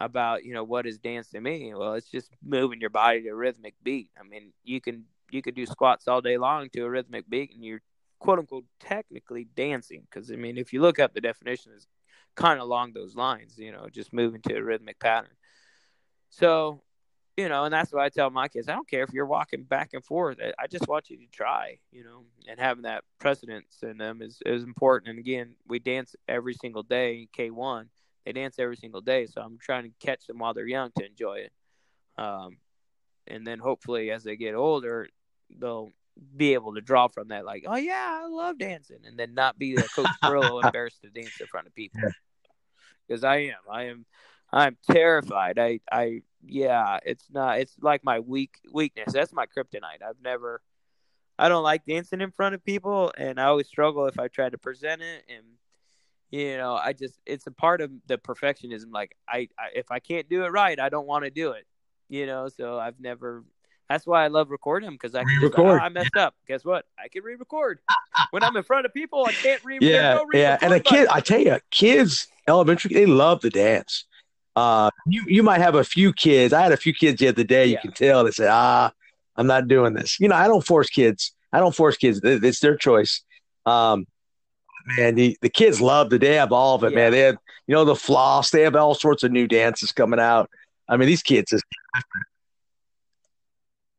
about 0.00 0.44
you 0.44 0.54
know 0.54 0.64
what 0.64 0.86
is 0.86 0.98
dance 0.98 1.30
to 1.30 1.40
me. 1.40 1.72
Well, 1.74 1.94
it's 1.94 2.10
just 2.10 2.30
moving 2.42 2.80
your 2.80 2.90
body 2.90 3.22
to 3.22 3.30
a 3.30 3.34
rhythmic 3.34 3.74
beat. 3.82 4.10
I 4.18 4.22
mean, 4.22 4.52
you 4.64 4.80
can 4.80 5.04
you 5.30 5.42
could 5.42 5.54
do 5.54 5.66
squats 5.66 6.08
all 6.08 6.20
day 6.20 6.38
long 6.38 6.68
to 6.70 6.84
a 6.84 6.90
rhythmic 6.90 7.28
beat, 7.28 7.54
and 7.54 7.64
you're 7.64 7.82
quote 8.18 8.38
unquote 8.38 8.64
technically 8.80 9.48
dancing. 9.56 10.06
Because 10.08 10.30
I 10.30 10.36
mean, 10.36 10.58
if 10.58 10.72
you 10.72 10.80
look 10.80 10.98
up 10.98 11.14
the 11.14 11.20
definition, 11.20 11.72
is 11.76 11.86
kind 12.34 12.58
of 12.58 12.66
along 12.66 12.92
those 12.92 13.14
lines. 13.14 13.58
You 13.58 13.72
know, 13.72 13.88
just 13.90 14.12
moving 14.12 14.40
to 14.42 14.56
a 14.56 14.62
rhythmic 14.62 14.98
pattern. 14.98 15.30
So, 16.30 16.82
you 17.38 17.48
know, 17.48 17.64
and 17.64 17.72
that's 17.72 17.92
what 17.92 18.02
I 18.02 18.08
tell 18.08 18.30
my 18.30 18.48
kids. 18.48 18.68
I 18.68 18.72
don't 18.72 18.88
care 18.88 19.04
if 19.04 19.12
you're 19.12 19.24
walking 19.24 19.62
back 19.62 19.90
and 19.94 20.04
forth. 20.04 20.38
I 20.58 20.66
just 20.66 20.88
want 20.88 21.08
you 21.08 21.18
to 21.18 21.26
try. 21.30 21.78
You 21.92 22.02
know, 22.02 22.24
and 22.48 22.58
having 22.58 22.82
that 22.82 23.04
precedence 23.20 23.78
in 23.82 23.96
them 23.96 24.20
is 24.20 24.42
is 24.44 24.64
important. 24.64 25.10
And 25.10 25.20
again, 25.20 25.54
we 25.68 25.78
dance 25.78 26.16
every 26.28 26.54
single 26.54 26.82
day. 26.82 27.20
in 27.20 27.28
K 27.32 27.50
one 27.50 27.90
they 28.24 28.32
dance 28.32 28.58
every 28.58 28.76
single 28.76 29.00
day. 29.00 29.26
So 29.26 29.40
I'm 29.40 29.56
trying 29.58 29.84
to 29.84 30.06
catch 30.06 30.26
them 30.26 30.38
while 30.38 30.52
they're 30.52 30.66
young 30.66 30.90
to 30.98 31.06
enjoy 31.06 31.46
it. 31.46 31.52
Um, 32.18 32.58
and 33.26 33.46
then 33.46 33.58
hopefully 33.58 34.10
as 34.10 34.24
they 34.24 34.36
get 34.36 34.54
older, 34.54 35.08
they'll 35.48 35.90
be 36.36 36.54
able 36.54 36.74
to 36.74 36.80
draw 36.80 37.06
from 37.06 37.28
that, 37.28 37.44
like, 37.46 37.64
oh 37.66 37.76
yeah, 37.76 38.20
I 38.22 38.26
love 38.26 38.58
dancing, 38.58 38.98
and 39.06 39.16
then 39.16 39.34
not 39.34 39.58
be 39.58 39.76
a 39.76 39.82
Coach 39.82 40.08
Pirillo 40.24 40.64
embarrassed 40.64 41.00
to 41.02 41.10
dance 41.10 41.40
in 41.40 41.46
front 41.46 41.68
of 41.68 41.74
people. 41.74 42.00
Because 43.06 43.22
I 43.22 43.36
am, 43.36 43.58
I 43.70 43.84
am, 43.84 44.04
I'm 44.52 44.76
terrified. 44.90 45.58
I, 45.58 45.80
I, 45.90 46.22
yeah, 46.44 46.98
it's 47.04 47.26
not. 47.30 47.58
It's 47.58 47.74
like 47.80 48.04
my 48.04 48.20
weak 48.20 48.58
weakness. 48.72 49.12
That's 49.12 49.32
my 49.32 49.46
kryptonite. 49.46 50.02
I've 50.06 50.20
never. 50.22 50.62
I 51.38 51.48
don't 51.48 51.62
like 51.62 51.86
dancing 51.86 52.20
in 52.20 52.32
front 52.32 52.54
of 52.56 52.64
people, 52.64 53.12
and 53.16 53.38
I 53.38 53.44
always 53.44 53.68
struggle 53.68 54.06
if 54.06 54.18
I 54.18 54.26
try 54.28 54.48
to 54.48 54.58
present 54.58 55.02
it 55.02 55.24
and 55.28 55.44
you 56.30 56.56
know 56.56 56.74
i 56.74 56.92
just 56.92 57.18
it's 57.26 57.46
a 57.46 57.50
part 57.50 57.80
of 57.80 57.90
the 58.06 58.18
perfectionism 58.18 58.92
like 58.92 59.16
I, 59.28 59.48
I 59.58 59.68
if 59.74 59.90
i 59.90 59.98
can't 59.98 60.28
do 60.28 60.44
it 60.44 60.48
right 60.48 60.78
i 60.78 60.88
don't 60.88 61.06
want 61.06 61.24
to 61.24 61.30
do 61.30 61.52
it 61.52 61.66
you 62.08 62.26
know 62.26 62.48
so 62.48 62.78
i've 62.78 63.00
never 63.00 63.44
that's 63.88 64.06
why 64.06 64.24
i 64.24 64.28
love 64.28 64.50
recording 64.50 64.90
because 64.90 65.14
i 65.14 65.24
can 65.24 65.40
just, 65.40 65.54
oh, 65.58 65.66
i 65.68 65.88
messed 65.88 66.16
up 66.16 66.34
guess 66.46 66.64
what 66.64 66.84
i 67.02 67.08
can 67.08 67.22
re-record 67.22 67.80
when 68.30 68.42
i'm 68.42 68.56
in 68.56 68.62
front 68.62 68.84
of 68.84 68.92
people 68.92 69.24
i 69.26 69.32
can't 69.32 69.64
re 69.64 69.78
yeah 69.80 70.14
no 70.14 70.26
yeah 70.34 70.58
and 70.60 70.72
a 70.72 70.80
kid 70.80 71.08
i 71.08 71.20
tell 71.20 71.40
you 71.40 71.58
kids 71.70 72.26
elementary 72.46 72.92
they 72.92 73.06
love 73.06 73.40
to 73.40 73.50
dance 73.50 74.04
uh 74.58 74.90
you 75.06 75.24
you 75.26 75.42
might 75.42 75.60
have 75.60 75.74
a 75.74 75.84
few 75.84 76.12
kids 76.12 76.52
i 76.52 76.62
had 76.62 76.72
a 76.72 76.76
few 76.76 76.92
kids 76.92 77.20
the 77.20 77.28
other 77.28 77.44
day 77.44 77.66
you 77.66 77.78
can 77.78 77.92
tell 77.92 78.24
they 78.24 78.30
said, 78.30 78.48
ah 78.50 78.90
i'm 79.36 79.46
not 79.46 79.68
doing 79.68 79.94
this 79.94 80.18
you 80.18 80.28
know 80.28 80.36
i 80.36 80.46
don't 80.46 80.66
force 80.66 80.90
kids 80.90 81.32
i 81.52 81.58
don't 81.58 81.74
force 81.74 81.96
kids 81.96 82.20
it's 82.22 82.60
their 82.60 82.76
choice 82.76 83.22
um 83.66 84.06
man, 84.96 85.14
the, 85.14 85.36
the 85.42 85.50
kids 85.50 85.80
love 85.80 86.12
it. 86.12 86.20
They 86.20 86.34
have 86.36 86.52
all 86.52 86.74
of 86.74 86.84
it, 86.84 86.92
yeah. 86.92 86.96
man. 86.96 87.12
They 87.12 87.20
have, 87.20 87.36
you 87.66 87.74
know, 87.74 87.84
the 87.84 87.96
floss. 87.96 88.50
They 88.50 88.62
have 88.62 88.74
all 88.74 88.94
sorts 88.94 89.22
of 89.22 89.30
new 89.30 89.46
dances 89.46 89.92
coming 89.92 90.20
out. 90.20 90.50
I 90.88 90.96
mean, 90.96 91.08
these 91.08 91.22
kids 91.22 91.52
is 91.52 91.62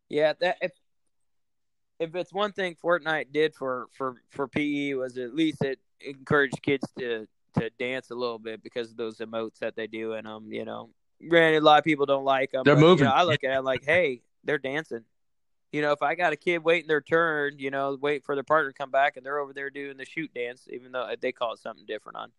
Yeah, 0.10 0.34
that 0.40 0.58
if 0.62 0.72
if 2.00 2.16
it's 2.16 2.34
one 2.34 2.52
thing 2.52 2.76
Fortnite 2.84 3.32
did 3.32 3.54
for 3.54 3.88
for 3.92 4.16
for 4.30 4.48
PE 4.48 4.94
was 4.94 5.18
at 5.18 5.36
least 5.36 5.64
it 5.64 5.80
encouraged 6.02 6.62
kids 6.64 6.88
to 6.98 7.28
to 7.56 7.70
dance 7.80 8.12
a 8.12 8.16
little 8.16 8.40
bit 8.40 8.64
because 8.64 8.92
of 8.92 8.98
those 8.98 9.18
emotes 9.18 9.60
that 9.60 9.76
they 9.76 9.88
do 9.88 10.14
in 10.14 10.26
them. 10.26 10.52
You 10.52 10.66
know, 10.66 10.90
granted, 11.28 11.60
a 11.60 11.66
lot 11.66 11.80
of 11.80 11.84
people 11.84 12.06
don't 12.06 12.26
like 12.26 12.52
them. 12.52 12.64
They're 12.66 12.76
but, 12.76 12.82
moving. 12.82 13.06
You 13.06 13.12
know, 13.12 13.16
I 13.16 13.24
look 13.24 13.44
at 13.44 13.56
it 13.56 13.62
like, 13.62 13.84
hey, 13.86 14.22
they're 14.44 14.58
dancing. 14.58 15.04
You 15.72 15.82
know, 15.82 15.92
if 15.92 16.02
I 16.02 16.16
got 16.16 16.34
a 16.34 16.36
kid 16.36 16.64
waiting 16.64 16.88
their 16.88 17.02
turn, 17.02 17.60
you 17.60 17.70
know, 17.70 17.96
waiting 18.00 18.24
for 18.24 18.36
their 18.36 18.44
partner 18.44 18.72
to 18.72 18.78
come 18.78 18.90
back, 18.90 19.18
and 19.18 19.26
they're 19.26 19.40
over 19.40 19.54
there 19.54 19.70
doing 19.70 19.98
the 19.98 20.06
shoot 20.06 20.34
dance, 20.34 20.68
even 20.72 20.92
though 20.92 21.10
they 21.20 21.32
call 21.32 21.54
it 21.54 21.60
something 21.60 21.86
different 21.86 22.18
on 22.18 22.32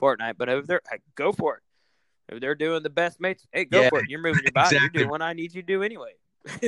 Fortnite. 0.00 0.34
But 0.38 0.48
if 0.48 0.66
they're 0.66 0.82
hey, 0.90 0.98
go 1.14 1.32
for 1.32 1.56
it. 1.56 1.62
If 2.28 2.40
they're 2.40 2.56
doing 2.56 2.82
the 2.82 2.90
best 2.90 3.20
mates, 3.20 3.46
hey, 3.52 3.64
go 3.64 3.82
Yeah, 3.82 3.88
for 3.88 4.00
it. 4.00 4.10
You're 4.10 4.20
moving 4.20 4.42
your 4.42 4.52
body. 4.52 4.76
exactly. 4.76 4.98
You're 4.98 5.04
doing 5.04 5.10
what 5.10 5.22
I 5.22 5.32
need 5.32 5.54
you 5.54 5.62
to 5.62 5.66
do 5.66 5.82
anyway. 5.82 6.14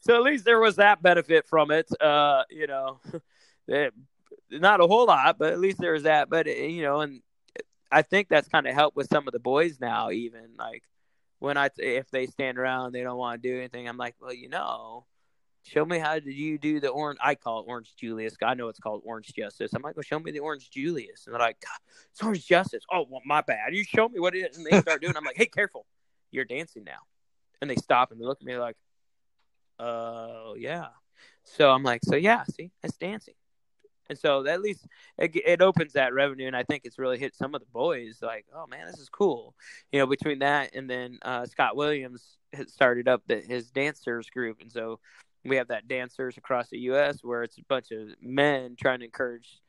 so 0.00 0.14
at 0.14 0.22
least 0.22 0.44
there 0.44 0.60
was 0.60 0.76
that 0.76 1.02
benefit 1.02 1.46
from 1.46 1.70
it. 1.70 1.88
Uh, 2.00 2.44
you 2.50 2.66
know, 2.66 3.00
not 4.50 4.80
a 4.80 4.86
whole 4.86 5.06
lot, 5.06 5.38
but 5.38 5.52
at 5.52 5.60
least 5.60 5.78
there 5.78 5.92
was 5.92 6.04
that. 6.04 6.30
But 6.30 6.46
eh, 6.46 6.66
you 6.66 6.82
know, 6.82 7.00
and 7.00 7.20
I 7.90 8.02
think 8.02 8.28
that's 8.28 8.48
kind 8.48 8.66
of 8.66 8.74
helped 8.74 8.96
with 8.96 9.08
some 9.08 9.26
of 9.26 9.32
the 9.32 9.38
boys 9.38 9.80
now. 9.80 10.10
Even 10.10 10.50
like 10.58 10.82
when 11.38 11.56
I, 11.56 11.70
if 11.76 12.10
they 12.10 12.26
stand 12.26 12.58
around 12.58 12.92
they 12.92 13.02
don't 13.02 13.18
want 13.18 13.42
to 13.42 13.48
do 13.48 13.56
anything, 13.56 13.88
I'm 13.88 13.96
like, 13.96 14.16
well, 14.20 14.32
you 14.32 14.48
know, 14.48 15.06
show 15.62 15.84
me 15.84 15.98
how 15.98 16.14
did 16.14 16.32
you 16.32 16.58
do 16.58 16.80
the 16.80 16.88
orange? 16.88 17.18
I 17.22 17.34
call 17.34 17.60
it 17.60 17.66
orange 17.68 17.94
Julius. 17.96 18.36
I 18.42 18.54
know 18.54 18.68
it's 18.68 18.80
called 18.80 19.02
orange 19.04 19.32
justice. 19.34 19.72
I'm 19.74 19.82
like, 19.82 19.96
well, 19.96 20.02
show 20.02 20.18
me 20.18 20.30
the 20.30 20.40
orange 20.40 20.70
Julius, 20.70 21.26
and 21.26 21.34
they're 21.34 21.40
like, 21.40 21.62
it's 22.10 22.22
orange 22.22 22.46
justice. 22.46 22.84
Oh, 22.92 23.06
well, 23.08 23.22
my 23.24 23.42
bad. 23.42 23.74
You 23.74 23.84
show 23.84 24.08
me 24.08 24.20
what 24.20 24.34
it 24.34 24.50
is, 24.50 24.56
and 24.56 24.66
they 24.66 24.80
start 24.80 25.02
doing. 25.02 25.16
I'm 25.16 25.24
like, 25.24 25.36
hey, 25.36 25.46
careful, 25.46 25.86
you're 26.30 26.44
dancing 26.44 26.84
now, 26.84 27.00
and 27.60 27.70
they 27.70 27.76
stop 27.76 28.12
and 28.12 28.20
they 28.20 28.24
look 28.24 28.38
at 28.40 28.46
me 28.46 28.56
like, 28.56 28.76
oh 29.78 30.54
yeah. 30.58 30.88
So 31.44 31.70
I'm 31.70 31.82
like, 31.82 32.00
so 32.04 32.16
yeah, 32.16 32.44
see, 32.44 32.70
that's 32.82 32.96
dancing. 32.96 33.34
And 34.08 34.18
so 34.18 34.46
at 34.46 34.62
least 34.62 34.86
it, 35.18 35.36
it 35.36 35.62
opens 35.62 35.92
that 35.92 36.14
revenue, 36.14 36.46
and 36.46 36.56
I 36.56 36.62
think 36.62 36.82
it's 36.84 36.98
really 36.98 37.18
hit 37.18 37.34
some 37.34 37.54
of 37.54 37.60
the 37.60 37.66
boys 37.72 38.18
like, 38.22 38.46
oh 38.54 38.66
man, 38.66 38.86
this 38.86 38.98
is 38.98 39.08
cool. 39.08 39.54
You 39.92 40.00
know, 40.00 40.06
between 40.06 40.38
that 40.38 40.74
and 40.74 40.88
then 40.88 41.18
uh, 41.22 41.46
Scott 41.46 41.76
Williams 41.76 42.38
has 42.52 42.72
started 42.72 43.08
up 43.08 43.22
the, 43.26 43.40
his 43.40 43.70
dancers 43.70 44.30
group, 44.30 44.60
and 44.62 44.72
so 44.72 44.98
we 45.44 45.56
have 45.56 45.68
that 45.68 45.88
dancers 45.88 46.36
across 46.36 46.68
the 46.68 46.78
U.S. 46.78 47.18
where 47.22 47.42
it's 47.42 47.58
a 47.58 47.64
bunch 47.68 47.90
of 47.90 48.08
men 48.20 48.76
trying 48.78 49.00
to 49.00 49.04
encourage 49.04 49.60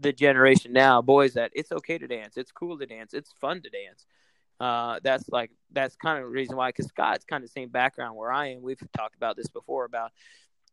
the 0.00 0.12
generation 0.12 0.72
now, 0.72 1.02
boys, 1.02 1.34
that 1.34 1.50
it's 1.54 1.72
okay 1.72 1.98
to 1.98 2.06
dance, 2.06 2.36
it's 2.36 2.52
cool 2.52 2.78
to 2.78 2.86
dance, 2.86 3.14
it's 3.14 3.32
fun 3.40 3.60
to 3.62 3.70
dance. 3.70 4.06
Uh, 4.60 5.00
that's 5.02 5.28
like 5.28 5.50
that's 5.72 5.96
kind 5.96 6.18
of 6.18 6.24
the 6.24 6.30
reason 6.30 6.56
why, 6.56 6.68
because 6.68 6.86
Scott's 6.86 7.24
kind 7.24 7.42
of 7.42 7.50
the 7.50 7.52
same 7.52 7.70
background 7.70 8.16
where 8.16 8.32
I 8.32 8.52
am. 8.52 8.62
We've 8.62 8.80
talked 8.96 9.16
about 9.16 9.36
this 9.36 9.48
before 9.48 9.84
about 9.84 10.12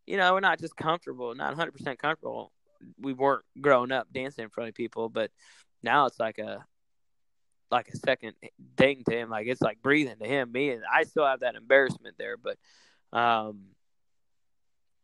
you 0.06 0.18
know, 0.18 0.34
we're 0.34 0.40
not 0.40 0.60
just 0.60 0.76
comfortable, 0.76 1.34
not 1.36 1.56
100% 1.56 1.98
comfortable. 1.98 2.52
We 3.00 3.14
weren't 3.14 3.46
growing 3.60 3.92
up 3.92 4.08
dancing 4.12 4.44
in 4.44 4.50
front 4.50 4.70
of 4.70 4.76
people, 4.76 5.10
but 5.10 5.32
now 5.84 6.06
it's 6.06 6.20
like 6.20 6.40
a 6.40 6.66
like 7.70 7.88
a 7.88 7.98
second 7.98 8.34
thing 8.76 9.04
to 9.08 9.16
him. 9.16 9.30
Like 9.30 9.48
it's 9.48 9.62
like 9.62 9.82
breathing 9.82 10.18
to 10.20 10.28
him. 10.28 10.52
Me 10.52 10.72
and 10.72 10.84
I 10.92 11.04
still 11.04 11.26
have 11.26 11.40
that 11.40 11.56
embarrassment 11.56 12.16
there, 12.18 12.36
but 12.38 12.58
um, 13.18 13.68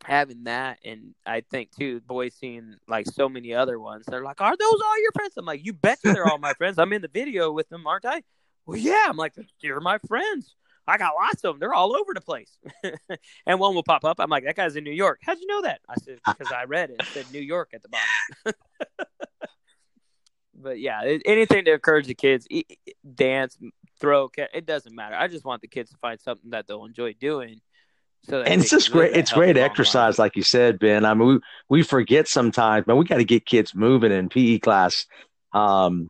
having 0.04 0.44
that, 0.46 0.80
and 0.84 1.16
I 1.26 1.42
think 1.42 1.72
too, 1.72 2.02
boys 2.02 2.36
seeing 2.36 2.76
like 2.88 3.08
so 3.08 3.30
many 3.30 3.54
other 3.54 3.80
ones. 3.80 4.06
They're 4.08 4.24
like, 4.24 4.42
"Are 4.42 4.56
those 4.56 4.82
all 4.86 5.02
your 5.02 5.12
friends?" 5.14 5.34
I'm 5.38 5.46
like, 5.46 5.66
"You 5.66 5.74
bet 5.74 6.00
they're 6.04 6.28
all 6.28 6.38
my 6.38 6.54
friends. 6.54 6.78
I'm 6.78 6.94
in 6.94 7.02
the 7.02 7.08
video 7.08 7.52
with 7.52 7.70
them, 7.70 7.88
aren't 7.88 8.06
I?" 8.06 8.24
Well, 8.66 8.78
yeah. 8.78 9.06
I'm 9.08 9.18
like, 9.18 9.34
"You're 9.62 9.80
my 9.80 9.98
friends." 10.08 10.56
I 10.88 10.98
got 10.98 11.14
lots 11.16 11.44
of 11.44 11.54
them. 11.54 11.60
They're 11.60 11.74
all 11.74 11.96
over 11.96 12.14
the 12.14 12.22
place. 12.22 12.58
and 13.46 13.60
one 13.60 13.76
will 13.76 13.84
pop 13.84 14.06
up. 14.06 14.20
I'm 14.20 14.30
like, 14.30 14.46
that 14.46 14.56
guy's 14.56 14.76
in 14.76 14.84
New 14.84 14.92
York. 14.92 15.20
How'd 15.22 15.40
you 15.40 15.48
know 15.48 15.62
that? 15.64 15.82
I 15.90 15.96
said, 15.96 16.20
because 16.26 16.52
I 16.52 16.64
read 16.64 16.92
it. 16.92 16.98
It 17.00 17.08
said 17.08 17.26
New 17.32 17.42
York 17.42 17.72
at 17.74 17.82
the 17.84 17.90
bottom. 17.90 18.56
but 20.56 20.80
yeah, 20.80 21.18
anything 21.26 21.66
to 21.66 21.74
encourage 21.74 22.08
the 22.08 22.16
kids, 22.16 22.48
dance, 23.16 23.58
throw, 24.00 24.30
it 24.54 24.66
doesn't 24.66 24.96
matter. 24.96 25.16
I 25.16 25.28
just 25.28 25.46
want 25.46 25.62
the 25.62 25.68
kids 25.68 25.92
to 25.92 25.98
find 25.98 26.20
something 26.20 26.52
that 26.52 26.68
they'll 26.68 26.86
enjoy 26.86 27.14
doing. 27.14 27.62
So 28.24 28.42
and 28.42 28.62
it's 28.62 28.70
just 28.70 28.92
great. 28.92 29.16
It's 29.16 29.32
great 29.32 29.58
exercise, 29.58 30.14
life. 30.14 30.20
like 30.20 30.36
you 30.36 30.44
said, 30.44 30.80
Ben. 30.80 31.06
I 31.06 31.14
mean, 31.14 31.28
we 31.28 31.40
we 31.70 31.84
forget 31.84 32.28
sometimes, 32.28 32.84
but 32.86 32.98
we 32.98 33.06
got 33.06 33.18
to 33.18 33.24
get 33.24 33.46
kids 33.46 33.74
moving 33.74 34.12
in 34.12 34.28
PE 34.28 34.60
class. 34.60 35.06
Um, 35.54 36.10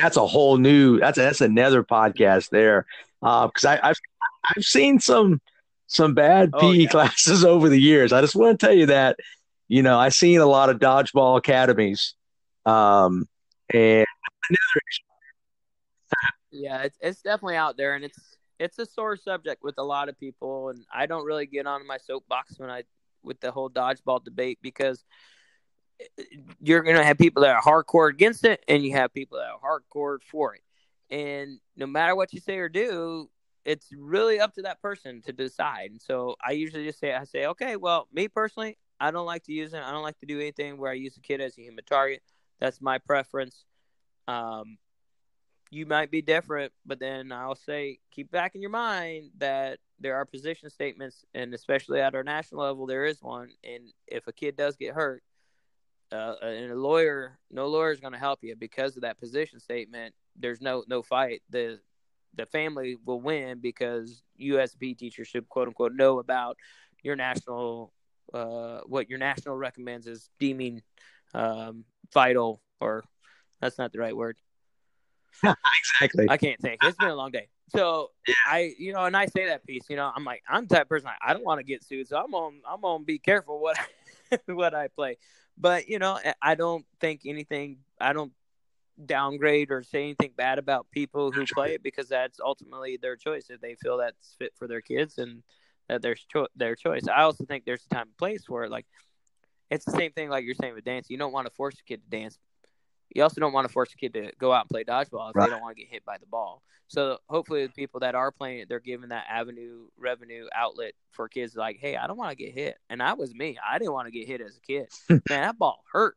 that's 0.00 0.16
a 0.16 0.26
whole 0.26 0.56
new. 0.56 0.98
That's 0.98 1.18
a, 1.18 1.22
that's 1.22 1.40
another 1.40 1.84
podcast 1.84 2.48
there. 2.50 2.86
Uh, 3.22 3.46
because 3.46 3.64
I 3.64 3.80
I've 3.82 3.98
I've 4.44 4.64
seen 4.64 4.98
some 5.00 5.40
some 5.86 6.14
bad 6.14 6.50
Oh, 6.54 6.58
PE 6.60 6.72
yeah. 6.72 6.88
classes 6.90 7.44
over 7.44 7.68
the 7.68 7.80
years. 7.80 8.12
I 8.12 8.20
just 8.20 8.34
want 8.34 8.58
to 8.58 8.66
tell 8.66 8.74
you 8.74 8.86
that. 8.86 9.16
You 9.68 9.82
know, 9.82 9.98
I've 9.98 10.12
seen 10.12 10.40
a 10.40 10.46
lot 10.46 10.68
of 10.68 10.78
dodgeball 10.78 11.38
academies, 11.38 12.14
um, 12.66 13.26
and 13.72 14.06
Yeah, 16.50 16.82
it's 16.82 16.98
it's 17.00 17.22
definitely 17.22 17.56
out 17.56 17.76
there, 17.78 17.94
and 17.94 18.04
it's 18.04 18.36
it's 18.58 18.78
a 18.78 18.86
sore 18.86 19.16
subject 19.16 19.62
with 19.64 19.76
a 19.78 19.82
lot 19.82 20.08
of 20.08 20.18
people, 20.18 20.68
and 20.68 20.84
I 20.94 21.06
don't 21.06 21.24
really 21.24 21.46
get 21.46 21.66
on 21.66 21.86
my 21.86 21.96
soapbox 21.96 22.58
when 22.58 22.70
I 22.70 22.82
with 23.22 23.40
the 23.40 23.50
whole 23.50 23.70
dodgeball 23.70 24.22
debate 24.24 24.58
because 24.60 25.02
eh, 26.00 26.04
eh, 26.18 26.24
you're 26.60 26.82
gonna 26.82 27.04
have 27.04 27.16
people 27.18 27.42
that 27.42 27.56
are 27.56 27.62
hardcore 27.62 28.10
against 28.10 28.44
it, 28.44 28.62
and 28.68 28.84
you 28.84 28.92
have 28.92 29.14
people 29.14 29.38
that 29.38 29.48
are 29.48 29.80
hardcore 29.80 30.18
for 30.30 30.54
it, 30.54 30.62
and 31.12 31.60
no 31.76 31.86
matter 31.86 32.16
what 32.16 32.32
you 32.32 32.40
say 32.40 32.56
or 32.56 32.70
do, 32.70 33.28
it's 33.66 33.88
really 33.96 34.40
up 34.40 34.54
to 34.54 34.62
that 34.62 34.80
person 34.80 35.20
to 35.22 35.32
decide. 35.32 35.90
And 35.90 36.00
so 36.00 36.36
I 36.44 36.52
usually 36.52 36.86
just 36.86 36.98
say, 36.98 37.14
I 37.14 37.24
say, 37.24 37.46
okay, 37.46 37.76
well, 37.76 38.08
me 38.12 38.28
personally, 38.28 38.78
I 38.98 39.10
don't 39.10 39.26
like 39.26 39.44
to 39.44 39.52
use 39.52 39.74
it. 39.74 39.82
I 39.82 39.92
don't 39.92 40.02
like 40.02 40.18
to 40.20 40.26
do 40.26 40.40
anything 40.40 40.78
where 40.78 40.90
I 40.90 40.94
use 40.94 41.16
a 41.18 41.20
kid 41.20 41.42
as 41.42 41.58
a 41.58 41.60
human 41.60 41.84
target. 41.84 42.22
That's 42.60 42.80
my 42.80 42.96
preference. 42.96 43.64
Um, 44.26 44.78
you 45.70 45.84
might 45.84 46.10
be 46.10 46.22
different, 46.22 46.72
but 46.86 46.98
then 46.98 47.30
I'll 47.30 47.56
say 47.56 47.98
keep 48.10 48.30
back 48.30 48.54
in 48.54 48.62
your 48.62 48.70
mind 48.70 49.30
that 49.38 49.80
there 50.00 50.16
are 50.16 50.24
position 50.24 50.70
statements, 50.70 51.24
and 51.34 51.52
especially 51.52 52.00
at 52.00 52.14
our 52.14 52.24
national 52.24 52.62
level, 52.62 52.86
there 52.86 53.04
is 53.04 53.20
one. 53.20 53.50
And 53.62 53.92
if 54.06 54.26
a 54.26 54.32
kid 54.32 54.56
does 54.56 54.76
get 54.76 54.94
hurt, 54.94 55.22
uh, 56.12 56.34
and 56.42 56.70
a 56.70 56.76
lawyer, 56.76 57.38
no 57.50 57.66
lawyer 57.66 57.92
is 57.92 58.00
going 58.00 58.12
to 58.12 58.18
help 58.18 58.40
you 58.42 58.54
because 58.56 58.96
of 58.96 59.02
that 59.02 59.18
position 59.18 59.58
statement. 59.60 60.14
There's 60.36 60.60
no 60.60 60.84
no 60.86 61.02
fight. 61.02 61.42
the 61.50 61.80
The 62.34 62.46
family 62.46 62.96
will 63.04 63.20
win 63.20 63.60
because 63.60 64.22
USP 64.40 64.96
teachers 64.96 65.28
should 65.28 65.48
quote 65.48 65.68
unquote 65.68 65.94
know 65.94 66.18
about 66.18 66.56
your 67.02 67.16
national 67.16 67.92
uh, 68.32 68.80
what 68.86 69.08
your 69.10 69.18
national 69.18 69.56
recommends 69.56 70.06
is 70.06 70.28
deeming 70.38 70.82
um, 71.34 71.84
vital, 72.12 72.60
or 72.80 73.04
that's 73.60 73.78
not 73.78 73.92
the 73.92 73.98
right 73.98 74.16
word. 74.16 74.36
exactly. 75.42 76.26
I 76.28 76.36
can't 76.36 76.60
think. 76.60 76.80
It's 76.82 76.96
been 76.96 77.08
a 77.08 77.14
long 77.14 77.30
day. 77.30 77.48
So 77.74 78.10
I, 78.46 78.74
you 78.78 78.92
know, 78.92 79.04
and 79.04 79.16
I 79.16 79.26
say 79.26 79.46
that 79.46 79.64
piece, 79.66 79.84
you 79.88 79.96
know, 79.96 80.10
I'm 80.14 80.24
like, 80.24 80.42
I'm 80.48 80.66
the 80.66 80.74
type 80.74 80.82
of 80.82 80.88
person 80.90 81.08
I, 81.08 81.30
I 81.30 81.32
don't 81.32 81.44
want 81.44 81.58
to 81.58 81.64
get 81.64 81.82
sued, 81.82 82.06
so 82.06 82.18
I'm 82.18 82.34
on, 82.34 82.60
I'm 82.68 82.82
gonna 82.82 83.04
be 83.04 83.18
careful 83.18 83.60
what, 83.60 83.78
what 84.46 84.74
I 84.74 84.88
play. 84.88 85.16
But 85.62 85.88
you 85.88 86.00
know, 86.00 86.18
I 86.42 86.56
don't 86.56 86.84
think 87.00 87.22
anything. 87.24 87.78
I 88.00 88.12
don't 88.12 88.32
downgrade 89.06 89.70
or 89.70 89.84
say 89.84 90.02
anything 90.02 90.32
bad 90.36 90.58
about 90.58 90.90
people 90.90 91.30
who 91.30 91.46
play 91.46 91.74
it 91.74 91.82
because 91.82 92.08
that's 92.08 92.40
ultimately 92.40 92.98
their 93.00 93.16
choice. 93.16 93.46
If 93.48 93.60
they 93.60 93.76
feel 93.76 93.98
that's 93.98 94.34
fit 94.38 94.52
for 94.56 94.66
their 94.66 94.80
kids 94.80 95.18
and 95.18 95.44
that 95.88 96.02
there's 96.02 96.24
cho- 96.30 96.48
their 96.56 96.74
choice. 96.74 97.06
I 97.06 97.22
also 97.22 97.44
think 97.44 97.64
there's 97.64 97.86
a 97.86 97.94
time 97.94 98.08
and 98.08 98.16
place 98.16 98.44
for 98.44 98.64
it. 98.64 98.70
Like 98.72 98.86
it's 99.70 99.84
the 99.84 99.92
same 99.92 100.10
thing 100.10 100.28
like 100.28 100.44
you're 100.44 100.56
saying 100.56 100.74
with 100.74 100.84
dance. 100.84 101.08
You 101.08 101.16
don't 101.16 101.32
want 101.32 101.46
to 101.46 101.54
force 101.54 101.76
a 101.78 101.84
kid 101.84 102.02
to 102.02 102.10
dance. 102.10 102.38
You 103.14 103.22
also 103.22 103.40
don't 103.40 103.52
want 103.52 103.66
to 103.66 103.72
force 103.72 103.92
a 103.92 103.96
kid 103.96 104.14
to 104.14 104.32
go 104.38 104.52
out 104.52 104.62
and 104.62 104.70
play 104.70 104.84
dodgeball 104.84 105.30
if 105.30 105.36
Right. 105.36 105.46
they 105.46 105.50
don't 105.50 105.60
want 105.60 105.76
to 105.76 105.82
get 105.82 105.90
hit 105.90 106.04
by 106.04 106.18
the 106.18 106.26
ball. 106.26 106.62
So 106.88 107.18
hopefully 107.28 107.66
the 107.66 107.72
people 107.72 108.00
that 108.00 108.14
are 108.14 108.30
playing 108.30 108.60
it, 108.60 108.68
they're 108.68 108.80
giving 108.80 109.10
that 109.10 109.24
avenue 109.28 109.86
revenue 109.96 110.46
outlet 110.54 110.92
for 111.12 111.28
kids 111.28 111.54
like, 111.56 111.78
hey, 111.80 111.96
I 111.96 112.06
don't 112.06 112.16
want 112.18 112.30
to 112.30 112.36
get 112.36 112.52
hit. 112.54 112.76
And 112.90 113.00
that 113.00 113.18
was 113.18 113.34
me. 113.34 113.58
I 113.66 113.78
didn't 113.78 113.92
want 113.94 114.06
to 114.08 114.12
get 114.12 114.26
hit 114.26 114.40
as 114.40 114.56
a 114.56 114.60
kid. 114.60 114.88
Man, 115.08 115.20
that 115.28 115.58
ball 115.58 115.82
hurt. 115.92 116.16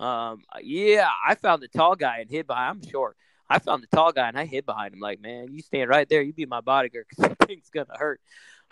Um, 0.00 0.42
yeah, 0.62 1.08
I 1.26 1.34
found 1.34 1.62
the 1.62 1.68
tall 1.68 1.94
guy 1.96 2.18
and 2.18 2.30
hid 2.30 2.46
behind. 2.46 2.82
I'm 2.82 2.90
short. 2.90 3.16
I 3.48 3.58
found 3.58 3.82
the 3.82 3.86
tall 3.96 4.12
guy 4.12 4.28
and 4.28 4.38
I 4.38 4.46
hid 4.46 4.64
behind 4.66 4.94
him. 4.94 5.00
Like, 5.00 5.20
man, 5.20 5.48
you 5.52 5.60
stand 5.62 5.88
right 5.90 6.08
there. 6.08 6.22
You 6.22 6.32
be 6.32 6.46
my 6.46 6.60
bodyguard 6.62 7.06
because 7.08 7.28
that 7.38 7.46
thing's 7.46 7.70
gonna 7.70 7.96
hurt. 7.96 8.20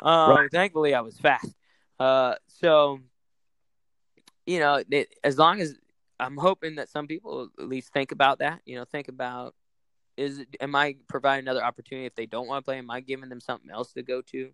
Um, 0.02 0.30
Right. 0.30 0.50
thankfully 0.50 0.94
I 0.94 1.00
was 1.02 1.18
fast. 1.18 1.54
Uh, 1.98 2.34
so 2.48 3.00
you 4.46 4.58
know, 4.58 4.82
it, 4.90 5.14
as 5.22 5.38
long 5.38 5.60
as 5.60 5.76
I'm 6.20 6.36
hoping 6.36 6.76
that 6.76 6.88
some 6.88 7.06
people 7.06 7.48
at 7.58 7.68
least 7.68 7.92
think 7.92 8.12
about 8.12 8.38
that. 8.40 8.60
You 8.64 8.76
know, 8.76 8.84
think 8.84 9.08
about 9.08 9.54
is 10.16 10.44
am 10.60 10.74
I 10.74 10.96
providing 11.08 11.44
another 11.44 11.64
opportunity 11.64 12.06
if 12.06 12.14
they 12.14 12.26
don't 12.26 12.46
want 12.46 12.62
to 12.62 12.64
play? 12.64 12.78
Am 12.78 12.90
I 12.90 13.00
giving 13.00 13.28
them 13.28 13.40
something 13.40 13.70
else 13.70 13.92
to 13.94 14.02
go 14.02 14.22
to 14.32 14.50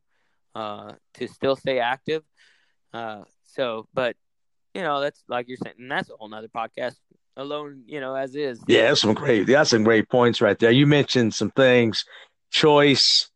uh, 0.55 0.93
to 1.15 1.29
still 1.29 1.57
stay 1.57 1.81
active? 1.81 2.23
Uh, 2.93 3.25
so, 3.45 3.89
but 3.93 4.17
you 4.75 4.83
know, 4.83 5.01
that's 5.01 5.23
like 5.29 5.49
you're 5.49 5.59
saying, 5.63 5.77
and 5.79 5.91
that's 5.91 6.11
a 6.11 6.15
whole 6.15 6.29
nother 6.29 6.49
podcast 6.49 6.97
alone. 7.37 7.83
You 7.87 8.01
know, 8.01 8.15
as 8.15 8.35
is. 8.35 8.61
Yeah, 8.67 8.89
that's 8.89 9.01
some 9.01 9.15
great. 9.15 9.47
That's 9.47 9.71
some 9.71 9.85
great 9.85 10.09
points 10.09 10.41
right 10.41 10.59
there. 10.59 10.71
You 10.71 10.87
mentioned 10.87 11.35
some 11.35 11.51
things, 11.51 12.05
choice. 12.51 13.29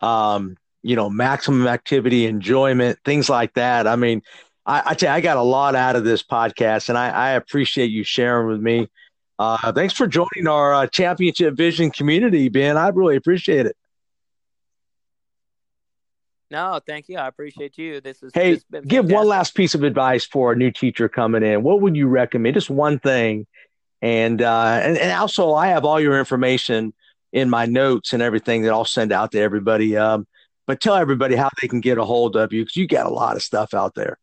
Um, 0.00 0.56
you 0.82 0.96
know, 0.96 1.10
maximum 1.10 1.66
activity, 1.66 2.26
enjoyment, 2.26 2.98
things 3.04 3.28
like 3.28 3.52
that. 3.54 3.86
I 3.86 3.96
mean, 3.96 4.22
I, 4.66 4.82
I 4.86 4.94
tell 4.94 5.10
you, 5.10 5.16
I 5.16 5.20
got 5.20 5.36
a 5.36 5.42
lot 5.42 5.74
out 5.74 5.96
of 5.96 6.04
this 6.04 6.22
podcast, 6.22 6.88
and 6.88 6.98
I, 6.98 7.08
I 7.08 7.30
appreciate 7.30 7.90
you 7.90 8.04
sharing 8.04 8.48
with 8.48 8.60
me. 8.60 8.88
Uh, 9.38 9.72
thanks 9.72 9.94
for 9.94 10.06
joining 10.06 10.46
our 10.46 10.74
uh, 10.74 10.86
championship 10.86 11.56
vision 11.56 11.90
community, 11.90 12.48
Ben. 12.48 12.76
I 12.76 12.88
really 12.88 13.16
appreciate 13.16 13.66
it. 13.66 13.76
No, 16.50 16.80
thank 16.86 17.08
you. 17.08 17.16
I 17.16 17.28
appreciate 17.28 17.78
you. 17.78 18.00
This 18.00 18.22
is 18.22 18.32
hey. 18.34 18.60
This 18.70 18.84
give 18.84 19.10
one 19.10 19.26
last 19.26 19.54
piece 19.54 19.74
of 19.74 19.84
advice 19.84 20.24
for 20.24 20.52
a 20.52 20.56
new 20.56 20.70
teacher 20.70 21.08
coming 21.08 21.44
in. 21.44 21.62
What 21.62 21.80
would 21.80 21.96
you 21.96 22.08
recommend? 22.08 22.54
Just 22.54 22.68
one 22.70 22.98
thing, 22.98 23.46
and 24.02 24.42
uh, 24.42 24.80
and 24.82 24.98
and 24.98 25.12
also 25.12 25.54
I 25.54 25.68
have 25.68 25.84
all 25.84 26.00
your 26.00 26.18
information 26.18 26.92
in 27.32 27.48
my 27.48 27.66
notes 27.66 28.12
and 28.12 28.20
everything 28.20 28.62
that 28.62 28.72
I'll 28.72 28.84
send 28.84 29.12
out 29.12 29.30
to 29.32 29.40
everybody. 29.40 29.96
Um, 29.96 30.26
but 30.66 30.80
tell 30.80 30.96
everybody 30.96 31.36
how 31.36 31.48
they 31.62 31.68
can 31.68 31.80
get 31.80 31.98
a 31.98 32.04
hold 32.04 32.36
of 32.36 32.52
you 32.52 32.62
because 32.62 32.76
you 32.76 32.88
got 32.88 33.06
a 33.06 33.10
lot 33.10 33.36
of 33.36 33.42
stuff 33.42 33.72
out 33.72 33.94
there. 33.94 34.18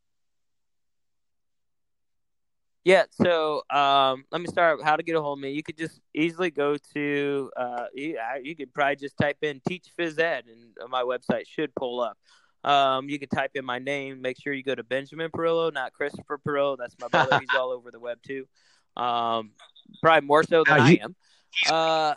Yeah, 2.88 3.04
so 3.12 3.64
um, 3.70 4.24
let 4.32 4.40
me 4.40 4.48
start 4.48 4.82
how 4.82 4.96
to 4.96 5.04
get 5.04 5.18
a 5.18 5.22
hold 5.22 5.40
of 5.40 5.42
me. 5.42 5.52
You 5.52 5.62
could 5.62 5.78
just 5.78 6.00
easily 6.16 6.50
go 6.52 6.78
to 6.94 7.52
uh, 7.58 7.88
you, 7.94 8.18
you 8.44 8.56
could 8.56 8.74
probably 8.74 8.96
just 8.96 9.18
type 9.22 9.36
in 9.42 9.60
Teach 9.68 9.88
Phys 10.00 10.18
Ed 10.18 10.46
and 10.48 10.90
my 10.90 11.02
website 11.04 11.50
should 11.50 11.76
pull 11.76 12.00
up. 12.00 12.18
Um, 12.64 13.10
you 13.10 13.20
can 13.20 13.28
type 13.28 13.52
in 13.56 13.66
my 13.66 13.78
name. 13.80 14.22
Make 14.22 14.42
sure 14.42 14.54
you 14.54 14.64
go 14.64 14.74
to 14.74 14.86
Benjamin 14.86 15.30
Pirillo, 15.32 15.74
not 15.74 15.92
Christopher 15.92 16.40
Pirillo. 16.48 16.78
That's 16.78 16.96
my 17.02 17.10
brother. 17.10 17.38
He's 17.42 17.50
all 17.60 17.72
over 17.72 17.92
the 17.92 18.00
web 18.00 18.20
too. 18.26 18.46
Um, 18.96 19.52
probably 20.02 20.26
more 20.26 20.44
so 20.44 20.64
than 20.66 20.78
Now, 20.78 20.84
I 20.86 21.00
am. 21.04 21.16
Uh, 21.70 22.14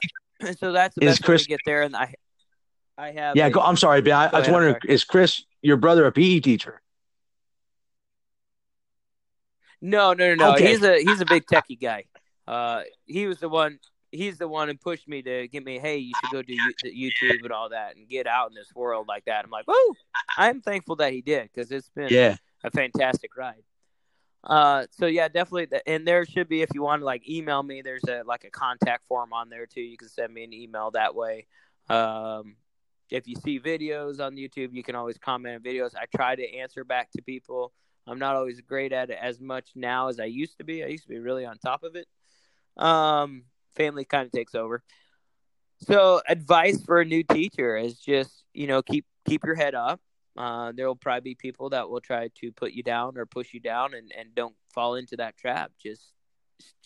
so 0.60 0.70
that's 0.70 0.94
the 0.94 1.04
Is 1.04 1.10
best 1.18 1.22
way 1.22 1.26
Chris- 1.26 1.42
to 1.42 1.48
get 1.48 1.60
there. 1.66 1.82
And 1.82 1.96
I, 1.96 2.14
I 2.96 3.10
have 3.10 3.34
Yeah, 3.34 3.46
a- 3.46 3.50
go, 3.50 3.60
I'm 3.60 3.76
sorry, 3.76 4.02
Ben. 4.02 4.14
I, 4.14 4.26
I 4.26 4.38
was 4.38 4.42
ahead, 4.42 4.52
wondering, 4.52 4.76
is 4.86 5.02
Chris 5.02 5.42
your 5.62 5.78
brother 5.78 6.06
a 6.06 6.12
PE 6.12 6.38
teacher? 6.38 6.80
No, 9.80 10.12
no, 10.12 10.34
no, 10.34 10.46
no. 10.46 10.54
Okay. 10.54 10.68
He's 10.68 10.82
a 10.82 10.98
he's 11.02 11.20
a 11.20 11.24
big 11.26 11.46
techie 11.46 11.80
guy. 11.80 12.04
Uh, 12.46 12.82
he 13.06 13.26
was 13.26 13.38
the 13.38 13.48
one. 13.48 13.78
He's 14.12 14.38
the 14.38 14.48
one 14.48 14.68
who 14.68 14.74
pushed 14.74 15.06
me 15.08 15.22
to 15.22 15.46
get 15.48 15.64
me. 15.64 15.78
Hey, 15.78 15.98
you 15.98 16.12
should 16.20 16.32
go 16.32 16.42
do 16.42 16.56
YouTube 16.84 17.44
and 17.44 17.52
all 17.52 17.68
that, 17.70 17.96
and 17.96 18.08
get 18.08 18.26
out 18.26 18.48
in 18.50 18.54
this 18.54 18.74
world 18.74 19.06
like 19.08 19.24
that. 19.26 19.44
I'm 19.44 19.50
like, 19.50 19.66
whoa! 19.68 19.94
I'm 20.36 20.60
thankful 20.60 20.96
that 20.96 21.12
he 21.12 21.22
did 21.22 21.44
because 21.54 21.70
it's 21.70 21.88
been 21.90 22.08
Yeah. 22.08 22.36
a 22.64 22.70
fantastic 22.70 23.36
ride. 23.36 23.62
Uh, 24.42 24.86
so 24.90 25.06
yeah, 25.06 25.28
definitely. 25.28 25.66
th- 25.66 25.82
And 25.86 26.06
there 26.08 26.24
should 26.24 26.48
be, 26.48 26.62
if 26.62 26.70
you 26.74 26.82
want 26.82 27.02
to 27.02 27.04
like 27.06 27.28
email 27.28 27.62
me, 27.62 27.82
there's 27.82 28.04
a 28.04 28.22
like 28.26 28.44
a 28.44 28.50
contact 28.50 29.06
form 29.06 29.32
on 29.32 29.48
there 29.48 29.66
too. 29.66 29.82
You 29.82 29.96
can 29.96 30.08
send 30.08 30.32
me 30.34 30.44
an 30.44 30.52
email 30.52 30.90
that 30.92 31.14
way. 31.14 31.46
Um, 31.88 32.56
if 33.10 33.28
you 33.28 33.36
see 33.36 33.60
videos 33.60 34.18
on 34.20 34.36
YouTube, 34.36 34.72
you 34.72 34.82
can 34.82 34.94
always 34.94 35.18
comment 35.18 35.56
on 35.56 35.62
videos. 35.62 35.94
I 35.94 36.06
try 36.16 36.36
to 36.36 36.56
answer 36.56 36.84
back 36.84 37.10
to 37.12 37.22
people. 37.22 37.72
I'm 38.06 38.18
not 38.18 38.36
always 38.36 38.60
great 38.60 38.92
at 38.92 39.10
it 39.10 39.18
as 39.20 39.40
much 39.40 39.70
now 39.74 40.08
as 40.08 40.18
I 40.18 40.24
used 40.24 40.58
to 40.58 40.64
be. 40.64 40.82
I 40.82 40.88
used 40.88 41.04
to 41.04 41.10
be 41.10 41.18
really 41.18 41.44
on 41.44 41.58
top 41.58 41.82
of 41.82 41.96
it. 41.96 42.06
Um, 42.76 43.44
family 43.76 44.04
kind 44.04 44.26
of 44.26 44.32
takes 44.32 44.54
over. 44.54 44.82
So 45.82 46.20
advice 46.28 46.82
for 46.84 47.00
a 47.00 47.04
new 47.04 47.22
teacher 47.22 47.76
is 47.76 47.98
just 47.98 48.44
you 48.52 48.66
know 48.66 48.82
keep 48.82 49.06
keep 49.24 49.44
your 49.44 49.54
head 49.54 49.74
up. 49.74 50.00
Uh, 50.36 50.72
there 50.74 50.86
will 50.86 50.96
probably 50.96 51.32
be 51.32 51.34
people 51.34 51.70
that 51.70 51.88
will 51.88 52.00
try 52.00 52.28
to 52.40 52.52
put 52.52 52.72
you 52.72 52.82
down 52.82 53.18
or 53.18 53.26
push 53.26 53.52
you 53.52 53.60
down, 53.60 53.94
and, 53.94 54.12
and 54.16 54.34
don't 54.34 54.54
fall 54.72 54.94
into 54.94 55.16
that 55.16 55.36
trap. 55.36 55.72
Just 55.82 56.12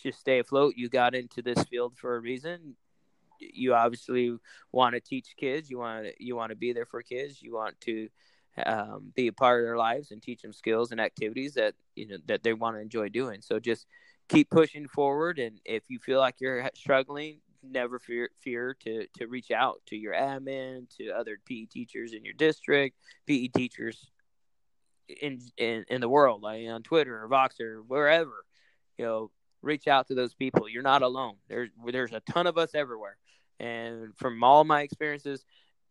just 0.01 0.19
stay 0.19 0.39
afloat. 0.39 0.73
You 0.77 0.89
got 0.89 1.15
into 1.15 1.41
this 1.41 1.63
field 1.65 1.97
for 1.97 2.15
a 2.15 2.19
reason. 2.19 2.75
You 3.39 3.73
obviously 3.73 4.37
want 4.71 4.95
to 4.95 5.01
teach 5.01 5.35
kids. 5.37 5.69
You 5.69 5.79
want 5.79 6.05
to 6.05 6.13
you 6.19 6.35
want 6.35 6.51
to 6.51 6.55
be 6.55 6.73
there 6.73 6.85
for 6.85 7.01
kids. 7.01 7.41
You 7.41 7.53
want 7.53 7.79
to 7.81 8.09
um, 8.65 9.11
be 9.15 9.27
a 9.27 9.33
part 9.33 9.61
of 9.61 9.65
their 9.65 9.77
lives 9.77 10.11
and 10.11 10.21
teach 10.21 10.41
them 10.41 10.53
skills 10.53 10.91
and 10.91 11.01
activities 11.01 11.55
that 11.55 11.75
you 11.95 12.07
know 12.07 12.17
that 12.27 12.43
they 12.43 12.53
want 12.53 12.75
to 12.75 12.81
enjoy 12.81 13.09
doing. 13.09 13.41
So 13.41 13.59
just 13.59 13.85
keep 14.29 14.49
pushing 14.49 14.87
forward. 14.87 15.39
And 15.39 15.59
if 15.65 15.83
you 15.89 15.99
feel 15.99 16.19
like 16.19 16.35
you're 16.39 16.69
struggling, 16.75 17.39
never 17.63 17.99
fear 17.99 18.29
fear 18.39 18.75
to 18.81 19.07
to 19.17 19.27
reach 19.27 19.51
out 19.51 19.81
to 19.87 19.95
your 19.95 20.13
admin, 20.13 20.89
to 20.97 21.09
other 21.09 21.37
PE 21.45 21.65
teachers 21.65 22.13
in 22.13 22.23
your 22.23 22.33
district, 22.33 22.97
PE 23.27 23.47
teachers 23.47 24.11
in 25.21 25.41
in, 25.57 25.85
in 25.89 26.01
the 26.01 26.09
world, 26.09 26.41
like 26.41 26.65
on 26.67 26.83
Twitter 26.83 27.23
or 27.23 27.29
Voxer, 27.29 27.81
wherever. 27.85 28.45
You 28.97 29.05
know, 29.05 29.31
reach 29.61 29.87
out 29.87 30.07
to 30.07 30.15
those 30.15 30.33
people. 30.33 30.69
You're 30.69 30.83
not 30.83 31.01
alone. 31.01 31.35
There's 31.49 31.69
there's 31.85 32.13
a 32.13 32.21
ton 32.21 32.47
of 32.47 32.57
us 32.57 32.73
everywhere, 32.73 33.17
and 33.59 34.15
from 34.15 34.43
all 34.43 34.63
my 34.63 34.81
experiences, 34.81 35.43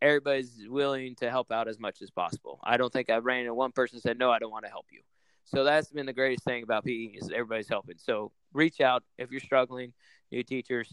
everybody's 0.05 0.65
willing 0.67 1.15
to 1.15 1.29
help 1.29 1.51
out 1.51 1.67
as 1.67 1.79
much 1.79 2.01
as 2.01 2.09
possible. 2.09 2.59
I 2.63 2.77
don't 2.77 2.93
think 2.93 3.09
I 3.09 3.17
ran 3.17 3.41
into 3.41 3.53
one 3.53 3.71
person 3.71 3.99
said 3.99 4.19
no, 4.19 4.31
I 4.31 4.39
don't 4.39 4.51
want 4.51 4.65
to 4.65 4.71
help 4.71 4.85
you. 4.91 5.01
So 5.45 5.63
that's 5.63 5.89
been 5.89 6.05
the 6.05 6.13
greatest 6.13 6.43
thing 6.43 6.63
about 6.63 6.85
PE 6.85 7.17
is 7.17 7.29
everybody's 7.29 7.69
helping. 7.69 7.97
So 7.97 8.31
reach 8.53 8.81
out 8.81 9.03
if 9.17 9.31
you're 9.31 9.41
struggling, 9.41 9.93
new 10.31 10.43
teachers. 10.43 10.91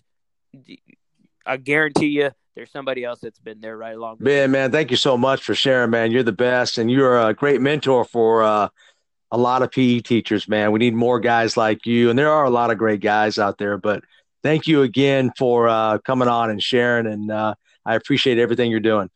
I 1.46 1.56
guarantee 1.56 2.08
you, 2.08 2.30
there's 2.54 2.70
somebody 2.70 3.02
else 3.02 3.20
that's 3.20 3.38
been 3.38 3.60
there 3.60 3.76
right 3.76 3.96
along. 3.96 4.18
Ben, 4.20 4.50
man, 4.50 4.70
thank 4.70 4.90
you 4.90 4.96
so 4.96 5.16
much 5.16 5.42
for 5.42 5.54
sharing, 5.54 5.90
man. 5.90 6.10
You're 6.10 6.22
the 6.22 6.32
best, 6.32 6.76
and 6.76 6.90
you're 6.90 7.18
a 7.18 7.32
great 7.32 7.62
mentor 7.62 8.04
for 8.04 8.42
uh, 8.42 8.68
a 9.30 9.38
lot 9.38 9.62
of 9.62 9.70
PE 9.70 10.00
teachers, 10.00 10.46
man. 10.46 10.70
We 10.72 10.78
need 10.78 10.94
more 10.94 11.18
guys 11.18 11.56
like 11.56 11.86
you, 11.86 12.10
and 12.10 12.18
there 12.18 12.30
are 12.30 12.44
a 12.44 12.50
lot 12.50 12.70
of 12.70 12.76
great 12.76 13.00
guys 13.00 13.38
out 13.38 13.56
there. 13.56 13.78
But 13.78 14.04
thank 14.42 14.66
you 14.66 14.82
again 14.82 15.32
for 15.38 15.68
uh, 15.68 15.98
coming 15.98 16.28
on 16.28 16.50
and 16.50 16.62
sharing, 16.62 17.06
and 17.06 17.30
uh, 17.30 17.54
I 17.84 17.94
appreciate 17.94 18.38
everything 18.38 18.70
you're 18.70 18.80
doing. 18.80 19.10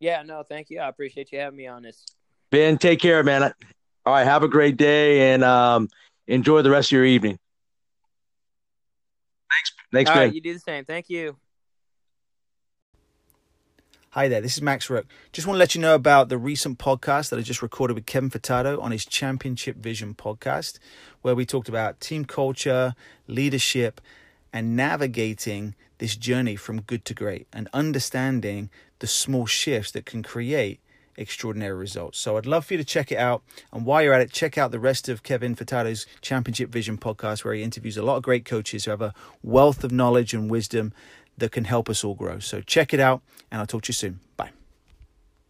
Yeah, 0.00 0.22
no, 0.22 0.42
thank 0.42 0.70
you. 0.70 0.80
I 0.80 0.88
appreciate 0.88 1.32
you 1.32 1.40
having 1.40 1.56
me 1.56 1.66
on 1.66 1.82
this. 1.82 2.04
Ben, 2.50 2.78
take 2.78 3.00
care, 3.00 3.22
man. 3.24 3.42
All 3.42 4.12
right, 4.12 4.24
have 4.24 4.42
a 4.42 4.48
great 4.48 4.76
day, 4.76 5.32
and 5.32 5.42
um, 5.42 5.88
enjoy 6.26 6.62
the 6.62 6.70
rest 6.70 6.88
of 6.88 6.92
your 6.92 7.04
evening. 7.04 7.38
Thanks, 9.50 9.72
thanks, 9.92 10.10
All 10.10 10.16
Ben. 10.16 10.24
right, 10.24 10.34
you 10.34 10.40
do 10.40 10.54
the 10.54 10.60
same. 10.60 10.84
Thank 10.84 11.10
you. 11.10 11.36
Hi 14.12 14.26
there, 14.26 14.40
this 14.40 14.56
is 14.56 14.62
Max 14.62 14.88
Rook. 14.88 15.06
Just 15.32 15.46
want 15.46 15.56
to 15.56 15.58
let 15.58 15.74
you 15.74 15.80
know 15.80 15.94
about 15.94 16.30
the 16.30 16.38
recent 16.38 16.78
podcast 16.78 17.28
that 17.28 17.38
I 17.38 17.42
just 17.42 17.60
recorded 17.60 17.94
with 17.94 18.06
Kevin 18.06 18.30
Furtado 18.30 18.82
on 18.82 18.90
his 18.90 19.04
Championship 19.04 19.76
Vision 19.76 20.14
podcast, 20.14 20.78
where 21.20 21.34
we 21.34 21.44
talked 21.44 21.68
about 21.68 22.00
team 22.00 22.24
culture, 22.24 22.94
leadership, 23.26 24.00
and 24.52 24.76
navigating 24.76 25.74
this 25.98 26.16
journey 26.16 26.56
from 26.56 26.82
good 26.82 27.04
to 27.06 27.14
great 27.14 27.46
and 27.52 27.68
understanding 27.72 28.70
the 29.00 29.06
small 29.06 29.46
shifts 29.46 29.92
that 29.92 30.06
can 30.06 30.22
create 30.22 30.80
extraordinary 31.16 31.74
results. 31.74 32.18
So 32.18 32.36
I'd 32.36 32.46
love 32.46 32.64
for 32.64 32.74
you 32.74 32.78
to 32.78 32.84
check 32.84 33.10
it 33.10 33.18
out. 33.18 33.42
And 33.72 33.84
while 33.84 34.02
you're 34.02 34.12
at 34.12 34.20
it, 34.20 34.32
check 34.32 34.56
out 34.56 34.70
the 34.70 34.78
rest 34.78 35.08
of 35.08 35.22
Kevin 35.22 35.54
Furtado's 35.54 36.06
Championship 36.20 36.70
Vision 36.70 36.96
podcast, 36.96 37.44
where 37.44 37.54
he 37.54 37.62
interviews 37.62 37.96
a 37.96 38.02
lot 38.02 38.16
of 38.16 38.22
great 38.22 38.44
coaches 38.44 38.84
who 38.84 38.92
have 38.92 39.02
a 39.02 39.14
wealth 39.42 39.84
of 39.84 39.92
knowledge 39.92 40.32
and 40.32 40.50
wisdom 40.50 40.92
that 41.36 41.52
can 41.52 41.64
help 41.64 41.88
us 41.88 42.04
all 42.04 42.14
grow. 42.14 42.38
So 42.38 42.60
check 42.60 42.94
it 42.94 43.00
out, 43.00 43.22
and 43.50 43.60
I'll 43.60 43.66
talk 43.66 43.82
to 43.82 43.90
you 43.90 43.94
soon. 43.94 44.20
Bye. 44.36 44.57